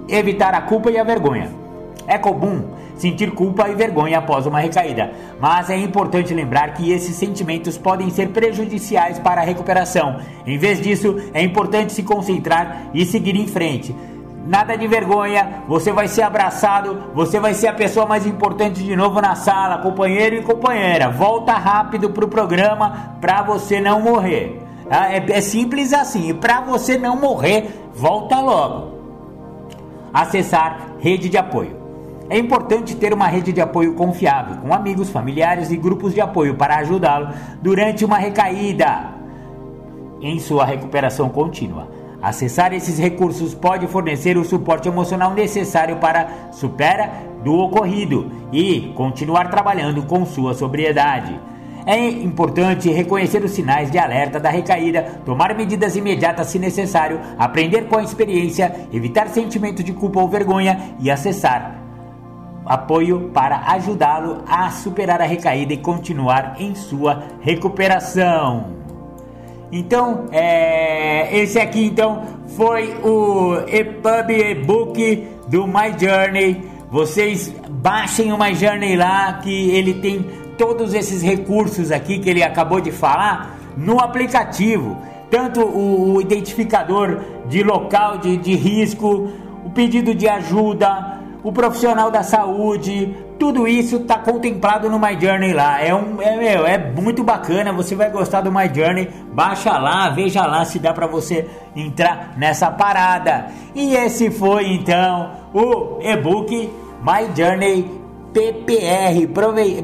Evitar 0.07 0.53
a 0.53 0.61
culpa 0.61 0.91
e 0.91 0.99
a 0.99 1.03
vergonha. 1.03 1.64
É 2.07 2.17
comum 2.17 2.75
sentir 2.95 3.31
culpa 3.31 3.67
e 3.69 3.75
vergonha 3.75 4.19
após 4.19 4.45
uma 4.45 4.59
recaída, 4.59 5.11
mas 5.39 5.69
é 5.69 5.77
importante 5.77 6.33
lembrar 6.33 6.73
que 6.73 6.91
esses 6.91 7.15
sentimentos 7.15 7.77
podem 7.77 8.09
ser 8.09 8.29
prejudiciais 8.29 9.19
para 9.19 9.41
a 9.41 9.43
recuperação. 9.43 10.17
Em 10.45 10.57
vez 10.57 10.81
disso, 10.81 11.15
é 11.33 11.41
importante 11.41 11.93
se 11.93 12.03
concentrar 12.03 12.89
e 12.93 13.05
seguir 13.05 13.35
em 13.35 13.47
frente. 13.47 13.95
Nada 14.47 14.77
de 14.77 14.87
vergonha, 14.87 15.63
você 15.67 15.91
vai 15.91 16.07
ser 16.07 16.21
abraçado, 16.21 17.11
você 17.15 17.39
vai 17.39 17.55
ser 17.55 17.67
a 17.67 17.73
pessoa 17.73 18.05
mais 18.05 18.27
importante 18.27 18.83
de 18.83 18.95
novo 18.95 19.19
na 19.19 19.33
sala, 19.35 19.79
companheiro 19.79 20.35
e 20.35 20.43
companheira. 20.43 21.09
Volta 21.09 21.53
rápido 21.53 22.11
pro 22.11 22.27
programa 22.27 23.17
para 23.19 23.41
você 23.41 23.81
não 23.81 23.99
morrer. 23.99 24.61
Tá? 24.87 25.11
É, 25.11 25.25
é 25.29 25.41
simples 25.41 25.93
assim, 25.93 26.31
para 26.35 26.61
você 26.61 26.95
não 26.95 27.19
morrer, 27.19 27.89
volta 27.95 28.39
logo. 28.39 28.93
Acessar 30.13 30.91
rede 30.99 31.27
de 31.27 31.37
apoio. 31.37 31.84
É 32.28 32.39
importante 32.39 32.95
ter 32.95 33.13
uma 33.13 33.28
rede 33.28 33.53
de 33.53 33.61
apoio 33.61 33.93
confiável, 33.93 34.57
com 34.57 34.73
amigos, 34.73 35.11
familiares 35.11 35.69
e 35.69 35.78
grupos 35.78 36.13
de 36.13 36.21
apoio 36.21 36.55
para 36.55 36.78
ajudá-lo 36.78 37.30
durante 37.61 38.03
uma 38.03 38.17
recaída 38.17 39.13
em 40.19 40.39
sua 40.39 40.65
recuperação 40.65 41.30
contínua. 41.30 41.88
Acessar 42.19 42.73
esses 42.73 42.97
recursos 42.97 43.53
pode 43.53 43.86
fornecer 43.86 44.38
o 44.38 44.43
suporte 44.43 44.88
emocional 44.88 45.36
necessário 45.36 45.97
para 45.97 46.49
supera 46.51 47.11
do 47.43 47.53
ocorrido 47.53 48.32
e 48.51 48.91
continuar 48.95 49.51
trabalhando 49.51 50.01
com 50.01 50.26
sua 50.26 50.55
sobriedade. 50.55 51.39
É 51.86 52.07
importante 52.07 52.89
reconhecer 52.89 53.43
os 53.43 53.51
sinais 53.51 53.91
de 53.91 53.99
alerta 53.99 54.39
da 54.39 54.49
recaída, 54.49 55.03
tomar 55.23 55.53
medidas 55.53 55.95
imediatas 55.95 56.47
se 56.47 56.57
necessário, 56.57 57.19
aprender 57.38 57.88
com 57.88 57.97
a 57.97 58.03
experiência, 58.03 58.88
evitar 58.91 59.28
sentimento 59.28 59.84
de 59.84 59.93
culpa 59.93 60.19
ou 60.19 60.28
vergonha 60.28 60.95
e 60.99 61.11
acessar 61.11 61.84
apoio 62.66 63.32
para 63.34 63.57
ajudá-lo 63.72 64.43
a 64.47 64.70
superar 64.72 65.22
a 65.22 65.26
recaída 65.26 65.74
e 65.74 65.78
continuar 65.78 66.55
em 66.59 66.74
sua 66.74 67.24
recuperação. 67.41 68.76
Então, 69.72 70.26
é, 70.32 71.38
esse 71.38 71.59
aqui 71.59 71.86
então 71.86 72.24
foi 72.55 72.95
o 73.03 73.57
EPUB 73.68 74.32
e-book 74.32 75.28
do 75.47 75.68
My 75.68 75.93
Journey. 75.97 76.63
Vocês 76.89 77.53
baixem 77.70 78.32
o 78.32 78.38
My 78.38 78.55
Journey 78.55 78.95
lá 78.95 79.34
que 79.34 79.72
ele 79.72 79.95
tem 79.95 80.26
todos 80.57 80.93
esses 80.93 81.22
recursos 81.22 81.91
aqui 81.91 82.20
que 82.20 82.30
ele 82.30 82.43
acabou 82.43 82.80
de 82.80 82.91
falar 82.91 83.57
no 83.76 83.99
aplicativo. 83.99 84.97
Tanto 85.30 85.61
o, 85.61 86.13
o 86.13 86.22
identificador 86.22 87.20
de 87.49 87.63
local 87.63 88.18
de, 88.18 88.38
de 88.38 88.55
risco, 88.55 89.30
o 89.66 89.70
pedido 89.72 90.16
de 90.16 90.28
ajuda, 90.28 91.20
o 91.45 91.51
profissional 91.51 92.09
da 92.09 92.23
saúde, 92.23 93.15
tudo 93.37 93.67
isso 93.67 93.97
está 93.97 94.17
contemplado 94.17 94.89
no 94.89 94.97
My 94.97 95.15
Journey 95.21 95.53
lá. 95.53 95.79
É, 95.79 95.93
um, 95.93 96.19
é, 96.19 96.35
meu, 96.35 96.65
é 96.65 96.75
muito 96.75 97.23
bacana, 97.23 97.71
você 97.71 97.93
vai 97.93 98.09
gostar 98.09 98.41
do 98.41 98.51
My 98.51 98.67
Journey. 98.73 99.07
Baixa 99.31 99.77
lá, 99.77 100.09
veja 100.09 100.43
lá 100.47 100.65
se 100.65 100.79
dá 100.79 100.91
para 100.91 101.05
você 101.05 101.47
entrar 101.75 102.33
nessa 102.35 102.71
parada. 102.71 103.45
E 103.75 103.93
esse 103.93 104.31
foi 104.31 104.73
então 104.73 105.33
o 105.53 105.99
e-book 106.01 106.67
My 107.03 107.29
Journey 107.37 108.05
PPR, 108.33 109.27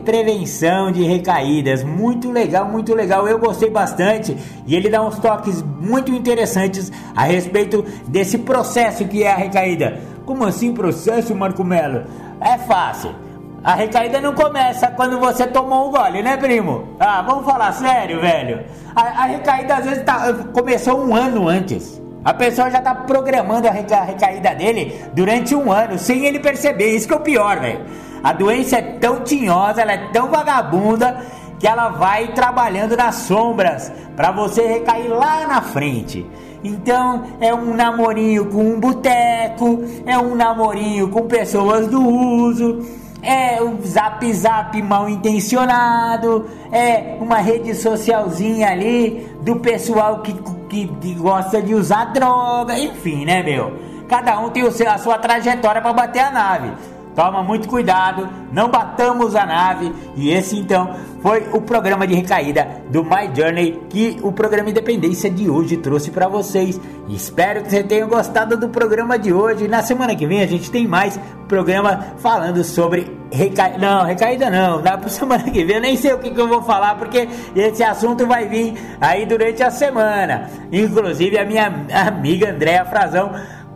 prevenção 0.03 0.91
de 0.91 1.03
recaídas. 1.03 1.83
Muito 1.83 2.31
legal, 2.31 2.65
muito 2.65 2.95
legal. 2.95 3.27
Eu 3.27 3.37
gostei 3.37 3.69
bastante 3.69 4.35
e 4.65 4.75
ele 4.75 4.89
dá 4.89 5.01
uns 5.01 5.19
toques 5.19 5.63
muito 5.79 6.11
interessantes 6.11 6.91
a 7.15 7.23
respeito 7.23 7.85
desse 8.07 8.39
processo 8.39 9.05
que 9.05 9.23
é 9.23 9.31
a 9.31 9.35
recaída. 9.35 10.01
Como 10.31 10.45
assim 10.45 10.73
processo, 10.73 11.35
Marco 11.35 11.61
Melo? 11.61 12.05
É 12.39 12.57
fácil. 12.59 13.13
A 13.61 13.75
recaída 13.75 14.21
não 14.21 14.33
começa 14.33 14.87
quando 14.87 15.19
você 15.19 15.45
tomou 15.45 15.89
um 15.89 15.91
gole, 15.91 16.23
né, 16.23 16.37
primo? 16.37 16.95
Ah, 16.97 17.21
vamos 17.21 17.43
falar 17.43 17.73
sério, 17.73 18.21
velho. 18.21 18.63
A, 18.95 19.01
a 19.01 19.25
recaída 19.25 19.75
às 19.75 19.83
vezes 19.83 20.03
tá, 20.05 20.33
começou 20.53 21.05
um 21.05 21.13
ano 21.13 21.49
antes. 21.49 22.01
A 22.23 22.33
pessoa 22.33 22.71
já 22.71 22.79
tá 22.79 22.95
programando 22.95 23.67
a, 23.67 23.71
reca, 23.71 23.97
a 23.97 24.03
recaída 24.03 24.55
dele 24.55 25.03
durante 25.13 25.53
um 25.53 25.69
ano, 25.69 25.99
sem 25.99 26.25
ele 26.25 26.39
perceber. 26.39 26.95
Isso 26.95 27.09
que 27.09 27.13
é 27.13 27.17
o 27.17 27.19
pior, 27.19 27.59
velho. 27.59 27.81
A 28.23 28.31
doença 28.31 28.77
é 28.77 28.81
tão 28.81 29.25
tinhosa, 29.25 29.81
ela 29.81 29.91
é 29.91 30.11
tão 30.13 30.29
vagabunda 30.29 31.25
que 31.59 31.67
ela 31.67 31.89
vai 31.89 32.29
trabalhando 32.29 32.95
nas 32.95 33.15
sombras 33.15 33.91
para 34.15 34.31
você 34.31 34.65
recair 34.65 35.09
lá 35.09 35.45
na 35.45 35.61
frente. 35.61 36.25
Então 36.63 37.23
é 37.39 37.53
um 37.53 37.73
namorinho 37.73 38.45
com 38.45 38.63
um 38.63 38.79
boteco, 38.79 39.83
é 40.05 40.17
um 40.17 40.35
namorinho 40.35 41.09
com 41.09 41.27
pessoas 41.27 41.87
do 41.87 42.01
uso, 42.01 42.85
é 43.21 43.61
um 43.61 43.81
zap 43.83 44.31
zap 44.33 44.81
mal 44.81 45.09
intencionado, 45.09 46.47
é 46.71 47.17
uma 47.19 47.37
rede 47.37 47.73
socialzinha 47.75 48.69
ali 48.69 49.27
do 49.41 49.57
pessoal 49.57 50.21
que, 50.21 50.33
que, 50.69 50.87
que 50.87 51.13
gosta 51.15 51.61
de 51.61 51.73
usar 51.73 52.05
droga, 52.05 52.77
enfim, 52.77 53.25
né, 53.25 53.41
meu? 53.43 53.79
Cada 54.07 54.39
um 54.39 54.49
tem 54.49 54.63
o 54.63 54.71
seu, 54.71 54.89
a 54.89 54.97
sua 54.97 55.17
trajetória 55.17 55.81
para 55.81 55.93
bater 55.93 56.19
a 56.19 56.31
nave. 56.31 56.71
Toma 57.15 57.43
muito 57.43 57.67
cuidado, 57.67 58.29
não 58.51 58.69
batamos 58.69 59.35
a 59.35 59.45
nave. 59.45 59.91
E 60.15 60.31
esse 60.31 60.57
então 60.57 60.95
foi 61.21 61.47
o 61.51 61.61
programa 61.61 62.07
de 62.07 62.15
recaída 62.15 62.67
do 62.89 63.03
My 63.03 63.29
Journey 63.33 63.83
que 63.89 64.17
o 64.23 64.31
programa 64.31 64.69
Independência 64.69 65.29
de 65.29 65.49
hoje 65.49 65.77
trouxe 65.77 66.09
para 66.09 66.27
vocês. 66.27 66.79
Espero 67.09 67.63
que 67.63 67.69
vocês 67.69 67.85
tenham 67.85 68.07
gostado 68.07 68.55
do 68.55 68.69
programa 68.69 69.19
de 69.19 69.33
hoje. 69.33 69.67
Na 69.67 69.83
semana 69.83 70.15
que 70.15 70.25
vem 70.25 70.41
a 70.41 70.47
gente 70.47 70.71
tem 70.71 70.87
mais 70.87 71.19
programa 71.47 72.13
falando 72.19 72.63
sobre 72.63 73.19
recaída. 73.29 73.77
Não, 73.77 74.05
recaída 74.05 74.49
não. 74.49 74.81
Dá 74.81 74.97
para 74.97 75.09
semana 75.09 75.43
que 75.43 75.65
vem. 75.65 75.75
Eu 75.75 75.81
nem 75.81 75.97
sei 75.97 76.13
o 76.13 76.19
que, 76.19 76.31
que 76.31 76.39
eu 76.39 76.47
vou 76.47 76.61
falar 76.61 76.95
porque 76.95 77.27
esse 77.55 77.83
assunto 77.83 78.25
vai 78.25 78.47
vir 78.47 78.73
aí 79.01 79.25
durante 79.25 79.61
a 79.61 79.69
semana. 79.69 80.49
Inclusive 80.71 81.37
a 81.37 81.45
minha 81.45 81.85
amiga 82.07 82.51
Andréa 82.51 82.85
Frazão 82.85 83.31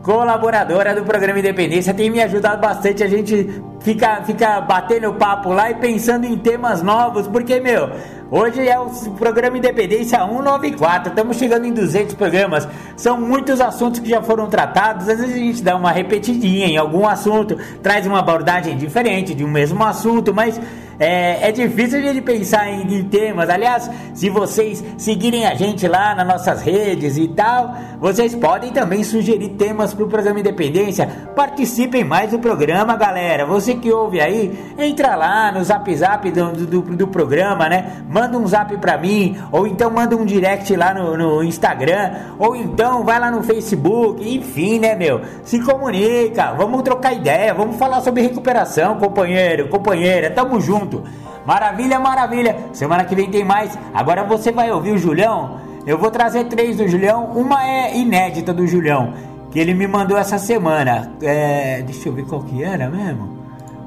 colaboradora 0.06 0.94
do 0.94 1.04
programa 1.04 1.40
Independência, 1.40 1.92
tem 1.92 2.12
me 2.12 2.22
ajudado 2.22 2.62
bastante. 2.62 3.04
A 3.04 3.08
gente 3.08 3.50
fica, 3.80 4.22
fica 4.24 4.62
batendo 4.62 5.12
papo 5.16 5.52
lá 5.52 5.72
e 5.72 5.76
pensando 5.76 6.26
em 6.26 6.38
temas 6.38 6.84
novos, 6.84 7.28
porque, 7.28 7.60
meu, 7.60 7.90
hoje 8.30 8.70
é 8.70 8.80
o 8.80 8.88
programa 9.18 9.58
Independência 9.58 10.20
194, 10.20 11.10
estamos 11.10 11.38
chegando 11.38 11.66
em 11.66 11.74
200 11.74 12.14
programas. 12.14 12.68
São 12.96 13.20
muitos 13.20 13.60
assuntos 13.60 14.00
que 14.00 14.08
já 14.08 14.22
foram 14.22 14.48
tratados. 14.48 15.10
Às 15.10 15.22
vezes 15.22 15.34
a 15.34 15.40
gente 15.40 15.64
dá 15.64 15.76
uma 15.76 15.92
repetidinha 15.92 16.68
em 16.68 16.78
algum 16.78 17.08
assunto, 17.08 17.58
traz 17.82 18.06
uma 18.06 18.20
abordagem 18.20 18.78
diferente 18.78 19.34
de 19.34 19.44
um 19.44 19.50
mesmo 19.50 19.84
assunto, 19.84 20.32
mas 20.32 20.62
é, 21.00 21.50
é 21.50 21.52
difícil 21.52 22.02
de 22.02 22.22
pensar 22.22 22.70
em, 22.70 22.82
em, 22.82 23.04
temas. 23.04 23.50
Aliás, 23.50 23.90
se 24.14 24.30
vocês 24.30 24.84
seguirem 24.98 25.46
a 25.46 25.54
gente 25.54 25.88
lá 25.88 26.16
nas 26.16 26.28
nossas 26.28 26.62
redes 26.62 27.18
e 27.18 27.28
tal, 27.28 27.76
vocês 28.00 28.34
podem 28.36 28.72
também 28.72 29.04
sugerir 29.04 29.50
temas 29.50 29.94
para 29.94 30.06
o 30.06 30.08
programa 30.08 30.40
Independência. 30.40 31.08
Participem 31.36 32.04
mais 32.04 32.32
do 32.32 32.40
programa, 32.40 32.96
galera. 32.96 33.46
Você 33.46 33.76
que 33.76 33.92
ouve 33.92 34.22
aí, 34.22 34.58
entra 34.78 35.16
lá 35.16 35.52
no 35.52 35.64
zap 35.64 35.94
zap 35.96 36.32
do, 36.32 36.52
do, 36.52 36.82
do 36.82 37.08
programa, 37.08 37.68
né? 37.68 38.04
Manda 38.10 38.38
um 38.38 38.48
zap 38.48 38.76
para 38.78 38.98
mim, 38.98 39.38
ou 39.52 39.68
então 39.68 39.90
manda 39.92 40.16
um 40.16 40.26
direct 40.26 40.76
lá 40.76 40.94
no, 40.94 41.18
no 41.18 41.44
Instagram, 41.44 42.12
ou 42.40 42.56
então 42.56 43.04
vai 43.04 43.20
lá 43.20 43.30
no 43.30 43.44
Facebook, 43.44 44.28
enfim, 44.36 44.80
né, 44.80 44.96
meu? 44.96 45.22
Se 45.44 45.60
comunica, 45.60 46.54
vamos 46.54 46.82
trocar 46.84 47.14
ideia, 47.14 47.54
vamos 47.54 47.76
falar 47.76 48.02
sobre 48.02 48.22
recuperação, 48.22 48.98
companheiro, 48.98 49.68
companheira, 49.68 50.32
tamo 50.32 50.60
junto 50.60 50.85
junto. 50.86 51.04
Maravilha, 51.46 52.00
maravilha. 52.00 52.56
Semana 52.74 53.04
que 53.04 53.16
vem 53.16 53.30
tem 53.30 53.44
mais. 53.44 53.78
Agora 53.94 54.24
você 54.24 54.52
vai 54.52 54.72
ouvir 54.72 54.92
o 54.92 54.98
Julião. 54.98 55.60
Eu 55.86 55.98
vou 55.98 56.10
trazer 56.10 56.46
três 56.46 56.78
do 56.78 56.88
Julião. 56.88 57.26
Uma 57.36 57.68
é 57.68 57.98
inédita 57.98 58.54
do 58.54 58.66
Julião, 58.66 59.14
que 59.52 59.60
ele 59.60 59.74
me 59.74 59.88
mandou 59.88 60.18
essa 60.18 60.38
semana. 60.38 61.12
É, 61.22 61.82
deixa 61.82 62.10
eu 62.10 62.14
ver 62.14 62.26
qual 62.26 62.42
que 62.42 62.64
era 62.64 62.90
mesmo. 62.90 63.36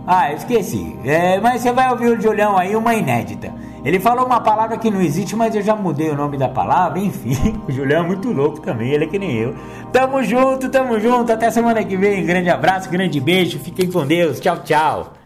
Ah, 0.06 0.32
esqueci. 0.32 0.96
É, 1.04 1.38
mas 1.40 1.60
você 1.60 1.72
vai 1.72 1.90
ouvir 1.90 2.06
o 2.06 2.20
Julião 2.20 2.56
aí, 2.56 2.74
uma 2.74 2.94
inédita. 2.94 3.52
Ele 3.84 4.00
falou 4.00 4.24
uma 4.24 4.40
palavra 4.40 4.78
que 4.78 4.90
não 4.90 5.00
existe, 5.00 5.36
mas 5.36 5.54
eu 5.54 5.62
já 5.62 5.76
mudei 5.76 6.10
o 6.10 6.16
nome 6.16 6.38
da 6.38 6.48
palavra. 6.48 6.98
Enfim, 6.98 7.60
o 7.68 7.72
Julião 7.72 8.04
é 8.04 8.06
muito 8.06 8.32
louco 8.32 8.60
também, 8.60 8.90
ele 8.90 9.04
é 9.04 9.06
que 9.06 9.18
nem 9.18 9.34
eu. 9.36 9.54
Tamo 9.92 10.22
junto, 10.22 10.70
tamo 10.70 10.98
junto. 10.98 11.32
Até 11.32 11.50
semana 11.50 11.84
que 11.84 11.96
vem. 11.96 12.24
Grande 12.24 12.48
abraço, 12.48 12.88
grande 12.88 13.20
beijo. 13.20 13.58
Fiquem 13.58 13.90
com 13.90 14.06
Deus. 14.06 14.40
Tchau, 14.40 14.58
tchau. 14.62 15.17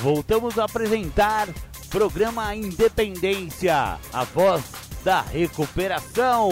Voltamos 0.00 0.56
a 0.60 0.64
apresentar 0.64 1.48
programa 1.90 2.54
Independência, 2.54 3.98
a 4.12 4.24
voz 4.24 4.62
da 5.02 5.22
recuperação. 5.22 6.50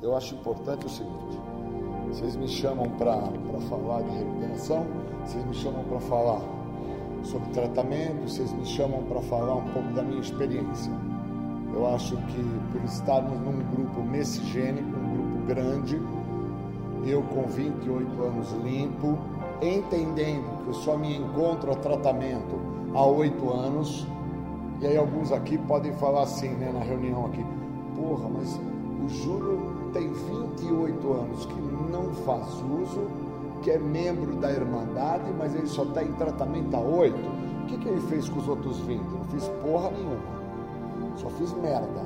Eu 0.00 0.16
acho 0.16 0.36
importante 0.36 0.86
o 0.86 0.88
seguinte: 0.88 1.36
vocês 2.06 2.36
me 2.36 2.46
chamam 2.46 2.90
para 2.90 3.20
falar 3.68 4.02
de 4.02 4.18
recuperação, 4.18 4.86
vocês 5.24 5.44
me 5.44 5.54
chamam 5.54 5.82
para 5.82 6.00
falar 6.00 6.40
sobre 7.24 7.48
tratamento, 7.50 8.22
vocês 8.28 8.52
me 8.52 8.64
chamam 8.64 9.02
para 9.02 9.20
falar 9.22 9.56
um 9.56 9.72
pouco 9.72 9.92
da 9.94 10.02
minha 10.02 10.20
experiência. 10.20 10.92
Eu 11.74 11.92
acho 11.92 12.16
que 12.16 12.60
por 12.70 12.84
estarmos 12.84 13.40
num 13.40 13.58
grupo 13.74 14.00
messigênico, 14.04 14.96
um 14.96 15.12
grupo 15.12 15.46
grande, 15.46 16.00
eu 17.08 17.22
com 17.22 17.42
28 17.42 18.22
anos 18.22 18.52
limpo, 18.64 19.18
entendendo 19.62 20.62
que 20.64 20.68
eu 20.68 20.74
só 20.74 20.96
me 20.96 21.16
encontro 21.16 21.70
a 21.70 21.76
tratamento 21.76 22.58
há 22.94 23.04
oito 23.06 23.50
anos. 23.50 24.06
E 24.80 24.86
aí 24.86 24.96
alguns 24.96 25.32
aqui 25.32 25.56
podem 25.56 25.92
falar 25.92 26.22
assim, 26.22 26.48
né, 26.48 26.70
na 26.72 26.80
reunião 26.80 27.26
aqui, 27.26 27.44
porra, 27.94 28.28
mas 28.28 28.60
o 29.04 29.08
Júlio 29.08 29.90
tem 29.92 30.12
28 30.12 31.12
anos 31.12 31.46
que 31.46 31.54
não 31.90 32.12
faz 32.24 32.46
uso, 32.62 33.08
que 33.62 33.70
é 33.70 33.78
membro 33.78 34.36
da 34.36 34.50
Irmandade, 34.50 35.32
mas 35.38 35.54
ele 35.54 35.66
só 35.66 35.84
está 35.84 36.02
em 36.02 36.12
tratamento 36.12 36.74
há 36.76 36.80
oito. 36.80 37.46
O 37.62 37.66
que, 37.66 37.78
que 37.78 37.88
ele 37.88 38.00
fez 38.02 38.28
com 38.28 38.38
os 38.40 38.48
outros 38.48 38.78
20? 38.80 39.00
Eu 39.00 39.10
não 39.10 39.24
fiz 39.24 39.48
porra 39.62 39.90
nenhuma. 39.90 40.36
Só 41.16 41.30
fiz 41.30 41.52
merda. 41.54 42.04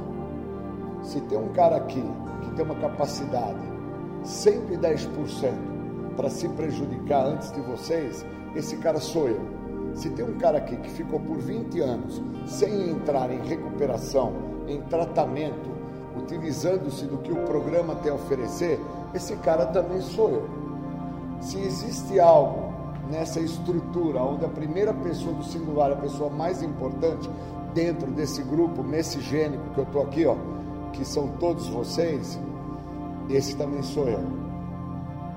Se 1.02 1.20
tem 1.22 1.38
um 1.38 1.48
cara 1.48 1.76
aqui 1.76 2.04
que 2.42 2.50
tem 2.52 2.64
uma 2.64 2.76
capacidade 2.76 3.79
sempre 4.24 4.76
10% 4.76 5.70
para 6.16 6.28
se 6.28 6.48
prejudicar 6.48 7.26
antes 7.26 7.50
de 7.52 7.60
vocês, 7.60 8.24
esse 8.54 8.76
cara 8.76 9.00
sou 9.00 9.28
eu. 9.28 9.40
Se 9.94 10.10
tem 10.10 10.24
um 10.24 10.38
cara 10.38 10.58
aqui 10.58 10.76
que 10.76 10.90
ficou 10.90 11.18
por 11.20 11.38
20 11.38 11.80
anos 11.80 12.22
sem 12.46 12.90
entrar 12.90 13.30
em 13.30 13.40
recuperação, 13.40 14.32
em 14.68 14.80
tratamento, 14.82 15.70
utilizando-se 16.16 17.06
do 17.06 17.18
que 17.18 17.32
o 17.32 17.44
programa 17.44 17.94
tem 17.96 18.12
a 18.12 18.14
oferecer, 18.14 18.78
esse 19.14 19.34
cara 19.36 19.66
também 19.66 20.00
sou 20.00 20.30
eu. 20.30 20.48
Se 21.40 21.58
existe 21.58 22.20
algo 22.20 22.70
nessa 23.10 23.40
estrutura 23.40 24.22
onde 24.22 24.44
a 24.44 24.48
primeira 24.48 24.92
pessoa 24.94 25.34
do 25.34 25.44
singular 25.44 25.90
é 25.90 25.94
a 25.94 25.96
pessoa 25.96 26.30
mais 26.30 26.62
importante 26.62 27.28
dentro 27.74 28.10
desse 28.10 28.42
grupo 28.42 28.82
messigênico 28.82 29.70
que 29.74 29.78
eu 29.78 29.84
estou 29.84 30.02
aqui, 30.02 30.26
ó, 30.26 30.36
que 30.92 31.04
são 31.04 31.28
todos 31.38 31.68
vocês, 31.68 32.38
esse 33.34 33.56
também 33.56 33.82
sou 33.82 34.08
eu. 34.08 34.20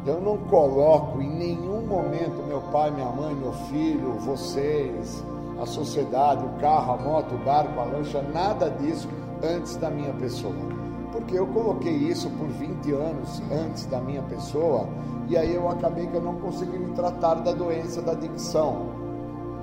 Eu 0.05 0.19
não 0.19 0.37
coloco 0.37 1.21
em 1.21 1.29
nenhum 1.29 1.85
momento 1.85 2.45
meu 2.47 2.61
pai, 2.71 2.91
minha 2.91 3.09
mãe, 3.09 3.33
meu 3.33 3.53
filho, 3.69 4.13
vocês, 4.19 5.23
a 5.61 5.65
sociedade, 5.65 6.45
o 6.45 6.59
carro, 6.59 6.93
a 6.93 6.97
moto, 6.97 7.35
o 7.35 7.37
barco, 7.45 7.79
a 7.79 7.85
lancha, 7.85 8.21
nada 8.21 8.69
disso 8.69 9.07
antes 9.41 9.77
da 9.77 9.89
minha 9.89 10.13
pessoa. 10.13 10.53
Porque 11.11 11.37
eu 11.37 11.47
coloquei 11.47 11.93
isso 11.93 12.29
por 12.31 12.47
20 12.47 12.91
anos 12.91 13.41
antes 13.51 13.85
da 13.85 14.01
minha 14.01 14.23
pessoa 14.23 14.89
e 15.29 15.37
aí 15.37 15.55
eu 15.55 15.69
acabei 15.69 16.05
que 16.07 16.15
eu 16.15 16.21
não 16.21 16.35
consegui 16.35 16.77
me 16.77 16.91
tratar 16.91 17.35
da 17.35 17.53
doença 17.53 18.01
da 18.01 18.11
adicção. 18.11 18.87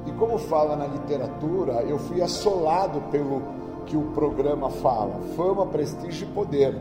E 0.07 0.13
como 0.13 0.39
fala 0.39 0.75
na 0.75 0.87
literatura, 0.87 1.83
eu 1.83 1.99
fui 1.99 2.23
assolado 2.23 3.01
pelo 3.11 3.43
que 3.87 3.97
o 3.97 4.05
programa 4.13 4.71
fala: 4.71 5.21
fama, 5.37 5.67
prestígio 5.67 6.29
e 6.29 6.33
poder. 6.33 6.75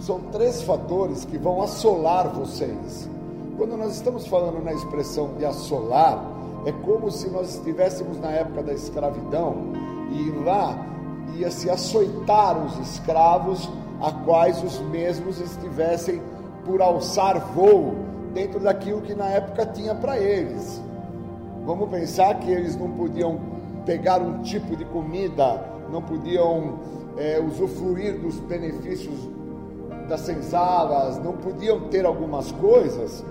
São 0.00 0.20
três 0.32 0.62
fatores 0.62 1.24
que 1.24 1.36
vão 1.36 1.60
assolar 1.60 2.28
vocês. 2.28 3.08
Quando 3.56 3.76
nós 3.76 3.94
estamos 3.94 4.26
falando 4.26 4.62
na 4.62 4.72
expressão 4.72 5.34
de 5.36 5.44
assolar, 5.44 6.24
é 6.64 6.72
como 6.72 7.10
se 7.10 7.28
nós 7.28 7.56
estivéssemos 7.56 8.18
na 8.20 8.30
época 8.30 8.62
da 8.62 8.72
escravidão 8.72 9.72
e 10.12 10.30
lá 10.44 10.86
ia 11.36 11.50
se 11.50 11.68
açoitar 11.68 12.56
os 12.64 12.78
escravos 12.78 13.68
a 14.00 14.12
quais 14.12 14.62
os 14.62 14.78
mesmos 14.80 15.40
estivessem 15.40 16.22
por 16.64 16.80
alçar 16.80 17.40
voo 17.52 17.96
dentro 18.32 18.60
daquilo 18.60 19.02
que 19.02 19.14
na 19.14 19.26
época 19.26 19.66
tinha 19.66 19.94
para 19.94 20.16
eles. 20.18 20.80
Vamos 21.66 21.90
pensar 21.90 22.38
que 22.38 22.50
eles 22.50 22.76
não 22.76 22.90
podiam 22.92 23.40
pegar 23.84 24.20
um 24.20 24.42
tipo 24.42 24.76
de 24.76 24.84
comida, 24.84 25.64
não 25.90 26.00
podiam 26.00 26.78
é, 27.16 27.40
usufruir 27.40 28.20
dos 28.20 28.38
benefícios 28.40 29.37
das 30.08 30.22
senzalas, 30.22 31.18
não 31.22 31.32
podiam 31.34 31.88
ter 31.88 32.06
algumas 32.06 32.50
coisas. 32.52 33.24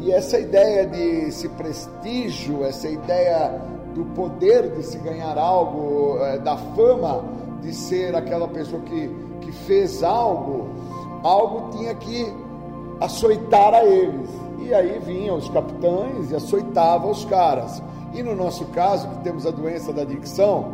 E 0.00 0.12
essa 0.12 0.38
ideia 0.38 0.86
de 0.86 1.28
esse 1.28 1.48
prestígio, 1.50 2.64
essa 2.64 2.88
ideia 2.88 3.60
do 3.94 4.04
poder 4.14 4.70
de 4.72 4.82
se 4.82 4.98
ganhar 4.98 5.38
algo, 5.38 6.18
é, 6.20 6.38
da 6.38 6.56
fama 6.56 7.24
de 7.62 7.72
ser 7.74 8.14
aquela 8.14 8.46
pessoa 8.48 8.82
que, 8.82 9.08
que 9.40 9.52
fez 9.52 10.02
algo, 10.02 10.68
algo 11.22 11.70
tinha 11.70 11.94
que 11.94 12.30
açoitar 13.00 13.74
a 13.74 13.84
eles. 13.84 14.28
E 14.58 14.74
aí 14.74 14.98
vinham 14.98 15.36
os 15.36 15.48
capitães 15.48 16.30
e 16.30 16.36
açoitavam 16.36 17.10
os 17.10 17.24
caras. 17.24 17.82
E 18.12 18.22
no 18.22 18.34
nosso 18.34 18.64
caso, 18.66 19.08
que 19.08 19.18
temos 19.18 19.46
a 19.46 19.50
doença 19.50 19.92
da 19.92 20.02
adicção, 20.02 20.72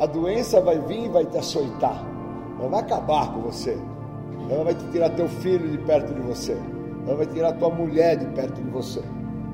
a 0.00 0.06
doença 0.06 0.60
vai 0.60 0.78
vir 0.78 1.04
e 1.04 1.08
vai 1.08 1.24
te 1.24 1.38
açoitar. 1.38 2.04
Ela 2.58 2.68
vai 2.68 2.80
acabar 2.80 3.32
com 3.32 3.42
você. 3.42 3.78
Ela 4.48 4.64
vai 4.64 4.74
te 4.74 4.86
tirar 4.90 5.10
teu 5.10 5.28
filho 5.28 5.70
de 5.70 5.78
perto 5.78 6.12
de 6.14 6.20
você. 6.20 6.56
Ela 7.06 7.16
vai 7.16 7.26
tirar 7.26 7.52
tua 7.52 7.70
mulher 7.70 8.16
de 8.16 8.26
perto 8.26 8.60
de 8.60 8.70
você. 8.70 9.02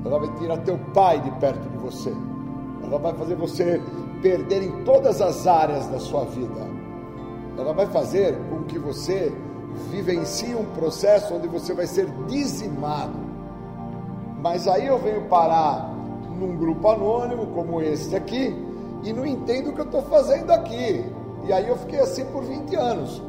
Ela 0.05 0.19
vai 0.19 0.33
tirar 0.35 0.57
teu 0.57 0.77
pai 0.93 1.19
de 1.19 1.31
perto 1.31 1.69
de 1.69 1.77
você. 1.77 2.13
Ela 2.83 2.97
vai 2.97 3.13
fazer 3.13 3.35
você 3.35 3.81
perder 4.21 4.63
em 4.63 4.83
todas 4.83 5.21
as 5.21 5.47
áreas 5.47 5.87
da 5.87 5.99
sua 5.99 6.25
vida. 6.25 6.67
Ela 7.57 7.73
vai 7.73 7.85
fazer 7.87 8.37
com 8.49 8.63
que 8.63 8.79
você 8.79 9.31
vivencie 9.89 10.55
um 10.55 10.65
processo 10.65 11.33
onde 11.35 11.47
você 11.47 11.73
vai 11.73 11.87
ser 11.87 12.07
dizimado. 12.27 13.19
Mas 14.41 14.67
aí 14.67 14.87
eu 14.87 14.97
venho 14.97 15.21
parar 15.23 15.93
num 16.39 16.57
grupo 16.57 16.89
anônimo 16.89 17.47
como 17.47 17.81
esse 17.81 18.15
aqui 18.15 18.55
e 19.03 19.13
não 19.13 19.25
entendo 19.25 19.69
o 19.69 19.73
que 19.73 19.81
eu 19.81 19.85
estou 19.85 20.01
fazendo 20.03 20.51
aqui. 20.51 21.05
E 21.45 21.53
aí 21.53 21.67
eu 21.67 21.77
fiquei 21.77 21.99
assim 21.99 22.25
por 22.25 22.43
20 22.43 22.75
anos. 22.75 23.21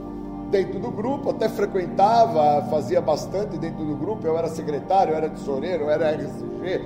Dentro 0.53 0.79
do 0.79 0.91
grupo, 0.91 1.31
até 1.31 1.49
frequentava, 1.49 2.67
fazia 2.69 3.01
bastante 3.01 3.57
dentro 3.57 3.87
do 3.87 3.97
grupo. 3.97 4.27
Eu 4.27 4.37
era 4.37 4.51
secretário, 4.51 5.15
eu 5.15 5.17
era 5.17 5.31
tesoureiro, 5.31 5.85
eu 5.85 5.91
era 5.91 6.11
RSG, 6.11 6.85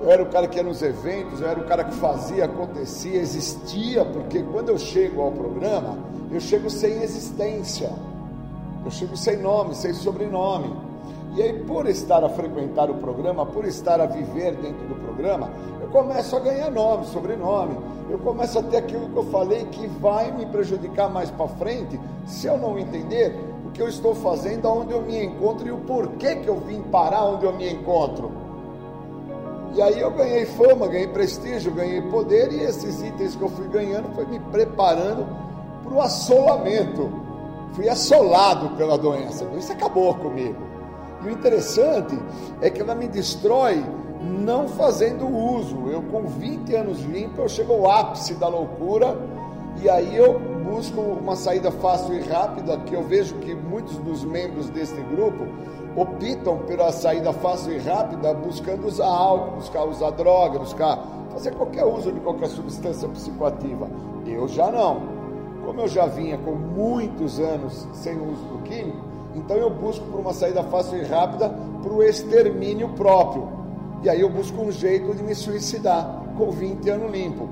eu 0.00 0.08
era 0.08 0.22
o 0.22 0.26
cara 0.26 0.46
que 0.46 0.56
ia 0.56 0.62
nos 0.62 0.82
eventos, 0.82 1.40
eu 1.40 1.48
era 1.48 1.58
o 1.58 1.64
cara 1.64 1.82
que 1.82 1.94
fazia, 1.96 2.44
acontecia, 2.44 3.20
existia, 3.20 4.04
porque 4.04 4.44
quando 4.44 4.68
eu 4.68 4.78
chego 4.78 5.20
ao 5.20 5.32
programa, 5.32 5.98
eu 6.30 6.38
chego 6.38 6.70
sem 6.70 7.02
existência. 7.02 7.90
Eu 8.84 8.90
chego 8.92 9.16
sem 9.16 9.36
nome, 9.36 9.74
sem 9.74 9.92
sobrenome. 9.92 10.72
E 11.34 11.42
aí, 11.42 11.52
por 11.64 11.86
estar 11.86 12.22
a 12.22 12.28
frequentar 12.28 12.90
o 12.90 12.94
programa, 12.94 13.46
por 13.46 13.64
estar 13.64 14.00
a 14.00 14.06
viver 14.06 14.54
dentro 14.56 14.86
do 14.86 14.94
programa, 14.96 15.50
eu 15.80 15.88
começo 15.88 16.36
a 16.36 16.40
ganhar 16.40 16.70
nome, 16.70 17.06
sobrenome. 17.06 17.76
Eu 18.10 18.18
começo 18.18 18.58
a 18.58 18.62
ter 18.62 18.76
aquilo 18.76 19.08
que 19.08 19.16
eu 19.16 19.24
falei 19.24 19.64
que 19.66 19.86
vai 19.86 20.30
me 20.30 20.44
prejudicar 20.44 21.08
mais 21.08 21.30
para 21.30 21.48
frente 21.48 21.98
se 22.26 22.46
eu 22.46 22.58
não 22.58 22.78
entender 22.78 23.34
o 23.66 23.70
que 23.70 23.80
eu 23.80 23.88
estou 23.88 24.14
fazendo, 24.14 24.68
aonde 24.68 24.92
eu 24.92 25.00
me 25.00 25.24
encontro 25.24 25.66
e 25.66 25.72
o 25.72 25.78
porquê 25.78 26.36
que 26.36 26.48
eu 26.48 26.60
vim 26.60 26.82
parar 26.82 27.24
onde 27.24 27.46
eu 27.46 27.52
me 27.54 27.72
encontro. 27.72 28.30
E 29.74 29.80
aí 29.80 29.98
eu 29.98 30.10
ganhei 30.10 30.44
fama, 30.44 30.86
ganhei 30.86 31.08
prestígio, 31.08 31.72
ganhei 31.72 32.02
poder 32.02 32.52
e 32.52 32.62
esses 32.62 33.02
itens 33.02 33.34
que 33.34 33.42
eu 33.42 33.48
fui 33.48 33.66
ganhando 33.68 34.14
foi 34.14 34.26
me 34.26 34.38
preparando 34.38 35.26
para 35.82 35.94
o 35.94 36.00
assolamento 36.02 37.22
fui 37.72 37.88
assolado 37.88 38.70
pela 38.76 38.96
doença. 38.96 39.44
Doença 39.44 39.72
acabou 39.72 40.14
comigo. 40.14 40.56
E 41.24 41.28
o 41.28 41.30
interessante 41.30 42.18
é 42.60 42.70
que 42.70 42.80
ela 42.80 42.94
me 42.94 43.08
destrói 43.08 43.84
não 44.20 44.68
fazendo 44.68 45.26
uso. 45.26 45.88
Eu, 45.88 46.02
com 46.02 46.24
20 46.24 46.74
anos 46.74 47.00
limpo, 47.00 47.42
eu 47.42 47.48
chego 47.48 47.72
ao 47.72 47.90
ápice 47.90 48.34
da 48.34 48.48
loucura 48.48 49.16
e 49.82 49.88
aí 49.88 50.16
eu 50.16 50.38
busco 50.38 51.00
uma 51.00 51.34
saída 51.34 51.70
fácil 51.70 52.14
e 52.14 52.20
rápida, 52.20 52.76
que 52.78 52.94
eu 52.94 53.02
vejo 53.02 53.34
que 53.36 53.54
muitos 53.54 53.96
dos 53.98 54.24
membros 54.24 54.68
deste 54.70 55.00
grupo 55.02 55.46
optam 55.96 56.58
pela 56.58 56.90
saída 56.92 57.32
fácil 57.32 57.72
e 57.72 57.78
rápida, 57.78 58.32
buscando 58.32 58.86
usar 58.86 59.06
álcool, 59.06 59.56
buscar 59.56 59.84
usar 59.84 60.10
droga, 60.10 60.58
buscar 60.58 60.98
fazer 61.32 61.54
qualquer 61.54 61.84
uso 61.84 62.12
de 62.12 62.20
qualquer 62.20 62.48
substância 62.48 63.08
psicoativa. 63.08 63.88
Eu 64.26 64.46
já 64.48 64.70
não. 64.70 65.02
Como 65.64 65.80
eu 65.80 65.88
já 65.88 66.06
vinha 66.06 66.38
com 66.38 66.52
muitos 66.52 67.38
anos 67.38 67.86
sem 67.92 68.14
uso 68.16 68.44
do 68.44 68.62
químico, 68.62 69.11
então 69.34 69.56
eu 69.56 69.70
busco 69.70 70.04
por 70.06 70.20
uma 70.20 70.32
saída 70.32 70.62
fácil 70.64 70.98
e 70.98 71.04
rápida 71.04 71.48
para 71.82 71.92
o 71.92 72.02
extermínio 72.02 72.88
próprio. 72.90 73.48
E 74.02 74.10
aí 74.10 74.20
eu 74.20 74.28
busco 74.28 74.60
um 74.60 74.70
jeito 74.70 75.14
de 75.14 75.22
me 75.22 75.34
suicidar 75.34 76.22
com 76.36 76.50
20 76.50 76.90
anos 76.90 77.10
limpo. 77.10 77.48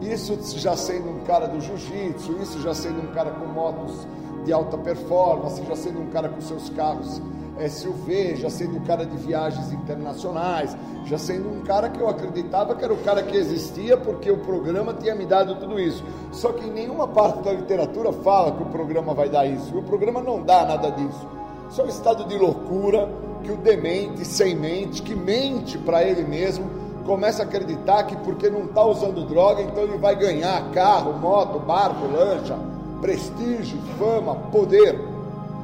Isso 0.00 0.36
já 0.58 0.76
sendo 0.76 1.10
um 1.10 1.20
cara 1.20 1.46
do 1.46 1.60
jiu-jitsu, 1.60 2.36
isso 2.40 2.60
já 2.60 2.74
sendo 2.74 3.02
um 3.02 3.12
cara 3.12 3.30
com 3.30 3.46
motos 3.46 4.06
de 4.44 4.52
alta 4.52 4.76
performance, 4.78 5.62
já 5.64 5.76
sendo 5.76 6.00
um 6.00 6.06
cara 6.06 6.28
com 6.28 6.40
seus 6.40 6.68
carros 6.70 7.20
SUV, 7.68 8.36
já 8.36 8.48
sendo 8.48 8.76
um 8.76 8.80
cara 8.80 9.04
de 9.04 9.16
viagens 9.16 9.72
internacionais, 9.72 10.76
já 11.04 11.18
sendo 11.18 11.48
um 11.48 11.60
cara 11.62 11.88
que 11.88 12.00
eu 12.00 12.08
acreditava 12.08 12.74
que 12.74 12.84
era 12.84 12.92
o 12.92 12.98
cara 12.98 13.22
que 13.22 13.36
existia 13.36 13.96
porque 13.96 14.30
o 14.30 14.38
programa 14.38 14.94
tinha 14.94 15.14
me 15.14 15.26
dado 15.26 15.56
tudo 15.56 15.78
isso. 15.78 16.02
Só 16.32 16.52
que 16.52 16.66
em 16.66 16.70
nenhuma 16.70 17.06
parte 17.08 17.42
da 17.42 17.52
literatura 17.52 18.12
fala 18.12 18.52
que 18.52 18.62
o 18.62 18.66
programa 18.66 19.14
vai 19.14 19.28
dar 19.28 19.46
isso. 19.46 19.74
E 19.74 19.78
o 19.78 19.82
programa 19.82 20.20
não 20.22 20.42
dá 20.42 20.64
nada 20.64 20.90
disso. 20.90 21.28
Isso 21.70 21.80
é 21.80 21.84
um 21.84 21.88
estado 21.88 22.24
de 22.24 22.36
loucura 22.36 23.08
que 23.42 23.50
o 23.50 23.56
demente, 23.56 24.24
sem 24.24 24.54
mente, 24.54 25.02
que 25.02 25.14
mente 25.14 25.76
para 25.78 26.02
ele 26.04 26.22
mesmo, 26.22 26.70
começa 27.04 27.42
a 27.42 27.46
acreditar 27.46 28.04
que 28.04 28.16
porque 28.16 28.48
não 28.48 28.64
está 28.64 28.84
usando 28.84 29.26
droga, 29.26 29.62
então 29.62 29.82
ele 29.82 29.98
vai 29.98 30.14
ganhar 30.14 30.70
carro, 30.70 31.12
moto, 31.18 31.58
barco, 31.58 32.06
lancha, 32.06 32.56
prestígio, 33.00 33.78
fama, 33.98 34.36
poder 34.52 35.11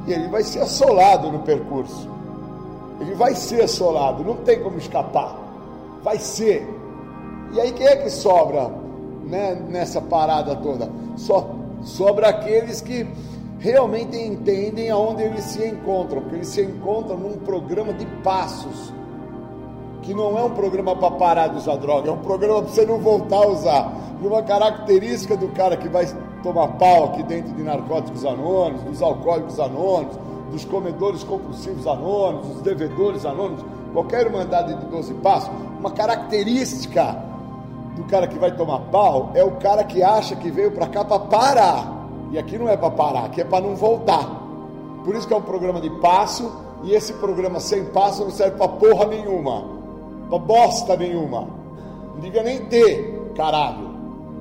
e 0.09 0.13
ele 0.13 0.27
vai 0.27 0.41
ser 0.41 0.61
assolado 0.61 1.31
no 1.31 1.39
percurso. 1.39 2.09
Ele 2.99 3.13
vai 3.13 3.35
ser 3.35 3.61
assolado, 3.61 4.23
não 4.23 4.37
tem 4.37 4.59
como 4.59 4.77
escapar. 4.77 5.37
Vai 6.03 6.17
ser. 6.17 6.67
E 7.53 7.61
aí 7.61 7.71
quem 7.71 7.85
é 7.85 7.95
que 7.95 8.09
sobra 8.09 8.71
né, 9.23 9.55
nessa 9.69 10.01
parada 10.01 10.55
toda? 10.55 10.89
Só 11.15 11.51
sobra 11.83 12.29
aqueles 12.29 12.81
que 12.81 13.07
realmente 13.59 14.17
entendem 14.17 14.89
aonde 14.89 15.21
eles 15.21 15.43
se 15.43 15.63
encontram, 15.63 16.21
porque 16.21 16.37
eles 16.37 16.47
se 16.47 16.63
encontram 16.63 17.15
num 17.17 17.37
programa 17.37 17.93
de 17.93 18.05
passos, 18.23 18.91
que 20.01 20.13
não 20.13 20.37
é 20.37 20.43
um 20.43 20.51
programa 20.51 20.95
para 20.95 21.11
parar 21.11 21.47
de 21.49 21.57
usar 21.57 21.75
droga, 21.75 22.09
é 22.09 22.11
um 22.11 22.19
programa 22.19 22.63
para 22.63 22.71
você 22.71 22.85
não 22.85 22.97
voltar 22.97 23.43
a 23.43 23.47
usar. 23.47 23.93
E 24.21 24.25
uma 24.27 24.41
característica 24.41 25.37
do 25.37 25.49
cara 25.49 25.77
que 25.77 25.87
vai 25.87 26.05
tomar 26.41 26.67
pau 26.69 27.05
aqui 27.05 27.23
dentro 27.23 27.53
de 27.53 27.63
narcóticos 27.63 28.25
anônimos, 28.25 28.83
dos 28.83 29.01
alcoólicos 29.01 29.59
anônimos, 29.59 30.17
dos 30.51 30.65
comedores 30.65 31.23
compulsivos 31.23 31.85
anônimos, 31.85 32.47
dos 32.47 32.61
devedores 32.61 33.25
anônimos, 33.25 33.63
qualquer 33.93 34.25
irmandade 34.25 34.73
de 34.73 34.85
12 34.85 35.13
passos, 35.15 35.49
uma 35.79 35.91
característica 35.91 37.23
do 37.95 38.03
cara 38.05 38.27
que 38.27 38.37
vai 38.37 38.55
tomar 38.55 38.79
pau 38.91 39.31
é 39.33 39.43
o 39.43 39.51
cara 39.51 39.83
que 39.83 40.01
acha 40.01 40.35
que 40.35 40.49
veio 40.49 40.71
para 40.71 40.87
cá 40.87 41.03
para 41.03 41.19
parar. 41.19 41.99
E 42.31 42.37
aqui 42.37 42.57
não 42.57 42.69
é 42.69 42.77
para 42.77 42.91
parar, 42.91 43.25
aqui 43.25 43.41
é 43.41 43.43
para 43.43 43.65
não 43.65 43.75
voltar. 43.75 44.39
Por 45.03 45.15
isso 45.15 45.27
que 45.27 45.33
é 45.33 45.37
um 45.37 45.41
programa 45.41 45.81
de 45.81 45.89
passo, 45.89 46.67
E 46.81 46.93
esse 46.93 47.11
programa 47.13 47.59
sem 47.59 47.83
passo 47.85 48.23
não 48.23 48.31
serve 48.31 48.55
pra 48.55 48.67
porra 48.69 49.05
nenhuma. 49.05 49.65
Pra 50.29 50.37
bosta 50.37 50.95
nenhuma. 50.95 51.45
Não 52.13 52.21
diga 52.21 52.41
nem 52.41 52.65
ter, 52.67 53.33
caralho. 53.35 53.89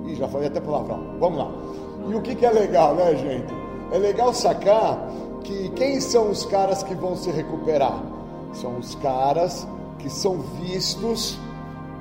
Ih, 0.07 0.15
já 0.15 0.29
falei 0.29 0.47
até 0.47 0.61
palavrão. 0.61 1.01
Vamos 1.19 1.37
lá. 1.37 1.51
E 2.09 2.15
o 2.15 2.23
que, 2.23 2.35
que 2.35 2.47
é 2.47 2.51
legal, 2.51 2.95
né, 2.95 3.15
gente? 3.15 3.53
É 3.93 3.99
legal 3.99 4.33
sacar 4.33 5.11
que 5.45 5.69
quem 5.71 6.01
são 6.01 6.31
os 6.31 6.47
caras 6.47 6.83
que 6.83 6.95
vão 6.95 7.15
se 7.15 7.31
recuperar? 7.31 8.03
São 8.55 8.79
os 8.79 8.95
caras 8.97 9.69
que 9.99 10.09
são 10.09 10.39
vistos 10.63 11.39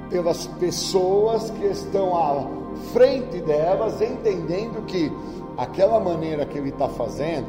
pelas 0.10 0.47
pessoas 0.47 1.49
que 1.49 1.66
estão 1.66 2.16
à 2.16 2.47
frente 2.93 3.41
delas, 3.41 4.01
entendendo 4.01 4.86
que 4.86 5.12
aquela 5.58 5.99
maneira 5.99 6.45
que 6.45 6.58
ele 6.58 6.70
está 6.70 6.88
fazendo, 6.88 7.47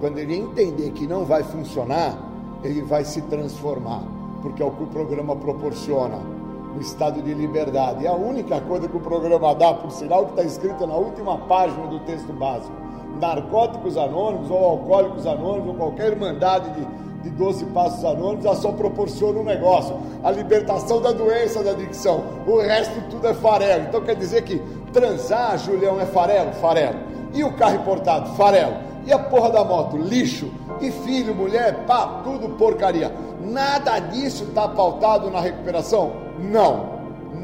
quando 0.00 0.18
ele 0.18 0.36
entender 0.36 0.90
que 0.90 1.06
não 1.06 1.24
vai 1.24 1.42
funcionar, 1.42 2.18
ele 2.62 2.82
vai 2.82 3.04
se 3.04 3.22
transformar, 3.22 4.02
porque 4.42 4.62
é 4.62 4.66
o 4.66 4.70
que 4.72 4.82
o 4.82 4.86
programa 4.88 5.34
proporciona 5.36 6.33
o 6.76 6.80
estado 6.80 7.22
de 7.22 7.32
liberdade. 7.32 8.04
E 8.04 8.06
a 8.06 8.12
única 8.12 8.60
coisa 8.60 8.88
que 8.88 8.96
o 8.96 9.00
programa 9.00 9.54
dá, 9.54 9.72
por 9.74 9.90
sinal, 9.90 10.26
que 10.26 10.30
está 10.30 10.42
escrito 10.42 10.86
na 10.86 10.94
última 10.94 11.38
página 11.38 11.86
do 11.86 12.00
texto 12.00 12.32
básico: 12.32 12.72
narcóticos 13.20 13.96
anônimos, 13.96 14.50
ou 14.50 14.64
alcoólicos 14.64 15.26
anônimos, 15.26 15.68
ou 15.68 15.74
qualquer 15.74 16.12
irmandade 16.12 16.70
de, 16.70 17.22
de 17.22 17.30
12 17.30 17.66
passos 17.66 18.04
anônimos, 18.04 18.44
ela 18.44 18.56
só 18.56 18.72
proporciona 18.72 19.40
um 19.40 19.44
negócio: 19.44 19.96
a 20.22 20.30
libertação 20.30 21.00
da 21.00 21.12
doença 21.12 21.62
da 21.62 21.70
adicção. 21.70 22.24
O 22.46 22.58
resto 22.60 23.00
tudo 23.10 23.26
é 23.28 23.34
farelo. 23.34 23.84
Então 23.84 24.00
quer 24.00 24.16
dizer 24.16 24.42
que 24.42 24.60
transar, 24.92 25.58
Julião, 25.58 26.00
é 26.00 26.06
farelo? 26.06 26.52
Farelo. 26.54 26.98
E 27.32 27.42
o 27.42 27.52
carro 27.52 27.76
importado? 27.76 28.34
Farelo. 28.34 28.74
E 29.06 29.12
a 29.12 29.18
porra 29.18 29.50
da 29.50 29.64
moto? 29.64 29.96
Lixo. 29.96 30.50
E 30.80 30.90
filho, 30.90 31.34
mulher, 31.34 31.84
pá, 31.86 32.22
tudo 32.24 32.48
porcaria. 32.56 33.12
Nada 33.40 33.98
disso 33.98 34.44
está 34.44 34.66
pautado 34.66 35.30
na 35.30 35.40
recuperação? 35.40 36.23
Não. 36.38 36.94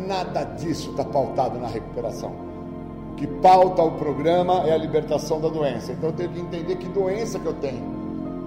Nada 0.07 0.45
disso 0.45 0.91
está 0.91 1.05
pautado 1.05 1.59
na 1.59 1.69
recuperação. 1.69 2.33
O 3.13 3.15
que 3.17 3.27
pauta 3.27 3.83
o 3.83 3.93
programa 3.93 4.67
é 4.67 4.73
a 4.73 4.77
libertação 4.77 5.41
da 5.41 5.49
doença. 5.49 5.93
Então 5.93 6.11
eu 6.11 6.17
tenho 6.17 6.31
que 6.31 6.41
entender 6.41 6.77
que 6.77 6.89
doença 6.89 7.39
que 7.39 7.47
eu 7.47 7.55
tenho. 7.55 7.83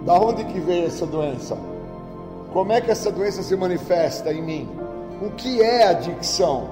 Da 0.06 0.16
onde 0.16 0.44
que 0.46 0.60
veio 0.60 0.88
essa 0.88 1.06
doença? 1.06 1.58
Como 2.52 2.72
é 2.72 2.82
que 2.82 2.92
essa 2.92 3.12
doença 3.12 3.42
se 3.42 3.56
manifesta 3.56 4.34
em 4.34 4.42
mim? 4.42 4.70
O 5.22 5.32
que 5.32 5.62
é 5.62 5.88
adicção? 5.88 6.68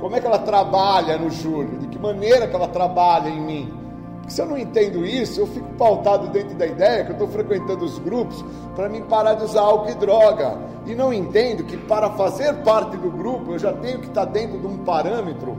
Como 0.00 0.14
é 0.14 0.20
que 0.20 0.26
ela 0.26 0.38
trabalha 0.38 1.16
no 1.16 1.30
Júlio? 1.30 1.78
De 1.78 1.86
que 1.86 1.98
maneira 1.98 2.46
que 2.46 2.54
ela 2.54 2.68
trabalha 2.68 3.28
em 3.28 3.40
mim? 3.40 3.83
Se 4.28 4.40
eu 4.40 4.46
não 4.46 4.56
entendo 4.56 5.04
isso, 5.04 5.40
eu 5.40 5.46
fico 5.46 5.68
pautado 5.74 6.28
dentro 6.28 6.54
da 6.54 6.66
ideia 6.66 7.04
que 7.04 7.10
eu 7.10 7.14
estou 7.14 7.28
frequentando 7.28 7.84
os 7.84 7.98
grupos 7.98 8.44
para 8.74 8.88
mim 8.88 9.02
parar 9.02 9.34
de 9.34 9.44
usar 9.44 9.60
álcool 9.60 9.90
e 9.90 9.94
droga. 9.94 10.58
E 10.86 10.94
não 10.94 11.12
entendo 11.12 11.64
que 11.64 11.76
para 11.76 12.10
fazer 12.10 12.54
parte 12.62 12.96
do 12.96 13.10
grupo 13.10 13.52
eu 13.52 13.58
já 13.58 13.72
tenho 13.72 14.00
que 14.00 14.06
estar 14.06 14.24
dentro 14.24 14.58
de 14.58 14.66
um 14.66 14.78
parâmetro 14.78 15.56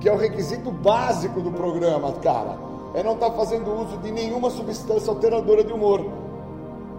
que 0.00 0.08
é 0.08 0.12
o 0.12 0.16
requisito 0.16 0.70
básico 0.70 1.40
do 1.40 1.50
programa, 1.50 2.12
cara. 2.12 2.56
É 2.94 3.02
não 3.02 3.14
estar 3.14 3.30
fazendo 3.32 3.72
uso 3.72 3.98
de 3.98 4.10
nenhuma 4.10 4.50
substância 4.50 5.10
alteradora 5.10 5.64
de 5.64 5.72
humor. 5.72 6.04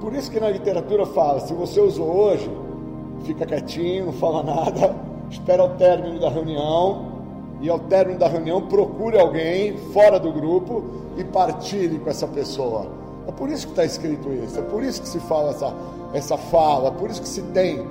Por 0.01 0.13
isso 0.13 0.29
que 0.31 0.39
na 0.39 0.49
literatura 0.49 1.05
fala, 1.05 1.39
se 1.41 1.53
você 1.53 1.79
usou 1.79 2.07
hoje, 2.07 2.49
fica 3.23 3.45
quietinho, 3.45 4.07
não 4.07 4.13
fala 4.13 4.43
nada, 4.43 4.95
espera 5.29 5.63
o 5.63 5.69
término 5.69 6.19
da 6.19 6.29
reunião 6.29 7.08
e 7.61 7.69
ao 7.69 7.79
término 7.79 8.19
da 8.19 8.27
reunião 8.27 8.61
procure 8.61 9.19
alguém 9.19 9.77
fora 9.93 10.19
do 10.19 10.31
grupo 10.31 10.83
e 11.17 11.23
partilhe 11.23 11.99
com 11.99 12.09
essa 12.09 12.27
pessoa. 12.27 12.87
É 13.27 13.31
por 13.31 13.49
isso 13.49 13.67
que 13.67 13.73
está 13.73 13.85
escrito 13.85 14.31
isso, 14.31 14.59
é 14.59 14.61
por 14.63 14.83
isso 14.83 15.01
que 15.01 15.07
se 15.07 15.19
fala 15.19 15.51
essa, 15.51 15.73
essa 16.13 16.37
fala, 16.37 16.89
é 16.89 16.91
por 16.91 17.09
isso 17.09 17.21
que 17.21 17.27
se 17.27 17.41
tem 17.43 17.85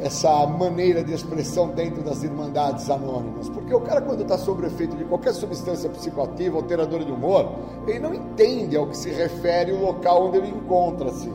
essa 0.00 0.46
maneira 0.46 1.02
de 1.02 1.14
expressão 1.14 1.68
dentro 1.68 2.02
das 2.02 2.22
irmandades 2.22 2.90
anônimas. 2.90 3.48
Porque 3.48 3.74
o 3.74 3.80
cara, 3.80 4.00
quando 4.00 4.22
está 4.22 4.36
sob 4.36 4.66
efeito 4.66 4.96
de 4.96 5.04
qualquer 5.04 5.32
substância 5.32 5.88
psicoativa, 5.88 6.56
alteradora 6.56 7.04
de 7.04 7.12
humor, 7.12 7.50
ele 7.86 8.00
não 8.00 8.14
entende 8.14 8.76
ao 8.76 8.86
que 8.86 8.96
se 8.96 9.10
refere 9.10 9.72
o 9.72 9.80
local 9.80 10.26
onde 10.26 10.38
ele 10.38 10.48
encontra-se. 10.48 11.30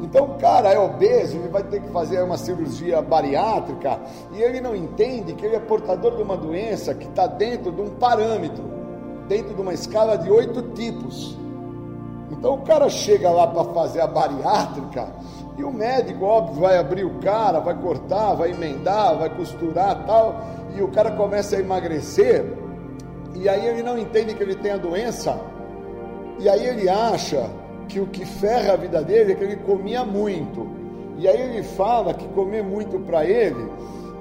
Então 0.00 0.24
o 0.24 0.34
cara 0.38 0.72
é 0.72 0.78
obeso, 0.78 1.36
ele 1.36 1.48
vai 1.48 1.62
ter 1.62 1.82
que 1.82 1.88
fazer 1.90 2.22
uma 2.22 2.36
cirurgia 2.36 3.02
bariátrica 3.02 3.98
e 4.32 4.40
ele 4.40 4.60
não 4.60 4.74
entende 4.74 5.34
que 5.34 5.44
ele 5.44 5.56
é 5.56 5.60
portador 5.60 6.16
de 6.16 6.22
uma 6.22 6.36
doença 6.36 6.94
que 6.94 7.06
está 7.06 7.26
dentro 7.26 7.72
de 7.72 7.80
um 7.80 7.90
parâmetro, 7.90 8.62
dentro 9.26 9.54
de 9.54 9.60
uma 9.60 9.74
escala 9.74 10.16
de 10.16 10.30
oito 10.30 10.62
tipos. 10.74 11.36
Então 12.30 12.54
o 12.54 12.62
cara 12.62 12.88
chega 12.88 13.28
lá 13.30 13.46
para 13.46 13.64
fazer 13.72 14.00
a 14.00 14.06
bariátrica 14.06 15.08
e 15.56 15.64
o 15.64 15.72
médico, 15.72 16.24
óbvio, 16.24 16.60
vai 16.60 16.78
abrir 16.78 17.04
o 17.04 17.18
cara, 17.18 17.58
vai 17.58 17.74
cortar, 17.74 18.34
vai 18.34 18.52
emendar, 18.52 19.18
vai 19.18 19.28
costurar 19.28 20.04
tal, 20.06 20.40
e 20.76 20.80
o 20.80 20.88
cara 20.88 21.10
começa 21.10 21.56
a 21.56 21.58
emagrecer, 21.58 22.44
e 23.34 23.48
aí 23.48 23.66
ele 23.66 23.82
não 23.82 23.98
entende 23.98 24.34
que 24.34 24.42
ele 24.42 24.54
tem 24.54 24.70
a 24.70 24.76
doença, 24.76 25.36
e 26.38 26.48
aí 26.48 26.64
ele 26.64 26.88
acha 26.88 27.50
que 27.88 28.00
o 28.00 28.06
que 28.06 28.24
ferra 28.24 28.74
a 28.74 28.76
vida 28.76 29.02
dele 29.02 29.32
é 29.32 29.34
que 29.34 29.44
ele 29.44 29.56
comia 29.56 30.04
muito. 30.04 30.66
E 31.16 31.26
aí 31.26 31.40
ele 31.40 31.62
fala 31.62 32.14
que 32.14 32.28
comer 32.28 32.62
muito 32.62 32.98
para 33.00 33.24
ele 33.24 33.68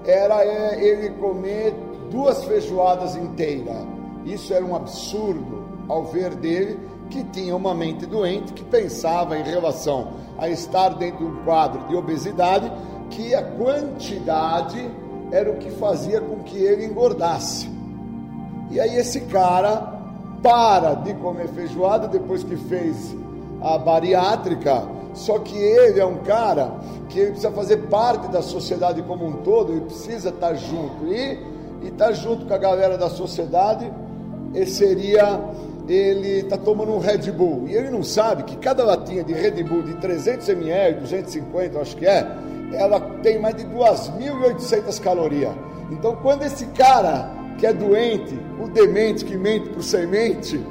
era 0.06 0.44
é, 0.44 0.84
ele 0.84 1.10
comer 1.12 1.74
duas 2.10 2.44
feijoadas 2.46 3.16
inteiras. 3.16 3.86
Isso 4.26 4.54
era 4.54 4.66
um 4.66 4.76
absurdo 4.76 5.68
ao 5.88 6.06
ver 6.06 6.36
dele, 6.36 6.80
que 7.10 7.24
tinha 7.26 7.56
uma 7.56 7.74
mente 7.74 8.06
doente, 8.06 8.54
que 8.54 8.64
pensava 8.64 9.38
em 9.38 9.44
relação 9.44 10.10
a 10.38 10.50
estar 10.50 10.90
dentro 10.90 11.20
de 11.20 11.32
um 11.32 11.44
quadro 11.44 11.88
de 11.88 11.96
obesidade, 11.96 12.72
que 13.10 13.34
a 13.34 13.44
quantidade 13.44 14.90
era 15.32 15.50
o 15.50 15.58
que 15.58 15.70
fazia 15.72 16.20
com 16.20 16.40
que 16.40 16.58
ele 16.58 16.86
engordasse. 16.86 17.70
E 18.70 18.80
aí 18.80 18.96
esse 18.96 19.22
cara 19.22 19.96
para 20.42 20.94
de 20.94 21.14
comer 21.16 21.48
feijoada 21.50 22.08
depois 22.08 22.44
que 22.44 22.56
fez 22.56 23.16
a 23.62 23.78
bariátrica, 23.78 24.88
só 25.14 25.40
que 25.40 25.58
ele 25.58 26.00
é 26.00 26.06
um 26.06 26.18
cara 26.18 26.76
que 27.10 27.26
precisa 27.26 27.52
fazer 27.52 27.78
parte 27.88 28.28
da 28.30 28.42
sociedade 28.42 29.02
como 29.02 29.26
um 29.26 29.34
todo, 29.38 29.72
ele 29.72 29.82
precisa 29.82 30.30
estar 30.30 30.54
junto. 30.54 31.08
E 31.08 31.40
estar 31.84 32.12
junto 32.12 32.46
com 32.46 32.54
a 32.54 32.58
galera 32.58 32.98
da 32.98 33.10
sociedade, 33.10 33.92
ele 34.54 34.66
seria 34.66 35.40
ele 35.90 36.40
está 36.40 36.58
tomando 36.58 36.92
um 36.92 37.00
Red 37.00 37.32
Bull 37.32 37.66
e 37.68 37.74
ele 37.74 37.90
não 37.90 38.04
sabe 38.04 38.44
que 38.44 38.58
cada 38.58 38.84
latinha 38.84 39.24
de 39.24 39.32
Red 39.32 39.64
Bull 39.64 39.84
de 39.84 39.94
300 39.96 40.50
ml, 40.50 41.00
250, 41.00 41.80
acho 41.80 41.96
que 41.96 42.06
é, 42.06 42.28
ela 42.74 43.00
tem 43.24 43.40
mais 43.40 43.56
de 43.56 43.64
2.800 43.66 45.00
calorias. 45.00 45.54
Então, 45.90 46.16
quando 46.18 46.44
esse 46.44 46.66
cara 46.68 47.32
que 47.58 47.66
é 47.66 47.74
doente, 47.74 48.38
o 48.62 48.68
demente 48.68 49.24
que 49.24 49.38
mente 49.38 49.70
por 49.70 49.82
semente, 49.82 50.62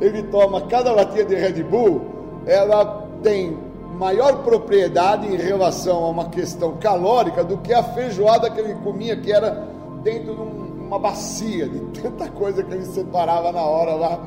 ele 0.00 0.22
toma 0.24 0.66
cada 0.66 0.92
latinha 0.92 1.24
de 1.24 1.34
Red 1.34 1.62
Bull, 1.62 2.02
ela 2.46 3.06
tem 3.22 3.58
maior 3.98 4.44
propriedade 4.44 5.26
em 5.26 5.36
relação 5.36 6.04
a 6.04 6.08
uma 6.08 6.28
questão 6.28 6.76
calórica 6.76 7.42
do 7.42 7.58
que 7.58 7.72
a 7.72 7.82
feijoada 7.82 8.50
que 8.50 8.60
ele 8.60 8.74
comia, 8.76 9.16
que 9.16 9.32
era 9.32 9.66
dentro 10.02 10.34
de 10.34 10.40
uma 10.86 10.98
bacia, 10.98 11.68
de 11.68 11.80
tanta 12.00 12.28
coisa 12.30 12.62
que 12.62 12.72
ele 12.72 12.84
separava 12.84 13.50
na 13.50 13.62
hora 13.62 13.94
lá 13.94 14.20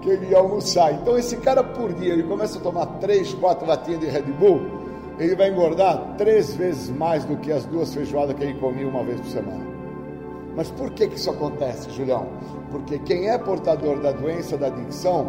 que 0.00 0.10
ele 0.10 0.26
ia 0.26 0.38
almoçar. 0.38 0.92
Então 0.92 1.18
esse 1.18 1.36
cara 1.38 1.64
por 1.64 1.92
dia, 1.92 2.12
ele 2.12 2.22
começa 2.22 2.58
a 2.58 2.62
tomar 2.62 2.86
três, 3.00 3.34
quatro 3.34 3.66
latinhas 3.66 4.00
de 4.00 4.06
Red 4.06 4.22
Bull, 4.22 4.60
ele 5.18 5.34
vai 5.34 5.48
engordar 5.50 6.14
três 6.18 6.54
vezes 6.54 6.90
mais 6.90 7.24
do 7.24 7.36
que 7.38 7.50
as 7.50 7.64
duas 7.64 7.92
feijoadas 7.92 8.36
que 8.36 8.44
ele 8.44 8.54
comia 8.54 8.86
uma 8.86 9.02
vez 9.02 9.20
por 9.20 9.30
semana. 9.30 9.66
Mas 10.54 10.70
por 10.70 10.90
que, 10.90 11.08
que 11.08 11.16
isso 11.16 11.30
acontece, 11.30 11.90
Julião? 11.90 12.26
Porque 12.70 12.98
quem 12.98 13.28
é 13.28 13.38
portador 13.38 13.98
da 14.00 14.12
doença 14.12 14.56
da 14.56 14.66
adicção 14.68 15.26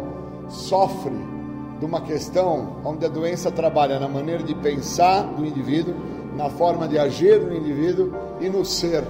sofre 0.48 1.37
de 1.78 1.84
uma 1.84 2.00
questão 2.00 2.76
onde 2.84 3.06
a 3.06 3.08
doença 3.08 3.50
trabalha 3.50 3.98
na 3.98 4.08
maneira 4.08 4.42
de 4.42 4.54
pensar 4.54 5.22
do 5.22 5.46
indivíduo, 5.46 5.94
na 6.36 6.50
forma 6.50 6.88
de 6.88 6.98
agir 6.98 7.38
do 7.38 7.54
indivíduo 7.54 8.12
e 8.40 8.48
no 8.48 8.64
ser. 8.64 9.04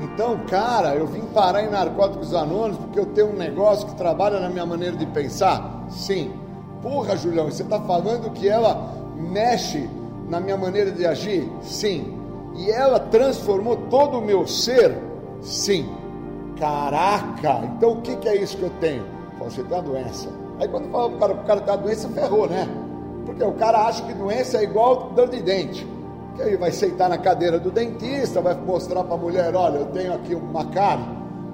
Então, 0.00 0.38
cara, 0.48 0.94
eu 0.94 1.06
vim 1.06 1.20
parar 1.34 1.62
em 1.62 1.70
Narcóticos 1.70 2.34
Anônimos 2.34 2.78
porque 2.78 2.98
eu 2.98 3.06
tenho 3.06 3.30
um 3.30 3.36
negócio 3.36 3.86
que 3.86 3.94
trabalha 3.94 4.40
na 4.40 4.48
minha 4.48 4.66
maneira 4.66 4.96
de 4.96 5.06
pensar? 5.06 5.84
Sim. 5.90 6.32
Porra, 6.82 7.16
Julião, 7.16 7.50
você 7.50 7.62
está 7.62 7.78
falando 7.80 8.30
que 8.32 8.48
ela 8.48 8.94
mexe 9.16 9.88
na 10.28 10.40
minha 10.40 10.56
maneira 10.56 10.90
de 10.90 11.06
agir? 11.06 11.48
Sim. 11.60 12.16
E 12.56 12.70
ela 12.70 12.98
transformou 12.98 13.76
todo 13.90 14.18
o 14.18 14.22
meu 14.22 14.46
ser? 14.46 14.96
Sim. 15.42 15.88
Caraca! 16.58 17.60
Então 17.76 17.92
o 17.92 18.00
que, 18.00 18.16
que 18.16 18.28
é 18.28 18.36
isso 18.36 18.56
que 18.56 18.64
eu 18.64 18.72
tenho? 18.80 19.04
Você 19.38 19.62
tem 19.62 19.76
uma 19.76 19.82
doença 19.82 20.39
Aí 20.60 20.68
quando 20.68 20.90
fala 20.90 21.06
o 21.06 21.18
cara, 21.18 21.32
o 21.32 21.44
cara 21.44 21.60
uma 21.66 21.76
doença, 21.78 22.08
ferrou, 22.08 22.46
né? 22.48 22.68
Porque 23.24 23.42
o 23.42 23.52
cara 23.52 23.86
acha 23.86 24.04
que 24.04 24.12
doença 24.12 24.58
é 24.58 24.64
igual 24.64 25.10
dor 25.14 25.28
de 25.28 25.40
dente. 25.42 25.86
Que 26.36 26.42
aí 26.42 26.56
vai 26.56 26.70
sentar 26.70 27.08
na 27.08 27.18
cadeira 27.18 27.58
do 27.58 27.70
dentista, 27.70 28.40
vai 28.40 28.54
mostrar 28.54 29.02
para 29.04 29.14
a 29.14 29.18
mulher, 29.18 29.54
olha, 29.54 29.78
eu 29.78 29.86
tenho 29.86 30.14
aqui 30.14 30.34
uma 30.34 30.66
cárie, 30.66 31.04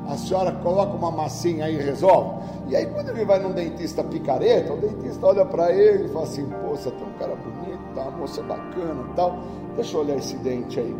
a 0.08 0.16
senhora 0.16 0.52
coloca 0.52 0.96
uma 0.96 1.10
massinha 1.10 1.66
aí 1.66 1.76
e 1.76 1.82
resolve. 1.82 2.42
E 2.68 2.76
aí 2.76 2.86
quando 2.86 3.10
ele 3.10 3.24
vai 3.24 3.38
num 3.38 3.52
dentista 3.52 4.02
picareta, 4.02 4.72
o 4.72 4.76
dentista 4.76 5.26
olha 5.26 5.44
para 5.44 5.72
ele 5.72 6.06
e 6.06 6.08
fala 6.08 6.24
assim, 6.24 6.44
pô, 6.46 6.70
você 6.70 6.90
tem 6.90 7.06
um 7.06 7.18
cara 7.18 7.34
bonito, 7.36 7.80
tá 7.94 8.02
uma 8.02 8.10
moça 8.12 8.42
bacana 8.42 9.04
e 9.10 9.14
tal, 9.14 9.38
deixa 9.76 9.96
eu 9.96 10.00
olhar 10.00 10.16
esse 10.16 10.36
dente 10.36 10.80
aí. 10.80 10.96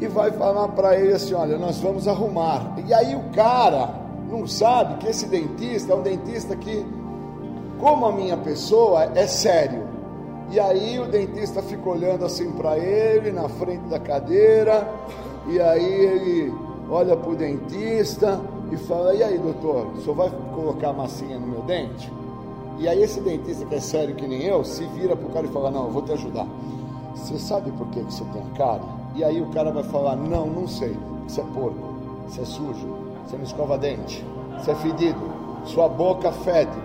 E 0.00 0.06
vai 0.08 0.30
falar 0.32 0.68
para 0.68 0.98
ele 0.98 1.14
assim, 1.14 1.34
olha, 1.34 1.56
nós 1.56 1.80
vamos 1.80 2.06
arrumar. 2.06 2.74
E 2.86 2.92
aí 2.92 3.14
o 3.14 3.22
cara 3.34 4.04
não 4.28 4.46
sabe 4.46 4.96
que 4.96 5.08
esse 5.08 5.26
dentista 5.26 5.92
é 5.92 5.96
um 5.96 6.02
dentista 6.02 6.56
que, 6.56 6.84
como 7.78 8.06
a 8.06 8.12
minha 8.12 8.36
pessoa, 8.36 9.04
é 9.14 9.26
sério. 9.26 9.82
E 10.50 10.60
aí 10.60 10.98
o 10.98 11.06
dentista 11.06 11.62
fica 11.62 11.88
olhando 11.88 12.24
assim 12.24 12.50
para 12.52 12.78
ele, 12.78 13.32
na 13.32 13.48
frente 13.48 13.84
da 13.88 13.98
cadeira, 13.98 14.88
e 15.48 15.60
aí 15.60 15.84
ele 15.84 16.54
olha 16.88 17.16
para 17.16 17.30
o 17.30 17.34
dentista 17.34 18.40
e 18.70 18.76
fala: 18.76 19.14
E 19.14 19.22
aí, 19.22 19.38
doutor, 19.38 19.86
o 19.94 20.00
senhor 20.00 20.14
vai 20.14 20.30
colocar 20.54 20.92
massinha 20.92 21.38
no 21.38 21.46
meu 21.46 21.62
dente? 21.62 22.12
E 22.78 22.88
aí, 22.88 23.02
esse 23.02 23.20
dentista 23.20 23.64
que 23.64 23.74
é 23.74 23.80
sério 23.80 24.14
que 24.14 24.26
nem 24.26 24.42
eu, 24.42 24.64
se 24.64 24.84
vira 24.86 25.16
para 25.16 25.26
o 25.26 25.32
cara 25.32 25.46
e 25.46 25.50
fala: 25.50 25.70
Não, 25.70 25.86
eu 25.86 25.90
vou 25.90 26.02
te 26.02 26.12
ajudar. 26.12 26.46
Você 27.14 27.38
sabe 27.38 27.70
por 27.72 27.86
que, 27.88 28.04
que 28.04 28.12
você 28.12 28.24
tem 28.24 28.42
a 28.42 28.56
cara? 28.56 28.82
E 29.14 29.24
aí 29.24 29.40
o 29.40 29.46
cara 29.46 29.70
vai 29.70 29.84
falar: 29.84 30.16
Não, 30.16 30.46
não 30.46 30.68
sei. 30.68 30.96
Você 31.26 31.40
é 31.40 31.44
porco, 31.54 31.94
você 32.26 32.42
é 32.42 32.44
sujo, 32.44 32.86
você 33.26 33.36
não 33.36 33.44
escova 33.44 33.78
dente, 33.78 34.24
você 34.58 34.72
é 34.72 34.74
fedido, 34.74 35.20
sua 35.64 35.88
boca 35.88 36.30
fede, 36.30 36.76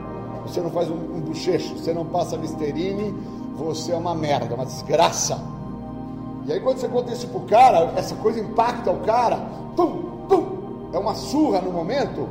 você 0.44 0.61
não 0.61 0.70
faz 0.70 0.90
um, 0.90 0.95
um 0.95 1.22
bochecho, 1.22 1.78
você 1.78 1.94
não 1.94 2.06
passa 2.06 2.36
listerine, 2.36 3.14
você 3.56 3.91
é 3.91 3.95
uma 3.95 4.16
merda, 4.16 4.56
uma 4.56 4.66
desgraça. 4.66 5.40
E 6.45 6.53
aí 6.53 6.60
quando 6.60 6.78
você 6.78 6.88
conta 6.88 7.11
isso 7.11 7.28
pro 7.28 7.41
cara, 7.41 7.94
essa 7.95 8.16
coisa 8.16 8.40
impacta 8.40 8.91
o 8.91 8.99
cara, 8.99 9.38
pum, 9.76 10.26
pum, 10.28 10.90
é 10.94 10.98
uma 10.98 11.14
surra 11.14 11.61
no 11.61 11.72
momento, 11.72 12.28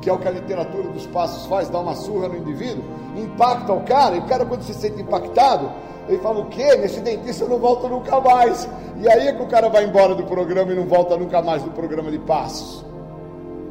que 0.00 0.10
é 0.10 0.12
o 0.12 0.18
que 0.18 0.28
a 0.28 0.30
literatura 0.30 0.88
dos 0.88 1.06
passos 1.06 1.46
faz, 1.46 1.68
dá 1.68 1.78
uma 1.78 1.94
surra 1.94 2.28
no 2.28 2.36
indivíduo, 2.36 2.82
impacta 3.16 3.72
o 3.72 3.80
cara, 3.82 4.16
e 4.16 4.18
o 4.18 4.24
cara 4.24 4.44
quando 4.44 4.62
se 4.62 4.74
sente 4.74 5.00
impactado, 5.00 5.70
ele 6.08 6.18
fala 6.18 6.40
o 6.40 6.46
quê? 6.46 6.76
Nesse 6.76 7.00
dentista 7.00 7.44
eu 7.44 7.48
não 7.48 7.58
volto 7.58 7.88
nunca 7.88 8.20
mais. 8.20 8.68
E 8.98 9.08
aí 9.08 9.28
é 9.28 9.32
que 9.32 9.42
o 9.42 9.46
cara 9.46 9.68
vai 9.68 9.84
embora 9.84 10.14
do 10.14 10.24
programa 10.24 10.72
e 10.72 10.74
não 10.74 10.84
volta 10.84 11.16
nunca 11.16 11.40
mais 11.40 11.62
do 11.62 11.70
programa 11.70 12.10
de 12.10 12.18
passos. 12.18 12.84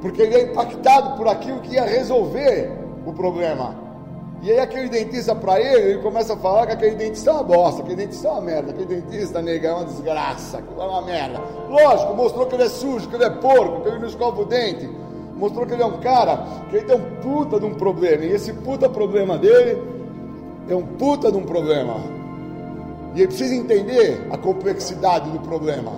Porque 0.02 0.22
ele 0.22 0.36
é 0.36 0.42
impactado 0.44 1.18
por 1.18 1.28
aquilo 1.28 1.60
que 1.60 1.76
ia 1.76 1.84
resolver 1.84 2.81
o 3.06 3.14
problema. 3.14 3.76
E 4.42 4.52
aí 4.52 4.60
aquele 4.60 4.90
dentista 4.90 5.36
para 5.36 5.60
ele, 5.60 5.92
ele 5.92 6.02
começa 6.02 6.34
a 6.34 6.38
falar 6.38 6.66
que 6.66 6.74
aquele 6.74 6.96
dentista 6.96 7.30
é 7.30 7.34
uma 7.34 7.44
bosta, 7.44 7.82
aquele 7.82 7.98
dentista 7.98 8.28
é 8.28 8.32
uma 8.32 8.42
merda, 8.42 8.72
aquele 8.72 9.02
dentista, 9.02 9.40
nega, 9.40 9.68
é 9.68 9.74
uma 9.74 9.86
desgraça, 9.86 10.58
aquilo 10.58 10.82
é 10.82 10.86
uma 10.86 11.02
merda. 11.04 11.40
Lógico, 11.70 12.16
mostrou 12.16 12.48
que 12.48 12.56
ele 12.56 12.64
é 12.64 12.70
sujo, 12.70 13.08
que 13.08 13.16
ele 13.16 13.26
é 13.26 13.30
porco, 13.30 13.82
que 13.82 13.90
ele 13.90 14.00
não 14.00 14.08
escova 14.08 14.42
o 14.42 14.46
dente. 14.46 14.90
Mostrou 15.36 15.68
que 15.68 15.74
ele 15.74 15.84
é 15.84 15.86
um 15.86 16.00
cara, 16.00 16.44
que 16.70 16.78
ele 16.78 16.86
tem 16.86 16.96
um 16.96 17.22
puta 17.22 17.60
de 17.60 17.66
um 17.66 17.76
problema. 17.76 18.26
E 18.26 18.32
esse 18.32 18.52
puta 18.52 18.90
problema 18.90 19.38
dele 19.38 19.80
é 20.68 20.76
um 20.76 20.86
puta 20.86 21.32
de 21.32 21.38
um 21.38 21.44
problema. 21.44 21.98
E 23.14 23.20
ele 23.20 23.28
precisa 23.28 23.54
entender 23.54 24.26
a 24.32 24.38
complexidade 24.40 25.30
do 25.30 25.40
problema. 25.40 25.92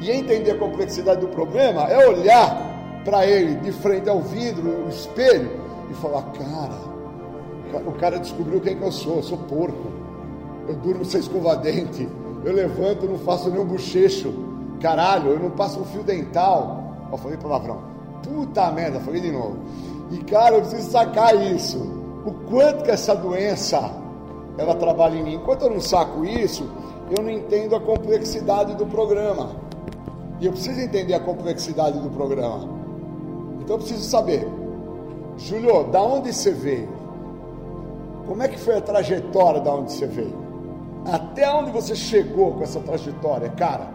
E 0.00 0.10
entender 0.10 0.52
a 0.52 0.58
complexidade 0.58 1.20
do 1.20 1.28
problema 1.28 1.84
é 1.84 2.08
olhar 2.08 3.00
para 3.04 3.24
ele 3.26 3.56
de 3.56 3.70
frente 3.70 4.08
ao 4.08 4.20
vidro, 4.20 4.62
no 4.62 4.88
espelho, 4.88 5.59
e 5.90 5.94
falar, 5.94 6.22
cara 6.32 7.00
o 7.78 7.92
cara 7.92 8.18
descobriu 8.18 8.60
quem 8.60 8.76
que 8.76 8.82
eu 8.82 8.90
sou, 8.90 9.16
eu 9.16 9.22
sou 9.22 9.38
porco. 9.38 9.90
Eu 10.66 10.74
durmo 10.76 11.04
sem 11.04 11.20
escovar 11.20 11.60
dente. 11.60 12.08
Eu 12.44 12.52
levanto, 12.52 13.06
não 13.06 13.18
faço 13.18 13.50
nenhum 13.50 13.64
bochecho. 13.64 14.32
Caralho, 14.80 15.30
eu 15.30 15.38
não 15.38 15.50
passo 15.50 15.80
um 15.80 15.84
fio 15.84 16.02
dental. 16.02 16.82
Eu 17.10 17.18
falei 17.18 17.36
palavrão. 17.36 17.80
Puta 18.22 18.70
merda, 18.72 19.00
falei 19.00 19.20
de 19.20 19.30
novo. 19.30 19.56
E 20.10 20.18
cara, 20.18 20.56
eu 20.56 20.60
preciso 20.62 20.90
sacar 20.90 21.34
isso. 21.54 21.78
O 22.24 22.32
quanto 22.48 22.84
que 22.84 22.90
essa 22.90 23.14
doença 23.14 23.78
ela 24.58 24.74
trabalha 24.74 25.16
em 25.16 25.22
mim. 25.22 25.34
Enquanto 25.34 25.62
eu 25.62 25.70
não 25.70 25.80
saco 25.80 26.24
isso, 26.24 26.68
eu 27.16 27.22
não 27.22 27.30
entendo 27.30 27.74
a 27.76 27.80
complexidade 27.80 28.74
do 28.74 28.86
programa. 28.86 29.52
E 30.40 30.46
eu 30.46 30.52
preciso 30.52 30.80
entender 30.80 31.14
a 31.14 31.20
complexidade 31.20 31.98
do 31.98 32.10
programa. 32.10 32.68
Então 33.60 33.76
eu 33.76 33.78
preciso 33.78 34.02
saber, 34.04 34.46
Júlio, 35.40 35.84
da 35.84 36.02
onde 36.02 36.32
você 36.32 36.52
veio? 36.52 36.88
Como 38.26 38.42
é 38.42 38.48
que 38.48 38.58
foi 38.58 38.76
a 38.76 38.80
trajetória 38.80 39.60
da 39.60 39.74
onde 39.74 39.92
você 39.92 40.06
veio? 40.06 40.38
Até 41.04 41.50
onde 41.50 41.70
você 41.70 41.96
chegou 41.96 42.52
com 42.52 42.62
essa 42.62 42.78
trajetória, 42.80 43.48
cara? 43.50 43.88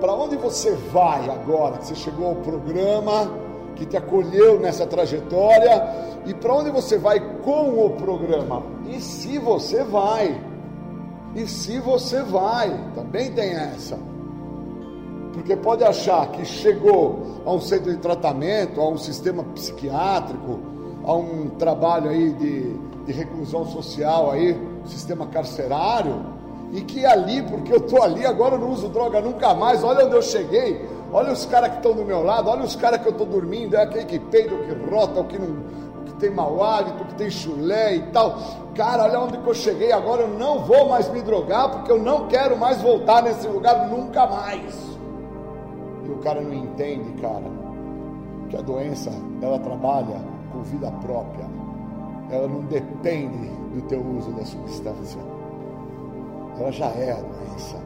Para 0.00 0.14
onde 0.14 0.36
você 0.36 0.72
vai 0.92 1.28
agora 1.28 1.78
que 1.78 1.86
você 1.86 1.94
chegou 1.96 2.28
ao 2.28 2.36
programa 2.36 3.30
que 3.74 3.84
te 3.84 3.96
acolheu 3.96 4.60
nessa 4.60 4.86
trajetória 4.86 5.82
e 6.24 6.32
para 6.34 6.54
onde 6.54 6.70
você 6.70 6.98
vai 6.98 7.20
com 7.42 7.84
o 7.86 7.90
programa? 7.90 8.62
E 8.88 9.00
se 9.00 9.38
você 9.38 9.82
vai? 9.82 10.40
E 11.34 11.46
se 11.46 11.80
você 11.80 12.22
vai? 12.22 12.70
Também 12.94 13.32
tem 13.32 13.50
essa. 13.54 13.98
Porque 15.38 15.56
pode 15.56 15.84
achar 15.84 16.30
que 16.32 16.44
chegou 16.44 17.42
a 17.46 17.52
um 17.52 17.60
centro 17.60 17.90
de 17.90 17.98
tratamento, 17.98 18.80
a 18.80 18.88
um 18.88 18.98
sistema 18.98 19.42
psiquiátrico, 19.44 20.58
a 21.04 21.14
um 21.14 21.48
trabalho 21.50 22.10
aí 22.10 22.32
de 22.32 22.88
de 23.08 23.14
reclusão 23.14 23.64
social 23.64 24.30
aí, 24.30 24.54
sistema 24.84 25.26
carcerário, 25.28 26.26
e 26.72 26.82
que 26.82 27.06
ali, 27.06 27.42
porque 27.42 27.72
eu 27.72 27.78
estou 27.78 28.02
ali, 28.02 28.26
agora 28.26 28.56
eu 28.56 28.58
não 28.58 28.70
uso 28.70 28.90
droga 28.90 29.18
nunca 29.18 29.54
mais, 29.54 29.82
olha 29.82 30.04
onde 30.04 30.14
eu 30.14 30.20
cheguei, 30.20 30.86
olha 31.10 31.32
os 31.32 31.46
caras 31.46 31.70
que 31.70 31.76
estão 31.78 31.94
do 31.94 32.04
meu 32.04 32.22
lado, 32.22 32.50
olha 32.50 32.62
os 32.62 32.76
caras 32.76 33.00
que 33.00 33.08
eu 33.08 33.12
estou 33.12 33.26
dormindo, 33.26 33.76
é 33.76 33.82
aquele 33.82 34.04
que 34.04 34.18
peida, 34.18 34.54
o 34.54 34.58
que 34.58 34.90
rota, 34.94 35.20
o 35.20 35.24
que 35.24 35.38
não, 35.38 35.56
tem 36.20 36.30
mau 36.30 36.62
hálito, 36.62 37.02
o 37.02 37.06
que 37.06 37.14
tem 37.14 37.30
chulé 37.30 37.94
e 37.94 38.02
tal. 38.08 38.36
Cara, 38.74 39.04
olha 39.04 39.20
onde 39.20 39.38
que 39.38 39.46
eu 39.46 39.54
cheguei, 39.54 39.92
agora 39.92 40.22
eu 40.22 40.28
não 40.28 40.58
vou 40.58 40.88
mais 40.88 41.08
me 41.08 41.22
drogar, 41.22 41.70
porque 41.70 41.92
eu 41.92 41.98
não 41.98 42.26
quero 42.26 42.58
mais 42.58 42.82
voltar 42.82 43.22
nesse 43.22 43.46
lugar 43.46 43.88
nunca 43.88 44.26
mais. 44.26 44.97
O 46.18 46.22
cara 46.22 46.40
não 46.40 46.52
entende, 46.52 47.12
cara, 47.20 47.46
que 48.48 48.56
a 48.56 48.60
doença, 48.60 49.10
ela 49.40 49.58
trabalha 49.58 50.20
com 50.52 50.62
vida 50.62 50.90
própria 51.02 51.46
ela 52.30 52.46
não 52.46 52.60
depende 52.62 53.48
do 53.74 53.80
teu 53.82 54.00
uso 54.00 54.30
da 54.32 54.44
substância. 54.44 55.20
Ela 56.58 56.70
já 56.70 56.86
é 56.88 57.12
a 57.12 57.20
doença. 57.20 57.76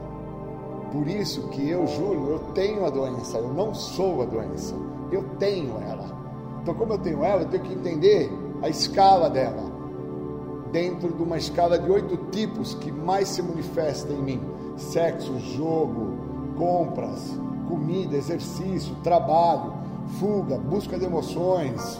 Por 0.91 1.07
isso 1.07 1.47
que 1.49 1.69
eu, 1.69 1.87
Júlio, 1.87 2.29
eu 2.31 2.39
tenho 2.53 2.85
a 2.85 2.89
doença, 2.89 3.37
eu 3.37 3.53
não 3.53 3.73
sou 3.73 4.21
a 4.21 4.25
doença. 4.25 4.75
Eu 5.11 5.23
tenho 5.39 5.77
ela. 5.79 6.05
Então, 6.61 6.73
como 6.73 6.93
eu 6.93 6.97
tenho 6.97 7.23
ela, 7.23 7.41
eu 7.41 7.47
tenho 7.47 7.63
que 7.63 7.73
entender 7.73 8.31
a 8.61 8.69
escala 8.69 9.29
dela. 9.29 9.71
Dentro 10.71 11.13
de 11.13 11.21
uma 11.21 11.37
escala 11.37 11.77
de 11.77 11.89
oito 11.89 12.17
tipos 12.31 12.73
que 12.75 12.91
mais 12.91 13.29
se 13.29 13.41
manifesta 13.41 14.11
em 14.11 14.21
mim: 14.21 14.41
sexo, 14.75 15.37
jogo, 15.39 16.13
compras, 16.57 17.39
comida, 17.73 18.15
exercício, 18.15 18.95
trabalho, 19.03 19.73
fuga, 20.19 20.57
busca 20.59 20.97
de 20.97 21.05
emoções. 21.05 21.99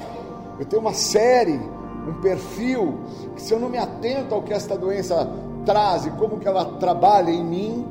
Eu 0.60 0.66
tenho 0.68 0.82
uma 0.82 0.94
série 0.94 1.60
um 2.08 2.14
perfil 2.22 3.00
que 3.36 3.42
se 3.42 3.54
eu 3.54 3.60
não 3.60 3.70
me 3.70 3.78
atento 3.78 4.36
ao 4.36 4.44
que 4.44 4.54
esta 4.54 4.78
doença 4.78 5.28
traz 5.66 6.06
e 6.06 6.12
como 6.12 6.38
que 6.38 6.48
ela 6.48 6.66
trabalha 6.78 7.32
em 7.32 7.44
mim, 7.44 7.88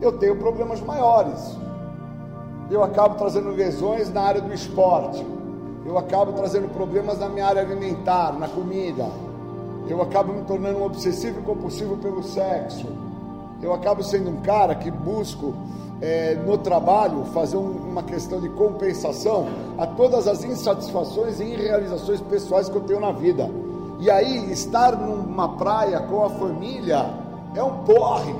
eu 0.00 0.12
tenho 0.12 0.34
problemas 0.36 0.80
maiores. 0.80 1.56
Eu 2.70 2.82
acabo 2.82 3.16
trazendo 3.16 3.50
lesões 3.50 4.12
na 4.12 4.22
área 4.22 4.40
do 4.40 4.52
esporte. 4.52 5.24
Eu 5.84 5.98
acabo 5.98 6.32
trazendo 6.32 6.68
problemas 6.68 7.18
na 7.18 7.28
minha 7.28 7.46
área 7.46 7.62
alimentar, 7.62 8.32
na 8.32 8.48
comida. 8.48 9.06
Eu 9.88 10.00
acabo 10.02 10.32
me 10.32 10.42
tornando 10.42 10.78
um 10.78 10.84
obsessivo 10.84 11.40
e 11.40 11.42
compulsivo 11.42 11.96
pelo 11.98 12.22
sexo. 12.22 12.86
Eu 13.62 13.74
acabo 13.74 14.02
sendo 14.02 14.30
um 14.30 14.40
cara 14.40 14.74
que 14.74 14.90
busco 14.90 15.54
é, 16.00 16.34
no 16.46 16.56
trabalho 16.56 17.24
fazer 17.26 17.56
um, 17.56 17.70
uma 17.70 18.02
questão 18.02 18.40
de 18.40 18.48
compensação 18.50 19.46
a 19.76 19.86
todas 19.86 20.26
as 20.26 20.42
insatisfações 20.44 21.40
e 21.40 21.44
irrealizações 21.44 22.20
pessoais 22.22 22.68
que 22.68 22.76
eu 22.76 22.82
tenho 22.82 23.00
na 23.00 23.12
vida. 23.12 23.50
E 23.98 24.10
aí, 24.10 24.50
estar 24.50 24.96
numa 24.96 25.56
praia 25.56 26.00
com 26.00 26.24
a 26.24 26.30
família 26.30 27.10
é 27.54 27.62
um 27.62 27.84
porre. 27.84 28.34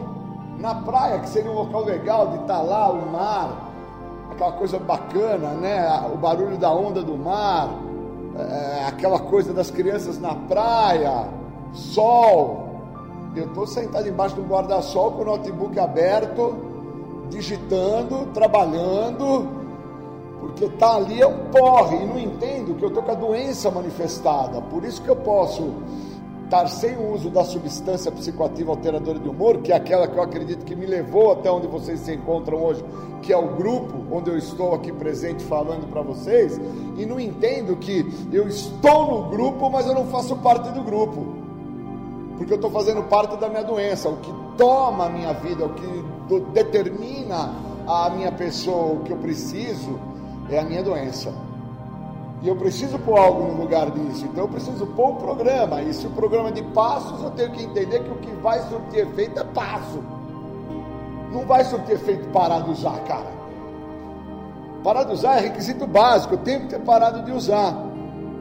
Na 0.58 0.74
praia, 0.74 1.18
que 1.20 1.28
seria 1.28 1.50
um 1.50 1.54
local 1.54 1.84
legal 1.84 2.28
de 2.28 2.36
estar 2.36 2.60
lá, 2.62 2.90
o 2.90 3.10
mar, 3.10 3.70
aquela 4.30 4.52
coisa 4.52 4.78
bacana, 4.78 5.48
né? 5.54 6.10
O 6.12 6.16
barulho 6.16 6.56
da 6.56 6.72
onda 6.72 7.02
do 7.02 7.16
mar, 7.16 7.70
é, 8.38 8.86
aquela 8.86 9.18
coisa 9.18 9.52
das 9.52 9.70
crianças 9.70 10.18
na 10.18 10.34
praia, 10.34 11.28
sol. 11.72 12.68
Eu 13.36 13.44
estou 13.44 13.66
sentado 13.66 14.08
embaixo 14.08 14.40
um 14.40 14.46
guarda-sol 14.46 15.12
com 15.12 15.22
o 15.22 15.24
notebook 15.24 15.78
aberto 15.78 16.69
digitando, 17.30 18.26
trabalhando, 18.34 19.48
porque 20.40 20.68
tá 20.70 20.96
ali 20.96 21.20
é 21.20 21.26
um 21.26 21.50
porre 21.50 21.96
e 21.96 22.06
não 22.06 22.18
entendo 22.18 22.74
que 22.74 22.84
eu 22.84 22.90
tô 22.90 23.02
com 23.02 23.12
a 23.12 23.14
doença 23.14 23.70
manifestada. 23.70 24.60
Por 24.62 24.84
isso 24.84 25.00
que 25.02 25.08
eu 25.08 25.16
posso 25.16 25.72
estar 26.44 26.66
sem 26.66 26.96
o 26.96 27.12
uso 27.12 27.30
da 27.30 27.44
substância 27.44 28.10
psicoativa 28.10 28.72
alteradora 28.72 29.20
de 29.20 29.28
humor, 29.28 29.58
que 29.58 29.70
é 29.70 29.76
aquela 29.76 30.08
que 30.08 30.18
eu 30.18 30.22
acredito 30.22 30.64
que 30.64 30.74
me 30.74 30.84
levou 30.84 31.32
até 31.32 31.48
onde 31.48 31.68
vocês 31.68 32.00
se 32.00 32.12
encontram 32.12 32.58
hoje, 32.58 32.84
que 33.22 33.32
é 33.32 33.36
o 33.36 33.54
grupo 33.54 33.94
onde 34.10 34.30
eu 34.30 34.36
estou 34.36 34.74
aqui 34.74 34.90
presente 34.92 35.44
falando 35.44 35.88
para 35.88 36.02
vocês, 36.02 36.60
e 36.98 37.06
não 37.06 37.20
entendo 37.20 37.76
que 37.76 38.04
eu 38.32 38.48
estou 38.48 39.06
no 39.06 39.30
grupo, 39.30 39.70
mas 39.70 39.86
eu 39.86 39.94
não 39.94 40.06
faço 40.06 40.34
parte 40.36 40.70
do 40.70 40.82
grupo, 40.82 41.24
porque 42.36 42.54
eu 42.54 42.56
estou 42.56 42.70
fazendo 42.70 43.04
parte 43.04 43.36
da 43.36 43.48
minha 43.48 43.62
doença. 43.62 44.08
O 44.08 44.16
que 44.16 44.32
toma 44.56 45.06
a 45.06 45.08
minha 45.08 45.32
vida, 45.34 45.64
o 45.64 45.74
que 45.74 46.04
determina 46.38 47.50
a 47.86 48.10
minha 48.10 48.30
pessoa, 48.30 48.92
o 48.92 49.00
que 49.00 49.12
eu 49.12 49.16
preciso, 49.16 49.98
é 50.48 50.58
a 50.58 50.62
minha 50.62 50.82
doença. 50.82 51.32
E 52.42 52.48
eu 52.48 52.56
preciso 52.56 52.98
pôr 52.98 53.18
algo 53.18 53.52
no 53.52 53.60
lugar 53.60 53.90
disso. 53.90 54.24
Então 54.26 54.44
eu 54.44 54.48
preciso 54.48 54.86
pôr 54.86 55.10
um 55.10 55.16
programa. 55.16 55.82
E 55.82 55.92
se 55.92 56.06
o 56.06 56.10
programa 56.10 56.48
é 56.48 56.52
de 56.52 56.62
passos, 56.62 57.22
eu 57.22 57.30
tenho 57.32 57.50
que 57.50 57.62
entender 57.62 58.02
que 58.02 58.10
o 58.10 58.16
que 58.16 58.30
vai 58.36 58.60
surtir 58.68 59.00
efeito 59.00 59.40
é 59.40 59.44
passo. 59.44 60.02
Não 61.32 61.44
vai 61.44 61.64
surtir 61.64 61.96
efeito 61.96 62.28
parar 62.28 62.60
de 62.60 62.70
usar, 62.70 62.98
cara. 63.00 63.40
Parar 64.82 65.04
de 65.04 65.12
usar 65.12 65.36
é 65.36 65.40
requisito 65.40 65.86
básico. 65.86 66.34
Eu 66.34 66.38
tenho 66.38 66.60
que 66.60 66.68
ter 66.68 66.80
parado 66.80 67.22
de 67.22 67.32
usar. 67.32 67.74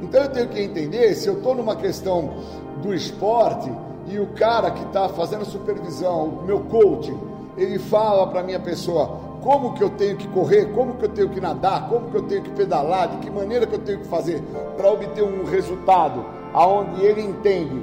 Então 0.01 0.21
eu 0.21 0.29
tenho 0.29 0.47
que 0.47 0.61
entender 0.61 1.13
se 1.15 1.27
eu 1.27 1.33
estou 1.35 1.53
numa 1.53 1.75
questão 1.75 2.35
do 2.81 2.93
esporte 2.93 3.69
e 4.07 4.17
o 4.17 4.27
cara 4.27 4.71
que 4.71 4.83
está 4.85 5.09
fazendo 5.09 5.43
supervisão, 5.43 6.25
o 6.25 6.43
meu 6.43 6.61
coaching, 6.61 7.19
ele 7.61 7.79
fala 7.79 8.27
para 8.27 8.41
a 8.41 8.43
minha 8.43 8.59
pessoa, 8.59 9.19
como 9.41 9.73
que 9.73 9.83
eu 9.83 9.89
tenho 9.91 10.17
que 10.17 10.27
correr, 10.27 10.71
como 10.73 10.95
que 10.95 11.05
eu 11.05 11.09
tenho 11.09 11.29
que 11.29 11.39
nadar, 11.39 11.89
como 11.89 12.09
que 12.09 12.15
eu 12.15 12.23
tenho 12.23 12.41
que 12.41 12.49
pedalar, 12.51 13.09
de 13.09 13.17
que 13.17 13.29
maneira 13.29 13.65
que 13.65 13.75
eu 13.75 13.79
tenho 13.79 13.99
que 13.99 14.07
fazer 14.07 14.41
para 14.75 14.91
obter 14.91 15.23
um 15.23 15.45
resultado? 15.45 16.25
Aonde 16.53 17.03
ele 17.03 17.21
entende 17.21 17.81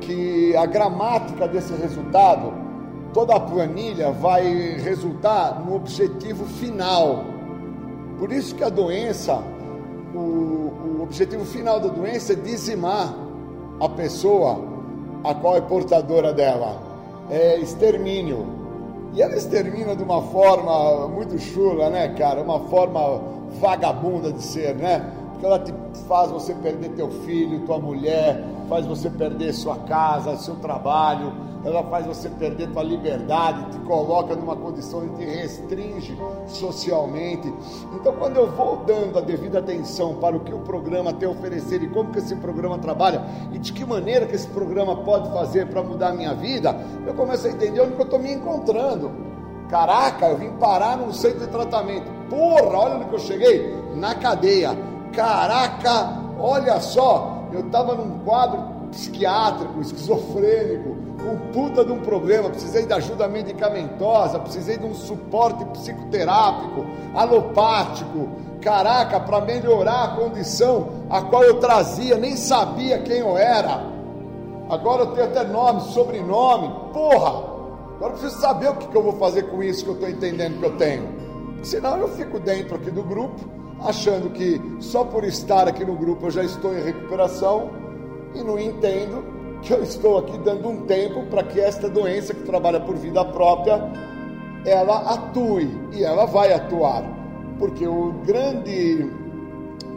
que 0.00 0.56
a 0.56 0.66
gramática 0.66 1.48
desse 1.48 1.72
resultado, 1.74 2.52
toda 3.12 3.34
a 3.34 3.40
planilha 3.40 4.10
vai 4.10 4.44
resultar 4.78 5.62
no 5.64 5.76
objetivo 5.76 6.44
final. 6.44 7.24
Por 8.18 8.32
isso 8.32 8.54
que 8.54 8.64
a 8.64 8.68
doença, 8.68 9.42
o, 10.14 10.18
o 10.18 11.00
objetivo 11.02 11.44
final 11.44 11.80
da 11.80 11.88
doença 11.88 12.32
é 12.32 12.36
dizimar 12.36 13.14
a 13.80 13.88
pessoa 13.88 14.60
a 15.24 15.34
qual 15.34 15.56
é 15.56 15.60
portadora 15.60 16.32
dela, 16.32 16.80
é 17.30 17.58
extermínio. 17.58 18.63
E 19.14 19.22
ela 19.22 19.36
extermina 19.36 19.94
de 19.94 20.02
uma 20.02 20.20
forma 20.22 21.06
muito 21.06 21.38
chula, 21.38 21.88
né, 21.88 22.08
cara? 22.08 22.42
Uma 22.42 22.58
forma 22.68 23.22
vagabunda 23.60 24.32
de 24.32 24.42
ser, 24.42 24.74
né? 24.74 25.08
Ela 25.44 25.58
te 25.58 25.74
faz 26.08 26.30
você 26.30 26.54
perder 26.54 26.88
teu 26.90 27.10
filho, 27.10 27.66
tua 27.66 27.78
mulher, 27.78 28.42
faz 28.66 28.86
você 28.86 29.10
perder 29.10 29.52
sua 29.52 29.76
casa, 29.76 30.36
seu 30.36 30.54
trabalho, 30.56 31.34
ela 31.64 31.82
faz 31.84 32.06
você 32.06 32.30
perder 32.30 32.70
tua 32.70 32.82
liberdade, 32.82 33.70
te 33.70 33.78
coloca 33.80 34.34
numa 34.34 34.56
condição 34.56 35.04
e 35.04 35.08
te 35.10 35.24
restringe 35.24 36.16
socialmente. 36.46 37.52
Então, 37.94 38.14
quando 38.14 38.38
eu 38.38 38.50
vou 38.52 38.78
dando 38.86 39.18
a 39.18 39.20
devida 39.20 39.58
atenção 39.58 40.14
para 40.14 40.34
o 40.34 40.40
que 40.40 40.54
o 40.54 40.60
programa 40.60 41.12
tem 41.12 41.28
a 41.28 41.32
oferecer 41.32 41.82
e 41.82 41.88
como 41.88 42.10
que 42.10 42.20
esse 42.20 42.34
programa 42.36 42.78
trabalha 42.78 43.22
e 43.52 43.58
de 43.58 43.70
que 43.70 43.84
maneira 43.84 44.24
que 44.24 44.34
esse 44.34 44.48
programa 44.48 44.96
pode 44.96 45.30
fazer 45.30 45.66
para 45.68 45.82
mudar 45.82 46.08
a 46.08 46.14
minha 46.14 46.32
vida, 46.32 46.74
eu 47.06 47.12
começo 47.12 47.46
a 47.46 47.50
entender 47.50 47.82
onde 47.82 47.92
eu 47.92 48.02
estou 48.02 48.18
me 48.18 48.32
encontrando. 48.32 49.10
Caraca, 49.68 50.26
eu 50.26 50.38
vim 50.38 50.52
parar 50.52 50.96
num 50.96 51.12
centro 51.12 51.40
de 51.40 51.48
tratamento. 51.48 52.10
Porra, 52.30 52.78
olha 52.78 52.94
onde 52.96 53.12
eu 53.12 53.18
cheguei. 53.18 53.74
Na 53.94 54.14
cadeia. 54.14 54.93
Caraca, 55.14 56.12
olha 56.38 56.80
só, 56.80 57.46
eu 57.52 57.60
estava 57.60 57.94
num 57.94 58.18
quadro 58.20 58.74
psiquiátrico, 58.90 59.80
esquizofrênico, 59.80 60.90
um 61.24 61.52
puta 61.52 61.84
de 61.84 61.92
um 61.92 62.00
problema, 62.00 62.50
precisei 62.50 62.84
de 62.84 62.92
ajuda 62.92 63.28
medicamentosa, 63.28 64.38
precisei 64.38 64.76
de 64.76 64.84
um 64.84 64.94
suporte 64.94 65.64
psicoterápico, 65.66 66.84
alopático, 67.14 68.28
caraca, 68.60 69.20
para 69.20 69.40
melhorar 69.40 70.04
a 70.04 70.08
condição 70.16 70.88
a 71.08 71.22
qual 71.22 71.44
eu 71.44 71.60
trazia, 71.60 72.16
nem 72.16 72.36
sabia 72.36 72.98
quem 72.98 73.18
eu 73.18 73.36
era. 73.36 73.94
Agora 74.68 75.02
eu 75.02 75.06
tenho 75.12 75.26
até 75.26 75.44
nome, 75.44 75.80
sobrenome, 75.92 76.70
porra! 76.92 77.54
Agora 77.96 78.12
eu 78.14 78.18
preciso 78.18 78.40
saber 78.40 78.70
o 78.70 78.76
que, 78.76 78.88
que 78.88 78.96
eu 78.96 79.02
vou 79.02 79.12
fazer 79.12 79.44
com 79.44 79.62
isso 79.62 79.84
que 79.84 79.90
eu 79.90 79.94
estou 79.94 80.08
entendendo 80.08 80.58
que 80.58 80.66
eu 80.66 80.76
tenho. 80.76 81.08
Senão 81.62 81.96
eu 81.98 82.08
fico 82.08 82.40
dentro 82.40 82.74
aqui 82.74 82.90
do 82.90 83.02
grupo, 83.02 83.40
achando 83.80 84.30
que 84.30 84.60
só 84.80 85.04
por 85.04 85.24
estar 85.24 85.68
aqui 85.68 85.84
no 85.84 85.94
grupo 85.94 86.26
eu 86.26 86.30
já 86.30 86.42
estou 86.42 86.76
em 86.76 86.82
recuperação 86.82 87.70
e 88.34 88.42
não 88.42 88.58
entendo 88.58 89.24
que 89.62 89.72
eu 89.72 89.82
estou 89.82 90.18
aqui 90.18 90.36
dando 90.38 90.68
um 90.68 90.82
tempo 90.82 91.24
para 91.26 91.42
que 91.42 91.60
esta 91.60 91.88
doença 91.88 92.34
que 92.34 92.42
trabalha 92.42 92.80
por 92.80 92.96
vida 92.96 93.24
própria 93.24 93.90
ela 94.64 95.14
atue 95.14 95.70
e 95.92 96.02
ela 96.02 96.24
vai 96.24 96.52
atuar, 96.52 97.04
porque 97.58 97.86
o 97.86 98.12
grande 98.24 99.10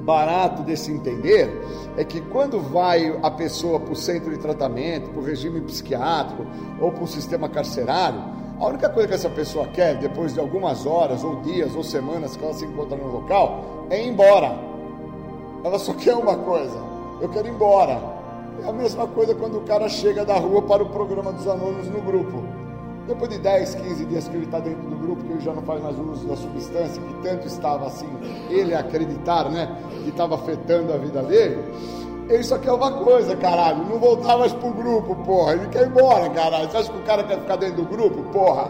barato 0.04 0.62
desse 0.64 0.92
entender 0.92 1.50
é 1.98 2.04
que 2.04 2.22
quando 2.22 2.62
vai 2.62 3.18
a 3.22 3.32
pessoa 3.32 3.80
para 3.80 3.92
o 3.92 3.96
centro 3.96 4.32
de 4.32 4.38
tratamento, 4.38 5.10
para 5.10 5.20
o 5.20 5.24
regime 5.24 5.60
psiquiátrico 5.62 6.46
ou 6.80 6.92
para 6.92 7.04
o 7.04 7.08
sistema 7.08 7.50
carcerário, 7.50 8.22
a 8.60 8.68
única 8.68 8.90
coisa 8.90 9.08
que 9.08 9.14
essa 9.14 9.30
pessoa 9.30 9.68
quer, 9.68 9.96
depois 9.98 10.34
de 10.34 10.40
algumas 10.40 10.86
horas, 10.86 11.24
ou 11.24 11.38
dias, 11.42 11.76
ou 11.76 11.84
semanas 11.84 12.36
que 12.36 12.44
ela 12.44 12.54
se 12.54 12.66
encontra 12.66 12.98
no 12.98 13.08
local, 13.08 13.88
é 13.90 14.04
ir 14.04 14.10
embora. 14.10 14.58
Ela 15.64 15.78
só 15.78 15.94
quer 15.96 16.16
uma 16.16 16.36
coisa: 16.38 16.78
eu 17.22 17.30
quero 17.30 17.48
ir 17.48 17.52
embora. 17.52 18.18
É 18.64 18.70
a 18.70 18.74
mesma 18.74 19.06
coisa 19.08 19.36
quando 19.36 19.60
o 19.60 19.62
cara 19.62 19.88
chega 19.88 20.26
da 20.26 20.36
rua 20.40 20.64
para 20.64 20.82
o 20.82 20.90
programa 20.90 21.32
dos 21.32 21.48
anônimos 21.48 21.88
no 21.90 22.02
grupo. 22.02 22.44
Depois 23.08 23.30
de 23.30 23.38
10, 23.38 23.76
15 23.76 24.06
dias 24.06 24.28
que 24.28 24.36
ele 24.36 24.46
está 24.46 24.60
dentro 24.60 24.82
do 24.90 24.96
grupo, 24.98 25.24
que 25.24 25.32
ele 25.32 25.40
já 25.40 25.54
não 25.54 25.62
faz 25.62 25.82
mais 25.82 25.98
uso 25.98 26.28
da 26.28 26.36
substância, 26.36 27.02
que 27.02 27.14
tanto 27.22 27.48
estava 27.48 27.86
assim, 27.86 28.10
ele 28.50 28.74
acreditar, 28.74 29.50
né, 29.50 29.78
que 30.04 30.10
estava 30.10 30.36
afetando 30.36 30.92
a 30.92 30.98
vida 30.98 31.22
dele, 31.22 31.64
ele 32.30 32.44
só 32.44 32.58
quer 32.58 32.72
uma 32.72 32.92
coisa, 32.92 33.36
caralho, 33.36 33.86
não 33.86 34.00
voltar 34.00 34.38
mais 34.38 34.54
pro 34.54 34.72
grupo, 34.72 35.16
porra, 35.18 35.54
ele 35.54 35.68
quer 35.68 35.84
ir 35.84 35.90
embora, 35.90 36.30
caralho. 36.30 36.70
Você 36.70 36.78
acha 36.78 36.92
que 36.92 36.98
o 36.98 37.04
cara 37.04 37.24
quer 37.24 37.40
ficar 37.40 37.56
dentro 37.56 37.78
do 37.78 37.86
grupo, 37.86 38.24
porra? 38.32 38.70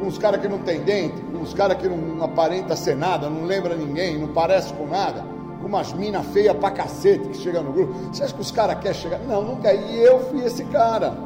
Com 0.00 0.06
os 0.06 0.18
caras 0.18 0.40
que 0.40 0.48
não 0.48 0.58
tem 0.58 0.80
dente, 0.80 1.20
com 1.32 1.40
os 1.40 1.54
caras 1.54 1.76
que 1.76 1.88
não 1.88 2.24
aparenta 2.24 2.74
ser 2.74 2.96
nada, 2.96 3.28
não 3.28 3.44
lembra 3.44 3.76
ninguém, 3.76 4.18
não 4.18 4.28
parece 4.28 4.72
com 4.74 4.86
nada 4.86 5.32
com 5.62 5.68
umas 5.68 5.92
minas 5.92 6.26
feias 6.26 6.54
pra 6.56 6.72
cacete 6.72 7.28
que 7.28 7.36
chega 7.36 7.62
no 7.62 7.72
grupo. 7.72 7.94
Você 8.12 8.24
acha 8.24 8.34
que 8.34 8.40
os 8.40 8.50
caras 8.50 8.78
querem 8.80 8.98
chegar? 8.98 9.18
Não, 9.20 9.42
não 9.42 9.56
quer. 9.56 9.76
E 9.76 10.02
eu 10.02 10.18
fui 10.26 10.44
esse 10.44 10.64
cara. 10.64 11.16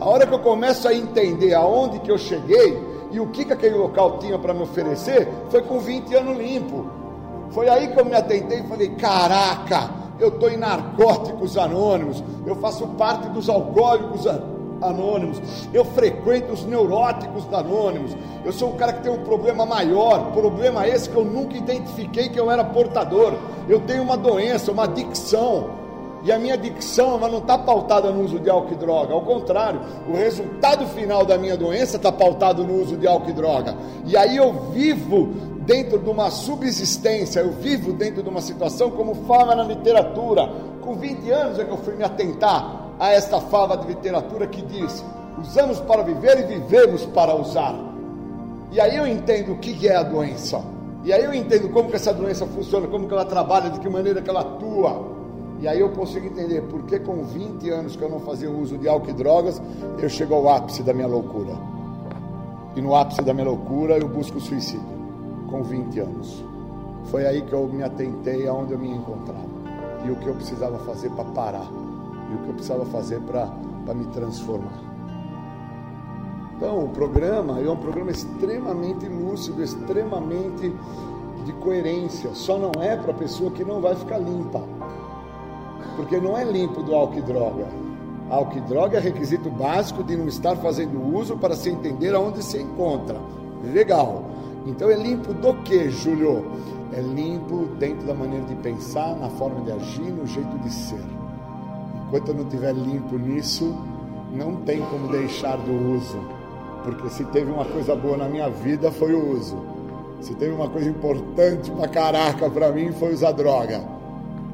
A 0.00 0.08
hora 0.08 0.26
que 0.26 0.32
eu 0.32 0.38
começo 0.38 0.88
a 0.88 0.94
entender 0.94 1.54
aonde 1.54 2.00
que 2.00 2.10
eu 2.10 2.18
cheguei 2.18 2.82
e 3.10 3.20
o 3.20 3.26
que, 3.28 3.44
que 3.44 3.52
aquele 3.52 3.76
local 3.76 4.18
tinha 4.18 4.38
para 4.38 4.52
me 4.52 4.62
oferecer, 4.62 5.28
foi 5.50 5.62
com 5.62 5.78
20 5.78 6.14
anos 6.14 6.38
limpo. 6.38 6.86
Foi 7.50 7.68
aí 7.68 7.88
que 7.88 8.00
eu 8.00 8.04
me 8.04 8.14
atentei 8.14 8.60
e 8.60 8.64
falei: 8.64 8.88
caraca, 8.90 9.90
eu 10.18 10.28
estou 10.28 10.50
em 10.50 10.56
narcóticos 10.56 11.56
anônimos, 11.56 12.22
eu 12.46 12.56
faço 12.56 12.86
parte 12.88 13.28
dos 13.28 13.48
alcoólicos 13.48 14.26
anônimos. 14.80 15.40
Eu 15.72 15.84
frequento 15.84 16.52
os 16.52 16.64
neuróticos 16.64 17.44
anônimos, 17.52 18.16
eu 18.44 18.52
sou 18.52 18.70
um 18.70 18.76
cara 18.76 18.92
que 18.92 19.02
tem 19.02 19.12
um 19.12 19.24
problema 19.24 19.64
maior, 19.64 20.32
problema 20.32 20.86
esse 20.86 21.08
que 21.08 21.16
eu 21.16 21.24
nunca 21.24 21.56
identifiquei 21.56 22.28
que 22.28 22.38
eu 22.38 22.50
era 22.50 22.64
portador. 22.64 23.34
Eu 23.68 23.80
tenho 23.80 24.02
uma 24.02 24.16
doença, 24.16 24.72
uma 24.72 24.84
adicção, 24.84 25.86
e 26.22 26.32
a 26.32 26.38
minha 26.38 26.54
adicção 26.54 27.16
ela 27.16 27.28
não 27.28 27.38
está 27.38 27.56
pautada 27.56 28.10
no 28.10 28.24
uso 28.24 28.40
de 28.40 28.50
álcool 28.50 28.72
e 28.72 28.76
droga, 28.76 29.14
ao 29.14 29.22
contrário, 29.22 29.80
o 30.08 30.16
resultado 30.16 30.86
final 30.88 31.24
da 31.24 31.38
minha 31.38 31.56
doença 31.56 31.96
está 31.96 32.10
pautado 32.10 32.64
no 32.64 32.82
uso 32.82 32.96
de 32.96 33.06
álcool 33.06 33.30
e 33.30 33.32
droga. 33.32 33.76
E 34.04 34.16
aí 34.16 34.36
eu 34.36 34.52
vivo 34.72 35.55
dentro 35.66 35.98
de 35.98 36.08
uma 36.08 36.30
subsistência, 36.30 37.40
eu 37.40 37.50
vivo 37.50 37.92
dentro 37.92 38.22
de 38.22 38.28
uma 38.28 38.40
situação 38.40 38.90
como 38.90 39.14
fala 39.26 39.54
na 39.54 39.64
literatura. 39.64 40.48
Com 40.80 40.94
20 40.94 41.30
anos 41.30 41.58
é 41.58 41.64
que 41.64 41.70
eu 41.70 41.76
fui 41.78 41.94
me 41.96 42.04
atentar 42.04 42.92
a 42.98 43.12
esta 43.12 43.40
fala 43.40 43.76
de 43.76 43.88
literatura 43.88 44.46
que 44.46 44.62
diz: 44.62 45.04
usamos 45.38 45.80
para 45.80 46.02
viver 46.02 46.38
e 46.40 46.58
vivemos 46.58 47.04
para 47.06 47.34
usar. 47.34 47.74
E 48.70 48.80
aí 48.80 48.96
eu 48.96 49.06
entendo 49.06 49.52
o 49.52 49.58
que 49.58 49.86
é 49.86 49.96
a 49.96 50.02
doença. 50.02 50.62
E 51.04 51.12
aí 51.12 51.22
eu 51.22 51.34
entendo 51.34 51.68
como 51.68 51.88
que 51.88 51.96
essa 51.96 52.12
doença 52.12 52.46
funciona, 52.46 52.86
como 52.86 53.06
que 53.06 53.12
ela 53.12 53.24
trabalha, 53.24 53.70
de 53.70 53.78
que 53.80 53.88
maneira 53.88 54.22
que 54.22 54.30
ela 54.30 54.40
atua. 54.40 55.16
E 55.60 55.66
aí 55.66 55.80
eu 55.80 55.90
consigo 55.90 56.26
entender 56.26 56.62
por 56.62 56.82
que 56.82 56.98
com 56.98 57.24
20 57.24 57.70
anos 57.70 57.96
que 57.96 58.02
eu 58.02 58.08
não 58.08 58.20
fazia 58.20 58.50
uso 58.50 58.76
de 58.76 58.88
álcool 58.88 59.10
e 59.10 59.12
drogas, 59.12 59.62
eu 59.98 60.08
chego 60.08 60.34
ao 60.34 60.48
ápice 60.48 60.82
da 60.82 60.92
minha 60.92 61.06
loucura. 61.06 61.54
E 62.74 62.82
no 62.82 62.94
ápice 62.94 63.22
da 63.22 63.32
minha 63.32 63.46
loucura 63.46 63.96
eu 63.96 64.08
busco 64.08 64.38
o 64.38 64.40
suicídio. 64.40 64.95
Com 65.56 65.62
20 65.62 66.00
anos. 66.00 66.44
Foi 67.06 67.24
aí 67.24 67.40
que 67.40 67.54
eu 67.54 67.66
me 67.66 67.82
atentei 67.82 68.46
aonde 68.46 68.74
eu 68.74 68.78
me 68.78 68.90
encontrava. 68.90 69.48
E 70.04 70.10
o 70.10 70.16
que 70.16 70.26
eu 70.26 70.34
precisava 70.34 70.78
fazer 70.80 71.08
para 71.12 71.24
parar 71.24 71.66
e 72.30 72.34
o 72.34 72.38
que 72.42 72.48
eu 72.48 72.52
precisava 72.52 72.84
fazer 72.84 73.20
para 73.20 73.94
me 73.94 74.04
transformar. 74.08 74.78
Então, 76.54 76.84
o 76.84 76.88
programa 76.90 77.58
é 77.58 77.70
um 77.70 77.76
programa 77.76 78.10
extremamente 78.10 79.08
lúcido, 79.08 79.62
extremamente 79.62 80.74
de 81.46 81.52
coerência. 81.54 82.34
Só 82.34 82.58
não 82.58 82.82
é 82.82 82.94
para 82.94 83.14
pessoa 83.14 83.50
que 83.50 83.64
não 83.64 83.80
vai 83.80 83.94
ficar 83.94 84.18
limpa. 84.18 84.62
Porque 85.96 86.20
não 86.20 86.36
é 86.36 86.44
limpo 86.44 86.82
do 86.82 86.94
álcool 86.94 87.18
e 87.18 87.22
droga. 87.22 87.66
O 88.30 88.44
que 88.44 88.60
droga 88.60 88.98
é 88.98 89.00
requisito 89.00 89.48
básico 89.48 90.04
de 90.04 90.18
não 90.18 90.28
estar 90.28 90.54
fazendo 90.56 91.00
uso 91.16 91.38
para 91.38 91.56
se 91.56 91.70
entender 91.70 92.14
aonde 92.14 92.42
se 92.42 92.60
encontra. 92.60 93.18
Legal. 93.72 94.36
Então 94.66 94.90
é 94.90 94.96
limpo 94.96 95.32
do 95.32 95.54
que, 95.62 95.88
Júlio? 95.90 96.44
É 96.92 97.00
limpo 97.00 97.66
dentro 97.78 98.06
da 98.06 98.14
maneira 98.14 98.44
de 98.46 98.54
pensar, 98.56 99.14
na 99.16 99.28
forma 99.30 99.60
de 99.60 99.72
agir, 99.72 100.10
no 100.10 100.26
jeito 100.26 100.58
de 100.58 100.70
ser. 100.70 101.04
Enquanto 102.06 102.28
eu 102.28 102.34
não 102.34 102.44
estiver 102.44 102.74
limpo 102.74 103.16
nisso, 103.16 103.74
não 104.32 104.56
tem 104.56 104.80
como 104.80 105.08
deixar 105.08 105.56
do 105.56 105.94
uso. 105.94 106.18
Porque 106.84 107.08
se 107.10 107.24
teve 107.26 107.50
uma 107.50 107.64
coisa 107.64 107.94
boa 107.94 108.16
na 108.16 108.28
minha 108.28 108.48
vida, 108.48 108.90
foi 108.90 109.14
o 109.14 109.32
uso. 109.36 109.56
Se 110.20 110.34
teve 110.34 110.52
uma 110.52 110.68
coisa 110.68 110.88
importante 110.88 111.70
pra 111.70 111.88
caraca 111.88 112.48
pra 112.50 112.72
mim, 112.72 112.92
foi 112.92 113.12
usar 113.12 113.32
droga. 113.32 113.95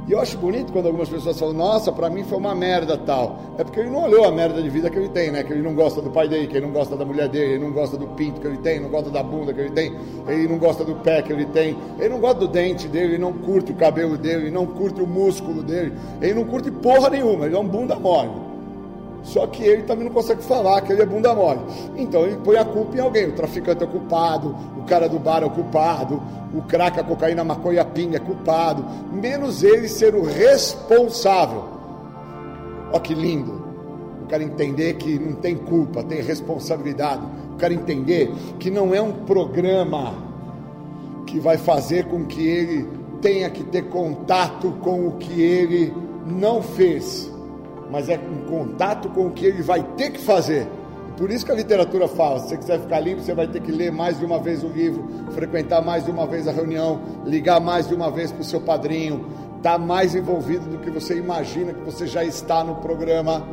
E 0.07 0.13
eu 0.13 0.21
acho 0.21 0.37
bonito 0.37 0.73
quando 0.73 0.87
algumas 0.87 1.09
pessoas 1.09 1.39
falam, 1.39 1.55
nossa, 1.55 1.93
para 1.93 2.11
mim 2.11 2.25
foi 2.25 2.37
uma 2.37 2.55
merda 2.55 2.99
tal. 2.99 3.39
É 3.57 3.63
porque 3.63 3.79
ele 3.79 3.91
não 3.91 4.03
olhou 4.05 4.25
a 4.25 4.33
merda 4.33 4.61
de 4.61 4.69
vida 4.69 4.91
que 4.91 4.99
ele 4.99 5.09
tem, 5.09 5.31
né? 5.31 5.45
Que 5.45 5.53
ele 5.53 5.63
não 5.63 5.75
gosta 5.75 6.03
do 6.03 6.11
pai 6.11 6.27
dele, 6.27 6.49
que 6.49 6.57
ele 6.57 6.67
não 6.67 6.73
gosta 6.73 6.97
da 6.97 7.05
mulher 7.05 7.29
dele, 7.29 7.53
ele 7.53 7.65
não 7.65 7.73
gosta 7.73 7.97
do 7.97 8.09
pinto 8.09 8.41
que 8.41 8.47
ele 8.47 8.59
tem, 8.59 8.81
não 8.81 8.89
gosta 8.89 9.11
da 9.11 9.23
bunda 9.23 9.55
que 9.55 9.61
ele 9.61 9.71
tem, 9.71 9.97
ele 10.27 10.49
não 10.49 10.59
gosta 10.59 10.85
do 10.85 10.97
pé 10.97 11.23
que 11.23 11.33
ele 11.33 11.47
tem, 11.47 11.77
ele 12.01 12.09
não 12.09 12.19
gosta 12.19 12.41
do 12.41 12.49
dente 12.49 12.89
dele, 12.89 13.15
ele 13.15 13.19
não 13.19 13.33
curte 13.33 13.71
o 13.71 13.77
cabelo 13.77 14.19
dele, 14.19 14.45
ele 14.45 14.51
não 14.51 14.67
curte 14.67 15.01
o 15.01 15.07
músculo 15.07 15.63
dele, 15.63 15.93
ele 16.21 16.35
não 16.35 16.45
curte 16.45 16.71
porra 16.71 17.09
nenhuma, 17.09 17.47
ele 17.47 17.55
é 17.55 17.59
um 17.59 17.69
bunda 17.69 17.95
mole. 17.95 18.52
Só 19.23 19.47
que 19.47 19.63
ele 19.63 19.83
também 19.83 20.05
não 20.05 20.13
consegue 20.13 20.43
falar 20.43 20.81
que 20.81 20.93
ele 20.93 21.03
é 21.03 21.07
bunda 21.07 21.35
mole. 21.35 21.61
Então 21.97 22.23
ele 22.23 22.37
põe 22.39 22.57
a 22.57 22.65
culpa 22.65 22.97
em 22.97 23.01
alguém. 23.01 23.29
O 23.29 23.33
traficante 23.33 23.85
é 23.85 23.87
culpado, 23.87 24.55
o 24.77 24.83
cara 24.83 25.09
do 25.09 25.19
bar 25.19 25.43
é 25.45 25.49
culpado, 25.49 26.21
o 26.53 26.63
crack, 26.63 26.99
a 26.99 27.05
cocaína, 27.05 27.43
a 27.43 27.45
maconha, 27.45 27.83
a 27.83 27.85
pinga 27.85 28.17
é 28.17 28.21
culpado. 28.21 28.85
Menos 29.13 29.63
ele 29.63 29.89
ser 29.89 30.15
o 30.15 30.23
responsável. 30.23 31.65
Olha 32.91 33.01
que 33.01 33.15
lindo. 33.15 33.63
O 34.23 34.27
cara 34.27 34.43
entender 34.43 34.95
que 34.95 35.19
não 35.19 35.35
tem 35.35 35.57
culpa, 35.57 36.03
tem 36.03 36.21
responsabilidade. 36.21 37.23
O 37.55 37.57
cara 37.57 37.73
entender 37.73 38.33
que 38.59 38.71
não 38.71 38.95
é 38.95 39.01
um 39.01 39.13
programa 39.13 40.15
que 41.27 41.39
vai 41.39 41.57
fazer 41.57 42.07
com 42.07 42.25
que 42.25 42.45
ele 42.45 42.89
tenha 43.21 43.49
que 43.49 43.63
ter 43.63 43.83
contato 43.85 44.73
com 44.81 45.07
o 45.07 45.13
que 45.13 45.41
ele 45.41 45.95
não 46.27 46.61
fez 46.61 47.32
mas 47.93 48.09
é 48.09 48.19
um 48.19 48.49
contato 48.49 49.11
com 49.11 49.27
o 49.27 49.31
que 49.31 49.45
ele 49.45 49.63
vai 49.63 49.83
ter 49.97 50.11
que 50.11 50.19
fazer. 50.19 50.67
Por 51.19 51.31
isso 51.31 51.45
que 51.45 51.53
a 51.53 51.55
literatura 51.55 52.09
fala: 52.09 52.41
se 52.41 52.49
você 52.49 52.57
quiser 52.57 52.81
ficar 52.81 53.01
limpo, 53.01 53.21
você 53.21 53.35
vai 53.35 53.47
ter 53.47 53.61
que 53.61 53.71
ler 53.71 53.93
mais 53.93 54.19
de 54.19 54.25
uma 54.25 54.39
vez 54.39 54.65
o 54.65 54.69
livro, 54.69 55.07
frequentar 55.33 55.83
mais 55.83 56.07
de 56.07 56.11
uma 56.11 56.27
vez 56.27 56.49
a 56.49 56.53
reunião, 56.53 57.03
ligar 57.27 57.61
mais 57.61 57.87
de 57.87 57.95
uma 57.95 58.11
vez 58.11 58.33
para 58.33 58.41
o 58.41 58.45
seu 58.45 58.63
padrinho, 58.63 59.27
estar 59.59 59.73
tá 59.73 59.79
mais 59.79 60.15
envolvido 60.15 60.65
do 60.71 60.79
que 60.79 60.91
você 60.91 61.19
imagina 61.19 61.75
que 61.75 61.85
você 61.85 62.07
já 62.07 62.25
está 62.25 62.65
no 62.65 62.77
programa. 62.77 63.47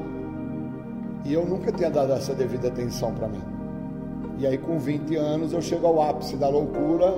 E 1.25 1.33
eu 1.33 1.45
nunca 1.45 1.69
tinha 1.69 1.91
dado 1.91 2.13
essa 2.13 2.33
devida 2.33 2.69
atenção 2.69 3.13
para 3.13 3.27
mim. 3.27 3.43
E 4.37 4.47
aí, 4.47 4.57
com 4.57 4.79
20 4.79 5.17
anos, 5.17 5.51
eu 5.51 5.61
chego 5.61 5.85
ao 5.85 6.01
ápice 6.01 6.37
da 6.37 6.47
loucura 6.47 7.13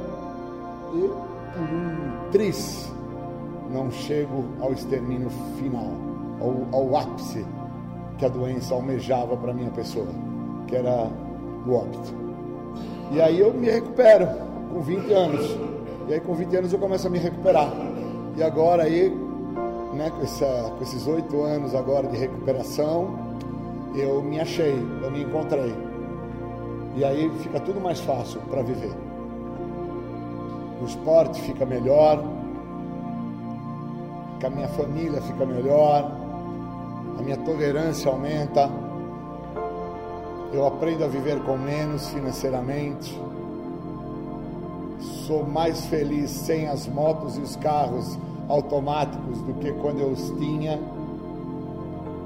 e, 0.95 1.07
por 1.53 1.61
um 1.61 2.31
tris, 2.31 2.91
não 3.71 3.91
chego 3.91 4.45
ao 4.59 4.73
extermínio 4.73 5.29
final 5.59 6.10
ao, 6.41 6.79
ao 6.79 6.97
ápice 6.97 7.45
que 8.17 8.25
a 8.25 8.29
doença 8.29 8.73
almejava 8.73 9.35
para 9.37 9.53
minha 9.53 9.71
pessoa, 9.71 10.07
que 10.67 10.75
era 10.75 11.09
o 11.65 11.73
óbito. 11.73 12.13
E 13.11 13.21
aí 13.21 13.39
eu 13.39 13.53
me 13.53 13.69
recupero 13.69 14.27
com 14.71 14.79
20 14.81 15.13
anos. 15.13 15.57
E 16.07 16.13
aí 16.13 16.19
com 16.19 16.33
20 16.33 16.55
anos 16.55 16.73
eu 16.73 16.79
começo 16.79 17.07
a 17.07 17.09
me 17.09 17.19
recuperar. 17.19 17.71
E 18.37 18.43
agora 18.43 18.83
aí, 18.83 19.09
né, 19.93 20.09
com, 20.09 20.21
essa, 20.21 20.71
com 20.77 20.83
esses 20.83 21.07
oito 21.07 21.41
anos 21.41 21.75
agora 21.75 22.07
de 22.07 22.17
recuperação, 22.17 23.15
eu 23.95 24.21
me 24.21 24.39
achei, 24.39 24.75
eu 25.01 25.11
me 25.11 25.23
encontrei. 25.23 25.73
E 26.95 27.03
aí 27.03 27.29
fica 27.39 27.59
tudo 27.59 27.79
mais 27.81 27.99
fácil 28.01 28.39
para 28.49 28.61
viver. 28.61 28.91
O 30.81 30.85
esporte 30.85 31.41
fica 31.41 31.65
melhor, 31.65 32.23
que 34.39 34.45
a 34.45 34.49
minha 34.49 34.67
família 34.69 35.21
fica 35.21 35.45
melhor, 35.45 36.20
a 37.21 37.23
minha 37.23 37.37
tolerância 37.37 38.11
aumenta, 38.11 38.67
eu 40.51 40.65
aprendo 40.65 41.05
a 41.05 41.07
viver 41.07 41.39
com 41.43 41.55
menos 41.55 42.09
financeiramente, 42.09 43.21
sou 45.27 45.45
mais 45.45 45.85
feliz 45.85 46.31
sem 46.31 46.67
as 46.67 46.87
motos 46.87 47.37
e 47.37 47.41
os 47.41 47.55
carros 47.55 48.17
automáticos 48.49 49.39
do 49.43 49.53
que 49.53 49.71
quando 49.73 49.99
eu 49.99 50.09
os 50.09 50.31
tinha. 50.31 50.79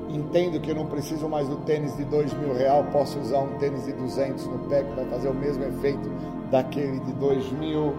Entendo 0.10 0.62
que 0.62 0.72
eu 0.72 0.76
não 0.76 0.86
preciso 0.86 1.28
mais 1.28 1.48
do 1.50 1.58
tênis 1.58 1.96
de 1.98 2.06
dois 2.06 2.34
mil 2.34 2.54
real, 2.54 2.86
posso 2.86 3.20
usar 3.20 3.40
um 3.40 3.58
tênis 3.58 3.84
de 3.86 3.92
200 3.92 4.48
no 4.48 4.60
pé 4.70 4.82
que 4.82 4.96
vai 4.96 5.06
fazer 5.10 5.28
o 5.28 5.34
mesmo 5.34 5.64
efeito 5.66 6.10
daquele 6.50 7.00
de 7.02 7.12
dois 7.14 7.52
mil. 7.52 7.94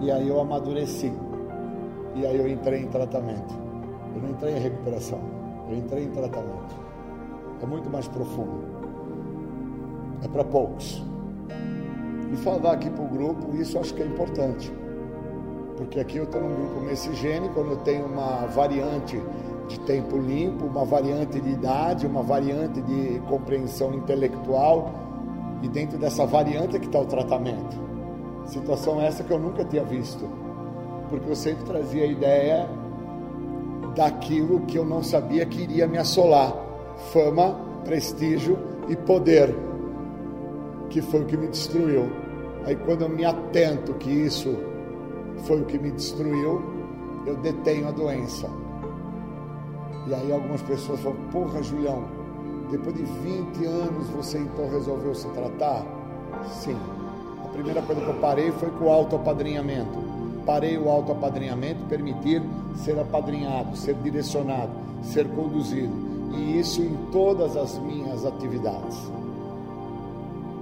E 0.00 0.10
aí 0.12 0.28
eu 0.28 0.40
amadureci. 0.40 1.12
E 2.14 2.24
aí 2.24 2.36
eu 2.36 2.48
entrei 2.48 2.82
em 2.82 2.88
tratamento. 2.88 3.67
Eu 4.14 4.22
não 4.22 4.30
entrei 4.30 4.56
em 4.56 4.60
recuperação, 4.60 5.20
eu 5.68 5.76
entrei 5.76 6.04
em 6.04 6.10
tratamento. 6.10 6.74
É 7.62 7.66
muito 7.66 7.90
mais 7.90 8.06
profundo. 8.08 8.64
É 10.22 10.28
para 10.28 10.44
poucos. 10.44 11.02
E 12.32 12.36
falar 12.36 12.72
aqui 12.72 12.90
para 12.90 13.04
o 13.04 13.08
grupo, 13.08 13.56
isso 13.56 13.78
acho 13.78 13.94
que 13.94 14.02
é 14.02 14.06
importante. 14.06 14.72
Porque 15.76 16.00
aqui 16.00 16.18
eu 16.18 16.24
estou 16.24 16.40
num 16.40 16.54
grupo 16.54 16.80
messigênico, 16.80 17.54
quando 17.54 17.70
eu 17.70 17.76
tenho 17.78 18.06
uma 18.06 18.46
variante 18.46 19.20
de 19.68 19.78
tempo 19.80 20.16
limpo, 20.16 20.66
uma 20.66 20.84
variante 20.84 21.40
de 21.40 21.50
idade, 21.50 22.06
uma 22.06 22.22
variante 22.22 22.80
de 22.82 23.20
compreensão 23.28 23.94
intelectual, 23.94 24.90
e 25.62 25.68
dentro 25.68 25.98
dessa 25.98 26.26
variante 26.26 26.76
é 26.76 26.78
que 26.78 26.86
está 26.86 27.00
o 27.00 27.06
tratamento. 27.06 27.76
Situação 28.46 29.00
essa 29.00 29.22
que 29.22 29.30
eu 29.30 29.38
nunca 29.38 29.64
tinha 29.64 29.84
visto, 29.84 30.28
porque 31.08 31.30
eu 31.30 31.36
sempre 31.36 31.64
trazia 31.64 32.04
a 32.04 32.06
ideia 32.06 32.68
daquilo 33.98 34.60
que 34.60 34.78
eu 34.78 34.84
não 34.84 35.02
sabia 35.02 35.44
que 35.44 35.62
iria 35.62 35.88
me 35.88 35.98
assolar: 35.98 36.54
fama, 37.12 37.58
prestígio 37.84 38.56
e 38.88 38.94
poder, 38.94 39.52
que 40.88 41.02
foi 41.02 41.22
o 41.22 41.26
que 41.26 41.36
me 41.36 41.48
destruiu. 41.48 42.08
Aí, 42.64 42.76
quando 42.76 43.02
eu 43.02 43.08
me 43.08 43.24
atento 43.24 43.94
que 43.94 44.08
isso 44.08 44.56
foi 45.46 45.60
o 45.60 45.64
que 45.64 45.78
me 45.78 45.90
destruiu, 45.90 46.62
eu 47.26 47.36
detenho 47.38 47.88
a 47.88 47.90
doença. 47.90 48.48
E 50.06 50.14
aí, 50.14 50.32
algumas 50.32 50.62
pessoas 50.62 51.00
falam: 51.00 51.18
Porra, 51.32 51.60
Julião, 51.60 52.04
depois 52.70 52.94
de 52.94 53.02
20 53.02 53.64
anos 53.66 54.08
você 54.10 54.38
então 54.38 54.70
resolveu 54.70 55.12
se 55.14 55.28
tratar? 55.30 55.84
Sim. 56.46 56.78
A 57.44 57.48
primeira 57.48 57.82
coisa 57.82 58.00
que 58.00 58.08
eu 58.08 58.20
parei 58.20 58.52
foi 58.52 58.70
com 58.70 58.84
o 58.84 58.90
autoapadrinhamento 58.90 60.07
parei 60.48 60.78
o 60.78 60.88
autoapadrinhamento, 60.88 61.84
permitir 61.90 62.42
ser 62.76 62.98
apadrinhado, 62.98 63.76
ser 63.76 63.94
direcionado, 63.96 64.70
ser 65.02 65.28
conduzido. 65.28 65.92
E 66.34 66.58
isso 66.58 66.80
em 66.80 66.96
todas 67.12 67.54
as 67.54 67.78
minhas 67.80 68.24
atividades. 68.24 68.96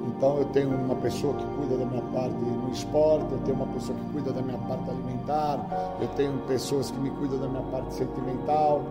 Então 0.09 0.39
eu 0.39 0.45
tenho 0.47 0.71
uma 0.71 0.97
pessoa 0.97 1.35
que 1.35 1.45
cuida 1.57 1.77
da 1.77 1.87
minha 1.87 2.03
parte 2.03 2.35
no 2.35 2.69
esporte, 2.73 3.31
eu 3.31 3.39
tenho 3.45 3.57
uma 3.57 3.67
pessoa 3.69 3.97
que 3.97 4.13
cuida 4.13 4.33
da 4.33 4.43
minha 4.43 4.59
parte 4.59 4.91
alimentar, 4.91 5.97
eu 6.01 6.09
tenho 6.17 6.33
pessoas 6.49 6.91
que 6.91 6.99
me 6.99 7.11
cuidam 7.11 7.39
da 7.39 7.47
minha 7.47 7.63
parte 7.71 7.95
sentimental. 7.95 8.83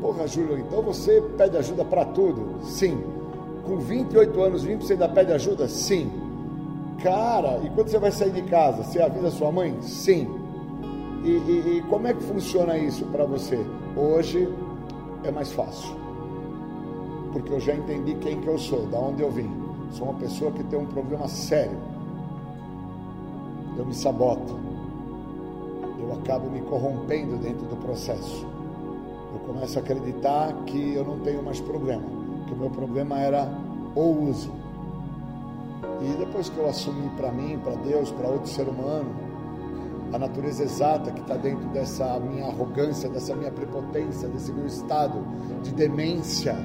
Porra, 0.00 0.28
Júlio, 0.28 0.58
então 0.58 0.80
você 0.80 1.20
pede 1.36 1.56
ajuda 1.56 1.84
para 1.84 2.04
tudo? 2.04 2.62
Sim. 2.62 3.02
Com 3.66 3.78
28 3.78 4.40
anos, 4.42 4.62
20 4.62 4.82
você 4.82 4.92
ainda 4.92 5.08
pede 5.08 5.32
ajuda? 5.32 5.66
Sim. 5.66 6.27
Cara, 7.02 7.60
e 7.62 7.70
quando 7.70 7.88
você 7.88 7.98
vai 7.98 8.10
sair 8.10 8.32
de 8.32 8.42
casa, 8.42 8.82
você 8.82 9.00
avisa 9.00 9.30
sua 9.30 9.52
mãe? 9.52 9.76
Sim. 9.82 10.28
E, 11.24 11.30
e, 11.30 11.78
e 11.78 11.82
como 11.82 12.08
é 12.08 12.14
que 12.14 12.22
funciona 12.24 12.76
isso 12.76 13.04
para 13.06 13.24
você? 13.24 13.64
Hoje 13.96 14.52
é 15.22 15.30
mais 15.30 15.52
fácil. 15.52 15.96
Porque 17.32 17.52
eu 17.52 17.60
já 17.60 17.74
entendi 17.74 18.14
quem 18.16 18.40
que 18.40 18.48
eu 18.48 18.58
sou, 18.58 18.86
da 18.86 18.98
onde 18.98 19.22
eu 19.22 19.30
vim. 19.30 19.48
Sou 19.92 20.08
uma 20.08 20.18
pessoa 20.18 20.50
que 20.50 20.64
tem 20.64 20.78
um 20.78 20.86
problema 20.86 21.28
sério. 21.28 21.78
Eu 23.76 23.86
me 23.86 23.94
saboto. 23.94 24.58
Eu 26.00 26.12
acabo 26.14 26.50
me 26.50 26.60
corrompendo 26.62 27.36
dentro 27.36 27.64
do 27.66 27.76
processo. 27.76 28.44
Eu 29.32 29.38
começo 29.46 29.78
a 29.78 29.82
acreditar 29.82 30.52
que 30.66 30.94
eu 30.94 31.04
não 31.04 31.20
tenho 31.20 31.44
mais 31.44 31.60
problema. 31.60 32.02
Que 32.48 32.54
o 32.54 32.56
meu 32.56 32.70
problema 32.70 33.20
era 33.20 33.48
o 33.94 34.30
uso 34.30 34.67
e 36.00 36.16
depois 36.16 36.48
que 36.48 36.58
eu 36.58 36.68
assumi 36.68 37.08
para 37.16 37.32
mim, 37.32 37.58
para 37.62 37.74
Deus, 37.76 38.10
para 38.10 38.28
outro 38.28 38.48
ser 38.48 38.68
humano, 38.68 39.14
a 40.12 40.18
natureza 40.18 40.62
exata 40.62 41.10
que 41.10 41.20
está 41.20 41.36
dentro 41.36 41.68
dessa 41.68 42.18
minha 42.20 42.46
arrogância, 42.46 43.08
dessa 43.08 43.34
minha 43.34 43.50
prepotência, 43.50 44.28
desse 44.28 44.52
meu 44.52 44.66
estado 44.66 45.24
de 45.62 45.72
demência, 45.72 46.56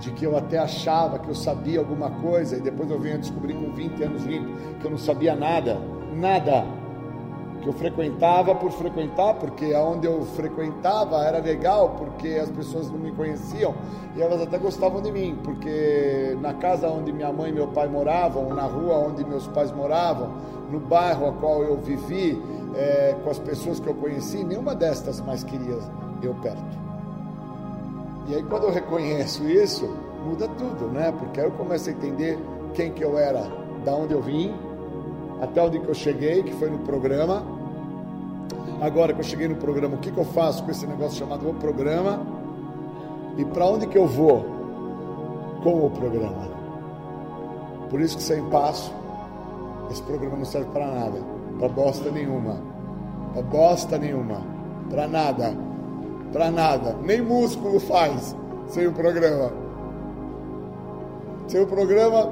de 0.00 0.10
que 0.12 0.26
eu 0.26 0.36
até 0.36 0.58
achava 0.58 1.18
que 1.18 1.28
eu 1.28 1.34
sabia 1.34 1.78
alguma 1.78 2.10
coisa 2.10 2.56
e 2.56 2.60
depois 2.60 2.90
eu 2.90 2.98
venho 3.00 3.14
a 3.14 3.18
descobrir 3.18 3.54
com 3.54 3.72
20 3.72 4.02
anos 4.02 4.24
limpo 4.24 4.50
que 4.78 4.86
eu 4.86 4.90
não 4.90 4.98
sabia 4.98 5.34
nada, 5.34 5.78
nada, 6.14 6.66
que 7.66 7.70
eu 7.70 7.72
frequentava 7.72 8.54
por 8.54 8.70
frequentar, 8.70 9.34
porque 9.34 9.74
aonde 9.74 10.06
eu 10.06 10.22
frequentava 10.22 11.16
era 11.24 11.38
legal, 11.38 11.96
porque 11.98 12.28
as 12.40 12.48
pessoas 12.48 12.88
não 12.88 12.98
me 12.98 13.10
conheciam 13.10 13.74
e 14.14 14.22
elas 14.22 14.40
até 14.40 14.56
gostavam 14.56 15.02
de 15.02 15.10
mim, 15.10 15.36
porque 15.42 16.38
na 16.40 16.54
casa 16.54 16.88
onde 16.88 17.12
minha 17.12 17.32
mãe 17.32 17.50
e 17.50 17.52
meu 17.52 17.66
pai 17.66 17.88
moravam, 17.88 18.54
na 18.54 18.62
rua 18.62 18.98
onde 18.98 19.24
meus 19.24 19.48
pais 19.48 19.72
moravam, 19.72 20.30
no 20.70 20.78
bairro 20.78 21.26
a 21.26 21.32
qual 21.32 21.64
eu 21.64 21.76
vivi, 21.78 22.40
é, 22.76 23.16
com 23.24 23.30
as 23.30 23.38
pessoas 23.40 23.80
que 23.80 23.88
eu 23.88 23.94
conheci, 23.94 24.44
nenhuma 24.44 24.72
destas 24.72 25.20
mais 25.20 25.42
queria 25.42 25.78
eu 26.22 26.34
perto. 26.34 26.78
E 28.28 28.34
aí 28.36 28.42
quando 28.44 28.64
eu 28.64 28.70
reconheço 28.70 29.44
isso, 29.48 29.92
muda 30.24 30.46
tudo, 30.56 30.86
né? 30.86 31.12
Porque 31.18 31.40
aí 31.40 31.46
eu 31.46 31.52
começo 31.52 31.88
a 31.88 31.92
entender 31.92 32.38
quem 32.74 32.92
que 32.92 33.02
eu 33.02 33.18
era, 33.18 33.42
da 33.84 33.92
onde 33.92 34.14
eu 34.14 34.22
vim, 34.22 34.54
até 35.40 35.60
onde 35.62 35.80
que 35.80 35.88
eu 35.88 35.94
cheguei, 35.94 36.42
que 36.42 36.52
foi 36.54 36.70
no 36.70 36.78
programa. 36.78 37.55
Agora 38.80 39.12
que 39.12 39.20
eu 39.20 39.24
cheguei 39.24 39.48
no 39.48 39.56
programa, 39.56 39.96
o 39.96 39.98
que, 39.98 40.10
que 40.10 40.18
eu 40.18 40.24
faço 40.24 40.62
com 40.62 40.70
esse 40.70 40.86
negócio 40.86 41.18
chamado 41.18 41.48
o 41.48 41.54
programa? 41.54 42.20
E 43.36 43.44
para 43.44 43.66
onde 43.66 43.86
que 43.86 43.96
eu 43.96 44.06
vou 44.06 44.44
com 45.62 45.86
o 45.86 45.90
programa? 45.90 46.48
Por 47.88 48.00
isso 48.00 48.16
que 48.16 48.22
sem 48.22 48.44
passo, 48.50 48.92
esse 49.90 50.02
programa 50.02 50.36
não 50.36 50.44
serve 50.44 50.68
para 50.70 50.86
nada, 50.86 51.18
para 51.58 51.68
bosta 51.68 52.10
nenhuma, 52.10 52.60
para 53.32 53.42
bosta 53.42 53.98
nenhuma, 53.98 54.42
para 54.90 55.06
nada, 55.06 55.56
para 56.32 56.50
nada, 56.50 56.96
nem 57.02 57.22
músculo 57.22 57.80
faz 57.80 58.36
sem 58.68 58.86
o 58.86 58.92
programa. 58.92 59.52
Sem 61.48 61.60
o 61.60 61.66
programa 61.66 62.28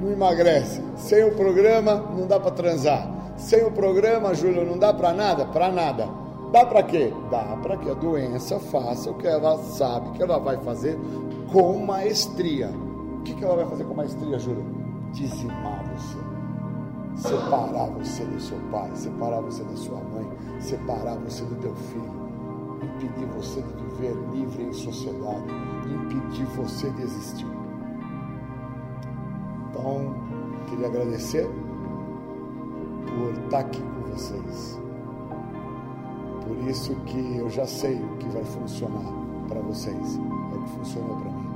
não 0.00 0.12
emagrece. 0.12 0.82
Sem 0.96 1.24
o 1.24 1.34
programa 1.34 1.94
não 2.16 2.26
dá 2.26 2.40
para 2.40 2.50
transar. 2.50 3.15
Sem 3.36 3.64
o 3.64 3.70
programa, 3.70 4.34
Júlio, 4.34 4.64
não 4.64 4.78
dá 4.78 4.92
para 4.92 5.12
nada? 5.12 5.44
Para 5.46 5.70
nada. 5.70 6.08
Dá 6.52 6.64
para 6.64 6.82
quê? 6.82 7.12
Dá 7.30 7.56
para 7.62 7.76
que 7.76 7.90
a 7.90 7.94
doença 7.94 8.58
faça 8.58 9.10
o 9.10 9.14
que 9.14 9.26
ela 9.26 9.58
sabe 9.58 10.10
que 10.12 10.22
ela 10.22 10.38
vai 10.38 10.56
fazer 10.58 10.98
com 11.52 11.78
maestria. 11.84 12.70
O 13.18 13.22
que, 13.22 13.34
que 13.34 13.44
ela 13.44 13.56
vai 13.56 13.66
fazer 13.66 13.84
com 13.84 13.94
maestria, 13.94 14.38
Júlio? 14.38 14.64
Dizimar 15.12 15.84
você. 15.94 16.18
Separar 17.28 17.86
você 17.90 18.24
do 18.24 18.40
seu 18.40 18.58
pai, 18.70 18.90
separar 18.94 19.40
você 19.40 19.64
da 19.64 19.76
sua 19.76 19.98
mãe, 19.98 20.28
separar 20.60 21.16
você 21.16 21.44
do 21.44 21.54
teu 21.56 21.74
filho, 21.74 22.12
impedir 22.82 23.26
você 23.34 23.62
de 23.62 23.82
viver 23.84 24.14
livre 24.32 24.64
em 24.64 24.72
sociedade, 24.72 25.44
impedir 25.86 26.44
você 26.56 26.90
de 26.90 27.02
existir. 27.02 27.46
Então, 29.70 30.14
queria 30.68 30.86
agradecer 30.88 31.50
por 33.16 33.32
estar 33.44 33.60
aqui 33.60 33.80
com 33.80 34.10
vocês. 34.12 34.80
Por 36.46 36.68
isso 36.68 36.94
que 37.06 37.36
eu 37.38 37.48
já 37.48 37.66
sei 37.66 37.96
o 37.96 38.16
que 38.18 38.28
vai 38.28 38.44
funcionar 38.44 39.10
para 39.48 39.60
vocês. 39.60 40.20
É 40.52 40.56
o 40.56 40.62
que 40.62 40.70
funcionou 40.70 41.16
para 41.16 41.30
mim. 41.30 41.46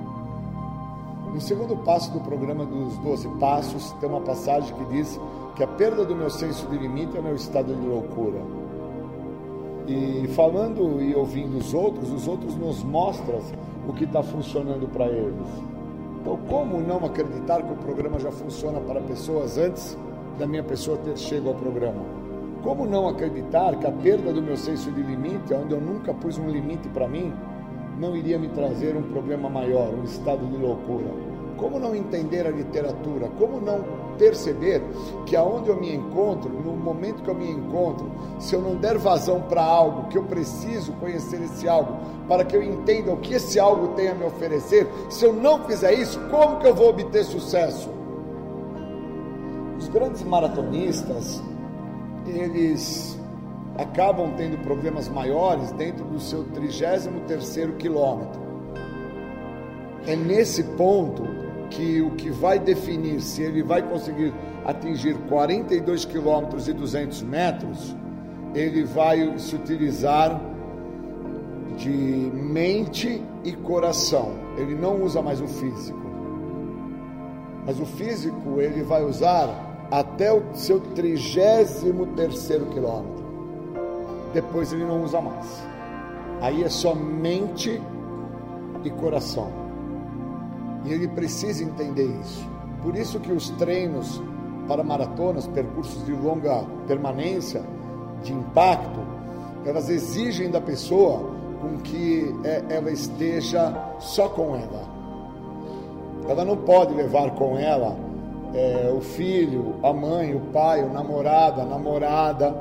No 1.35 1.41
segundo 1.41 1.77
passo 1.85 2.11
do 2.13 2.21
programa 2.21 2.65
dos 2.65 2.97
12 2.99 3.29
Passos, 3.39 3.93
tem 4.01 4.09
uma 4.09 4.21
passagem 4.21 4.75
que 4.75 4.85
diz 4.87 5.21
que 5.55 5.63
a 5.63 5.67
perda 5.67 6.05
do 6.05 6.17
meu 6.17 6.31
senso 6.31 6.67
de 6.67 6.79
limite 6.79 7.17
é 7.17 7.21
meu 7.21 7.37
estado 7.37 7.73
de 7.75 7.87
loucura. 7.87 8.41
E 9.87 10.27
falando 10.29 11.01
e 11.01 11.15
ouvindo 11.15 11.59
os 11.59 11.75
outros, 11.75 12.11
os 12.11 12.27
outros 12.27 12.57
nos 12.57 12.83
mostram 12.83 13.39
o 13.89 13.93
que 13.93 14.05
está 14.05 14.23
funcionando 14.23 14.89
para 14.89 15.07
eles. 15.07 15.49
Então, 16.21 16.39
como 16.49 16.81
não 16.81 17.05
acreditar 17.05 17.63
que 17.63 17.73
o 17.73 17.77
programa 17.77 18.19
já 18.19 18.31
funciona 18.31 18.81
para 18.81 19.01
pessoas 19.01 19.57
antes 19.57 19.97
da 20.41 20.47
minha 20.47 20.65
pessoa 20.65 20.97
ter 20.97 21.19
chego 21.19 21.51
ao 21.51 21.55
programa? 21.55 22.03
Como 22.63 22.87
não 22.87 23.07
acreditar 23.07 23.77
que 23.77 23.87
a 23.87 23.93
perda 23.93 24.33
do 24.33 24.41
meu 24.41 24.57
senso 24.57 24.91
de 24.91 25.03
limite, 25.03 25.53
onde 25.53 25.75
eu 25.75 25.81
nunca 25.81 26.15
pus 26.15 26.39
um 26.39 26.49
limite 26.49 26.89
para 26.89 27.07
mim, 27.07 27.31
não 27.99 28.17
iria 28.17 28.39
me 28.39 28.49
trazer 28.49 28.97
um 28.97 29.03
problema 29.03 29.51
maior, 29.51 29.93
um 29.93 30.03
estado 30.03 30.47
de 30.47 30.57
loucura? 30.57 31.11
Como 31.59 31.79
não 31.79 31.95
entender 31.95 32.47
a 32.47 32.51
literatura? 32.51 33.29
Como 33.39 33.61
não 33.61 33.85
perceber 34.17 34.83
que 35.27 35.37
aonde 35.37 35.69
eu 35.69 35.79
me 35.79 35.95
encontro, 35.95 36.49
no 36.51 36.73
momento 36.73 37.23
que 37.23 37.29
eu 37.29 37.35
me 37.35 37.51
encontro, 37.51 38.11
se 38.39 38.55
eu 38.55 38.63
não 38.63 38.77
der 38.77 38.97
vazão 38.97 39.43
para 39.43 39.63
algo, 39.63 40.09
que 40.09 40.17
eu 40.17 40.25
preciso 40.25 40.93
conhecer 40.95 41.43
esse 41.43 41.69
algo, 41.69 41.99
para 42.27 42.47
que 42.47 42.57
eu 42.57 42.63
entenda 42.63 43.13
o 43.13 43.19
que 43.19 43.35
esse 43.35 43.61
algo 43.61 43.89
tem 43.89 44.09
a 44.09 44.15
me 44.15 44.25
oferecer, 44.25 44.89
se 45.11 45.23
eu 45.23 45.35
não 45.35 45.65
fizer 45.65 45.93
isso, 45.93 46.19
como 46.31 46.59
que 46.61 46.67
eu 46.67 46.75
vou 46.75 46.89
obter 46.89 47.25
sucesso? 47.25 48.00
Os 49.81 49.89
grandes 49.89 50.23
maratonistas, 50.23 51.43
eles 52.27 53.19
acabam 53.79 54.35
tendo 54.37 54.59
problemas 54.59 55.09
maiores 55.09 55.73
dentro 55.73 56.05
do 56.05 56.21
seu 56.21 56.45
33º 56.45 57.79
quilômetro. 57.79 58.43
É 60.07 60.15
nesse 60.15 60.63
ponto 60.63 61.23
que 61.71 62.03
o 62.03 62.11
que 62.11 62.29
vai 62.29 62.59
definir 62.59 63.23
se 63.23 63.41
ele 63.43 63.63
vai 63.63 63.81
conseguir 63.81 64.35
atingir 64.67 65.15
42 65.31 66.05
quilômetros 66.05 66.69
e 66.69 66.75
200 66.75 67.23
metros, 67.23 67.97
ele 68.55 68.85
vai 68.85 69.39
se 69.39 69.57
utilizar 69.57 70.39
de 71.79 71.89
mente 71.89 73.25
e 73.43 73.53
coração. 73.53 74.35
Ele 74.59 74.75
não 74.75 75.03
usa 75.03 75.23
mais 75.23 75.41
o 75.41 75.49
físico. 75.49 75.99
Mas 77.65 77.81
o 77.81 77.87
físico 77.87 78.61
ele 78.61 78.83
vai 78.83 79.03
usar 79.03 79.70
até 79.91 80.33
o 80.33 80.43
seu 80.55 80.81
33 80.81 81.85
terceiro 82.15 82.67
quilômetro. 82.67 83.25
Depois 84.33 84.73
ele 84.73 84.85
não 84.85 85.03
usa 85.03 85.21
mais. 85.21 85.63
Aí 86.41 86.63
é 86.63 86.69
só 86.69 86.95
mente 86.95 87.81
e 88.85 88.91
coração. 88.91 89.49
E 90.85 90.93
ele 90.93 91.09
precisa 91.09 91.65
entender 91.65 92.07
isso. 92.21 92.49
Por 92.83 92.97
isso 92.97 93.19
que 93.21 93.33
os 93.33 93.51
treinos 93.51 94.23
para 94.67 94.85
maratonas, 94.85 95.47
percursos 95.49 96.05
de 96.07 96.13
longa 96.13 96.65
permanência, 96.87 97.63
de 98.23 98.33
impacto, 98.33 99.01
elas 99.67 99.89
exigem 99.89 100.51
da 100.51 100.61
pessoa 100.61 101.29
com 101.61 101.77
que 101.79 102.35
ela 102.69 102.91
esteja 102.91 103.75
só 103.99 104.29
com 104.29 104.55
ela. 104.55 104.89
Ela 106.29 106.45
não 106.45 106.57
pode 106.57 106.95
levar 106.95 107.33
com 107.33 107.59
ela 107.59 107.97
é, 108.55 108.93
o 108.95 109.01
filho, 109.01 109.77
a 109.83 109.93
mãe, 109.93 110.35
o 110.35 110.41
pai, 110.53 110.83
o 110.83 110.93
namorado, 110.93 111.61
a 111.61 111.65
namorada. 111.65 112.55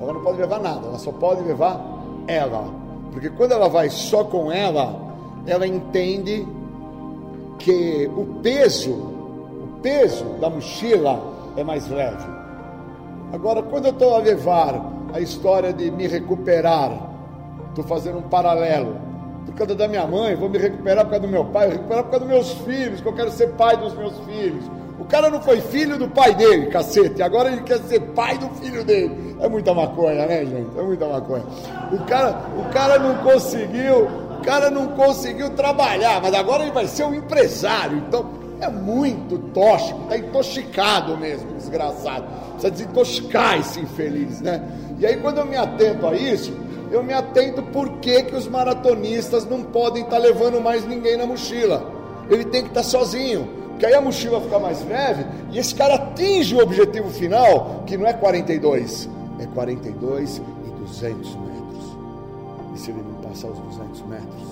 Ela 0.00 0.12
não 0.12 0.22
pode 0.22 0.38
levar 0.38 0.60
nada, 0.60 0.86
ela 0.86 0.98
só 0.98 1.12
pode 1.12 1.42
levar 1.42 1.80
ela. 2.26 2.64
Porque 3.12 3.30
quando 3.30 3.52
ela 3.52 3.68
vai 3.68 3.88
só 3.90 4.24
com 4.24 4.50
ela, 4.50 4.94
ela 5.46 5.66
entende 5.66 6.46
que 7.58 8.10
o 8.16 8.40
peso, 8.42 8.92
o 8.92 9.78
peso 9.82 10.24
da 10.40 10.50
mochila 10.50 11.22
é 11.56 11.62
mais 11.62 11.88
leve. 11.88 12.24
Agora, 13.32 13.62
quando 13.62 13.86
eu 13.86 13.92
estou 13.92 14.14
a 14.14 14.18
levar 14.18 14.80
a 15.12 15.20
história 15.20 15.72
de 15.72 15.90
me 15.90 16.06
recuperar, 16.06 17.10
estou 17.68 17.84
fazendo 17.84 18.18
um 18.18 18.28
paralelo. 18.28 18.96
Por 19.46 19.54
causa 19.54 19.74
da 19.74 19.86
minha 19.86 20.06
mãe, 20.06 20.34
vou 20.34 20.48
me 20.48 20.58
recuperar 20.58 21.04
por 21.04 21.10
causa 21.10 21.26
do 21.26 21.32
meu 21.32 21.44
pai, 21.46 21.68
recuperar 21.68 22.04
por 22.04 22.10
causa 22.10 22.26
dos 22.26 22.34
meus 22.34 22.52
filhos, 22.64 23.00
que 23.00 23.06
eu 23.06 23.12
quero 23.12 23.30
ser 23.30 23.52
pai 23.52 23.76
dos 23.76 23.94
meus 23.94 24.18
filhos. 24.20 24.64
O 24.98 25.04
cara 25.04 25.28
não 25.28 25.40
foi 25.40 25.60
filho 25.60 25.98
do 25.98 26.08
pai 26.08 26.34
dele, 26.34 26.66
cacete. 26.66 27.20
Agora 27.22 27.50
ele 27.50 27.62
quer 27.62 27.78
ser 27.80 28.00
pai 28.00 28.38
do 28.38 28.48
filho 28.50 28.84
dele. 28.84 29.36
É 29.40 29.48
muita 29.48 29.74
maconha, 29.74 30.26
né, 30.26 30.44
gente? 30.44 30.78
É 30.78 30.82
muita 30.82 31.06
maconha. 31.06 31.44
O 31.92 31.98
cara, 32.04 32.40
o 32.56 32.72
cara 32.72 32.98
não 32.98 33.16
conseguiu, 33.16 34.06
o 34.38 34.44
cara 34.44 34.70
não 34.70 34.88
conseguiu 34.88 35.50
trabalhar, 35.50 36.20
mas 36.22 36.32
agora 36.32 36.62
ele 36.62 36.72
vai 36.72 36.86
ser 36.86 37.04
um 37.04 37.14
empresário. 37.14 37.98
Então, 38.06 38.30
é 38.60 38.68
muito 38.68 39.38
tóxico, 39.52 39.98
tá 40.08 40.16
intoxicado 40.16 41.16
mesmo, 41.16 41.52
desgraçado. 41.54 42.24
Precisa 42.52 42.70
desintoxicar 42.70 43.58
esse 43.58 43.80
infeliz, 43.80 44.40
né? 44.40 44.62
E 44.98 45.04
aí, 45.04 45.16
quando 45.16 45.38
eu 45.38 45.44
me 45.44 45.56
atento 45.56 46.06
a 46.06 46.14
isso, 46.14 46.52
eu 46.90 47.02
me 47.02 47.12
atento 47.12 47.62
por 47.64 47.98
que, 47.98 48.22
que 48.22 48.36
os 48.36 48.46
maratonistas 48.46 49.44
não 49.44 49.62
podem 49.64 50.04
estar 50.04 50.16
tá 50.16 50.22
levando 50.22 50.60
mais 50.60 50.86
ninguém 50.86 51.16
na 51.16 51.26
mochila. 51.26 51.84
Ele 52.30 52.44
tem 52.44 52.62
que 52.62 52.68
estar 52.68 52.82
tá 52.82 52.86
sozinho. 52.86 53.63
Porque 53.74 53.86
aí 53.86 53.94
a 53.94 54.00
mochila 54.00 54.40
fica 54.40 54.58
mais 54.60 54.86
leve 54.86 55.26
e 55.50 55.58
esse 55.58 55.74
cara 55.74 55.96
atinge 55.96 56.54
o 56.54 56.60
objetivo 56.60 57.10
final, 57.10 57.82
que 57.84 57.96
não 57.96 58.06
é 58.06 58.12
42, 58.12 59.10
é 59.40 59.46
42 59.46 60.36
e 60.36 60.70
200 60.70 61.34
metros. 61.34 61.96
E 62.72 62.78
se 62.78 62.92
ele 62.92 63.02
não 63.02 63.28
passar 63.28 63.48
os 63.48 63.58
200 63.58 64.02
metros, 64.02 64.42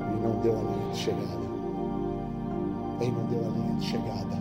ele 0.00 0.20
não 0.20 0.40
deu 0.40 0.52
a 0.52 0.62
linha 0.62 0.92
de 0.92 0.98
chegada. 0.98 1.46
Ele 3.00 3.12
não 3.12 3.24
deu 3.26 3.38
a 3.38 3.50
linha 3.56 3.74
de 3.76 3.86
chegada. 3.86 4.36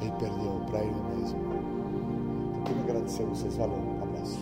Ele 0.00 0.12
perdeu 0.18 0.60
para 0.68 0.80
ele 0.80 1.02
mesmo. 1.16 1.38
Então, 2.50 2.64
quero 2.64 2.80
agradecer 2.80 3.22
a 3.22 3.26
vocês. 3.26 3.56
Valeu. 3.56 3.76
Um 3.76 4.02
abraço. 4.02 4.40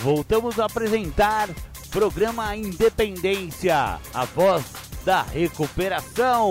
Voltamos 0.00 0.60
a 0.60 0.66
apresentar 0.66 1.48
Programa 1.90 2.54
Independência, 2.54 3.98
a 4.12 4.24
voz 4.26 5.00
da 5.06 5.22
recuperação. 5.22 6.50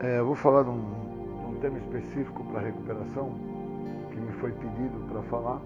É, 0.00 0.18
eu 0.18 0.26
vou 0.26 0.36
falar 0.36 0.64
de 0.64 0.68
um, 0.68 0.80
de 0.80 1.56
um 1.56 1.58
tema 1.62 1.78
específico 1.78 2.44
para 2.52 2.60
recuperação 2.60 3.32
que 4.10 4.16
me 4.16 4.32
foi 4.32 4.52
pedido 4.52 5.08
para 5.10 5.22
falar, 5.22 5.58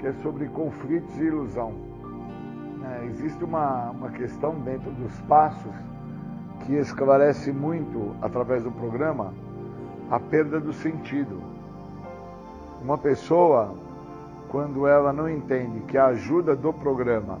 que 0.00 0.08
é 0.08 0.12
sobre 0.14 0.46
conflitos 0.48 1.16
e 1.16 1.26
ilusão. 1.26 1.74
É, 2.90 3.04
existe 3.06 3.44
uma, 3.44 3.90
uma 3.90 4.10
questão 4.10 4.58
dentro 4.62 4.90
dos 4.90 5.14
passos 5.22 5.72
que 6.66 6.74
esclarece 6.74 7.52
muito, 7.52 8.16
através 8.20 8.64
do 8.64 8.72
programa, 8.72 9.32
a 10.10 10.18
perda 10.18 10.58
do 10.58 10.72
sentido 10.72 11.57
uma 12.80 12.96
pessoa, 12.96 13.74
quando 14.48 14.86
ela 14.86 15.12
não 15.12 15.28
entende 15.28 15.80
que 15.80 15.98
a 15.98 16.06
ajuda 16.06 16.54
do 16.54 16.72
programa 16.72 17.40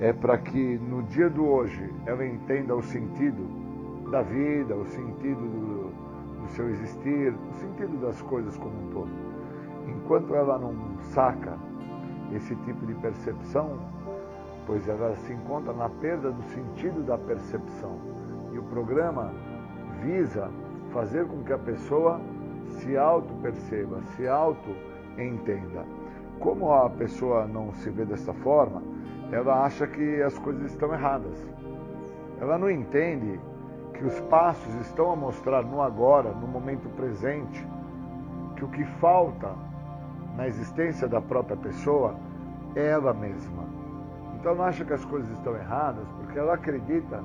é 0.00 0.10
para 0.10 0.38
que 0.38 0.78
no 0.78 1.02
dia 1.02 1.28
do 1.28 1.44
hoje 1.46 1.92
ela 2.06 2.24
entenda 2.26 2.74
o 2.74 2.82
sentido 2.82 3.46
da 4.10 4.22
vida, 4.22 4.74
o 4.74 4.86
sentido 4.86 5.40
do, 5.40 6.40
do 6.40 6.48
seu 6.52 6.70
existir, 6.70 7.34
o 7.34 7.54
sentido 7.56 8.00
das 8.00 8.22
coisas 8.22 8.56
como 8.56 8.72
um 8.72 8.90
todo. 8.90 9.10
Enquanto 9.86 10.34
ela 10.34 10.58
não 10.58 10.74
saca 11.12 11.58
esse 12.32 12.56
tipo 12.56 12.86
de 12.86 12.94
percepção, 12.94 13.78
pois 14.66 14.88
ela 14.88 15.14
se 15.14 15.32
encontra 15.34 15.74
na 15.74 15.90
perda 15.90 16.30
do 16.30 16.42
sentido 16.44 17.04
da 17.04 17.18
percepção. 17.18 17.98
E 18.50 18.58
o 18.58 18.62
programa 18.62 19.30
visa 20.02 20.50
fazer 20.90 21.26
com 21.26 21.42
que 21.44 21.52
a 21.52 21.58
pessoa 21.58 22.18
se 22.70 22.96
auto-perceba, 22.96 24.02
se 24.16 24.26
auto-entenda. 24.26 25.84
Como 26.38 26.72
a 26.72 26.88
pessoa 26.88 27.46
não 27.46 27.72
se 27.74 27.90
vê 27.90 28.04
dessa 28.04 28.32
forma, 28.32 28.82
ela 29.30 29.64
acha 29.64 29.86
que 29.86 30.22
as 30.22 30.38
coisas 30.38 30.70
estão 30.70 30.92
erradas. 30.92 31.36
Ela 32.40 32.58
não 32.58 32.70
entende 32.70 33.38
que 33.94 34.04
os 34.04 34.18
passos 34.22 34.74
estão 34.76 35.12
a 35.12 35.16
mostrar 35.16 35.62
no 35.62 35.82
agora, 35.82 36.32
no 36.32 36.46
momento 36.46 36.88
presente, 36.96 37.66
que 38.56 38.64
o 38.64 38.68
que 38.68 38.84
falta 38.98 39.54
na 40.36 40.46
existência 40.46 41.06
da 41.06 41.20
própria 41.20 41.56
pessoa 41.56 42.14
é 42.74 42.86
ela 42.88 43.12
mesma. 43.12 43.64
Então 44.38 44.54
não 44.54 44.64
acha 44.64 44.84
que 44.84 44.92
as 44.92 45.04
coisas 45.04 45.30
estão 45.32 45.54
erradas 45.54 46.06
porque 46.18 46.38
ela 46.38 46.54
acredita 46.54 47.22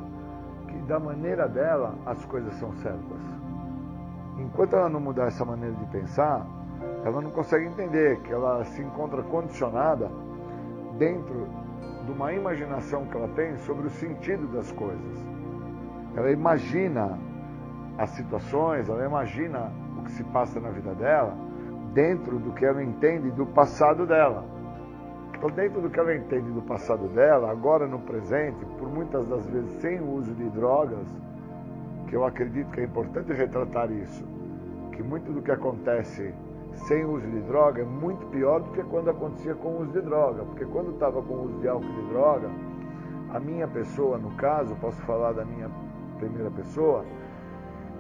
que 0.68 0.78
da 0.80 1.00
maneira 1.00 1.48
dela 1.48 1.96
as 2.06 2.26
coisas 2.26 2.54
são 2.56 2.74
certas. 2.74 3.35
Enquanto 4.38 4.76
ela 4.76 4.90
não 4.90 5.00
mudar 5.00 5.28
essa 5.28 5.46
maneira 5.46 5.76
de 5.76 5.86
pensar, 5.86 6.46
ela 7.04 7.22
não 7.22 7.32
consegue 7.32 7.66
entender 7.66 8.20
que 8.22 8.34
ela 8.34 8.64
se 8.66 8.82
encontra 8.82 9.22
condicionada 9.24 10.12
dentro 10.98 11.48
de 12.06 12.12
uma 12.12 12.34
imaginação 12.34 13.06
que 13.06 13.16
ela 13.16 13.28
tem 13.30 13.58
sobre 13.58 13.88
o 13.88 13.90
sentido 13.90 14.48
das 14.48 14.72
coisas. 14.72 15.26
Ela 16.16 16.32
imagina 16.32 17.18
as 17.98 18.10
situações, 18.12 18.90
ela 18.90 19.06
imagina 19.06 19.72
o 19.98 20.04
que 20.04 20.12
se 20.12 20.24
passa 20.26 20.60
na 20.60 20.70
vida 20.70 20.94
dela 20.94 21.36
dentro 21.94 22.38
do 22.38 22.52
que 22.52 22.66
ela 22.66 22.84
entende 22.84 23.32
do 23.32 23.46
passado 23.46 24.06
dela. 24.06 24.44
Então, 25.34 25.50
dentro 25.50 25.82
do 25.82 25.90
que 25.90 26.00
ela 26.00 26.16
entende 26.16 26.52
do 26.52 26.62
passado 26.62 27.08
dela, 27.10 27.52
agora 27.52 27.88
no 27.88 28.00
presente, 28.00 28.66
por 28.78 28.90
muitas 28.90 29.26
das 29.28 29.46
vezes 29.48 29.72
sem 29.82 30.00
o 30.00 30.16
uso 30.16 30.34
de 30.34 30.50
drogas, 30.50 31.06
que 32.08 32.16
eu 32.16 32.26
acredito 32.26 32.72
que 32.72 32.82
é 32.82 32.84
importante 32.84 33.34
retratar 33.34 33.92
isso, 33.92 34.24
que 34.92 35.04
muito 35.04 35.32
do 35.32 35.42
que 35.42 35.52
acontece 35.52 36.34
sem 36.88 37.06
uso 37.06 37.26
de 37.28 37.40
droga 37.42 37.82
é 37.82 37.86
muito 37.86 38.26
pior 38.28 38.62
do 38.62 38.72
que 38.72 38.84
quando 38.84 39.10
acontecia 39.10 39.56
com 39.56 39.78
uso 39.78 39.92
de 39.92 40.02
droga, 40.02 40.44
porque 40.44 40.66
quando 40.66 40.92
estava 40.92 41.22
com 41.22 41.34
uso 41.36 41.60
de 41.60 41.68
álcool 41.68 41.88
e 41.88 42.02
de 42.02 42.10
droga, 42.10 42.50
a 43.34 43.40
minha 43.40 43.68
pessoa, 43.68 44.18
no 44.18 44.32
caso, 44.32 44.76
posso 44.76 45.02
falar 45.02 45.34
da 45.34 45.44
minha 45.44 45.70
primeira 46.20 46.50
pessoa, 46.52 47.06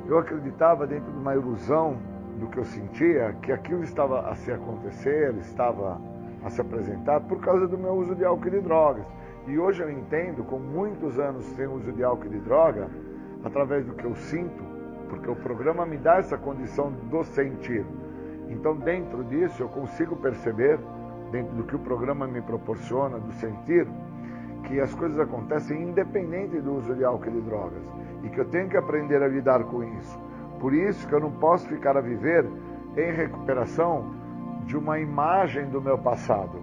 eu 0.07 0.17
acreditava 0.17 0.85
dentro 0.85 1.11
de 1.11 1.17
uma 1.17 1.33
ilusão 1.33 1.97
do 2.39 2.47
que 2.47 2.57
eu 2.57 2.65
sentia, 2.65 3.35
que 3.41 3.51
aquilo 3.51 3.83
estava 3.83 4.29
a 4.29 4.35
se 4.35 4.51
acontecer, 4.51 5.33
estava 5.35 5.99
a 6.43 6.49
se 6.49 6.61
apresentar 6.61 7.21
por 7.21 7.39
causa 7.39 7.67
do 7.67 7.77
meu 7.77 7.93
uso 7.93 8.13
de 8.13 8.23
álcool 8.23 8.47
e 8.47 8.51
de 8.51 8.61
drogas. 8.61 9.05
E 9.47 9.57
hoje 9.57 9.81
eu 9.81 9.89
entendo, 9.89 10.43
com 10.43 10.59
muitos 10.59 11.19
anos 11.19 11.45
sem 11.55 11.65
uso 11.65 11.91
de 11.91 12.03
álcool 12.03 12.27
e 12.27 12.29
de 12.29 12.39
droga, 12.39 12.87
através 13.45 13.85
do 13.85 13.93
que 13.93 14.03
eu 14.03 14.15
sinto, 14.15 14.63
porque 15.07 15.29
o 15.29 15.35
programa 15.35 15.85
me 15.85 15.97
dá 15.97 16.17
essa 16.17 16.37
condição 16.37 16.91
do 16.91 17.23
sentir. 17.23 17.85
Então, 18.49 18.75
dentro 18.75 19.23
disso, 19.23 19.63
eu 19.63 19.69
consigo 19.69 20.15
perceber, 20.15 20.79
dentro 21.31 21.55
do 21.55 21.63
que 21.63 21.75
o 21.75 21.79
programa 21.79 22.27
me 22.27 22.41
proporciona, 22.41 23.19
do 23.19 23.31
sentir, 23.33 23.87
que 24.63 24.79
as 24.79 24.93
coisas 24.95 25.19
acontecem 25.19 25.81
independente 25.83 26.59
do 26.59 26.73
uso 26.73 26.95
de 26.95 27.05
álcool 27.05 27.29
e 27.29 27.31
de 27.33 27.41
drogas 27.41 27.83
e 28.23 28.29
que 28.29 28.39
eu 28.39 28.45
tenho 28.45 28.67
que 28.67 28.77
aprender 28.77 29.21
a 29.21 29.27
lidar 29.27 29.63
com 29.65 29.83
isso. 29.83 30.19
Por 30.59 30.73
isso 30.73 31.07
que 31.07 31.13
eu 31.13 31.19
não 31.19 31.31
posso 31.31 31.67
ficar 31.67 31.95
a 31.95 32.01
viver 32.01 32.45
em 32.97 33.11
recuperação 33.11 34.15
de 34.65 34.75
uma 34.75 34.99
imagem 34.99 35.69
do 35.69 35.79
meu 35.79 35.97
passado. 35.97 36.57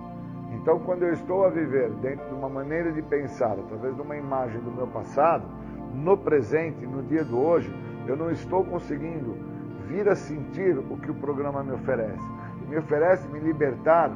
Então, 0.51 0.81
quando 0.81 1.05
eu 1.05 1.13
estou 1.13 1.45
a 1.45 1.51
viver 1.51 1.91
dentro 2.01 2.27
de 2.27 2.35
uma 2.35 2.49
maneira 2.49 2.91
de 2.91 3.03
pensar, 3.03 3.53
através 3.53 3.95
de 3.95 4.03
uma 4.03 4.17
imagem 4.17 4.61
do 4.61 4.73
meu 4.73 4.89
passado, 4.89 5.45
no 5.93 6.17
presente, 6.17 6.87
no 6.87 7.03
dia 7.03 7.25
do 7.25 7.39
hoje, 7.39 7.73
eu 8.07 8.17
não 8.17 8.31
estou 8.31 8.65
conseguindo 8.65 9.37
vir 9.87 10.09
a 10.09 10.15
sentir 10.15 10.79
o 10.79 10.97
que 10.97 11.11
o 11.11 11.15
programa 11.15 11.63
me 11.63 11.73
oferece. 11.73 12.27
Me 12.69 12.79
oferece 12.79 13.29
me 13.29 13.39
libertar 13.39 14.11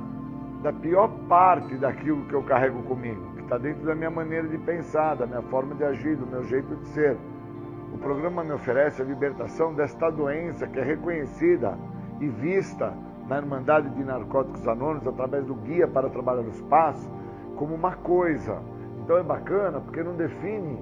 da 0.63 0.73
pior 0.73 1.09
parte 1.29 1.77
daquilo 1.77 2.25
que 2.25 2.35
eu 2.35 2.43
carrego 2.43 2.83
comigo 2.85 3.37
está 3.47 3.59
dentro 3.59 3.87
da 3.87 3.95
minha 3.95 4.11
maneira 4.11 4.47
de 4.49 4.59
pensar, 4.59 5.15
da 5.15 5.25
minha 5.25 5.43
forma 5.43 5.75
de 5.75 5.85
agir, 5.85 6.17
do 6.17 6.27
meu 6.27 6.43
jeito 6.45 6.75
de 6.75 6.87
ser. 6.89 7.17
O 7.95 7.99
programa 7.99 8.43
me 8.43 8.53
oferece 8.53 9.01
a 9.01 9.05
libertação 9.05 9.73
desta 9.73 10.11
doença 10.11 10.67
que 10.67 10.79
é 10.81 10.83
reconhecida 10.83 11.79
e 12.21 12.27
vista 12.27 12.93
na 13.29 13.39
Irmandade 13.39 13.89
de 13.91 14.05
Narcóticos 14.05 14.67
Anônimos 14.67 15.07
através 15.07 15.45
do 15.47 15.55
Guia 15.55 15.87
para 15.87 16.11
Trabalhar 16.11 16.43
no 16.43 16.51
Espaço 16.51 17.09
como 17.55 17.75
uma 17.75 17.93
coisa. 17.93 18.61
Então 19.03 19.17
é 19.17 19.23
bacana 19.23 19.81
porque 19.81 20.03
não 20.03 20.17
define 20.17 20.79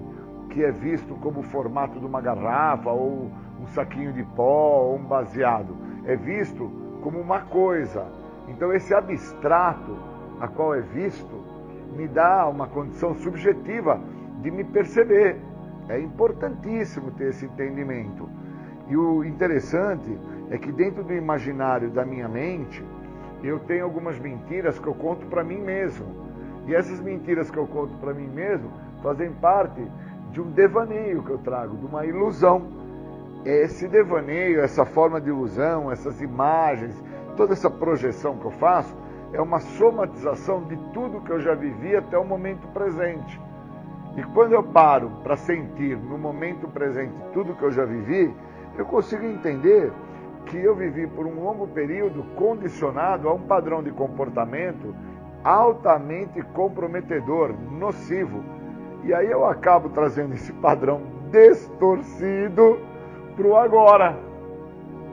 que 0.54 0.62
é 0.62 0.70
visto 0.70 1.16
como 1.16 1.40
o 1.40 1.42
formato 1.42 1.98
de 1.98 2.06
uma 2.06 2.20
garrafa 2.20 2.88
ou 2.90 3.28
um 3.60 3.66
saquinho 3.66 4.12
de 4.12 4.22
pó 4.22 4.84
ou 4.84 4.96
um 4.96 5.02
baseado. 5.02 5.76
É 6.06 6.14
visto 6.14 6.70
como 7.02 7.18
uma 7.18 7.40
coisa. 7.40 8.06
Então 8.46 8.72
esse 8.72 8.94
abstrato 8.94 9.98
a 10.40 10.46
qual 10.46 10.72
é 10.74 10.80
visto 10.80 11.42
me 11.96 12.06
dá 12.06 12.46
uma 12.46 12.68
condição 12.68 13.14
subjetiva 13.16 14.00
de 14.42 14.50
me 14.50 14.62
perceber. 14.62 15.40
É 15.88 16.00
importantíssimo 16.00 17.10
ter 17.10 17.30
esse 17.30 17.46
entendimento. 17.46 18.28
E 18.88 18.96
o 18.96 19.24
interessante 19.24 20.16
é 20.50 20.56
que 20.56 20.70
dentro 20.70 21.02
do 21.02 21.12
imaginário 21.12 21.90
da 21.90 22.04
minha 22.04 22.28
mente, 22.28 22.84
eu 23.42 23.58
tenho 23.58 23.84
algumas 23.84 24.18
mentiras 24.20 24.78
que 24.78 24.86
eu 24.86 24.94
conto 24.94 25.26
para 25.26 25.42
mim 25.42 25.60
mesmo. 25.60 26.06
E 26.66 26.74
essas 26.74 27.00
mentiras 27.00 27.50
que 27.50 27.56
eu 27.56 27.66
conto 27.66 27.96
para 27.98 28.14
mim 28.14 28.28
mesmo 28.28 28.70
fazem 29.02 29.32
parte 29.32 29.82
de 30.34 30.40
um 30.40 30.50
devaneio 30.50 31.22
que 31.22 31.30
eu 31.30 31.38
trago, 31.38 31.76
de 31.76 31.86
uma 31.86 32.04
ilusão. 32.04 32.66
Esse 33.44 33.86
devaneio, 33.86 34.60
essa 34.60 34.84
forma 34.84 35.20
de 35.20 35.28
ilusão, 35.28 35.92
essas 35.92 36.20
imagens, 36.20 37.00
toda 37.36 37.52
essa 37.52 37.70
projeção 37.70 38.36
que 38.38 38.44
eu 38.44 38.50
faço, 38.50 38.96
é 39.32 39.40
uma 39.40 39.60
somatização 39.60 40.64
de 40.64 40.76
tudo 40.92 41.20
que 41.20 41.30
eu 41.30 41.38
já 41.38 41.54
vivi 41.54 41.94
até 41.94 42.18
o 42.18 42.24
momento 42.24 42.66
presente. 42.68 43.40
E 44.16 44.24
quando 44.34 44.54
eu 44.54 44.62
paro 44.64 45.08
para 45.22 45.36
sentir 45.36 45.96
no 45.96 46.18
momento 46.18 46.66
presente 46.66 47.14
tudo 47.32 47.54
que 47.54 47.62
eu 47.62 47.70
já 47.70 47.84
vivi, 47.84 48.34
eu 48.76 48.84
consigo 48.86 49.24
entender 49.24 49.92
que 50.46 50.56
eu 50.56 50.74
vivi 50.74 51.06
por 51.06 51.26
um 51.26 51.44
longo 51.44 51.68
período 51.68 52.24
condicionado 52.34 53.28
a 53.28 53.34
um 53.34 53.42
padrão 53.42 53.84
de 53.84 53.92
comportamento 53.92 54.94
altamente 55.44 56.42
comprometedor, 56.54 57.54
nocivo. 57.70 58.53
E 59.04 59.12
aí 59.12 59.30
eu 59.30 59.44
acabo 59.44 59.90
trazendo 59.90 60.34
esse 60.34 60.50
padrão 60.54 61.02
distorcido 61.30 62.78
para 63.36 63.46
o 63.46 63.54
agora 63.54 64.16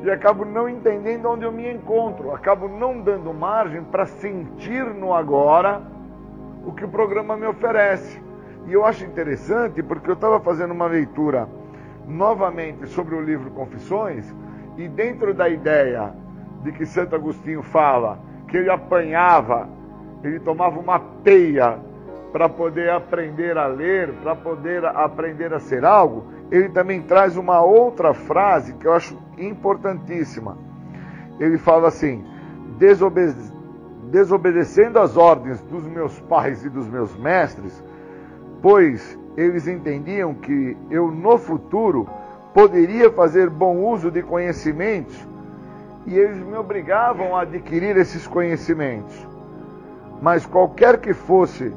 e 0.01 0.09
acabo 0.09 0.45
não 0.45 0.69
entendendo 0.69 1.27
onde 1.27 1.43
eu 1.43 1.51
me 1.51 1.69
encontro, 1.69 2.33
acabo 2.33 2.69
não 2.69 3.01
dando 3.01 3.33
margem 3.33 3.83
para 3.83 4.05
sentir 4.05 4.85
no 4.95 5.13
agora 5.13 5.81
o 6.65 6.71
que 6.71 6.85
o 6.85 6.87
programa 6.87 7.35
me 7.35 7.45
oferece. 7.45 8.21
E 8.65 8.73
eu 8.73 8.85
acho 8.85 9.03
interessante 9.03 9.83
porque 9.83 10.09
eu 10.09 10.13
estava 10.13 10.39
fazendo 10.39 10.71
uma 10.71 10.85
leitura 10.85 11.47
novamente 12.07 12.87
sobre 12.87 13.13
o 13.13 13.21
livro 13.21 13.51
Confissões 13.51 14.33
e 14.77 14.87
dentro 14.87 15.33
da 15.33 15.49
ideia 15.49 16.13
de 16.63 16.71
que 16.71 16.85
Santo 16.85 17.13
Agostinho 17.13 17.61
fala 17.61 18.19
que 18.47 18.55
ele 18.55 18.69
apanhava, 18.69 19.67
ele 20.23 20.39
tomava 20.39 20.79
uma 20.79 20.99
peia 20.99 21.77
para 22.31 22.47
poder 22.47 22.89
aprender 22.89 23.57
a 23.57 23.67
ler, 23.67 24.13
para 24.21 24.35
poder 24.35 24.85
aprender 24.85 25.53
a 25.53 25.59
ser 25.59 25.83
algo, 25.83 26.25
ele 26.49 26.69
também 26.69 27.01
traz 27.01 27.37
uma 27.37 27.61
outra 27.61 28.13
frase 28.13 28.73
que 28.73 28.87
eu 28.87 28.93
acho 28.93 29.17
importantíssima. 29.37 30.57
Ele 31.39 31.57
fala 31.57 31.87
assim: 31.87 32.23
desobede 32.77 33.61
desobedecendo 34.11 34.99
as 34.99 35.15
ordens 35.15 35.61
dos 35.61 35.87
meus 35.87 36.19
pais 36.21 36.65
e 36.65 36.69
dos 36.69 36.85
meus 36.85 37.15
mestres, 37.17 37.81
pois 38.61 39.17
eles 39.37 39.67
entendiam 39.67 40.33
que 40.33 40.75
eu 40.89 41.09
no 41.09 41.37
futuro 41.37 42.09
poderia 42.53 43.09
fazer 43.09 43.49
bom 43.49 43.77
uso 43.77 44.11
de 44.11 44.21
conhecimentos 44.21 45.15
e 46.05 46.17
eles 46.17 46.37
me 46.39 46.57
obrigavam 46.57 47.35
a 47.35 47.43
adquirir 47.43 47.95
esses 47.95 48.27
conhecimentos. 48.27 49.15
Mas 50.21 50.45
qualquer 50.45 50.99
que 50.99 51.13
fosse 51.13 51.73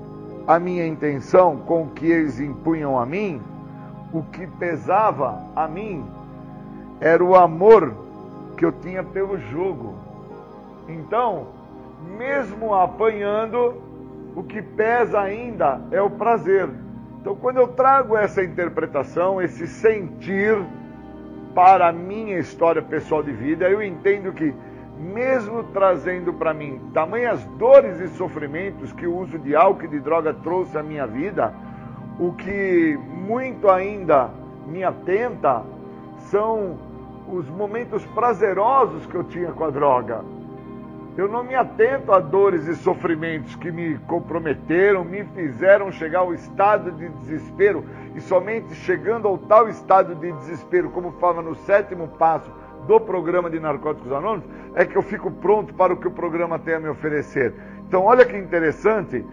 a 0.47 0.59
minha 0.59 0.87
intenção 0.87 1.59
com 1.59 1.85
o 1.85 1.91
que 1.91 2.07
eles 2.07 2.39
impunham 2.41 2.99
a 2.99 3.07
mim, 3.07 3.41
o 4.12 4.23
que 4.23 4.47
pesava 4.47 5.43
a 5.57 5.66
mim 5.66 6.05
era 7.01 7.23
o 7.23 7.35
amor 7.35 7.95
que 8.57 8.65
eu 8.65 8.73
tinha 8.73 9.03
pelo 9.03 9.39
jogo. 9.39 9.95
Então, 10.89 11.49
mesmo 12.19 12.75
apanhando, 12.75 13.75
o 14.37 14.43
que 14.43 14.61
pesa 14.61 15.21
ainda 15.21 15.81
é 15.91 16.01
o 16.01 16.11
prazer. 16.11 16.69
Então, 17.21 17.35
quando 17.35 17.57
eu 17.57 17.69
trago 17.69 18.16
essa 18.16 18.45
interpretação, 18.45 19.41
esse 19.41 19.66
sentir 19.66 20.57
para 21.55 21.89
a 21.89 21.93
minha 21.93 22.39
história 22.39 22.83
pessoal 22.83 23.23
de 23.23 23.33
vida, 23.33 23.69
eu 23.69 23.83
entendo 23.83 24.33
que, 24.33 24.55
mesmo 24.99 25.65
trazendo 25.65 26.33
para 26.33 26.55
mim 26.55 26.81
tamanhas 26.93 27.45
dores 27.59 28.01
e 28.01 28.09
sofrimentos 28.16 28.93
que 28.93 29.07
o 29.07 29.16
uso 29.16 29.39
de 29.39 29.55
álcool 29.55 29.85
e 29.85 29.89
de 29.89 30.01
droga 30.01 30.33
trouxe 30.33 30.79
à 30.79 30.83
minha 30.83 31.07
vida, 31.07 31.53
o 32.19 32.33
que 32.33 32.97
muito 32.97 33.69
ainda 33.69 34.31
me 34.66 34.85
atenta 34.85 35.62
são 36.31 36.79
os 37.29 37.49
momentos 37.49 38.05
prazerosos 38.07 39.07
que 39.07 39.15
eu 39.15 39.25
tinha 39.25 39.51
com 39.53 39.65
a 39.65 39.71
droga. 39.71 40.21
Eu 41.16 41.29
não 41.29 41.45
me 41.45 41.55
atento 41.55 42.12
a 42.12 42.19
dores 42.19 42.66
e 42.66 42.75
sofrimentos 42.75 43.55
que 43.55 43.71
me 43.71 43.99
comprometeram, 43.99 45.05
me 45.05 45.25
fizeram 45.25 45.93
chegar 45.93 46.21
ao 46.21 46.35
estado 46.35 46.91
de 46.91 47.09
desespero 47.09 47.85
e 48.16 48.21
somente 48.21 48.75
chegando 48.75 49.29
ao 49.29 49.39
tal 49.39 49.69
estado 49.69 50.15
de 50.16 50.33
desespero, 50.33 50.91
como 50.91 51.12
fala 51.12 51.41
no 51.41 51.55
sétimo 51.55 52.09
passo 52.09 52.51
do 52.86 53.01
programa 53.01 53.51
de 53.51 53.59
Narcóticos 53.61 54.12
Anônimos, 54.12 54.47
é 54.74 54.85
que 54.85 54.97
eu 54.97 55.02
fico 55.02 55.31
pronto 55.31 55.74
para 55.74 55.93
o 55.93 55.97
que 55.97 56.09
o 56.09 56.11
programa 56.11 56.59
tem 56.59 56.74
a 56.74 56.81
me 56.81 56.89
oferecer. 56.89 57.55
Então, 57.86 58.05
olha 58.05 58.24
que 58.24 58.36
interessante. 58.36 59.24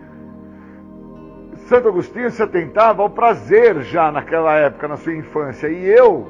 Santo 1.68 1.88
Agostinho 1.88 2.30
se 2.32 2.41
atentava 2.41 3.02
ao 3.02 3.10
prazer 3.10 3.82
já 3.82 4.11
naquela 4.11 4.53
época, 4.56 4.88
na 4.88 4.98
sua 4.98 5.14
infância, 5.14 5.68
e 5.68 5.88
eu 5.88 6.28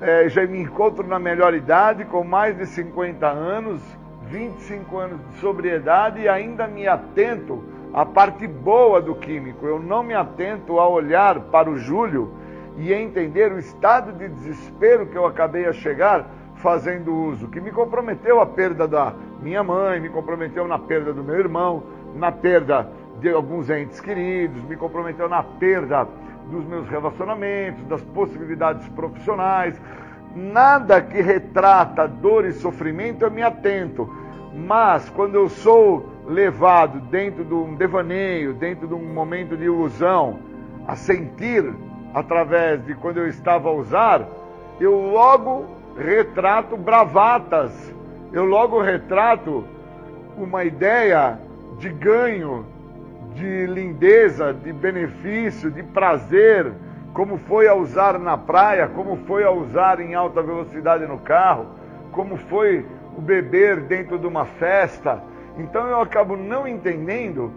é, 0.00 0.28
já 0.28 0.46
me 0.46 0.60
encontro 0.60 1.06
na 1.06 1.18
melhor 1.18 1.54
idade, 1.54 2.04
com 2.04 2.24
mais 2.24 2.56
de 2.56 2.66
50 2.66 3.26
anos 3.26 3.82
25 4.32 4.96
anos 4.96 5.20
de 5.28 5.36
sobriedade 5.40 6.22
e 6.22 6.28
ainda 6.28 6.66
me 6.66 6.88
atento 6.88 7.62
à 7.92 8.06
parte 8.06 8.46
boa 8.46 9.00
do 9.00 9.14
químico. 9.14 9.66
Eu 9.66 9.78
não 9.78 10.02
me 10.02 10.14
atento 10.14 10.80
a 10.80 10.88
olhar 10.88 11.38
para 11.38 11.68
o 11.68 11.76
Júlio 11.76 12.32
e 12.78 12.92
entender 12.94 13.52
o 13.52 13.58
estado 13.58 14.12
de 14.12 14.28
desespero 14.28 15.06
que 15.06 15.16
eu 15.16 15.26
acabei 15.26 15.66
a 15.66 15.72
chegar 15.72 16.26
fazendo 16.62 17.12
uso, 17.12 17.48
que 17.48 17.60
me 17.60 17.72
comprometeu 17.72 18.40
a 18.40 18.46
perda 18.46 18.86
da 18.86 19.12
minha 19.42 19.64
mãe, 19.64 20.00
me 20.00 20.08
comprometeu 20.08 20.66
na 20.68 20.78
perda 20.78 21.12
do 21.12 21.22
meu 21.22 21.34
irmão, 21.34 21.82
na 22.14 22.30
perda 22.30 22.88
de 23.20 23.28
alguns 23.30 23.68
entes 23.68 24.00
queridos, 24.00 24.62
me 24.64 24.76
comprometeu 24.76 25.28
na 25.28 25.42
perda 25.42 26.06
dos 26.48 26.64
meus 26.64 26.88
relacionamentos, 26.88 27.84
das 27.86 28.00
possibilidades 28.02 28.88
profissionais. 28.90 29.80
Nada 30.36 31.00
que 31.00 31.20
retrata 31.20 32.06
dor 32.06 32.44
e 32.44 32.52
sofrimento 32.52 33.24
eu 33.24 33.30
me 33.30 33.42
atento. 33.42 34.08
Mas 34.54 35.08
quando 35.10 35.34
eu 35.34 35.48
sou 35.48 36.08
levado 36.26 37.00
dentro 37.00 37.44
de 37.44 37.54
um 37.54 37.74
devaneio, 37.74 38.54
dentro 38.54 38.86
de 38.86 38.94
um 38.94 39.12
momento 39.12 39.56
de 39.56 39.64
ilusão, 39.64 40.38
a 40.86 40.94
sentir 40.94 41.74
através 42.14 42.84
de 42.84 42.94
quando 42.94 43.18
eu 43.18 43.26
estava 43.26 43.68
a 43.68 43.72
usar, 43.72 44.26
eu 44.80 45.10
logo 45.10 45.81
retrato 45.96 46.76
bravatas, 46.76 47.72
eu 48.32 48.44
logo 48.44 48.80
retrato 48.80 49.64
uma 50.36 50.64
ideia 50.64 51.38
de 51.78 51.88
ganho, 51.90 52.66
de 53.34 53.66
lindeza, 53.66 54.52
de 54.52 54.72
benefício, 54.72 55.70
de 55.70 55.82
prazer, 55.82 56.72
como 57.12 57.38
foi 57.38 57.68
a 57.68 57.74
usar 57.74 58.18
na 58.18 58.36
praia, 58.38 58.88
como 58.88 59.16
foi 59.26 59.44
a 59.44 59.50
usar 59.50 60.00
em 60.00 60.14
alta 60.14 60.42
velocidade 60.42 61.06
no 61.06 61.18
carro, 61.18 61.66
como 62.10 62.36
foi 62.36 62.86
o 63.16 63.20
beber 63.20 63.82
dentro 63.82 64.18
de 64.18 64.26
uma 64.26 64.44
festa. 64.44 65.22
Então 65.58 65.86
eu 65.86 66.00
acabo 66.00 66.36
não 66.36 66.66
entendendo 66.66 67.52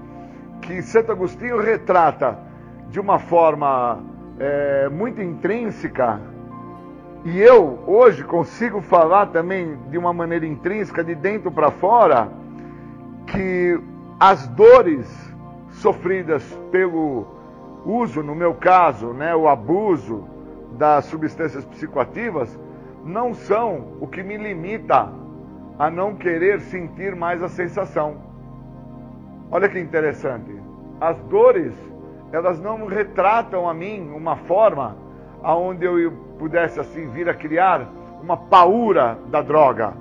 que 0.62 0.82
Santo 0.82 1.12
Agostinho 1.12 1.60
retrata 1.62 2.38
de 2.90 3.00
uma 3.00 3.20
forma 3.20 4.04
é, 4.40 4.90
muito 4.90 5.22
intrínseca, 5.22 6.20
e 7.26 7.42
eu 7.42 7.80
hoje 7.88 8.24
consigo 8.24 8.82
falar 8.82 9.26
também 9.26 9.76
de 9.90 9.98
uma 9.98 10.14
maneira 10.14 10.46
intrínseca, 10.46 11.04
de 11.04 11.16
dentro 11.16 11.52
para 11.52 11.72
fora, 11.72 12.30
que 13.26 13.82
as 14.20 14.48
dores 14.50 15.34
sofridas 15.72 16.44
pelo 16.72 17.26
uso, 17.84 18.22
no 18.22 18.36
meu 18.36 18.54
caso, 18.54 19.08
né, 19.08 19.36
o 19.36 19.48
abuso 19.48 20.24
das 20.74 21.06
substâncias 21.06 21.66
psicoativas, 21.66 22.60
não 23.04 23.34
são 23.34 23.98
o 24.00 24.06
que 24.06 24.22
me 24.22 24.38
limita 24.38 25.12
a 25.80 25.90
não 25.90 26.14
querer 26.14 26.62
sentir 26.62 27.16
mais 27.16 27.42
a 27.42 27.50
sensação. 27.50 28.18
Olha 29.50 29.68
que 29.68 29.80
interessante. 29.80 30.56
As 31.02 31.18
dores, 31.24 31.74
elas 32.32 32.60
não 32.60 32.86
retratam 32.86 33.68
a 33.68 33.74
mim 33.74 34.12
uma 34.16 34.36
forma 34.36 34.96
aonde 35.42 35.86
eu 35.86 36.25
pudesse 36.38 36.80
assim 36.80 37.08
vir 37.10 37.30
a 37.30 37.34
criar 37.34 37.88
uma 38.22 38.38
paura 38.38 39.18
da 39.28 39.42
droga, 39.42 39.94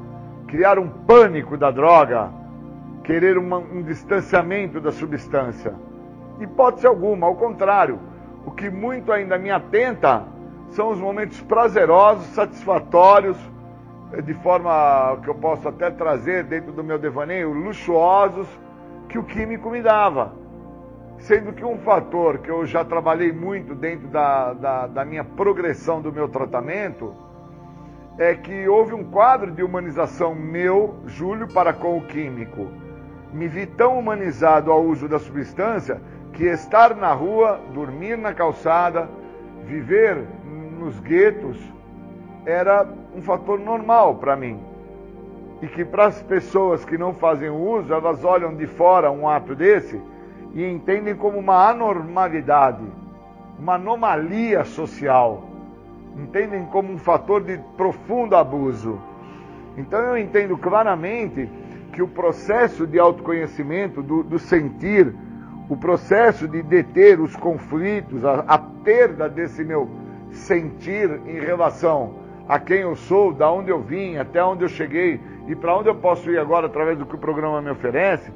criar 0.46 0.78
um 0.78 0.88
pânico 0.88 1.56
da 1.56 1.70
droga, 1.70 2.30
querer 3.02 3.36
uma, 3.36 3.58
um 3.58 3.82
distanciamento 3.82 4.80
da 4.80 4.90
substância. 4.90 5.74
Hipótese 6.40 6.86
alguma, 6.86 7.26
ao 7.26 7.34
contrário, 7.34 7.98
o 8.46 8.50
que 8.50 8.70
muito 8.70 9.12
ainda 9.12 9.38
me 9.38 9.50
atenta 9.50 10.24
são 10.70 10.90
os 10.90 10.98
momentos 10.98 11.40
prazerosos, 11.42 12.26
satisfatórios, 12.28 13.36
de 14.24 14.34
forma 14.34 15.18
que 15.22 15.28
eu 15.28 15.34
posso 15.34 15.68
até 15.68 15.90
trazer 15.90 16.44
dentro 16.44 16.72
do 16.72 16.84
meu 16.84 16.98
devaneio, 16.98 17.52
luxuosos 17.52 18.48
que 19.08 19.18
o 19.18 19.24
químico 19.24 19.70
me 19.70 19.82
dava. 19.82 20.32
Sendo 21.24 21.54
que 21.54 21.64
um 21.64 21.78
fator 21.78 22.36
que 22.36 22.50
eu 22.50 22.66
já 22.66 22.84
trabalhei 22.84 23.32
muito 23.32 23.74
dentro 23.74 24.08
da, 24.08 24.52
da, 24.52 24.86
da 24.86 25.04
minha 25.06 25.24
progressão 25.24 26.02
do 26.02 26.12
meu 26.12 26.28
tratamento 26.28 27.14
é 28.18 28.34
que 28.34 28.68
houve 28.68 28.92
um 28.92 29.04
quadro 29.04 29.50
de 29.50 29.62
humanização 29.62 30.34
meu, 30.34 30.96
Júlio, 31.06 31.48
para 31.48 31.72
com 31.72 31.96
o 31.96 32.02
químico. 32.02 32.68
Me 33.32 33.48
vi 33.48 33.64
tão 33.64 33.98
humanizado 33.98 34.70
ao 34.70 34.82
uso 34.82 35.08
da 35.08 35.18
substância 35.18 35.98
que 36.34 36.44
estar 36.44 36.94
na 36.94 37.14
rua, 37.14 37.58
dormir 37.72 38.18
na 38.18 38.34
calçada, 38.34 39.08
viver 39.64 40.26
nos 40.78 41.00
guetos, 41.00 41.58
era 42.44 42.86
um 43.16 43.22
fator 43.22 43.58
normal 43.58 44.16
para 44.16 44.36
mim. 44.36 44.60
E 45.62 45.68
que 45.68 45.86
para 45.86 46.04
as 46.04 46.22
pessoas 46.22 46.84
que 46.84 46.98
não 46.98 47.14
fazem 47.14 47.48
uso, 47.48 47.94
elas 47.94 48.22
olham 48.26 48.54
de 48.54 48.66
fora 48.66 49.10
um 49.10 49.26
ato 49.26 49.54
desse 49.54 49.98
e 50.54 50.64
entendem 50.64 51.14
como 51.16 51.38
uma 51.38 51.68
anormalidade, 51.68 52.84
uma 53.58 53.74
anomalia 53.74 54.64
social. 54.64 55.48
Entendem 56.16 56.64
como 56.66 56.92
um 56.92 56.98
fator 56.98 57.42
de 57.42 57.58
profundo 57.76 58.36
abuso. 58.36 59.00
Então 59.76 59.98
eu 59.98 60.16
entendo 60.16 60.56
claramente 60.56 61.50
que 61.92 62.00
o 62.00 62.08
processo 62.08 62.86
de 62.86 62.98
autoconhecimento, 62.98 64.00
do, 64.00 64.22
do 64.22 64.38
sentir, 64.38 65.12
o 65.68 65.76
processo 65.76 66.46
de 66.46 66.62
deter 66.62 67.20
os 67.20 67.34
conflitos, 67.34 68.24
a, 68.24 68.44
a 68.46 68.58
perda 68.58 69.28
desse 69.28 69.64
meu 69.64 69.88
sentir 70.30 71.20
em 71.26 71.40
relação 71.40 72.14
a 72.48 72.58
quem 72.58 72.78
eu 72.80 72.94
sou, 72.94 73.32
da 73.32 73.50
onde 73.50 73.70
eu 73.70 73.80
vim, 73.80 74.16
até 74.16 74.42
onde 74.44 74.64
eu 74.64 74.68
cheguei 74.68 75.20
e 75.48 75.54
para 75.56 75.76
onde 75.76 75.88
eu 75.88 75.94
posso 75.94 76.30
ir 76.30 76.38
agora 76.38 76.66
através 76.66 76.98
do 76.98 77.06
que 77.06 77.14
o 77.14 77.18
programa 77.18 77.60
me 77.60 77.70
oferece, 77.70 78.30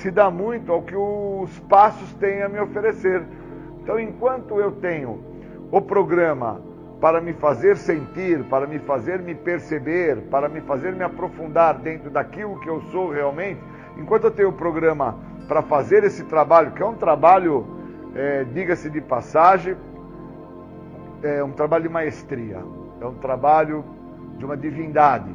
se 0.00 0.10
dá 0.10 0.30
muito 0.30 0.72
ao 0.72 0.82
que 0.82 0.96
os 0.96 1.58
passos 1.60 2.12
têm 2.14 2.42
a 2.42 2.48
me 2.48 2.58
oferecer. 2.60 3.22
Então, 3.82 3.98
enquanto 3.98 4.58
eu 4.58 4.72
tenho 4.72 5.22
o 5.70 5.80
programa 5.80 6.60
para 7.00 7.20
me 7.20 7.32
fazer 7.32 7.76
sentir, 7.76 8.44
para 8.44 8.66
me 8.66 8.78
fazer 8.78 9.20
me 9.20 9.34
perceber, 9.34 10.22
para 10.30 10.48
me 10.48 10.60
fazer 10.60 10.92
me 10.92 11.02
aprofundar 11.02 11.78
dentro 11.78 12.10
daquilo 12.10 12.60
que 12.60 12.68
eu 12.68 12.80
sou 12.90 13.10
realmente, 13.10 13.60
enquanto 13.96 14.24
eu 14.24 14.30
tenho 14.30 14.50
o 14.50 14.52
programa 14.52 15.16
para 15.48 15.62
fazer 15.62 16.04
esse 16.04 16.24
trabalho, 16.24 16.72
que 16.72 16.82
é 16.82 16.86
um 16.86 16.96
trabalho, 16.96 17.66
é, 18.14 18.44
diga-se 18.44 18.90
de 18.90 19.00
passagem, 19.00 19.76
é 21.22 21.42
um 21.42 21.52
trabalho 21.52 21.84
de 21.84 21.88
maestria 21.88 22.58
é 23.00 23.06
um 23.06 23.14
trabalho 23.14 23.84
de 24.36 24.44
uma 24.44 24.56
divindade. 24.56 25.34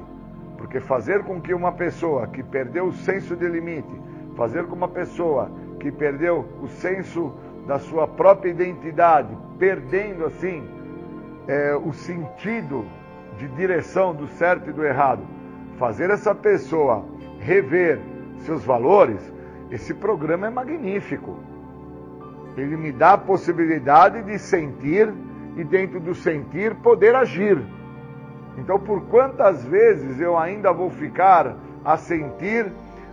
Porque 0.57 0.79
fazer 0.79 1.23
com 1.23 1.41
que 1.41 1.53
uma 1.53 1.71
pessoa 1.71 2.27
que 2.27 2.41
perdeu 2.43 2.85
o 2.85 2.93
senso 2.93 3.35
de 3.35 3.47
limite, 3.47 3.93
fazer 4.35 4.65
com 4.67 4.75
uma 4.75 4.87
pessoa 4.87 5.49
que 5.79 5.91
perdeu 5.91 6.45
o 6.61 6.67
senso 6.67 7.33
da 7.65 7.79
sua 7.79 8.07
própria 8.07 8.49
identidade, 8.49 9.35
perdendo 9.57 10.25
assim 10.25 10.63
é, 11.47 11.75
o 11.75 11.93
sentido 11.93 12.85
de 13.37 13.47
direção 13.49 14.13
do 14.13 14.27
certo 14.27 14.69
e 14.69 14.73
do 14.73 14.85
errado, 14.85 15.23
fazer 15.77 16.09
essa 16.09 16.33
pessoa 16.33 17.05
rever 17.39 17.99
seus 18.39 18.63
valores, 18.63 19.19
esse 19.71 19.93
programa 19.93 20.47
é 20.47 20.49
magnífico. 20.49 21.37
Ele 22.55 22.77
me 22.77 22.91
dá 22.91 23.13
a 23.13 23.17
possibilidade 23.17 24.23
de 24.23 24.39
sentir 24.39 25.13
e, 25.57 25.63
dentro 25.63 25.99
do 25.99 26.15
sentir, 26.15 26.75
poder 26.75 27.15
agir. 27.15 27.61
Então, 28.57 28.79
por 28.79 29.01
quantas 29.07 29.65
vezes 29.65 30.19
eu 30.21 30.37
ainda 30.37 30.71
vou 30.71 30.89
ficar 30.89 31.57
a 31.83 31.97
sentir 31.97 32.71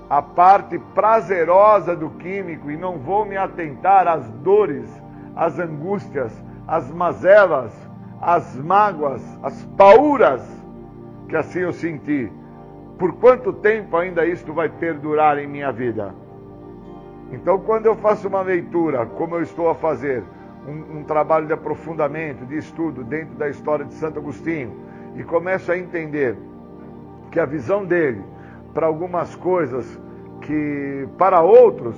a 0.08 0.20
parte 0.20 0.78
prazerosa 0.94 1.96
do 1.96 2.10
químico 2.10 2.70
e 2.70 2.76
não 2.76 2.98
vou 2.98 3.24
me 3.24 3.36
atentar 3.36 4.06
às 4.06 4.28
dores, 4.30 4.88
às 5.34 5.58
angústias, 5.58 6.32
às 6.66 6.90
mazelas, 6.90 7.72
às 8.20 8.56
mágoas, 8.56 9.22
às 9.42 9.64
pauras 9.76 10.62
que 11.32 11.36
assim 11.36 11.60
eu 11.60 11.72
senti? 11.72 12.30
Por 12.98 13.14
quanto 13.14 13.54
tempo 13.54 13.96
ainda 13.96 14.26
isto 14.26 14.52
vai 14.52 14.68
perdurar 14.68 15.38
em 15.38 15.46
minha 15.46 15.72
vida? 15.72 16.14
Então, 17.32 17.58
quando 17.58 17.86
eu 17.86 17.96
faço 17.96 18.28
uma 18.28 18.42
leitura, 18.42 19.06
como 19.06 19.36
eu 19.36 19.42
estou 19.42 19.70
a 19.70 19.74
fazer, 19.74 20.22
um, 20.68 20.98
um 20.98 21.04
trabalho 21.04 21.46
de 21.46 21.54
aprofundamento, 21.54 22.44
de 22.44 22.58
estudo 22.58 23.02
dentro 23.02 23.34
da 23.36 23.48
história 23.48 23.86
de 23.86 23.94
Santo 23.94 24.18
Agostinho, 24.18 24.76
e 25.16 25.24
começo 25.24 25.72
a 25.72 25.78
entender 25.78 26.36
que 27.30 27.40
a 27.40 27.46
visão 27.46 27.82
dele 27.82 28.22
para 28.72 28.86
algumas 28.86 29.34
coisas 29.36 30.00
que 30.42 31.08
para 31.18 31.40
outros 31.40 31.96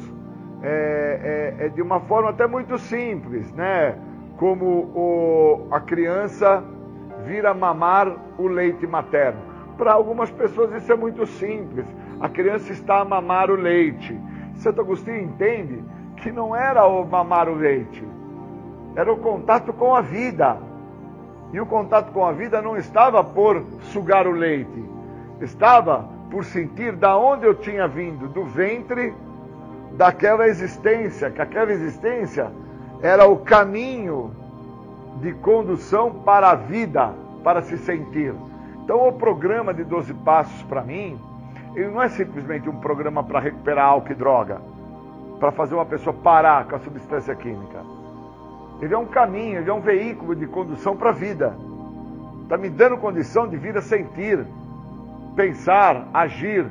é, 0.62 1.54
é, 1.60 1.66
é, 1.66 1.68
de 1.68 1.82
uma 1.82 2.00
forma 2.00 2.30
até 2.30 2.46
muito 2.46 2.78
simples, 2.78 3.52
né? 3.52 3.96
Como 4.36 4.64
o, 4.94 5.68
a 5.70 5.80
criança 5.80 6.62
vir 7.24 7.46
a 7.46 7.54
mamar 7.54 8.16
o 8.38 8.46
leite 8.46 8.86
materno. 8.86 9.40
Para 9.76 9.92
algumas 9.92 10.30
pessoas 10.30 10.72
isso 10.72 10.92
é 10.92 10.96
muito 10.96 11.26
simples. 11.26 11.86
A 12.20 12.28
criança 12.28 12.72
está 12.72 13.00
a 13.00 13.04
mamar 13.04 13.50
o 13.50 13.54
leite. 13.54 14.18
Santo 14.56 14.80
Agostinho 14.80 15.20
entende 15.20 15.82
que 16.16 16.30
não 16.30 16.54
era 16.54 16.86
o 16.86 17.04
mamar 17.04 17.48
o 17.48 17.54
leite, 17.54 18.02
era 18.96 19.12
o 19.12 19.16
contato 19.18 19.72
com 19.72 19.94
a 19.94 20.00
vida. 20.00 20.56
E 21.52 21.60
o 21.60 21.66
contato 21.66 22.12
com 22.12 22.24
a 22.24 22.32
vida 22.32 22.60
não 22.60 22.76
estava 22.76 23.22
por 23.22 23.62
sugar 23.82 24.26
o 24.26 24.32
leite, 24.32 24.84
estava 25.40 26.08
por 26.34 26.44
sentir 26.44 26.96
da 26.96 27.16
onde 27.16 27.46
eu 27.46 27.54
tinha 27.54 27.86
vindo, 27.86 28.26
do 28.26 28.42
ventre 28.42 29.14
daquela 29.92 30.48
existência, 30.48 31.30
que 31.30 31.40
aquela 31.40 31.70
existência 31.70 32.50
era 33.00 33.24
o 33.24 33.36
caminho 33.36 34.32
de 35.20 35.32
condução 35.34 36.10
para 36.10 36.50
a 36.50 36.56
vida, 36.56 37.14
para 37.44 37.62
se 37.62 37.78
sentir. 37.78 38.34
Então, 38.82 39.06
o 39.06 39.12
programa 39.12 39.72
de 39.72 39.84
12 39.84 40.12
passos 40.12 40.60
para 40.64 40.82
mim, 40.82 41.16
ele 41.72 41.90
não 41.90 42.02
é 42.02 42.08
simplesmente 42.08 42.68
um 42.68 42.80
programa 42.80 43.22
para 43.22 43.38
recuperar 43.38 43.86
álcool 43.86 44.10
e 44.10 44.16
droga, 44.16 44.60
para 45.38 45.52
fazer 45.52 45.76
uma 45.76 45.86
pessoa 45.86 46.16
parar 46.20 46.64
com 46.66 46.74
a 46.74 46.80
substância 46.80 47.32
química. 47.36 47.78
Ele 48.82 48.92
é 48.92 48.98
um 48.98 49.06
caminho, 49.06 49.60
ele 49.60 49.70
é 49.70 49.72
um 49.72 49.80
veículo 49.80 50.34
de 50.34 50.48
condução 50.48 50.96
para 50.96 51.10
a 51.10 51.12
vida. 51.12 51.54
Está 52.42 52.56
me 52.56 52.68
dando 52.68 52.96
condição 52.96 53.46
de 53.46 53.56
vir 53.56 53.78
a 53.78 53.80
sentir, 53.80 54.44
pensar, 55.34 56.08
agir, 56.12 56.66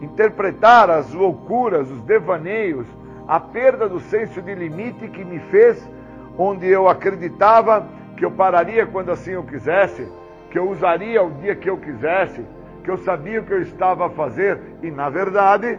interpretar 0.00 0.90
as 0.90 1.12
loucuras, 1.12 1.90
os 1.90 2.00
devaneios, 2.02 2.86
a 3.26 3.40
perda 3.40 3.88
do 3.88 3.98
senso 4.00 4.40
de 4.40 4.54
limite 4.54 5.08
que 5.08 5.24
me 5.24 5.38
fez, 5.38 5.88
onde 6.38 6.66
eu 6.66 6.88
acreditava 6.88 7.86
que 8.16 8.24
eu 8.24 8.30
pararia 8.30 8.86
quando 8.86 9.10
assim 9.10 9.32
eu 9.32 9.42
quisesse, 9.42 10.08
que 10.50 10.58
eu 10.58 10.70
usaria 10.70 11.22
o 11.22 11.30
dia 11.32 11.56
que 11.56 11.68
eu 11.68 11.76
quisesse, 11.76 12.44
que 12.84 12.90
eu 12.90 12.98
sabia 12.98 13.40
o 13.40 13.44
que 13.44 13.52
eu 13.52 13.62
estava 13.62 14.06
a 14.06 14.10
fazer 14.10 14.60
e, 14.82 14.90
na 14.90 15.08
verdade, 15.08 15.78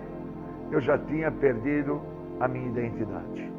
eu 0.72 0.82
já 0.82 0.98
tinha 0.98 1.32
perdido 1.32 2.02
a 2.40 2.48
minha 2.48 2.68
identidade. 2.68 3.52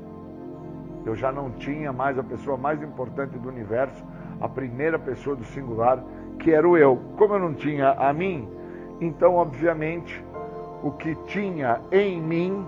Eu 1.06 1.16
já 1.16 1.32
não 1.32 1.50
tinha 1.52 1.92
mais 1.92 2.18
a 2.18 2.22
pessoa 2.22 2.56
mais 2.56 2.82
importante 2.82 3.38
do 3.38 3.48
universo, 3.48 4.04
a 4.40 4.48
primeira 4.48 4.98
pessoa 4.98 5.34
do 5.34 5.44
singular, 5.44 6.02
que 6.38 6.52
era 6.52 6.66
o 6.66 6.76
eu. 6.76 6.98
Como 7.16 7.34
eu 7.34 7.38
não 7.38 7.54
tinha 7.54 7.90
a 7.90 8.12
mim, 8.12 8.48
então, 9.00 9.34
obviamente, 9.34 10.24
o 10.82 10.90
que 10.92 11.14
tinha 11.26 11.80
em 11.90 12.20
mim 12.20 12.66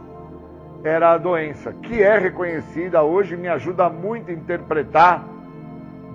era 0.83 1.13
a 1.13 1.19
doença, 1.19 1.73
que 1.73 2.03
é 2.03 2.19
reconhecida 2.19 3.03
hoje, 3.03 3.37
me 3.37 3.49
ajuda 3.49 3.89
muito 3.89 4.31
a 4.31 4.35
interpretar, 4.35 5.25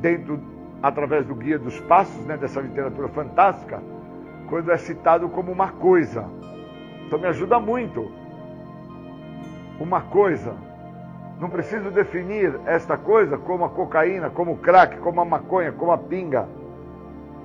dentro, 0.02 0.40
através 0.82 1.26
do 1.26 1.36
Guia 1.36 1.60
dos 1.60 1.80
Passos, 1.82 2.26
né, 2.26 2.38
dessa 2.38 2.62
literatura 2.62 3.08
fantástica, 3.10 3.82
quando 4.50 4.72
é 4.72 4.78
citado 4.78 5.30
como 5.30 5.52
uma 5.52 5.70
coisa. 5.70 6.26
Então, 7.06 7.20
me 7.20 7.28
ajuda 7.28 7.60
muito. 7.60 8.12
Uma 9.80 10.02
coisa. 10.02 10.54
Não 11.40 11.50
preciso 11.50 11.92
definir 11.92 12.58
esta 12.66 12.98
coisa 12.98 13.38
como 13.38 13.66
a 13.66 13.70
cocaína, 13.70 14.30
como 14.30 14.54
o 14.54 14.58
crack, 14.58 14.98
como 15.00 15.22
a 15.22 15.26
maconha, 15.26 15.72
como 15.72 15.92
a 15.92 15.98
pinga. 15.98 16.48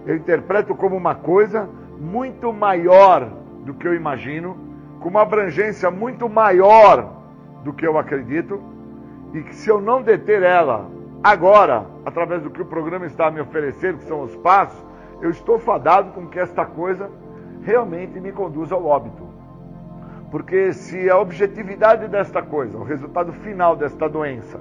Eu 0.06 0.16
interpreto 0.16 0.74
como 0.74 0.96
uma 0.96 1.14
coisa 1.14 1.68
muito 1.98 2.52
maior 2.52 3.28
do 3.64 3.74
que 3.74 3.86
eu 3.86 3.94
imagino, 3.94 4.56
com 5.00 5.08
uma 5.08 5.22
abrangência 5.22 5.90
muito 5.90 6.28
maior 6.28 7.12
do 7.62 7.72
que 7.72 7.86
eu 7.86 7.98
acredito, 7.98 8.60
e 9.34 9.42
que 9.42 9.54
se 9.54 9.68
eu 9.68 9.80
não 9.80 10.02
deter 10.02 10.42
ela 10.42 10.88
agora, 11.22 11.84
através 12.04 12.42
do 12.42 12.50
que 12.50 12.62
o 12.62 12.64
programa 12.64 13.06
está 13.06 13.26
a 13.26 13.30
me 13.30 13.40
oferecer, 13.40 13.96
que 13.96 14.04
são 14.04 14.22
os 14.22 14.34
passos, 14.36 14.82
eu 15.20 15.30
estou 15.30 15.58
fadado 15.58 16.12
com 16.12 16.26
que 16.26 16.38
esta 16.38 16.64
coisa 16.64 17.10
realmente 17.62 18.18
me 18.18 18.32
conduza 18.32 18.74
ao 18.74 18.84
óbito. 18.86 19.28
Porque 20.30 20.72
se 20.72 21.10
a 21.10 21.18
objetividade 21.18 22.08
desta 22.08 22.40
coisa, 22.40 22.78
o 22.78 22.84
resultado 22.84 23.32
final 23.32 23.76
desta 23.76 24.08
doença, 24.08 24.60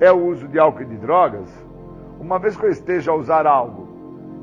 é 0.00 0.10
o 0.10 0.26
uso 0.26 0.48
de 0.48 0.58
álcool 0.58 0.82
e 0.82 0.86
de 0.86 0.96
drogas, 0.96 1.48
uma 2.18 2.38
vez 2.38 2.56
que 2.56 2.64
eu 2.64 2.70
esteja 2.70 3.10
a 3.10 3.14
usar 3.14 3.46
algo 3.46 3.91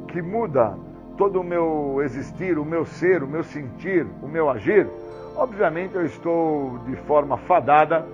que 0.10 0.22
muda 0.22 0.78
todo 1.18 1.42
o 1.42 1.44
meu 1.44 2.02
existir, 2.04 2.58
o 2.58 2.66
meu 2.66 2.86
ser, 2.86 3.24
o 3.24 3.28
meu 3.28 3.44
sentir, 3.44 4.06
o 4.22 4.28
meu 4.28 4.50
agir, 4.50 4.88
obviamente 5.36 5.96
eu 5.96 6.06
estou 6.06 6.80
de 6.86 6.96
forma 7.08 7.38
fadada 7.38 8.06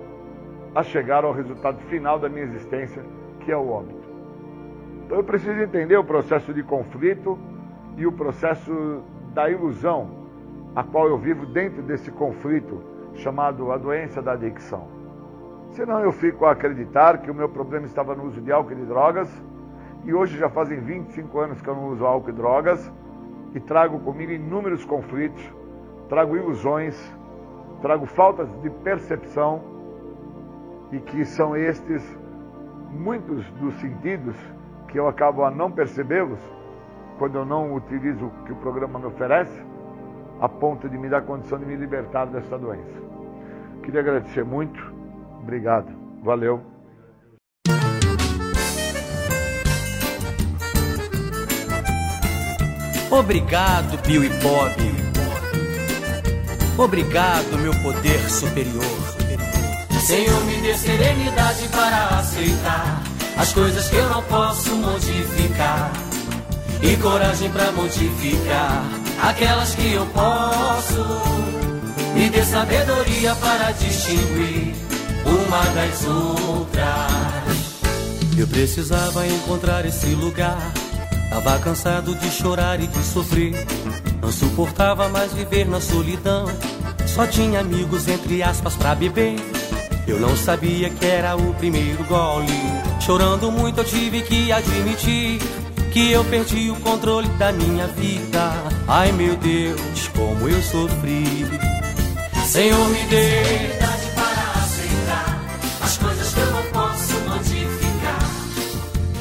a 0.74 0.82
chegar 0.82 1.24
ao 1.24 1.32
resultado 1.32 1.78
final 1.88 2.18
da 2.18 2.28
minha 2.28 2.44
existência, 2.44 3.02
que 3.40 3.50
é 3.50 3.56
o 3.56 3.68
óbito. 3.68 4.06
Então 5.04 5.18
eu 5.18 5.24
preciso 5.24 5.60
entender 5.60 5.96
o 5.96 6.04
processo 6.04 6.52
de 6.52 6.62
conflito 6.62 7.38
e 7.96 8.06
o 8.06 8.12
processo 8.12 9.02
da 9.32 9.48
ilusão 9.48 10.26
a 10.74 10.82
qual 10.82 11.08
eu 11.08 11.16
vivo 11.16 11.46
dentro 11.46 11.82
desse 11.82 12.10
conflito 12.10 12.82
chamado 13.14 13.72
a 13.72 13.78
doença 13.78 14.20
da 14.20 14.32
adicção. 14.32 14.86
Senão 15.70 16.00
eu 16.00 16.12
fico 16.12 16.44
a 16.44 16.52
acreditar 16.52 17.18
que 17.18 17.30
o 17.30 17.34
meu 17.34 17.48
problema 17.48 17.86
estava 17.86 18.14
no 18.14 18.24
uso 18.24 18.40
de 18.40 18.52
álcool 18.52 18.72
e 18.72 18.76
de 18.76 18.84
drogas, 18.84 19.42
e 20.06 20.14
hoje 20.14 20.38
já 20.38 20.48
fazem 20.48 20.78
25 20.80 21.38
anos 21.38 21.60
que 21.60 21.68
eu 21.68 21.74
não 21.74 21.88
uso 21.88 22.06
álcool 22.06 22.30
e 22.30 22.32
drogas, 22.32 22.92
e 23.54 23.60
trago 23.60 23.98
comigo 24.00 24.30
inúmeros 24.30 24.84
conflitos, 24.84 25.42
trago 26.08 26.36
ilusões, 26.36 26.96
trago 27.82 28.06
faltas 28.06 28.48
de 28.62 28.70
percepção, 28.70 29.60
e 30.92 31.00
que 31.00 31.24
são 31.24 31.56
estes 31.56 32.18
muitos 32.92 33.44
dos 33.52 33.74
sentidos 33.80 34.36
que 34.88 34.98
eu 34.98 35.08
acabo 35.08 35.44
a 35.44 35.50
não 35.50 35.70
percebê-los 35.70 36.38
quando 37.18 37.38
eu 37.38 37.44
não 37.44 37.74
utilizo 37.74 38.26
o 38.26 38.30
que 38.44 38.52
o 38.52 38.56
programa 38.56 38.98
me 39.00 39.06
oferece 39.06 39.64
a 40.40 40.48
ponto 40.48 40.88
de 40.88 40.96
me 40.96 41.08
dar 41.08 41.22
condição 41.22 41.58
de 41.58 41.64
me 41.64 41.74
libertar 41.74 42.26
dessa 42.26 42.58
doença. 42.58 43.02
Queria 43.82 44.00
agradecer 44.00 44.44
muito. 44.44 44.94
Obrigado. 45.42 45.90
Valeu. 46.22 46.75
Obrigado, 53.18 53.96
Bill 54.06 54.24
e 54.24 54.28
Bob. 54.28 54.74
Obrigado, 56.76 57.58
meu 57.58 57.72
poder 57.80 58.20
superior. 58.28 58.84
Senhor, 60.06 60.44
me 60.44 60.60
dê 60.60 60.76
serenidade 60.76 61.66
para 61.68 62.18
aceitar 62.18 63.02
as 63.38 63.54
coisas 63.54 63.88
que 63.88 63.96
eu 63.96 64.08
não 64.10 64.22
posso 64.24 64.76
modificar 64.76 65.90
e 66.82 66.94
coragem 66.98 67.50
para 67.50 67.72
modificar 67.72 68.84
aquelas 69.22 69.74
que 69.74 69.94
eu 69.94 70.04
posso. 70.06 71.02
Me 72.14 72.28
dê 72.28 72.44
sabedoria 72.44 73.34
para 73.36 73.72
distinguir 73.72 74.74
uma 75.24 75.62
das 75.74 76.04
outras. 76.04 76.86
Eu 78.36 78.46
precisava 78.46 79.26
encontrar 79.26 79.86
esse 79.86 80.08
lugar. 80.08 80.70
Tava 81.30 81.58
cansado 81.58 82.14
de 82.14 82.30
chorar 82.30 82.80
e 82.80 82.86
de 82.86 83.02
sofrer. 83.02 83.54
Não 84.20 84.32
suportava 84.32 85.08
mais 85.08 85.32
viver 85.32 85.66
na 85.66 85.80
solidão. 85.80 86.46
Só 87.06 87.26
tinha 87.26 87.60
amigos, 87.60 88.08
entre 88.08 88.42
aspas, 88.42 88.74
pra 88.76 88.94
beber. 88.94 89.36
Eu 90.06 90.20
não 90.20 90.36
sabia 90.36 90.88
que 90.88 91.04
era 91.04 91.36
o 91.36 91.52
primeiro 91.54 92.04
gole 92.04 92.46
Chorando 93.00 93.52
muito 93.52 93.78
eu 93.78 93.84
tive 93.84 94.22
que 94.22 94.50
admitir 94.50 95.38
que 95.92 96.10
eu 96.10 96.24
perdi 96.24 96.70
o 96.70 96.76
controle 96.80 97.28
da 97.38 97.52
minha 97.52 97.86
vida. 97.86 98.52
Ai 98.88 99.12
meu 99.12 99.36
Deus, 99.36 100.08
como 100.08 100.48
eu 100.48 100.60
sofri. 100.60 101.24
Senhor, 102.44 102.88
me 102.88 103.02
dê 103.06 103.85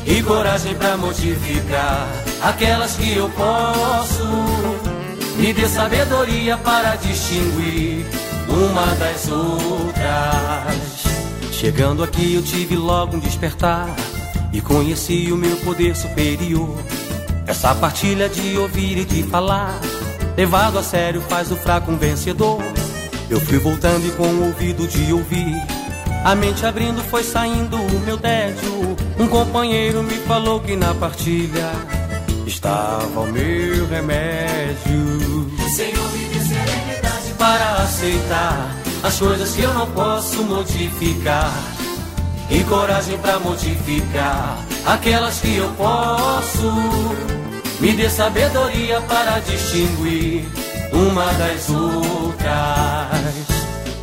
e 0.05 0.21
coragem 0.21 0.75
pra 0.75 0.95
modificar 0.95 2.07
aquelas 2.41 2.95
que 2.95 3.15
eu 3.15 3.29
posso. 3.29 4.23
Me 5.37 5.53
dê 5.53 5.67
sabedoria 5.67 6.57
para 6.57 6.95
distinguir 6.95 8.05
uma 8.47 8.85
das 8.95 9.29
outras. 9.29 11.05
Chegando 11.51 12.03
aqui 12.03 12.35
eu 12.35 12.43
tive 12.43 12.75
logo 12.75 13.17
um 13.17 13.19
despertar 13.19 13.87
e 14.53 14.61
conheci 14.61 15.31
o 15.31 15.37
meu 15.37 15.57
poder 15.57 15.95
superior. 15.95 16.77
Essa 17.47 17.73
partilha 17.75 18.29
de 18.29 18.57
ouvir 18.57 18.97
e 18.99 19.05
de 19.05 19.23
falar, 19.23 19.79
levado 20.37 20.79
a 20.79 20.83
sério 20.83 21.21
faz 21.21 21.51
o 21.51 21.55
fraco 21.55 21.91
um 21.91 21.97
vencedor. 21.97 22.61
Eu 23.29 23.39
fui 23.41 23.57
voltando 23.57 24.07
e 24.07 24.11
com 24.11 24.27
o 24.27 24.45
ouvido 24.45 24.87
de 24.87 25.11
ouvir, 25.11 25.55
a 26.23 26.35
mente 26.35 26.65
abrindo 26.65 27.03
foi 27.03 27.23
saindo 27.23 27.75
o 27.75 27.99
meu 28.01 28.17
tédio. 28.17 28.95
Um 29.17 29.27
companheiro 29.27 30.03
me 30.03 30.15
falou 30.15 30.59
que 30.59 30.75
na 30.75 30.93
partilha 30.93 31.71
estava 32.45 33.21
o 33.21 33.31
meu 33.31 33.87
remédio. 33.87 35.49
Senhor, 35.73 36.11
me 36.11 36.25
dê 36.25 36.39
serenidade 36.39 37.33
Para 37.37 37.83
aceitar 37.83 38.75
as 39.03 39.17
coisas 39.17 39.55
que 39.55 39.61
eu 39.63 39.73
não 39.73 39.89
posso 39.91 40.43
modificar. 40.43 41.53
E 42.49 42.63
coragem 42.65 43.17
pra 43.17 43.39
modificar 43.39 44.57
aquelas 44.85 45.39
que 45.39 45.55
eu 45.55 45.69
posso. 45.73 46.71
Me 47.79 47.93
dê 47.93 48.09
sabedoria 48.09 48.99
para 49.01 49.39
distinguir 49.39 50.45
uma 50.91 51.25
das 51.33 51.69
outras. 51.69 53.54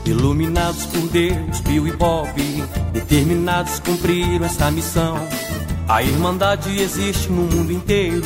Iluminados 0.04 0.84
por 0.86 1.08
Deus, 1.08 1.60
Bill 1.60 1.86
e 1.86 1.92
Bob, 1.92 2.28
determinados 2.92 3.78
cumpriram 3.78 4.44
essa 4.44 4.70
missão. 4.70 5.16
A 5.88 6.02
Irmandade 6.02 6.80
existe 6.80 7.30
no 7.30 7.42
mundo 7.42 7.72
inteiro, 7.72 8.22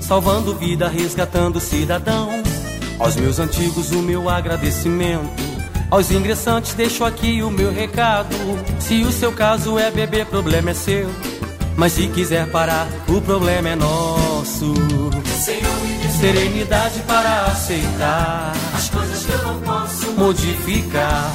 salvando 0.00 0.54
vida, 0.54 0.88
resgatando 0.88 1.60
cidadão. 1.60 2.30
Aos 2.98 3.14
meus 3.16 3.38
antigos, 3.38 3.92
o 3.92 4.02
meu 4.02 4.28
agradecimento. 4.28 5.50
Aos 5.90 6.10
ingressantes, 6.10 6.74
deixo 6.74 7.04
aqui 7.04 7.42
o 7.42 7.50
meu 7.50 7.72
recado. 7.72 8.34
Se 8.78 9.02
o 9.02 9.12
seu 9.12 9.32
caso 9.32 9.78
é 9.78 9.90
beber, 9.90 10.26
problema 10.26 10.70
é 10.70 10.74
seu. 10.74 11.08
Mas 11.76 11.92
se 11.92 12.08
quiser 12.08 12.50
parar, 12.50 12.88
o 13.08 13.20
problema 13.20 13.70
é 13.70 13.76
nosso. 13.76 14.74
Senhor, 15.40 15.74
me 15.80 15.94
dê 15.94 16.08
Serenidade 16.10 17.00
para 17.06 17.46
aceitar, 17.46 18.52
as 18.74 18.90
coisas 18.90 19.24
que 19.24 19.32
eu 19.32 19.42
não 19.42 19.60
posso 19.62 20.12
modificar 20.12 21.32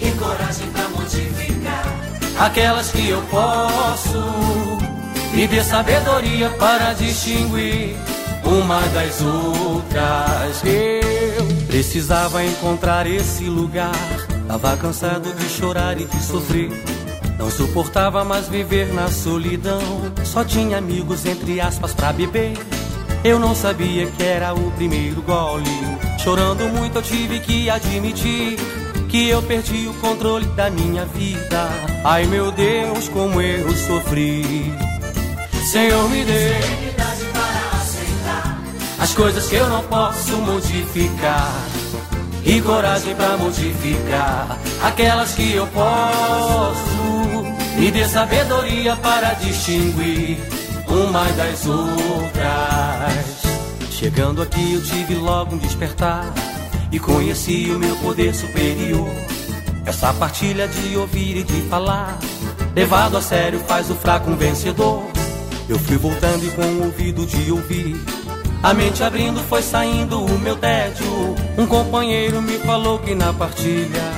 e 0.00 0.10
coragem 0.18 0.66
pra 0.72 0.88
modificar. 0.88 1.84
aquelas 2.40 2.90
que 2.90 3.08
eu 3.08 3.22
posso. 3.30 4.18
Me 5.32 5.46
dê 5.46 5.62
sabedoria 5.62 6.50
para 6.50 6.94
distinguir 6.94 7.94
uma 8.44 8.80
das 8.88 9.20
outras. 9.20 10.62
Eu 10.64 11.66
precisava 11.68 12.44
encontrar 12.44 13.06
esse 13.06 13.44
lugar. 13.44 13.92
Tava 14.48 14.76
cansado 14.76 15.32
de 15.32 15.48
chorar 15.48 15.96
e 16.00 16.06
de 16.06 16.22
sofrer. 16.22 16.70
Não 17.38 17.50
suportava 17.50 18.24
mais 18.24 18.48
viver 18.48 18.92
na 18.92 19.08
solidão. 19.08 19.80
Só 20.24 20.44
tinha 20.44 20.78
amigos, 20.78 21.24
entre 21.24 21.60
aspas, 21.60 21.94
pra 21.94 22.12
beber. 22.12 22.58
Eu 23.24 23.38
não 23.38 23.54
sabia 23.54 24.06
que 24.06 24.22
era 24.24 24.52
o 24.52 24.72
primeiro 24.72 25.22
gole. 25.22 25.64
Chorando 26.18 26.64
muito, 26.68 26.98
eu 26.98 27.02
tive 27.02 27.38
que 27.38 27.70
admitir 27.70 28.58
que 29.08 29.28
eu 29.28 29.40
perdi 29.42 29.86
o 29.86 29.94
controle 29.94 30.46
da 30.56 30.68
minha 30.70 31.04
vida. 31.04 31.68
Ai 32.04 32.24
meu 32.26 32.50
Deus, 32.50 33.08
como 33.08 33.40
eu 33.40 33.70
sofri. 33.76 34.74
Senhor, 35.70 36.08
me 36.08 36.24
dê 36.24 36.32
Serenidade 36.32 37.24
para 37.32 37.78
aceitar 37.78 38.60
as 38.98 39.14
coisas 39.14 39.48
que 39.48 39.54
eu 39.54 39.68
não 39.68 39.82
posso 39.84 40.36
modificar. 40.38 41.52
E 42.44 42.60
coragem 42.60 43.14
pra 43.14 43.36
modificar 43.36 44.58
aquelas 44.82 45.32
que 45.34 45.52
eu 45.52 45.66
posso. 45.68 47.52
Me 47.78 47.88
dê 47.92 48.04
sabedoria 48.04 48.96
para 48.96 49.34
distinguir 49.34 50.38
uma 50.88 51.24
das 51.32 51.66
outras. 51.66 52.91
Chegando 53.90 54.42
aqui 54.42 54.74
eu 54.74 54.82
tive 54.82 55.14
logo 55.14 55.54
um 55.54 55.58
despertar 55.58 56.32
e 56.90 56.98
conheci 56.98 57.70
o 57.70 57.78
meu 57.78 57.96
poder 57.96 58.34
superior. 58.34 59.08
Essa 59.86 60.12
partilha 60.12 60.68
de 60.68 60.96
ouvir 60.96 61.38
e 61.38 61.42
de 61.42 61.62
falar, 61.62 62.18
levado 62.74 63.16
a 63.16 63.22
sério 63.22 63.58
faz 63.60 63.90
o 63.90 63.94
fraco 63.94 64.30
um 64.30 64.36
vencedor. 64.36 65.02
Eu 65.68 65.78
fui 65.78 65.96
voltando 65.96 66.44
e 66.44 66.50
com 66.50 66.62
o 66.62 66.84
ouvido 66.86 67.24
de 67.24 67.50
ouvir. 67.50 67.96
A 68.62 68.74
mente 68.74 69.02
abrindo 69.02 69.40
foi 69.48 69.62
saindo 69.62 70.24
o 70.24 70.38
meu 70.38 70.56
tédio. 70.56 71.34
Um 71.58 71.66
companheiro 71.66 72.40
me 72.40 72.58
falou 72.58 72.98
que 72.98 73.14
na 73.14 73.32
partilha 73.32 74.12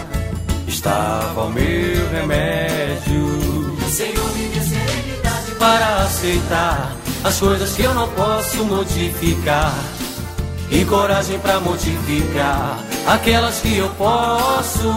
estava 0.67 1.45
o 1.45 1.51
meu 1.51 2.11
remédio. 2.11 3.77
Senhor, 3.89 4.33
me 4.35 4.49
dê 4.49 4.61
serenidade 4.61 5.51
Para 5.59 6.03
aceitar 6.03 7.04
as 7.25 7.41
coisas 7.41 7.73
que 7.73 7.83
eu 7.83 7.95
não 7.95 8.09
posso 8.11 8.63
modificar. 8.65 9.75
E 10.71 10.85
coragem 10.85 11.39
pra 11.39 11.61
modificar 11.61 12.79
aquelas 13.07 13.61
que 13.61 13.77
eu 13.77 13.89
posso. 13.91 14.93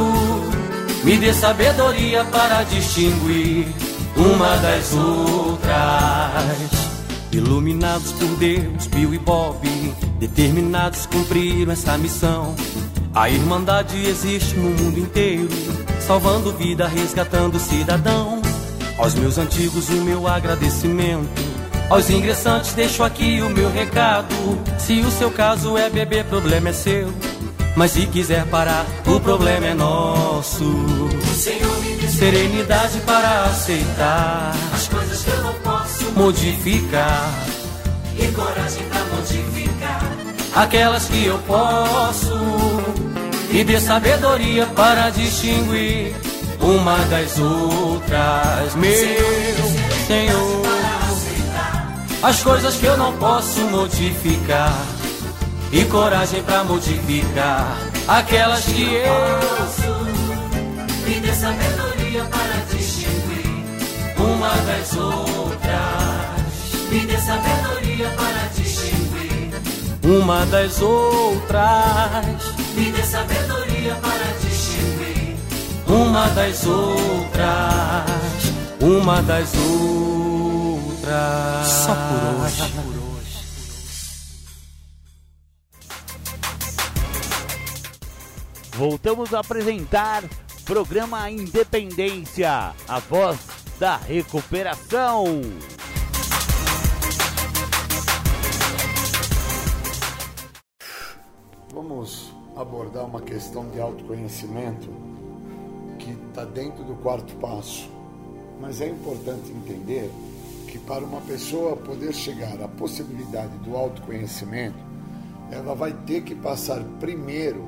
Me 1.04 1.18
dê 1.18 1.34
sabedoria 1.34 2.26
para 2.26 2.64
distinguir 2.64 3.68
uma 4.16 4.58
das 4.58 4.94
outras. 4.94 5.68
Iluminados 7.32 8.12
por 8.14 8.30
Deus, 8.38 8.88
Bill 8.88 9.14
e 9.14 9.20
Bob, 9.20 9.60
determinados 10.20 11.06
cumpriram 11.06 11.72
essa 11.72 11.98
missão. 11.98 12.56
A 13.14 13.30
Irmandade 13.30 13.98
existe 14.06 14.56
no 14.56 14.70
mundo 14.70 15.00
inteiro, 15.00 15.50
salvando 16.06 16.52
vida, 16.54 16.88
resgatando 16.88 17.60
cidadão. 17.60 18.42
Aos 18.98 19.14
meus 19.14 19.38
antigos, 19.38 19.90
o 19.90 20.02
meu 20.02 20.28
agradecimento. 20.28 21.57
Aos 21.90 22.10
ingressantes, 22.10 22.74
deixo 22.74 23.04
aqui 23.04 23.42
o 23.42 23.50
meu 23.50 23.72
recado. 23.72 24.28
Se 24.78 25.00
o 25.00 25.10
seu 25.12 25.32
caso 25.32 25.78
é 25.78 25.90
beber, 25.90 26.26
problema 26.26 26.70
é 26.70 26.74
seu. 26.74 27.14
Mas 27.76 27.92
se 27.92 28.06
quiser 28.08 28.46
parar, 28.48 28.86
o 29.06 29.20
problema 29.20 29.68
é 29.68 29.74
nosso. 29.74 30.64
Senhor, 31.34 31.80
me 31.80 31.96
dê 31.96 32.08
Serenidade 32.08 33.00
para 33.02 33.44
aceitar, 33.44 34.52
as 34.74 34.88
coisas 34.88 35.24
que 35.24 35.30
eu 35.30 35.44
não 35.44 35.54
posso 35.56 36.12
modificar 36.14 37.32
e 38.20 38.28
coragem 38.32 38.84
pra 38.86 39.06
modificar. 39.16 40.02
aquelas 40.56 41.06
que 41.06 41.26
eu 41.26 41.38
posso. 41.40 42.34
E 43.52 43.64
dê 43.64 43.80
sabedoria 43.80 44.66
para 44.66 45.10
distinguir 45.12 46.14
uma 46.60 46.98
das 47.06 47.40
outras. 47.40 48.76
Meu 48.76 48.92
Senhor, 50.08 50.62
Para 50.62 50.67
as 52.22 52.44
coisas 52.44 52.76
que 52.76 52.86
eu 52.86 52.98
não 52.98 53.14
posso 53.18 53.62
modificar. 53.62 54.74
E 55.72 55.84
coragem 55.86 56.42
para 56.44 56.64
modificar 56.64 57.78
aquelas 58.08 58.64
que 58.64 58.84
eu 58.84 60.08
me 61.06 61.20
dê 61.20 61.34
sabedoria 61.34 62.24
para 62.24 62.78
distinguir 62.78 63.48
uma 64.18 64.50
das 64.50 64.94
outras. 64.96 65.68
Me 66.90 67.00
dê 67.02 67.18
sabedoria 67.18 68.10
para 68.10 68.48
distinguir. 68.56 69.54
Uma 70.04 70.46
das 70.46 70.82
outras. 70.82 72.26
Me 72.76 72.92
dê 72.92 73.04
sabedoria 73.04 73.96
para 73.96 74.34
distinguir. 74.42 75.36
Uma 75.88 76.28
das 76.30 76.66
outras. 76.66 78.06
Uma 78.80 79.22
das 79.22 79.54
outras. 79.54 80.27
Só 81.64 81.96
por 81.96 82.44
hoje. 82.44 83.28
Voltamos 88.74 89.34
a 89.34 89.40
apresentar 89.40 90.24
programa 90.66 91.32
Independência, 91.32 92.74
a 92.88 93.00
voz 93.00 93.40
da 93.80 93.96
recuperação. 93.96 95.42
Vamos 101.74 102.34
abordar 102.56 103.06
uma 103.06 103.22
questão 103.22 103.70
de 103.70 103.80
autoconhecimento 103.80 104.90
que 106.00 106.12
está 106.30 106.44
dentro 106.44 106.84
do 106.84 106.96
quarto 106.96 107.34
passo. 107.36 107.90
mas 108.60 108.82
é 108.82 108.90
importante 108.90 109.52
entender 109.52 110.12
que 110.68 110.78
para 110.78 111.04
uma 111.04 111.22
pessoa 111.22 111.76
poder 111.76 112.14
chegar 112.14 112.62
à 112.62 112.68
possibilidade 112.68 113.58
do 113.60 113.76
autoconhecimento, 113.76 114.78
ela 115.50 115.74
vai 115.74 115.94
ter 116.06 116.22
que 116.22 116.36
passar 116.36 116.84
primeiro 117.00 117.68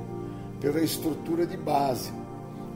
pela 0.60 0.80
estrutura 0.80 1.46
de 1.46 1.56
base. 1.56 2.12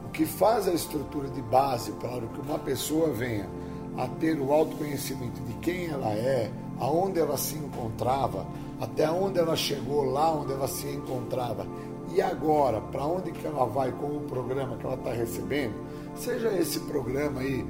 O 0.06 0.08
que 0.08 0.24
faz 0.24 0.66
a 0.66 0.72
estrutura 0.72 1.28
de 1.28 1.42
base 1.42 1.92
para 1.92 2.26
que 2.26 2.40
uma 2.40 2.58
pessoa 2.58 3.12
venha 3.12 3.48
a 3.96 4.08
ter 4.08 4.40
o 4.40 4.52
autoconhecimento 4.52 5.40
de 5.42 5.52
quem 5.54 5.86
ela 5.86 6.12
é, 6.12 6.50
aonde 6.80 7.20
ela 7.20 7.36
se 7.36 7.56
encontrava, 7.56 8.46
até 8.80 9.08
onde 9.10 9.38
ela 9.38 9.54
chegou 9.54 10.04
lá 10.04 10.32
onde 10.32 10.52
ela 10.52 10.66
se 10.66 10.88
encontrava 10.88 11.66
e 12.12 12.20
agora 12.20 12.80
para 12.80 13.04
onde 13.04 13.32
que 13.32 13.46
ela 13.46 13.64
vai 13.66 13.90
com 13.92 14.06
o 14.06 14.20
programa 14.20 14.76
que 14.76 14.86
ela 14.86 14.94
está 14.94 15.12
recebendo, 15.12 15.74
seja 16.16 16.52
esse 16.52 16.80
programa 16.80 17.40
aí, 17.40 17.64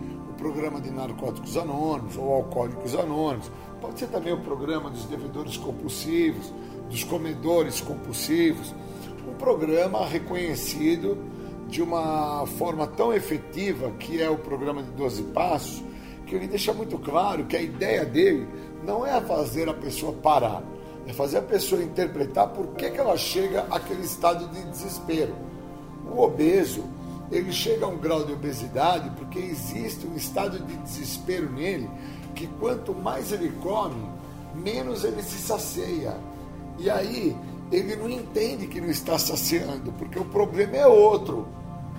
programa 0.45 0.79
de 0.79 0.91
narcóticos 0.91 1.57
anônimos 1.57 2.19
ou 2.19 2.31
alcoólicos 2.35 2.95
anônimos, 2.95 3.51
pode 3.81 3.99
ser 3.99 4.09
também 4.09 4.31
o 4.31 4.41
programa 4.41 4.91
dos 4.91 5.07
devedores 5.07 5.57
compulsivos, 5.57 6.53
dos 6.91 7.03
comedores 7.03 7.81
compulsivos, 7.81 8.75
um 9.27 9.33
programa 9.39 10.05
reconhecido 10.05 11.17
de 11.67 11.81
uma 11.81 12.45
forma 12.59 12.87
tão 12.87 13.11
efetiva 13.11 13.91
que 13.93 14.21
é 14.21 14.29
o 14.29 14.37
programa 14.37 14.83
de 14.83 14.91
12 14.91 15.23
passos, 15.33 15.83
que 16.27 16.35
ele 16.35 16.47
deixa 16.47 16.75
muito 16.75 16.99
claro 16.99 17.47
que 17.47 17.57
a 17.57 17.63
ideia 17.63 18.05
dele 18.05 18.47
não 18.85 19.07
é 19.07 19.19
fazer 19.23 19.67
a 19.67 19.75
pessoa 19.75 20.13
parar, 20.13 20.63
é 21.07 21.13
fazer 21.15 21.39
a 21.39 21.43
pessoa 21.43 21.83
interpretar 21.83 22.49
por 22.49 22.67
que, 22.75 22.91
que 22.91 23.01
ela 23.01 23.17
chega 23.17 23.67
àquele 23.71 24.03
estado 24.03 24.47
de 24.49 24.63
desespero. 24.67 25.35
O 26.15 26.21
obeso, 26.21 26.85
ele 27.31 27.53
chega 27.53 27.87
a 27.87 27.89
um 27.89 27.99
grau 27.99 28.25
de 28.25 28.33
obesidade 28.33 29.11
porque 29.17 29.39
existe 29.39 30.07
um 30.07 30.17
estado 30.17 30.59
de 30.59 30.77
desespero 30.77 31.51
nele 31.51 31.89
que 32.35 32.47
quanto 32.47 32.95
mais 32.95 33.33
ele 33.33 33.51
come, 33.63 34.09
menos 34.55 35.05
ele 35.05 35.23
se 35.23 35.39
sacia. 35.39 36.17
E 36.79 36.91
aí 36.91 37.37
ele 37.71 37.97
não 37.97 38.09
entende 38.09 38.67
que 38.67 38.81
não 38.81 38.89
está 38.89 39.19
saciando, 39.19 39.93
porque 39.93 40.19
o 40.19 40.25
problema 40.25 40.77
é 40.77 40.87
outro. 40.87 41.47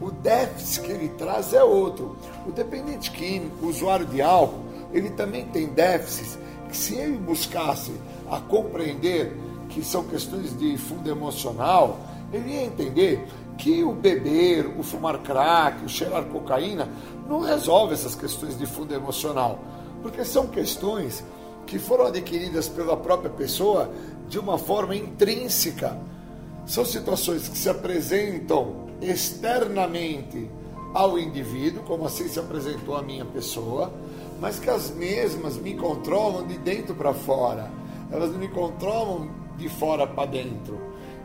O 0.01 0.11
déficit 0.11 0.85
que 0.85 0.91
ele 0.91 1.09
traz 1.09 1.53
é 1.53 1.63
outro. 1.63 2.17
O 2.45 2.51
dependente 2.51 3.11
químico, 3.11 3.65
o 3.65 3.69
usuário 3.69 4.05
de 4.05 4.21
álcool, 4.21 4.65
ele 4.93 5.09
também 5.09 5.45
tem 5.45 5.67
déficits 5.67 6.37
que 6.69 6.75
se 6.75 6.95
ele 6.95 7.17
buscasse 7.17 7.93
a 8.29 8.39
compreender 8.39 9.35
que 9.69 9.83
são 9.83 10.03
questões 10.03 10.57
de 10.57 10.77
fundo 10.77 11.09
emocional, 11.09 11.99
ele 12.31 12.51
ia 12.51 12.63
entender 12.63 13.25
que 13.57 13.83
o 13.83 13.93
beber, 13.93 14.67
o 14.77 14.83
fumar 14.83 15.19
crack, 15.19 15.83
o 15.85 15.89
cheirar 15.89 16.25
cocaína 16.25 16.89
não 17.27 17.39
resolve 17.39 17.93
essas 17.93 18.15
questões 18.15 18.57
de 18.57 18.65
fundo 18.65 18.93
emocional, 18.93 19.59
porque 20.01 20.23
são 20.23 20.47
questões 20.47 21.23
que 21.65 21.79
foram 21.79 22.05
adquiridas 22.05 22.69
pela 22.69 22.95
própria 22.95 23.29
pessoa 23.29 23.89
de 24.27 24.37
uma 24.37 24.57
forma 24.57 24.95
intrínseca. 24.95 25.97
São 26.65 26.85
situações 26.85 27.47
que 27.47 27.57
se 27.57 27.69
apresentam 27.69 28.85
externamente 29.01 30.49
ao 30.93 31.19
indivíduo, 31.19 31.83
como 31.83 32.05
assim 32.05 32.27
se 32.27 32.39
apresentou 32.39 32.95
a 32.95 33.01
minha 33.01 33.25
pessoa, 33.25 33.91
mas 34.39 34.59
que 34.59 34.69
as 34.69 34.91
mesmas 34.91 35.57
me 35.57 35.75
controlam 35.75 36.45
de 36.47 36.57
dentro 36.57 36.95
para 36.95 37.13
fora. 37.13 37.69
Elas 38.11 38.35
me 38.35 38.47
controlam 38.47 39.29
de 39.57 39.67
fora 39.67 40.05
para 40.07 40.25
dentro. 40.25 40.79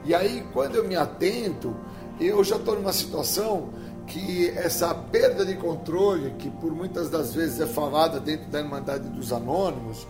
E 0.05 0.15
aí, 0.15 0.45
quando 0.53 0.77
eu 0.77 0.89
me 0.89 0.97
atento, 0.97 1.77
eu 2.21 2.45
já 2.45 2.57
estou 2.57 2.77
numa 2.77 2.93
situação 2.93 3.71
que 4.07 4.49
essa 4.51 4.93
perda 4.95 5.45
de 5.45 5.55
controle, 5.55 6.33
que 6.39 6.51
por 6.51 6.73
muitas 6.73 7.09
das 7.09 7.35
vezes 7.35 7.61
é 7.61 7.67
falada 7.67 8.19
dentro 8.19 8.51
da 8.51 8.61
Irmandade 8.61 9.09
dos 9.09 9.33
Anônimos, 9.33 10.07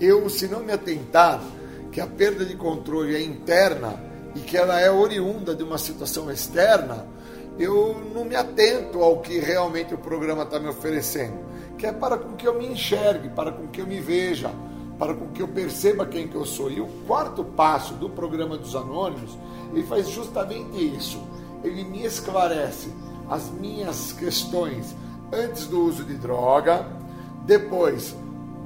eu, 0.00 0.28
se 0.30 0.46
não 0.48 0.60
me 0.60 0.72
atentar 0.72 1.40
que 1.90 2.00
a 2.00 2.06
perda 2.06 2.44
de 2.44 2.56
controle 2.56 3.14
é 3.14 3.22
interna 3.22 3.94
e 4.34 4.40
que 4.40 4.56
ela 4.56 4.80
é 4.80 4.90
oriunda 4.90 5.54
de 5.54 5.62
uma 5.62 5.78
situação 5.78 6.30
externa, 6.30 7.06
eu 7.58 8.00
não 8.12 8.24
me 8.24 8.34
atento 8.34 9.00
ao 9.00 9.20
que 9.20 9.38
realmente 9.38 9.94
o 9.94 9.98
programa 9.98 10.42
está 10.42 10.58
me 10.58 10.68
oferecendo, 10.68 11.38
que 11.78 11.86
é 11.86 11.92
para 11.92 12.18
com 12.18 12.34
que 12.34 12.46
eu 12.46 12.58
me 12.58 12.66
enxergue, 12.66 13.28
para 13.28 13.52
com 13.52 13.68
que 13.68 13.80
eu 13.80 13.86
me 13.86 14.00
veja, 14.00 14.50
para 14.98 15.14
com 15.14 15.28
que 15.28 15.42
eu 15.42 15.48
perceba 15.48 16.06
quem 16.06 16.26
que 16.26 16.34
eu 16.34 16.44
sou. 16.44 16.70
E 16.70 16.80
o 16.80 16.86
quarto 17.06 17.44
passo 17.44 17.94
do 17.94 18.08
programa 18.08 18.56
dos 18.56 18.74
anônimos, 18.74 19.38
ele 19.74 19.86
faz 19.86 20.08
justamente 20.08 20.78
isso. 20.96 21.20
Ele 21.62 21.82
me 21.84 22.04
esclarece 22.04 22.90
as 23.28 23.50
minhas 23.50 24.12
questões 24.12 24.94
antes 25.32 25.66
do 25.66 25.80
uso 25.80 26.04
de 26.04 26.14
droga, 26.14 26.86
depois 27.44 28.14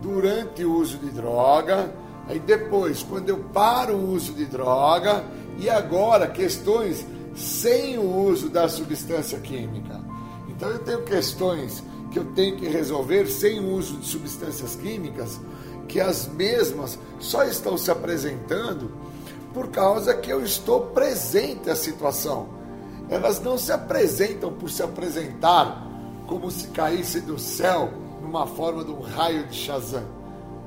durante 0.02 0.64
o 0.64 0.74
uso 0.74 0.98
de 0.98 1.10
droga, 1.10 1.92
aí 2.28 2.38
depois 2.38 3.02
quando 3.02 3.30
eu 3.30 3.38
paro 3.52 3.94
o 3.94 4.12
uso 4.12 4.32
de 4.32 4.44
droga 4.44 5.24
e 5.58 5.68
agora 5.70 6.26
questões 6.28 7.06
sem 7.34 7.96
o 7.98 8.16
uso 8.28 8.48
da 8.48 8.68
substância 8.68 9.38
química. 9.38 10.00
Então 10.48 10.68
eu 10.68 10.78
tenho 10.80 11.02
questões 11.02 11.82
que 12.10 12.18
eu 12.18 12.24
tenho 12.32 12.56
que 12.56 12.68
resolver 12.68 13.26
sem 13.26 13.60
o 13.60 13.72
uso 13.72 13.96
de 13.96 14.06
substâncias 14.06 14.76
químicas, 14.76 15.40
que 15.86 16.00
as 16.00 16.28
mesmas 16.28 16.98
só 17.18 17.44
estão 17.44 17.78
se 17.78 17.90
apresentando 17.90 18.90
por 19.58 19.70
causa 19.70 20.14
que 20.14 20.30
eu 20.30 20.44
estou 20.44 20.82
presente 20.82 21.68
à 21.68 21.74
situação. 21.74 22.48
Elas 23.10 23.40
não 23.40 23.58
se 23.58 23.72
apresentam 23.72 24.52
por 24.52 24.70
se 24.70 24.84
apresentar 24.84 25.84
como 26.28 26.48
se 26.48 26.68
caísse 26.68 27.20
do 27.20 27.36
céu 27.40 27.92
numa 28.22 28.46
forma 28.46 28.84
de 28.84 28.92
um 28.92 29.00
raio 29.00 29.48
de 29.48 29.56
Shazam. 29.56 30.04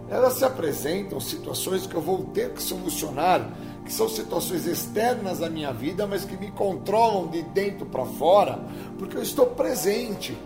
Elas 0.09 0.33
se 0.33 0.43
apresentam 0.43 1.21
situações 1.21 1.87
que 1.87 1.95
eu 1.95 2.01
vou 2.01 2.25
ter 2.33 2.49
que 2.51 2.61
solucionar 2.61 3.49
que 3.85 3.93
são 3.93 4.09
situações 4.09 4.67
externas 4.67 5.41
à 5.41 5.49
minha 5.49 5.71
vida, 5.71 6.05
mas 6.05 6.25
que 6.25 6.35
me 6.35 6.51
controlam 6.51 7.27
de 7.27 7.43
dentro 7.43 7.85
para 7.85 8.03
fora, 8.03 8.59
porque 8.99 9.15
eu 9.15 9.23
estou 9.23 9.45
presente. 9.45 10.37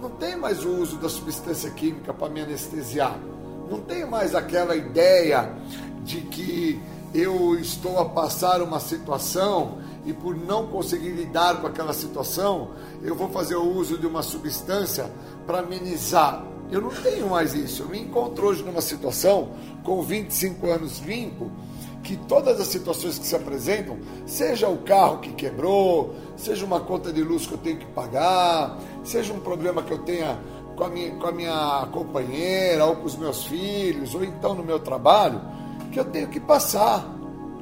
Não 0.00 0.08
tem 0.08 0.36
mais 0.36 0.64
o 0.64 0.70
uso 0.70 0.96
da 0.96 1.10
substância 1.10 1.70
química 1.70 2.14
para 2.14 2.30
me 2.30 2.40
anestesiar. 2.40 3.18
Não 3.70 3.78
tem 3.78 4.06
mais 4.06 4.34
aquela 4.34 4.74
ideia 4.74 5.52
de 6.02 6.22
que 6.22 6.80
eu 7.14 7.58
estou 7.58 7.98
a 7.98 8.04
passar 8.04 8.62
uma 8.62 8.78
situação 8.78 9.78
e 10.04 10.12
por 10.12 10.36
não 10.36 10.66
conseguir 10.68 11.10
lidar 11.10 11.60
com 11.60 11.66
aquela 11.66 11.92
situação, 11.92 12.70
eu 13.02 13.14
vou 13.14 13.28
fazer 13.28 13.56
o 13.56 13.76
uso 13.76 13.98
de 13.98 14.06
uma 14.06 14.22
substância 14.22 15.10
para 15.46 15.58
amenizar. 15.58 16.44
Eu 16.70 16.80
não 16.80 16.90
tenho 16.90 17.28
mais 17.30 17.52
isso. 17.52 17.82
Eu 17.82 17.88
me 17.88 18.00
encontro 18.00 18.46
hoje 18.46 18.62
numa 18.62 18.80
situação 18.80 19.50
com 19.82 20.00
25 20.02 20.66
anos 20.68 21.00
limpo 21.00 21.50
que 22.02 22.16
todas 22.16 22.60
as 22.60 22.68
situações 22.68 23.18
que 23.18 23.26
se 23.26 23.36
apresentam, 23.36 23.98
seja 24.24 24.68
o 24.68 24.78
carro 24.78 25.18
que 25.18 25.32
quebrou, 25.32 26.14
seja 26.36 26.64
uma 26.64 26.80
conta 26.80 27.12
de 27.12 27.22
luz 27.22 27.46
que 27.46 27.52
eu 27.52 27.58
tenho 27.58 27.76
que 27.76 27.86
pagar, 27.86 28.78
seja 29.04 29.34
um 29.34 29.40
problema 29.40 29.82
que 29.82 29.92
eu 29.92 29.98
tenha 29.98 30.38
com 30.76 30.84
a 30.84 30.88
minha, 30.88 31.14
com 31.16 31.26
a 31.26 31.32
minha 31.32 31.88
companheira, 31.92 32.86
ou 32.86 32.96
com 32.96 33.04
os 33.04 33.16
meus 33.16 33.44
filhos, 33.44 34.14
ou 34.14 34.24
então 34.24 34.54
no 34.54 34.62
meu 34.62 34.78
trabalho, 34.78 35.40
que 35.90 35.98
eu 35.98 36.04
tenho 36.04 36.28
que 36.28 36.40
passar. 36.40 37.04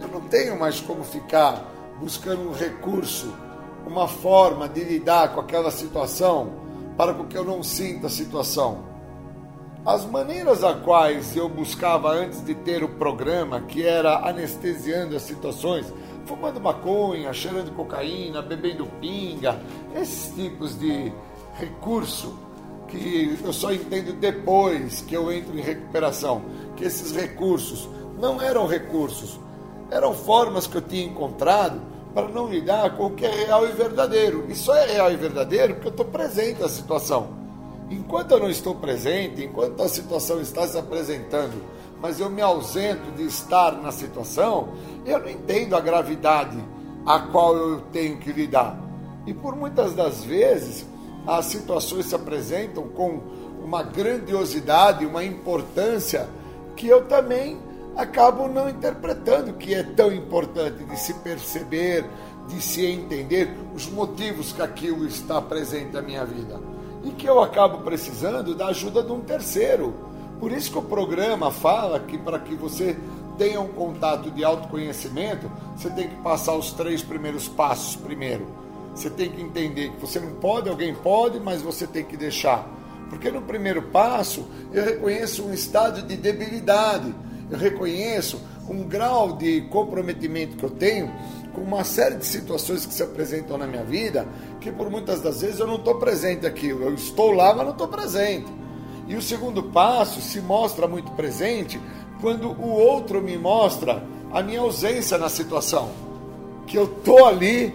Eu 0.01 0.09
não 0.09 0.21
tenho 0.23 0.59
mais 0.59 0.81
como 0.81 1.03
ficar 1.03 1.65
buscando 1.99 2.49
um 2.49 2.53
recurso, 2.53 3.33
uma 3.87 4.07
forma 4.07 4.69
de 4.69 4.85
lidar 4.85 5.35
com 5.35 5.41
aquela 5.41 5.71
situação 5.71 6.53
para 6.97 7.15
que 7.25 7.37
eu 7.37 7.45
não 7.45 7.63
sinta 7.63 8.07
a 8.07 8.11
situação. 8.11 8.87
As 9.85 10.05
maneiras 10.05 10.63
a 10.63 10.75
quais 10.75 11.37
eu 11.37 11.49
buscava 11.49 12.11
antes 12.11 12.45
de 12.45 12.55
ter 12.55 12.83
o 12.83 12.89
programa, 12.89 13.61
que 13.63 13.87
era 13.87 14.29
anestesiando 14.29 15.17
as 15.17 15.23
situações, 15.23 15.87
fumando 16.27 16.61
maconha, 16.61 17.33
cheirando 17.33 17.75
cocaína, 17.75 18.43
bebendo 18.43 18.87
pinga, 19.01 19.61
esses 19.97 20.35
tipos 20.35 20.79
de 20.79 21.13
recurso 21.55 22.39
que 22.89 23.39
eu 23.43 23.53
só 23.53 23.73
entendo 23.73 24.13
depois 24.15 25.03
que 25.03 25.15
eu 25.15 25.31
entro 25.33 25.57
em 25.59 25.63
recuperação, 25.63 26.43
que 26.77 26.85
esses 26.85 27.15
recursos 27.15 27.89
não 28.19 28.41
eram 28.41 28.67
recursos, 28.67 29.39
eram 29.91 30.13
formas 30.13 30.67
que 30.67 30.77
eu 30.77 30.83
tinha 30.83 31.05
encontrado 31.05 31.81
para 32.15 32.29
não 32.29 32.49
lidar 32.49 32.97
com 32.97 33.07
o 33.07 33.11
que 33.11 33.25
é 33.25 33.31
real 33.31 33.67
e 33.67 33.73
verdadeiro. 33.73 34.47
E 34.49 34.55
só 34.55 34.75
é 34.75 34.87
real 34.87 35.13
e 35.13 35.17
verdadeiro 35.17 35.75
porque 35.75 35.89
eu 35.89 35.93
estou 35.93 36.07
presente 36.07 36.61
na 36.61 36.69
situação. 36.69 37.29
Enquanto 37.91 38.33
eu 38.33 38.41
não 38.41 38.51
estou 38.51 38.75
presente, 38.75 39.45
enquanto 39.45 39.83
a 39.83 39.89
situação 39.89 40.41
está 40.41 40.67
se 40.67 40.77
apresentando, 40.77 41.63
mas 42.01 42.21
eu 42.21 42.29
me 42.29 42.43
ausento 42.43 43.11
de 43.13 43.25
estar 43.25 43.73
na 43.73 43.91
situação, 43.91 44.69
eu 45.07 45.19
não 45.19 45.29
entendo 45.29 45.75
a 45.75 45.81
gravidade 45.81 46.59
a 47.07 47.21
qual 47.21 47.57
eu 47.57 47.81
tenho 47.93 48.19
que 48.19 48.33
lidar. 48.33 48.79
E 49.27 49.33
por 49.33 49.57
muitas 49.57 49.95
das 49.95 50.23
vezes, 50.23 50.87
as 51.27 51.47
situações 51.47 52.07
se 52.07 52.15
apresentam 52.15 52.89
com 52.89 53.21
uma 53.63 53.83
grandiosidade, 53.83 55.07
uma 55.07 55.25
importância 55.25 56.29
que 56.77 56.87
eu 56.87 57.05
também 57.07 57.59
acabo 57.99 58.47
não 58.47 58.71
interpretando 58.71 59.55
que 59.55 59.75
é 59.75 59.83
tão 59.83 60.13
importante 60.13 60.85
de 60.85 60.97
se 60.99 61.13
perceber, 61.15 62.05
de 62.47 62.63
se 62.63 62.87
entender 62.87 63.53
os 63.75 63.91
motivos 63.91 64.53
que 64.53 64.63
aquilo 64.63 65.05
está 65.05 65.43
presente 65.43 65.93
na 65.93 66.01
minha 66.01 66.25
vida. 66.25 66.61
e 67.05 67.11
que 67.11 67.27
eu 67.29 67.41
acabo 67.41 67.79
precisando 67.79 68.57
da 68.57 68.67
ajuda 68.67 69.05
de 69.05 69.13
um 69.13 69.21
terceiro. 69.21 69.95
Por 70.41 70.51
isso 70.51 70.73
que 70.73 70.79
o 70.79 70.83
programa 70.83 71.51
fala 71.51 72.01
que 72.01 72.19
para 72.19 72.41
que 72.41 72.57
você 72.57 72.97
tenha 73.39 73.61
um 73.61 73.69
contato 73.69 74.31
de 74.33 74.45
autoconhecimento, 74.45 75.51
você 75.77 75.89
tem 75.91 76.09
que 76.09 76.17
passar 76.17 76.55
os 76.57 76.73
três 76.73 77.01
primeiros 77.01 77.47
passos 77.47 77.95
primeiro. 77.95 78.47
Você 78.95 79.09
tem 79.09 79.31
que 79.31 79.41
entender 79.41 79.91
que 79.91 80.01
você 80.01 80.19
não 80.19 80.35
pode, 80.35 80.69
alguém 80.69 80.93
pode, 80.93 81.39
mas 81.39 81.63
você 81.63 81.87
tem 81.87 82.05
que 82.05 82.17
deixar. 82.17 82.69
Porque 83.09 83.31
no 83.31 83.43
primeiro 83.43 83.83
passo 83.83 84.45
eu 84.73 84.85
reconheço 84.85 85.45
um 85.45 85.55
estado 85.55 86.03
de 86.03 86.17
debilidade, 86.17 87.15
eu 87.51 87.59
reconheço 87.59 88.41
um 88.69 88.85
grau 88.85 89.37
de 89.37 89.63
comprometimento 89.63 90.57
que 90.57 90.65
eu 90.65 90.71
tenho 90.71 91.11
com 91.55 91.63
uma 91.63 91.83
série 91.85 92.17
de 92.17 92.27
situações 92.27 92.85
que 92.85 92.93
se 92.93 93.03
apresentam 93.03 93.57
na 93.57 93.67
minha 93.67 93.85
vida, 93.85 94.27
que 94.61 94.71
por 94.71 94.91
muitas 94.91 95.21
das 95.21 95.41
vezes 95.41 95.59
eu 95.59 95.67
não 95.67 95.77
estou 95.77 95.97
presente 95.97 96.47
aquilo. 96.47 96.85
Eu 96.85 96.95
estou 96.95 97.33
lá, 97.33 97.55
mas 97.55 97.65
não 97.65 97.73
estou 97.73 97.89
presente. 97.89 98.53
E 99.07 99.17
o 99.17 99.23
segundo 99.23 99.63
passo 99.65 100.21
se 100.21 100.41
mostra 100.41 100.87
muito 100.87 101.11
presente 101.13 101.81
quando 102.21 102.51
o 102.51 102.69
outro 102.69 103.23
me 103.23 103.39
mostra 103.39 104.03
a 104.31 104.43
minha 104.43 104.61
ausência 104.61 105.17
na 105.17 105.29
situação. 105.29 105.91
Que 106.67 106.77
eu 106.77 106.85
estou 106.85 107.27
ali, 107.27 107.75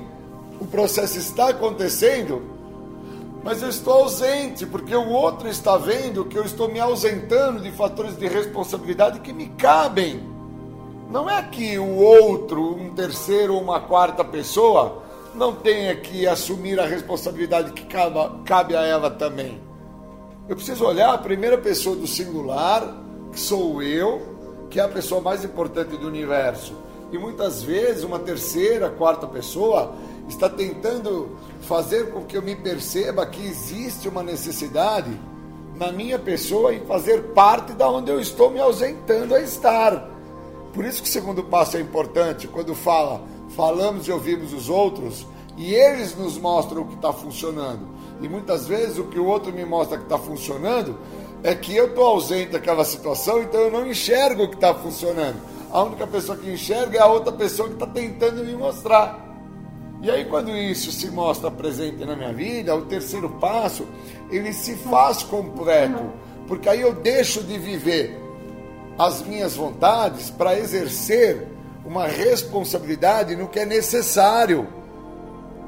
o 0.59 0.65
processo 0.65 1.17
está 1.17 1.49
acontecendo, 1.49 2.52
mas 3.43 3.61
eu 3.61 3.69
estou 3.69 3.93
ausente, 3.93 4.65
porque 4.65 4.95
o 4.95 5.09
outro 5.09 5.49
está 5.49 5.77
vendo 5.77 6.23
que 6.23 6.37
eu 6.37 6.45
estou 6.45 6.69
me 6.69 6.79
ausentando 6.79 7.59
de 7.59 7.71
fatores 7.71 8.17
de 8.17 8.27
responsabilidade 8.27 9.19
que 9.19 9.33
me 9.33 9.47
cabem. 9.49 10.23
Não 11.09 11.29
é 11.29 11.41
que 11.43 11.77
o 11.77 11.95
outro, 11.95 12.75
um 12.75 12.93
terceiro 12.95 13.55
ou 13.55 13.61
uma 13.61 13.81
quarta 13.81 14.23
pessoa, 14.23 15.03
não 15.35 15.53
tenha 15.53 15.95
que 15.95 16.25
assumir 16.25 16.79
a 16.79 16.85
responsabilidade 16.85 17.73
que 17.73 17.85
cabe 18.45 18.75
a 18.75 18.81
ela 18.81 19.11
também. 19.11 19.61
Eu 20.47 20.55
preciso 20.55 20.85
olhar 20.85 21.13
a 21.13 21.17
primeira 21.17 21.57
pessoa 21.57 21.95
do 21.95 22.07
singular, 22.07 22.97
que 23.31 23.39
sou 23.39 23.81
eu, 23.81 24.21
que 24.69 24.79
é 24.79 24.83
a 24.83 24.89
pessoa 24.89 25.21
mais 25.21 25.43
importante 25.43 25.97
do 25.97 26.07
universo. 26.07 26.73
E 27.11 27.17
muitas 27.17 27.61
vezes 27.61 28.03
uma 28.03 28.19
terceira, 28.19 28.89
quarta 28.89 29.27
pessoa 29.27 29.93
está 30.27 30.49
tentando 30.49 31.37
fazer 31.61 32.11
com 32.11 32.23
que 32.25 32.37
eu 32.37 32.41
me 32.41 32.55
perceba 32.55 33.25
que 33.25 33.45
existe 33.45 34.07
uma 34.07 34.23
necessidade 34.23 35.11
na 35.75 35.91
minha 35.91 36.19
pessoa 36.19 36.73
em 36.73 36.85
fazer 36.85 37.23
parte 37.33 37.73
da 37.73 37.89
onde 37.89 38.11
eu 38.11 38.19
estou 38.19 38.51
me 38.51 38.59
ausentando 38.59 39.33
a 39.35 39.41
estar. 39.41 40.09
Por 40.73 40.85
isso 40.85 41.01
que 41.01 41.09
o 41.09 41.11
segundo 41.11 41.43
passo 41.43 41.77
é 41.77 41.81
importante, 41.81 42.47
quando 42.47 42.73
fala, 42.73 43.21
falamos 43.55 44.07
e 44.07 44.11
ouvimos 44.11 44.53
os 44.53 44.69
outros, 44.69 45.25
e 45.57 45.73
eles 45.73 46.15
nos 46.15 46.37
mostram 46.37 46.81
o 46.81 46.87
que 46.87 46.95
está 46.95 47.13
funcionando. 47.13 47.87
E 48.21 48.27
muitas 48.27 48.67
vezes 48.67 48.97
o 48.97 49.05
que 49.05 49.19
o 49.19 49.25
outro 49.25 49.51
me 49.51 49.65
mostra 49.65 49.97
que 49.97 50.03
está 50.03 50.17
funcionando 50.17 50.97
é 51.43 51.53
que 51.53 51.75
eu 51.75 51.87
estou 51.87 52.05
ausente 52.05 52.51
daquela 52.51 52.85
situação, 52.85 53.41
então 53.41 53.61
eu 53.61 53.71
não 53.71 53.85
enxergo 53.85 54.43
o 54.43 54.49
que 54.49 54.55
está 54.55 54.73
funcionando. 54.73 55.37
A 55.71 55.83
única 55.83 56.07
pessoa 56.07 56.37
que 56.37 56.49
enxerga 56.49 56.99
é 56.99 57.01
a 57.01 57.07
outra 57.07 57.33
pessoa 57.33 57.67
que 57.67 57.73
está 57.75 57.87
tentando 57.87 58.43
me 58.43 58.55
mostrar. 58.55 59.32
E 60.03 60.11
aí, 60.11 60.25
quando 60.25 60.51
isso 60.51 60.91
se 60.91 61.09
mostra 61.09 61.49
presente 61.49 62.03
na 62.03 62.13
minha 62.13 62.33
vida, 62.33 62.75
o 62.75 62.81
terceiro 62.81 63.29
passo, 63.39 63.87
ele 64.29 64.51
se 64.51 64.75
faz 64.75 65.23
completo, 65.23 66.11
porque 66.45 66.67
aí 66.67 66.81
eu 66.81 66.93
deixo 66.93 67.41
de 67.41 67.57
viver 67.57 68.21
as 68.99 69.21
minhas 69.21 69.55
vontades 69.55 70.29
para 70.29 70.59
exercer 70.59 71.47
uma 71.85 72.05
responsabilidade 72.05 73.33
no 73.37 73.47
que 73.47 73.61
é 73.61 73.65
necessário. 73.65 74.67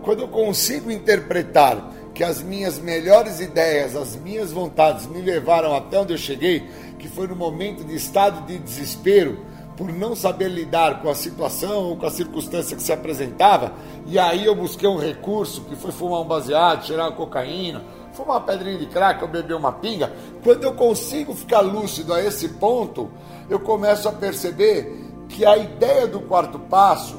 Quando 0.03 0.23
eu 0.23 0.27
consigo 0.27 0.91
interpretar 0.91 1.93
que 2.13 2.21
as 2.21 2.41
minhas 2.41 2.77
melhores 2.77 3.39
ideias, 3.39 3.95
as 3.95 4.17
minhas 4.17 4.51
vontades 4.51 5.07
me 5.07 5.21
levaram 5.21 5.73
até 5.73 5.97
onde 5.97 6.13
eu 6.13 6.17
cheguei, 6.17 6.69
que 6.99 7.07
foi 7.07 7.25
no 7.25 7.37
momento 7.37 7.85
de 7.85 7.95
estado 7.95 8.45
de 8.45 8.59
desespero, 8.59 9.39
por 9.77 9.91
não 9.91 10.15
saber 10.15 10.47
lidar 10.47 11.01
com 11.01 11.09
a 11.09 11.15
situação 11.15 11.89
ou 11.89 11.97
com 11.97 12.05
a 12.05 12.11
circunstância 12.11 12.77
que 12.77 12.83
se 12.83 12.93
apresentava, 12.93 13.73
e 14.05 14.17
aí 14.17 14.45
eu 14.45 14.55
busquei 14.55 14.87
um 14.87 14.97
recurso 14.97 15.61
que 15.61 15.75
foi 15.75 15.91
fumar 15.91 16.21
um 16.21 16.25
baseado, 16.25 16.83
tirar 16.83 17.03
uma 17.03 17.11
cocaína, 17.11 17.83
fumar 18.13 18.37
uma 18.37 18.45
pedrinha 18.45 18.77
de 18.77 18.85
crack 18.85 19.21
ou 19.21 19.29
beber 19.29 19.55
uma 19.55 19.73
pinga. 19.73 20.13
Quando 20.43 20.63
eu 20.63 20.73
consigo 20.73 21.33
ficar 21.33 21.59
lúcido 21.61 22.13
a 22.13 22.23
esse 22.23 22.49
ponto, 22.49 23.09
eu 23.49 23.59
começo 23.59 24.07
a 24.07 24.13
perceber 24.13 25.03
que 25.27 25.45
a 25.45 25.57
ideia 25.57 26.07
do 26.07 26.21
quarto 26.21 26.57
passo 26.57 27.17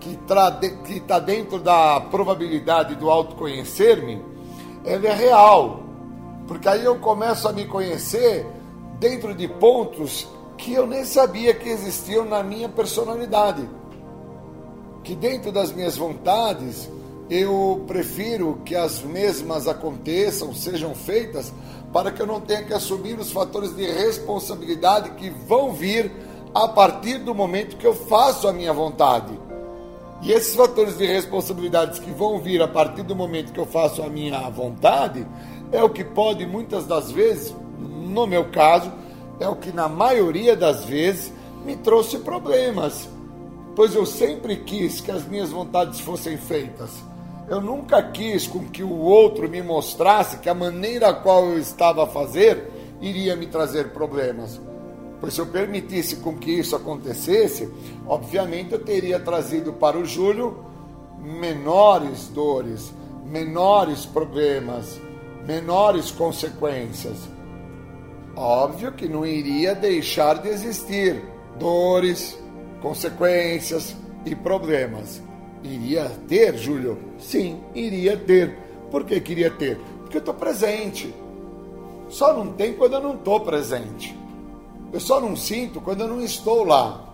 que 0.00 0.18
está 0.90 1.18
dentro 1.18 1.58
da 1.58 2.00
probabilidade 2.00 2.94
do 2.94 3.10
autoconhecer-me, 3.10 4.22
ela 4.84 5.06
é 5.06 5.12
real. 5.12 5.82
Porque 6.46 6.68
aí 6.68 6.84
eu 6.84 6.96
começo 6.96 7.46
a 7.46 7.52
me 7.52 7.66
conhecer 7.66 8.46
dentro 8.98 9.34
de 9.34 9.46
pontos 9.46 10.26
que 10.58 10.74
eu 10.74 10.86
nem 10.86 11.04
sabia 11.04 11.54
que 11.54 11.68
existiam 11.68 12.24
na 12.24 12.42
minha 12.42 12.68
personalidade. 12.68 13.66
Que 15.04 15.14
dentro 15.14 15.52
das 15.52 15.72
minhas 15.72 15.96
vontades, 15.96 16.90
eu 17.30 17.84
prefiro 17.86 18.60
que 18.64 18.74
as 18.74 19.00
mesmas 19.00 19.68
aconteçam, 19.68 20.52
sejam 20.52 20.94
feitas, 20.94 21.52
para 21.92 22.10
que 22.10 22.20
eu 22.20 22.26
não 22.26 22.40
tenha 22.40 22.64
que 22.64 22.74
assumir 22.74 23.18
os 23.18 23.30
fatores 23.30 23.74
de 23.74 23.86
responsabilidade 23.86 25.10
que 25.12 25.30
vão 25.30 25.72
vir 25.72 26.10
a 26.54 26.66
partir 26.66 27.18
do 27.18 27.34
momento 27.34 27.76
que 27.76 27.86
eu 27.86 27.94
faço 27.94 28.48
a 28.48 28.52
minha 28.52 28.72
vontade. 28.72 29.38
E 30.20 30.32
esses 30.32 30.54
fatores 30.54 30.98
de 30.98 31.06
responsabilidades 31.06 32.00
que 32.00 32.10
vão 32.10 32.40
vir 32.40 32.60
a 32.60 32.66
partir 32.66 33.04
do 33.04 33.14
momento 33.14 33.52
que 33.52 33.60
eu 33.60 33.66
faço 33.66 34.02
a 34.02 34.08
minha 34.08 34.50
vontade, 34.50 35.24
é 35.70 35.82
o 35.82 35.88
que 35.88 36.02
pode 36.02 36.44
muitas 36.44 36.86
das 36.86 37.12
vezes, 37.12 37.54
no 37.78 38.26
meu 38.26 38.46
caso, 38.50 38.90
é 39.40 39.48
o 39.48 39.56
que 39.56 39.72
na 39.72 39.88
maioria 39.88 40.56
das 40.56 40.84
vezes 40.84 41.32
me 41.64 41.76
trouxe 41.76 42.18
problemas. 42.18 43.08
Pois 43.76 43.94
eu 43.94 44.04
sempre 44.04 44.56
quis 44.56 45.00
que 45.00 45.10
as 45.10 45.26
minhas 45.26 45.50
vontades 45.50 46.00
fossem 46.00 46.36
feitas. 46.36 46.90
Eu 47.48 47.60
nunca 47.60 48.02
quis 48.02 48.46
com 48.46 48.64
que 48.68 48.82
o 48.82 48.98
outro 48.98 49.48
me 49.48 49.62
mostrasse 49.62 50.38
que 50.38 50.48
a 50.48 50.54
maneira 50.54 51.08
a 51.08 51.14
qual 51.14 51.46
eu 51.46 51.58
estava 51.58 52.04
a 52.04 52.06
fazer 52.06 52.70
iria 53.00 53.36
me 53.36 53.46
trazer 53.46 53.90
problemas. 53.90 54.60
Pois 55.20 55.34
se 55.34 55.40
eu 55.40 55.46
permitisse 55.46 56.16
com 56.16 56.36
que 56.36 56.50
isso 56.50 56.76
acontecesse, 56.76 57.68
obviamente 58.06 58.72
eu 58.72 58.84
teria 58.84 59.18
trazido 59.18 59.72
para 59.72 59.96
o 59.96 60.04
Júlio 60.04 60.64
menores 61.20 62.28
dores, 62.28 62.92
menores 63.24 64.04
problemas, 64.04 65.00
menores 65.46 66.10
consequências. 66.10 67.37
Óbvio 68.40 68.92
que 68.92 69.08
não 69.08 69.26
iria 69.26 69.74
deixar 69.74 70.40
de 70.40 70.48
existir 70.48 71.20
dores, 71.58 72.38
consequências 72.80 73.96
e 74.24 74.32
problemas. 74.32 75.20
Iria 75.64 76.08
ter, 76.28 76.56
Júlio? 76.56 76.96
Sim, 77.18 77.60
iria 77.74 78.16
ter. 78.16 78.56
Por 78.92 79.04
que 79.04 79.20
queria 79.20 79.50
ter? 79.50 79.76
Porque 80.02 80.18
eu 80.18 80.20
estou 80.20 80.34
presente. 80.34 81.12
Só 82.08 82.32
não 82.32 82.52
tem 82.52 82.74
quando 82.74 82.92
eu 82.92 83.00
não 83.00 83.16
estou 83.16 83.40
presente. 83.40 84.16
Eu 84.92 85.00
só 85.00 85.20
não 85.20 85.34
sinto 85.34 85.80
quando 85.80 86.02
eu 86.02 86.08
não 86.08 86.20
estou 86.20 86.62
lá. 86.62 87.12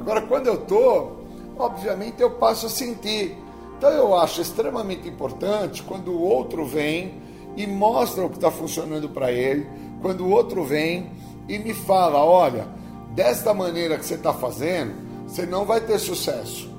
Agora, 0.00 0.22
quando 0.22 0.48
eu 0.48 0.54
estou, 0.54 1.24
obviamente 1.56 2.20
eu 2.20 2.32
passo 2.32 2.66
a 2.66 2.68
sentir. 2.68 3.38
Então, 3.76 3.90
eu 3.90 4.12
acho 4.12 4.40
extremamente 4.40 5.08
importante 5.08 5.84
quando 5.84 6.10
o 6.10 6.20
outro 6.20 6.66
vem 6.66 7.22
e 7.56 7.64
mostra 7.64 8.26
o 8.26 8.28
que 8.28 8.36
está 8.36 8.50
funcionando 8.50 9.08
para 9.08 9.30
ele, 9.30 9.68
quando 10.00 10.24
o 10.24 10.30
outro 10.30 10.64
vem 10.64 11.10
e 11.48 11.58
me 11.58 11.74
fala: 11.74 12.24
olha, 12.24 12.66
desta 13.14 13.52
maneira 13.52 13.96
que 13.98 14.04
você 14.04 14.14
está 14.14 14.32
fazendo, 14.32 14.94
você 15.26 15.44
não 15.44 15.64
vai 15.64 15.80
ter 15.80 15.98
sucesso. 15.98 16.70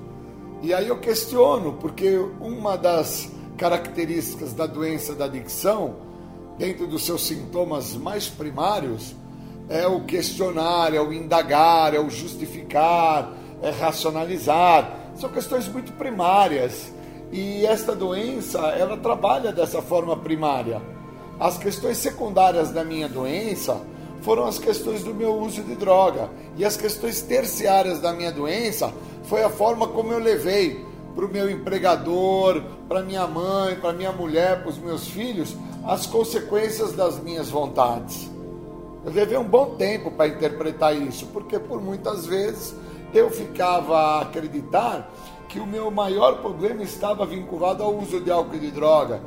E 0.61 0.73
aí 0.73 0.87
eu 0.87 0.99
questiono, 0.99 1.73
porque 1.73 2.17
uma 2.39 2.77
das 2.77 3.31
características 3.57 4.53
da 4.53 4.65
doença 4.65 5.13
da 5.13 5.25
adicção, 5.25 5.95
dentro 6.57 6.87
dos 6.87 7.05
seus 7.05 7.25
sintomas 7.25 7.95
mais 7.95 8.27
primários, 8.27 9.15
é 9.69 9.87
o 9.87 10.01
questionar, 10.01 10.93
é 10.93 10.99
o 10.99 11.13
indagar, 11.13 11.93
é 11.93 11.99
o 11.99 12.09
justificar, 12.09 13.33
é 13.61 13.69
racionalizar. 13.69 15.11
São 15.15 15.29
questões 15.29 15.67
muito 15.67 15.93
primárias. 15.93 16.91
E 17.31 17.65
esta 17.65 17.95
doença, 17.95 18.59
ela 18.69 18.97
trabalha 18.97 19.51
dessa 19.51 19.81
forma 19.81 20.17
primária. 20.17 20.81
As 21.39 21.57
questões 21.57 21.97
secundárias 21.97 22.71
da 22.71 22.83
minha 22.83 23.07
doença 23.07 23.81
foram 24.21 24.45
as 24.45 24.59
questões 24.59 25.03
do 25.03 25.13
meu 25.13 25.35
uso 25.35 25.63
de 25.63 25.75
droga. 25.75 26.29
E 26.57 26.65
as 26.65 26.75
questões 26.75 27.21
terciárias 27.21 27.99
da 27.99 28.11
minha 28.11 28.31
doença 28.31 28.93
foi 29.23 29.43
a 29.43 29.49
forma 29.49 29.87
como 29.87 30.11
eu 30.11 30.19
levei 30.19 30.85
para 31.15 31.25
o 31.25 31.29
meu 31.29 31.49
empregador, 31.49 32.61
para 32.87 33.01
minha 33.01 33.25
mãe, 33.25 33.75
para 33.75 33.93
minha 33.93 34.11
mulher, 34.11 34.61
para 34.61 34.69
os 34.69 34.77
meus 34.77 35.07
filhos, 35.07 35.55
as 35.85 36.05
consequências 36.05 36.93
das 36.93 37.19
minhas 37.21 37.49
vontades. 37.49 38.29
Eu 39.05 39.13
levei 39.13 39.37
um 39.37 39.43
bom 39.43 39.75
tempo 39.75 40.11
para 40.11 40.27
interpretar 40.27 40.95
isso, 40.95 41.27
porque 41.27 41.57
por 41.57 41.81
muitas 41.81 42.25
vezes 42.25 42.75
eu 43.13 43.29
ficava 43.29 43.97
a 43.97 44.21
acreditar 44.21 45.09
que 45.47 45.59
o 45.59 45.65
meu 45.65 45.89
maior 45.89 46.41
problema 46.41 46.83
estava 46.83 47.25
vinculado 47.25 47.81
ao 47.81 47.95
uso 47.95 48.19
de 48.19 48.29
álcool 48.29 48.55
e 48.55 48.59
de 48.59 48.71
droga. 48.71 49.21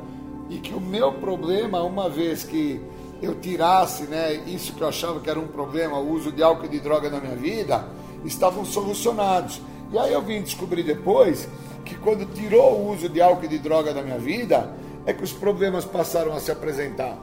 E 0.53 0.59
que 0.59 0.71
o 0.71 0.79
meu 0.79 1.11
problema, 1.13 1.81
uma 1.81 2.07
vez 2.07 2.43
que 2.43 2.79
eu 3.23 3.33
tirasse 3.33 4.03
né, 4.03 4.33
isso 4.45 4.73
que 4.73 4.81
eu 4.81 4.87
achava 4.87 5.19
que 5.19 5.27
era 5.27 5.39
um 5.39 5.47
problema, 5.47 5.97
o 5.97 6.11
uso 6.11 6.31
de 6.31 6.43
álcool 6.43 6.65
e 6.65 6.69
de 6.69 6.79
droga 6.79 7.09
na 7.09 7.19
minha 7.19 7.35
vida, 7.35 7.87
estavam 8.23 8.63
solucionados. 8.63 9.59
E 9.91 9.97
aí 9.97 10.13
eu 10.13 10.21
vim 10.21 10.43
descobrir 10.43 10.83
depois 10.83 11.47
que 11.83 11.95
quando 11.95 12.31
tirou 12.33 12.81
o 12.81 12.91
uso 12.91 13.09
de 13.09 13.19
álcool 13.19 13.45
e 13.45 13.47
de 13.47 13.57
droga 13.57 13.95
da 13.95 14.03
minha 14.03 14.19
vida, 14.19 14.71
é 15.07 15.13
que 15.13 15.23
os 15.23 15.33
problemas 15.33 15.85
passaram 15.85 16.33
a 16.33 16.39
se 16.39 16.51
apresentar. 16.51 17.17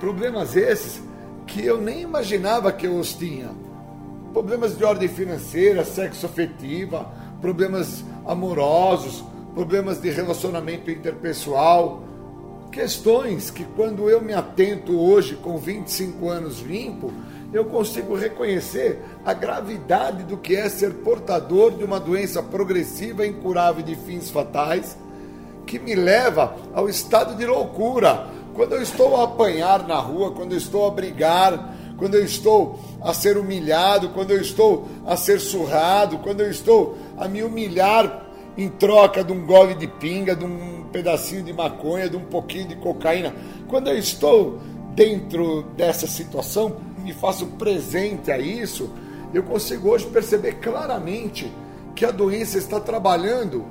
Problemas 0.00 0.56
esses 0.56 1.00
que 1.46 1.64
eu 1.64 1.80
nem 1.80 2.00
imaginava 2.00 2.72
que 2.72 2.88
eu 2.88 2.98
os 2.98 3.14
tinha. 3.14 3.50
Problemas 4.32 4.76
de 4.76 4.84
ordem 4.84 5.08
financeira, 5.08 5.84
sexo 5.84 6.26
afetiva, 6.26 7.08
problemas 7.40 8.04
amorosos, 8.26 9.22
problemas 9.54 10.00
de 10.00 10.10
relacionamento 10.10 10.90
interpessoal, 10.90 12.02
questões 12.72 13.50
que 13.50 13.64
quando 13.76 14.08
eu 14.08 14.22
me 14.22 14.32
atento 14.32 14.98
hoje 14.98 15.36
com 15.36 15.58
25 15.58 16.28
anos 16.28 16.60
limpo, 16.60 17.12
eu 17.52 17.66
consigo 17.66 18.16
reconhecer 18.16 18.98
a 19.24 19.34
gravidade 19.34 20.24
do 20.24 20.38
que 20.38 20.56
é 20.56 20.68
ser 20.70 20.94
portador 20.94 21.72
de 21.72 21.84
uma 21.84 22.00
doença 22.00 22.42
progressiva, 22.42 23.26
incurável 23.26 23.84
de 23.84 23.94
fins 23.94 24.30
fatais, 24.30 24.96
que 25.66 25.78
me 25.78 25.94
leva 25.94 26.56
ao 26.72 26.88
estado 26.88 27.36
de 27.36 27.44
loucura. 27.44 28.26
Quando 28.54 28.74
eu 28.74 28.82
estou 28.82 29.16
a 29.16 29.24
apanhar 29.24 29.86
na 29.86 29.98
rua, 29.98 30.32
quando 30.32 30.52
eu 30.52 30.58
estou 30.58 30.86
a 30.86 30.90
brigar, 30.90 31.76
quando 31.98 32.14
eu 32.14 32.24
estou 32.24 32.80
a 33.02 33.12
ser 33.12 33.36
humilhado, 33.36 34.08
quando 34.08 34.30
eu 34.30 34.40
estou 34.40 34.88
a 35.06 35.14
ser 35.14 35.38
surrado, 35.38 36.18
quando 36.18 36.40
eu 36.40 36.50
estou 36.50 36.96
a 37.18 37.28
me 37.28 37.42
humilhar 37.42 38.21
em 38.56 38.68
troca 38.68 39.24
de 39.24 39.32
um 39.32 39.46
gole 39.46 39.74
de 39.74 39.86
pinga, 39.86 40.36
de 40.36 40.44
um 40.44 40.84
pedacinho 40.92 41.42
de 41.42 41.52
maconha, 41.52 42.08
de 42.08 42.16
um 42.16 42.24
pouquinho 42.24 42.68
de 42.68 42.76
cocaína. 42.76 43.34
Quando 43.68 43.88
eu 43.88 43.98
estou 43.98 44.58
dentro 44.94 45.62
dessa 45.76 46.06
situação, 46.06 46.76
me 46.98 47.12
faço 47.12 47.46
presente 47.46 48.30
a 48.30 48.38
isso, 48.38 48.90
eu 49.32 49.42
consigo 49.42 49.88
hoje 49.88 50.06
perceber 50.06 50.54
claramente 50.54 51.50
que 51.94 52.04
a 52.04 52.10
doença 52.10 52.58
está 52.58 52.78
trabalhando 52.78 53.64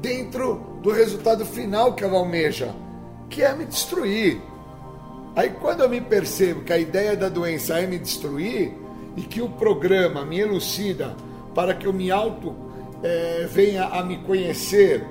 dentro 0.00 0.78
do 0.82 0.90
resultado 0.90 1.44
final 1.44 1.94
que 1.94 2.02
ela 2.02 2.18
almeja, 2.18 2.74
que 3.28 3.42
é 3.42 3.54
me 3.54 3.66
destruir. 3.66 4.40
Aí 5.36 5.50
quando 5.50 5.82
eu 5.82 5.88
me 5.88 6.00
percebo 6.00 6.62
que 6.62 6.72
a 6.72 6.78
ideia 6.78 7.16
da 7.16 7.28
doença 7.28 7.78
é 7.78 7.86
me 7.86 7.98
destruir 7.98 8.72
e 9.16 9.22
que 9.22 9.40
o 9.40 9.48
programa 9.48 10.24
me 10.24 10.40
elucida 10.40 11.14
para 11.54 11.74
que 11.74 11.86
eu 11.86 11.92
me 11.92 12.10
auto 12.10 12.71
é, 13.02 13.46
venha 13.50 13.84
a 13.86 14.02
me 14.02 14.18
conhecer, 14.18 15.04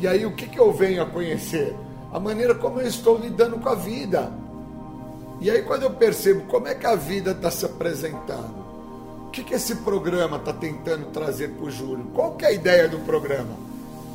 e 0.00 0.06
aí 0.06 0.24
o 0.24 0.32
que, 0.32 0.46
que 0.46 0.58
eu 0.58 0.72
venho 0.72 1.02
a 1.02 1.06
conhecer? 1.06 1.74
A 2.12 2.20
maneira 2.20 2.54
como 2.54 2.80
eu 2.80 2.86
estou 2.86 3.18
lidando 3.18 3.58
com 3.58 3.68
a 3.68 3.74
vida. 3.74 4.32
E 5.40 5.50
aí 5.50 5.62
quando 5.62 5.82
eu 5.82 5.90
percebo 5.90 6.42
como 6.42 6.68
é 6.68 6.74
que 6.74 6.86
a 6.86 6.94
vida 6.94 7.32
está 7.32 7.50
se 7.50 7.64
apresentando, 7.64 8.62
o 9.26 9.30
que, 9.30 9.42
que 9.42 9.54
esse 9.54 9.76
programa 9.76 10.36
está 10.36 10.52
tentando 10.52 11.06
trazer 11.06 11.48
para 11.50 11.64
o 11.64 11.70
Júlio? 11.70 12.06
Qual 12.14 12.32
que 12.32 12.44
é 12.44 12.48
a 12.48 12.52
ideia 12.52 12.88
do 12.88 12.98
programa? 12.98 13.56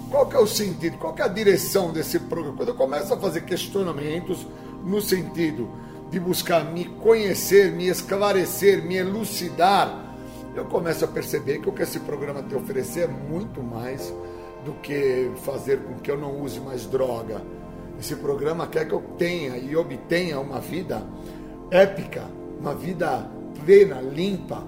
Qual 0.09 0.27
que 0.27 0.35
é 0.35 0.39
o 0.39 0.47
sentido? 0.47 0.97
Qual 0.97 1.13
que 1.13 1.21
é 1.21 1.25
a 1.25 1.29
direção 1.29 1.91
desse 1.91 2.19
programa? 2.19 2.55
Quando 2.55 2.69
eu 2.69 2.75
começo 2.75 3.13
a 3.13 3.17
fazer 3.17 3.41
questionamentos 3.41 4.45
no 4.85 5.01
sentido 5.01 5.69
de 6.09 6.19
buscar 6.19 6.63
me 6.63 6.85
conhecer, 6.85 7.71
me 7.71 7.87
esclarecer, 7.87 8.83
me 8.83 8.95
elucidar, 8.95 10.06
eu 10.59 10.65
começo 10.65 11.05
a 11.05 11.07
perceber 11.07 11.59
que 11.59 11.69
o 11.69 11.71
que 11.71 11.83
esse 11.83 11.99
programa 12.01 12.41
tem 12.43 12.57
a 12.57 12.61
oferecer 12.61 13.01
é 13.01 13.07
muito 13.07 13.61
mais 13.61 14.13
do 14.65 14.73
que 14.81 15.31
fazer 15.43 15.79
com 15.83 15.95
que 15.95 16.11
eu 16.11 16.17
não 16.17 16.41
use 16.41 16.59
mais 16.59 16.85
droga 16.85 17.41
esse 17.99 18.15
programa 18.15 18.67
quer 18.67 18.87
que 18.87 18.93
eu 18.93 19.01
tenha 19.17 19.57
e 19.57 19.75
obtenha 19.75 20.39
uma 20.39 20.59
vida 20.59 21.03
épica, 21.71 22.25
uma 22.59 22.75
vida 22.75 23.27
plena, 23.65 23.99
limpa, 24.01 24.63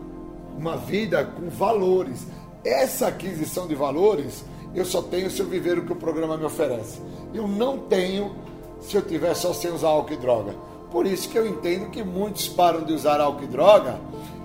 uma 0.57 0.75
vida 0.75 1.23
com 1.23 1.47
valores. 1.47 2.25
Essa 2.63 3.07
aquisição 3.07 3.67
de 3.67 3.75
valores 3.75 4.43
eu 4.73 4.83
só 4.83 5.01
tenho 5.01 5.29
se 5.29 5.39
eu 5.39 5.45
viver 5.45 5.77
o 5.77 5.85
que 5.85 5.93
o 5.93 5.95
programa 5.95 6.37
me 6.37 6.43
oferece. 6.45 6.99
Eu 7.33 7.47
não 7.47 7.77
tenho 7.77 8.35
se 8.81 8.95
eu 8.95 9.01
tiver 9.01 9.33
só 9.35 9.53
sem 9.53 9.71
usar 9.71 9.89
álcool 9.89 10.13
e 10.13 10.17
droga. 10.17 10.55
Por 10.91 11.05
isso 11.05 11.29
que 11.29 11.37
eu 11.37 11.45
entendo 11.45 11.91
que 11.91 12.03
muitos 12.03 12.47
param 12.47 12.83
de 12.83 12.93
usar 12.93 13.21
álcool 13.21 13.43
e 13.43 13.47
droga 13.47 13.99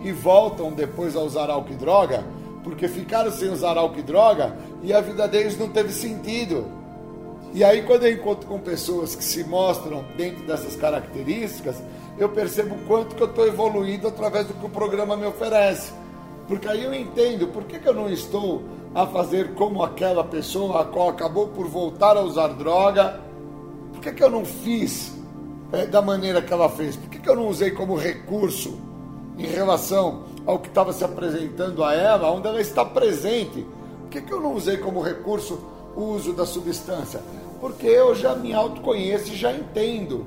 e 0.05 0.13
voltam 0.13 0.71
depois 0.71 1.17
a 1.17 1.21
usar 1.21 1.49
álcool 1.51 1.73
e 1.73 1.77
droga, 1.77 2.23
porque 2.63 2.87
ficaram 2.87 3.33
sem 3.33 3.49
usar 3.49 3.77
álcool 3.77 3.99
e 3.99 4.03
droga 4.03 4.57
e 4.83 4.93
a 4.93 5.01
vida 5.01 5.27
deles 5.27 5.59
não 5.59 5.71
teve 5.71 5.93
sentido. 5.93 6.67
E 7.55 7.65
aí, 7.65 7.83
quando 7.83 8.05
eu 8.05 8.13
encontro 8.13 8.47
com 8.47 8.59
pessoas 8.59 9.15
que 9.15 9.25
se 9.25 9.45
mostram 9.45 10.05
dentro 10.17 10.45
dessas 10.45 10.77
características, 10.77 11.77
eu 12.19 12.29
percebo 12.29 12.75
o 12.75 12.79
quanto 12.87 13.15
que 13.15 13.23
eu 13.23 13.29
estou 13.29 13.47
evoluindo 13.47 14.07
através 14.07 14.47
do 14.47 14.55
que 14.55 14.67
o 14.67 14.69
programa 14.69 15.17
me 15.17 15.25
oferece. 15.25 15.93
Porque 16.47 16.69
aí 16.69 16.85
eu 16.85 16.93
entendo 16.93 17.47
por 17.49 17.65
que, 17.65 17.79
que 17.79 17.89
eu 17.89 17.95
não 17.95 18.11
estou 18.11 18.63
a 18.95 19.07
fazer 19.07 19.55
como 19.55 19.83
aquela 19.83 20.23
pessoa 20.23 20.83
a 20.83 20.85
qual 20.85 21.09
acabou 21.09 21.49
por 21.49 21.67
voltar 21.67 22.17
a 22.17 22.21
usar 22.21 22.49
droga. 22.49 23.21
Por 23.93 24.01
que, 24.01 24.13
que 24.13 24.23
eu 24.23 24.31
não 24.31 24.45
fiz 24.45 25.13
é, 25.73 25.87
da 25.87 26.03
maneira 26.03 26.43
que 26.43 26.53
ela 26.53 26.69
fez? 26.69 26.97
Por 26.97 27.09
que, 27.09 27.19
que 27.19 27.29
eu 27.29 27.37
não 27.37 27.49
usei 27.49 27.71
como 27.71 27.97
recurso 27.97 28.79
em 29.39 29.47
relação 29.47 30.25
ao 30.47 30.59
que 30.59 30.69
estava 30.69 30.93
se 30.93 31.05
apresentando 31.05 31.83
a 31.83 31.95
ela, 31.95 32.31
onde 32.31 32.47
ela 32.47 32.61
está 32.61 32.85
presente? 32.85 33.67
Por 34.01 34.09
que, 34.11 34.21
que 34.21 34.33
eu 34.33 34.41
não 34.41 34.55
usei 34.55 34.77
como 34.77 35.01
recurso 35.01 35.59
o 35.97 36.03
uso 36.03 36.33
da 36.33 36.47
substância? 36.47 37.21
porque 37.65 37.87
eu 37.87 38.15
já 38.15 38.35
me 38.35 38.53
autoconheço 38.53 39.33
e 39.33 39.37
já 39.37 39.51
entendo 39.51 40.27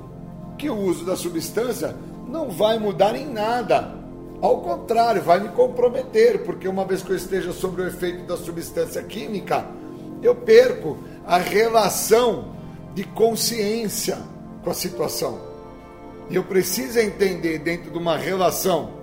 que 0.57 0.67
o 0.71 0.75
uso 0.75 1.05
da 1.05 1.15
substância 1.15 1.95
não 2.27 2.49
vai 2.49 2.79
mudar 2.79 3.15
em 3.15 3.31
nada. 3.31 3.93
Ao 4.41 4.59
contrário, 4.61 5.21
vai 5.21 5.39
me 5.39 5.49
comprometer, 5.49 6.43
porque 6.43 6.67
uma 6.67 6.83
vez 6.83 7.03
que 7.03 7.11
eu 7.11 7.15
esteja 7.15 7.53
sob 7.53 7.79
o 7.79 7.87
efeito 7.87 8.23
da 8.23 8.35
substância 8.37 9.03
química, 9.03 9.67
eu 10.23 10.33
perco 10.33 10.97
a 11.27 11.37
relação 11.37 12.55
de 12.95 13.03
consciência 13.03 14.17
com 14.63 14.71
a 14.71 14.73
situação. 14.73 15.37
E 16.31 16.35
eu 16.35 16.43
preciso 16.43 16.97
entender 16.97 17.59
dentro 17.59 17.91
de 17.91 17.99
uma 17.99 18.17
relação 18.17 18.93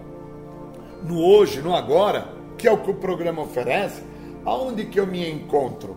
no 1.04 1.22
hoje, 1.22 1.60
no 1.60 1.74
agora, 1.74 2.28
que 2.56 2.66
é 2.66 2.72
o 2.72 2.78
que 2.78 2.90
o 2.90 2.94
programa 2.94 3.42
oferece, 3.42 4.02
aonde 4.44 4.86
que 4.86 4.98
eu 4.98 5.06
me 5.06 5.28
encontro? 5.30 5.96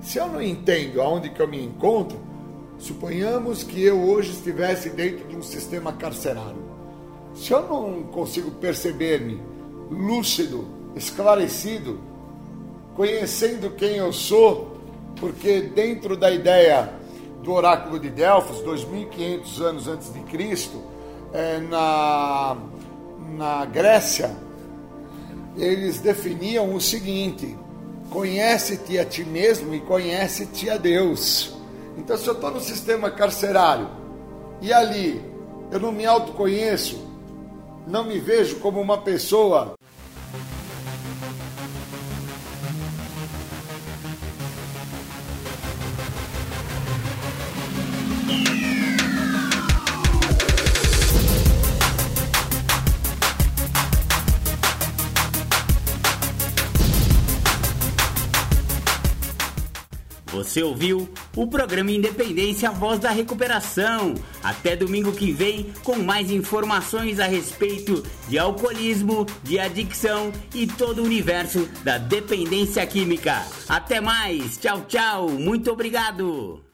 Se 0.00 0.18
eu 0.18 0.28
não 0.28 0.40
entendo 0.40 1.02
aonde 1.02 1.30
que 1.30 1.40
eu 1.40 1.48
me 1.48 1.62
encontro, 1.62 2.18
suponhamos 2.78 3.62
que 3.62 3.82
eu 3.82 4.00
hoje 4.00 4.30
estivesse 4.30 4.90
dentro 4.90 5.26
de 5.28 5.36
um 5.36 5.42
sistema 5.42 5.92
carcerário. 5.92 6.68
Se 7.34 7.52
eu 7.52 7.62
não 7.68 8.04
consigo 8.04 8.50
perceber-me 8.52 9.40
lúcido, 9.90 10.66
esclarecido, 10.94 11.98
conhecendo 12.94 13.70
quem 13.70 13.96
eu 13.96 14.12
sou, 14.12 14.78
porque 15.16 15.60
dentro 15.60 16.16
da 16.16 16.30
ideia 16.30 16.92
do 17.42 17.52
oráculo 17.52 17.98
de 17.98 18.10
Delfos, 18.10 18.60
2500 18.62 19.60
anos 19.60 19.88
antes 19.88 20.12
de 20.12 20.20
Cristo, 20.20 20.82
é, 21.32 21.58
na, 21.58 22.56
na 23.28 23.64
Grécia, 23.64 24.30
eles 25.56 26.00
definiam 26.00 26.74
o 26.74 26.80
seguinte: 26.80 27.56
Conhece-te 28.10 28.98
a 28.98 29.04
ti 29.04 29.24
mesmo 29.24 29.74
e 29.74 29.80
conhece-te 29.80 30.70
a 30.70 30.76
Deus. 30.76 31.54
Então, 31.96 32.16
se 32.16 32.26
eu 32.26 32.34
estou 32.34 32.50
no 32.50 32.60
sistema 32.60 33.10
carcerário 33.10 33.88
e 34.62 34.72
ali 34.72 35.22
eu 35.70 35.78
não 35.78 35.92
me 35.92 36.06
autoconheço, 36.06 37.06
não 37.86 38.04
me 38.04 38.18
vejo 38.18 38.56
como 38.56 38.80
uma 38.80 38.98
pessoa 38.98 39.77
Você 60.48 60.62
ouviu 60.62 61.06
o 61.36 61.46
programa 61.46 61.90
Independência 61.90 62.70
Voz 62.70 62.98
da 62.98 63.10
Recuperação. 63.10 64.14
Até 64.42 64.74
domingo 64.74 65.12
que 65.12 65.30
vem 65.30 65.70
com 65.84 65.96
mais 65.96 66.30
informações 66.30 67.20
a 67.20 67.26
respeito 67.26 68.02
de 68.26 68.38
alcoolismo, 68.38 69.26
de 69.42 69.58
adicção 69.58 70.32
e 70.54 70.66
todo 70.66 71.02
o 71.02 71.04
universo 71.04 71.68
da 71.84 71.98
dependência 71.98 72.86
química. 72.86 73.46
Até 73.68 74.00
mais. 74.00 74.56
Tchau, 74.56 74.86
tchau. 74.88 75.28
Muito 75.28 75.70
obrigado. 75.70 76.67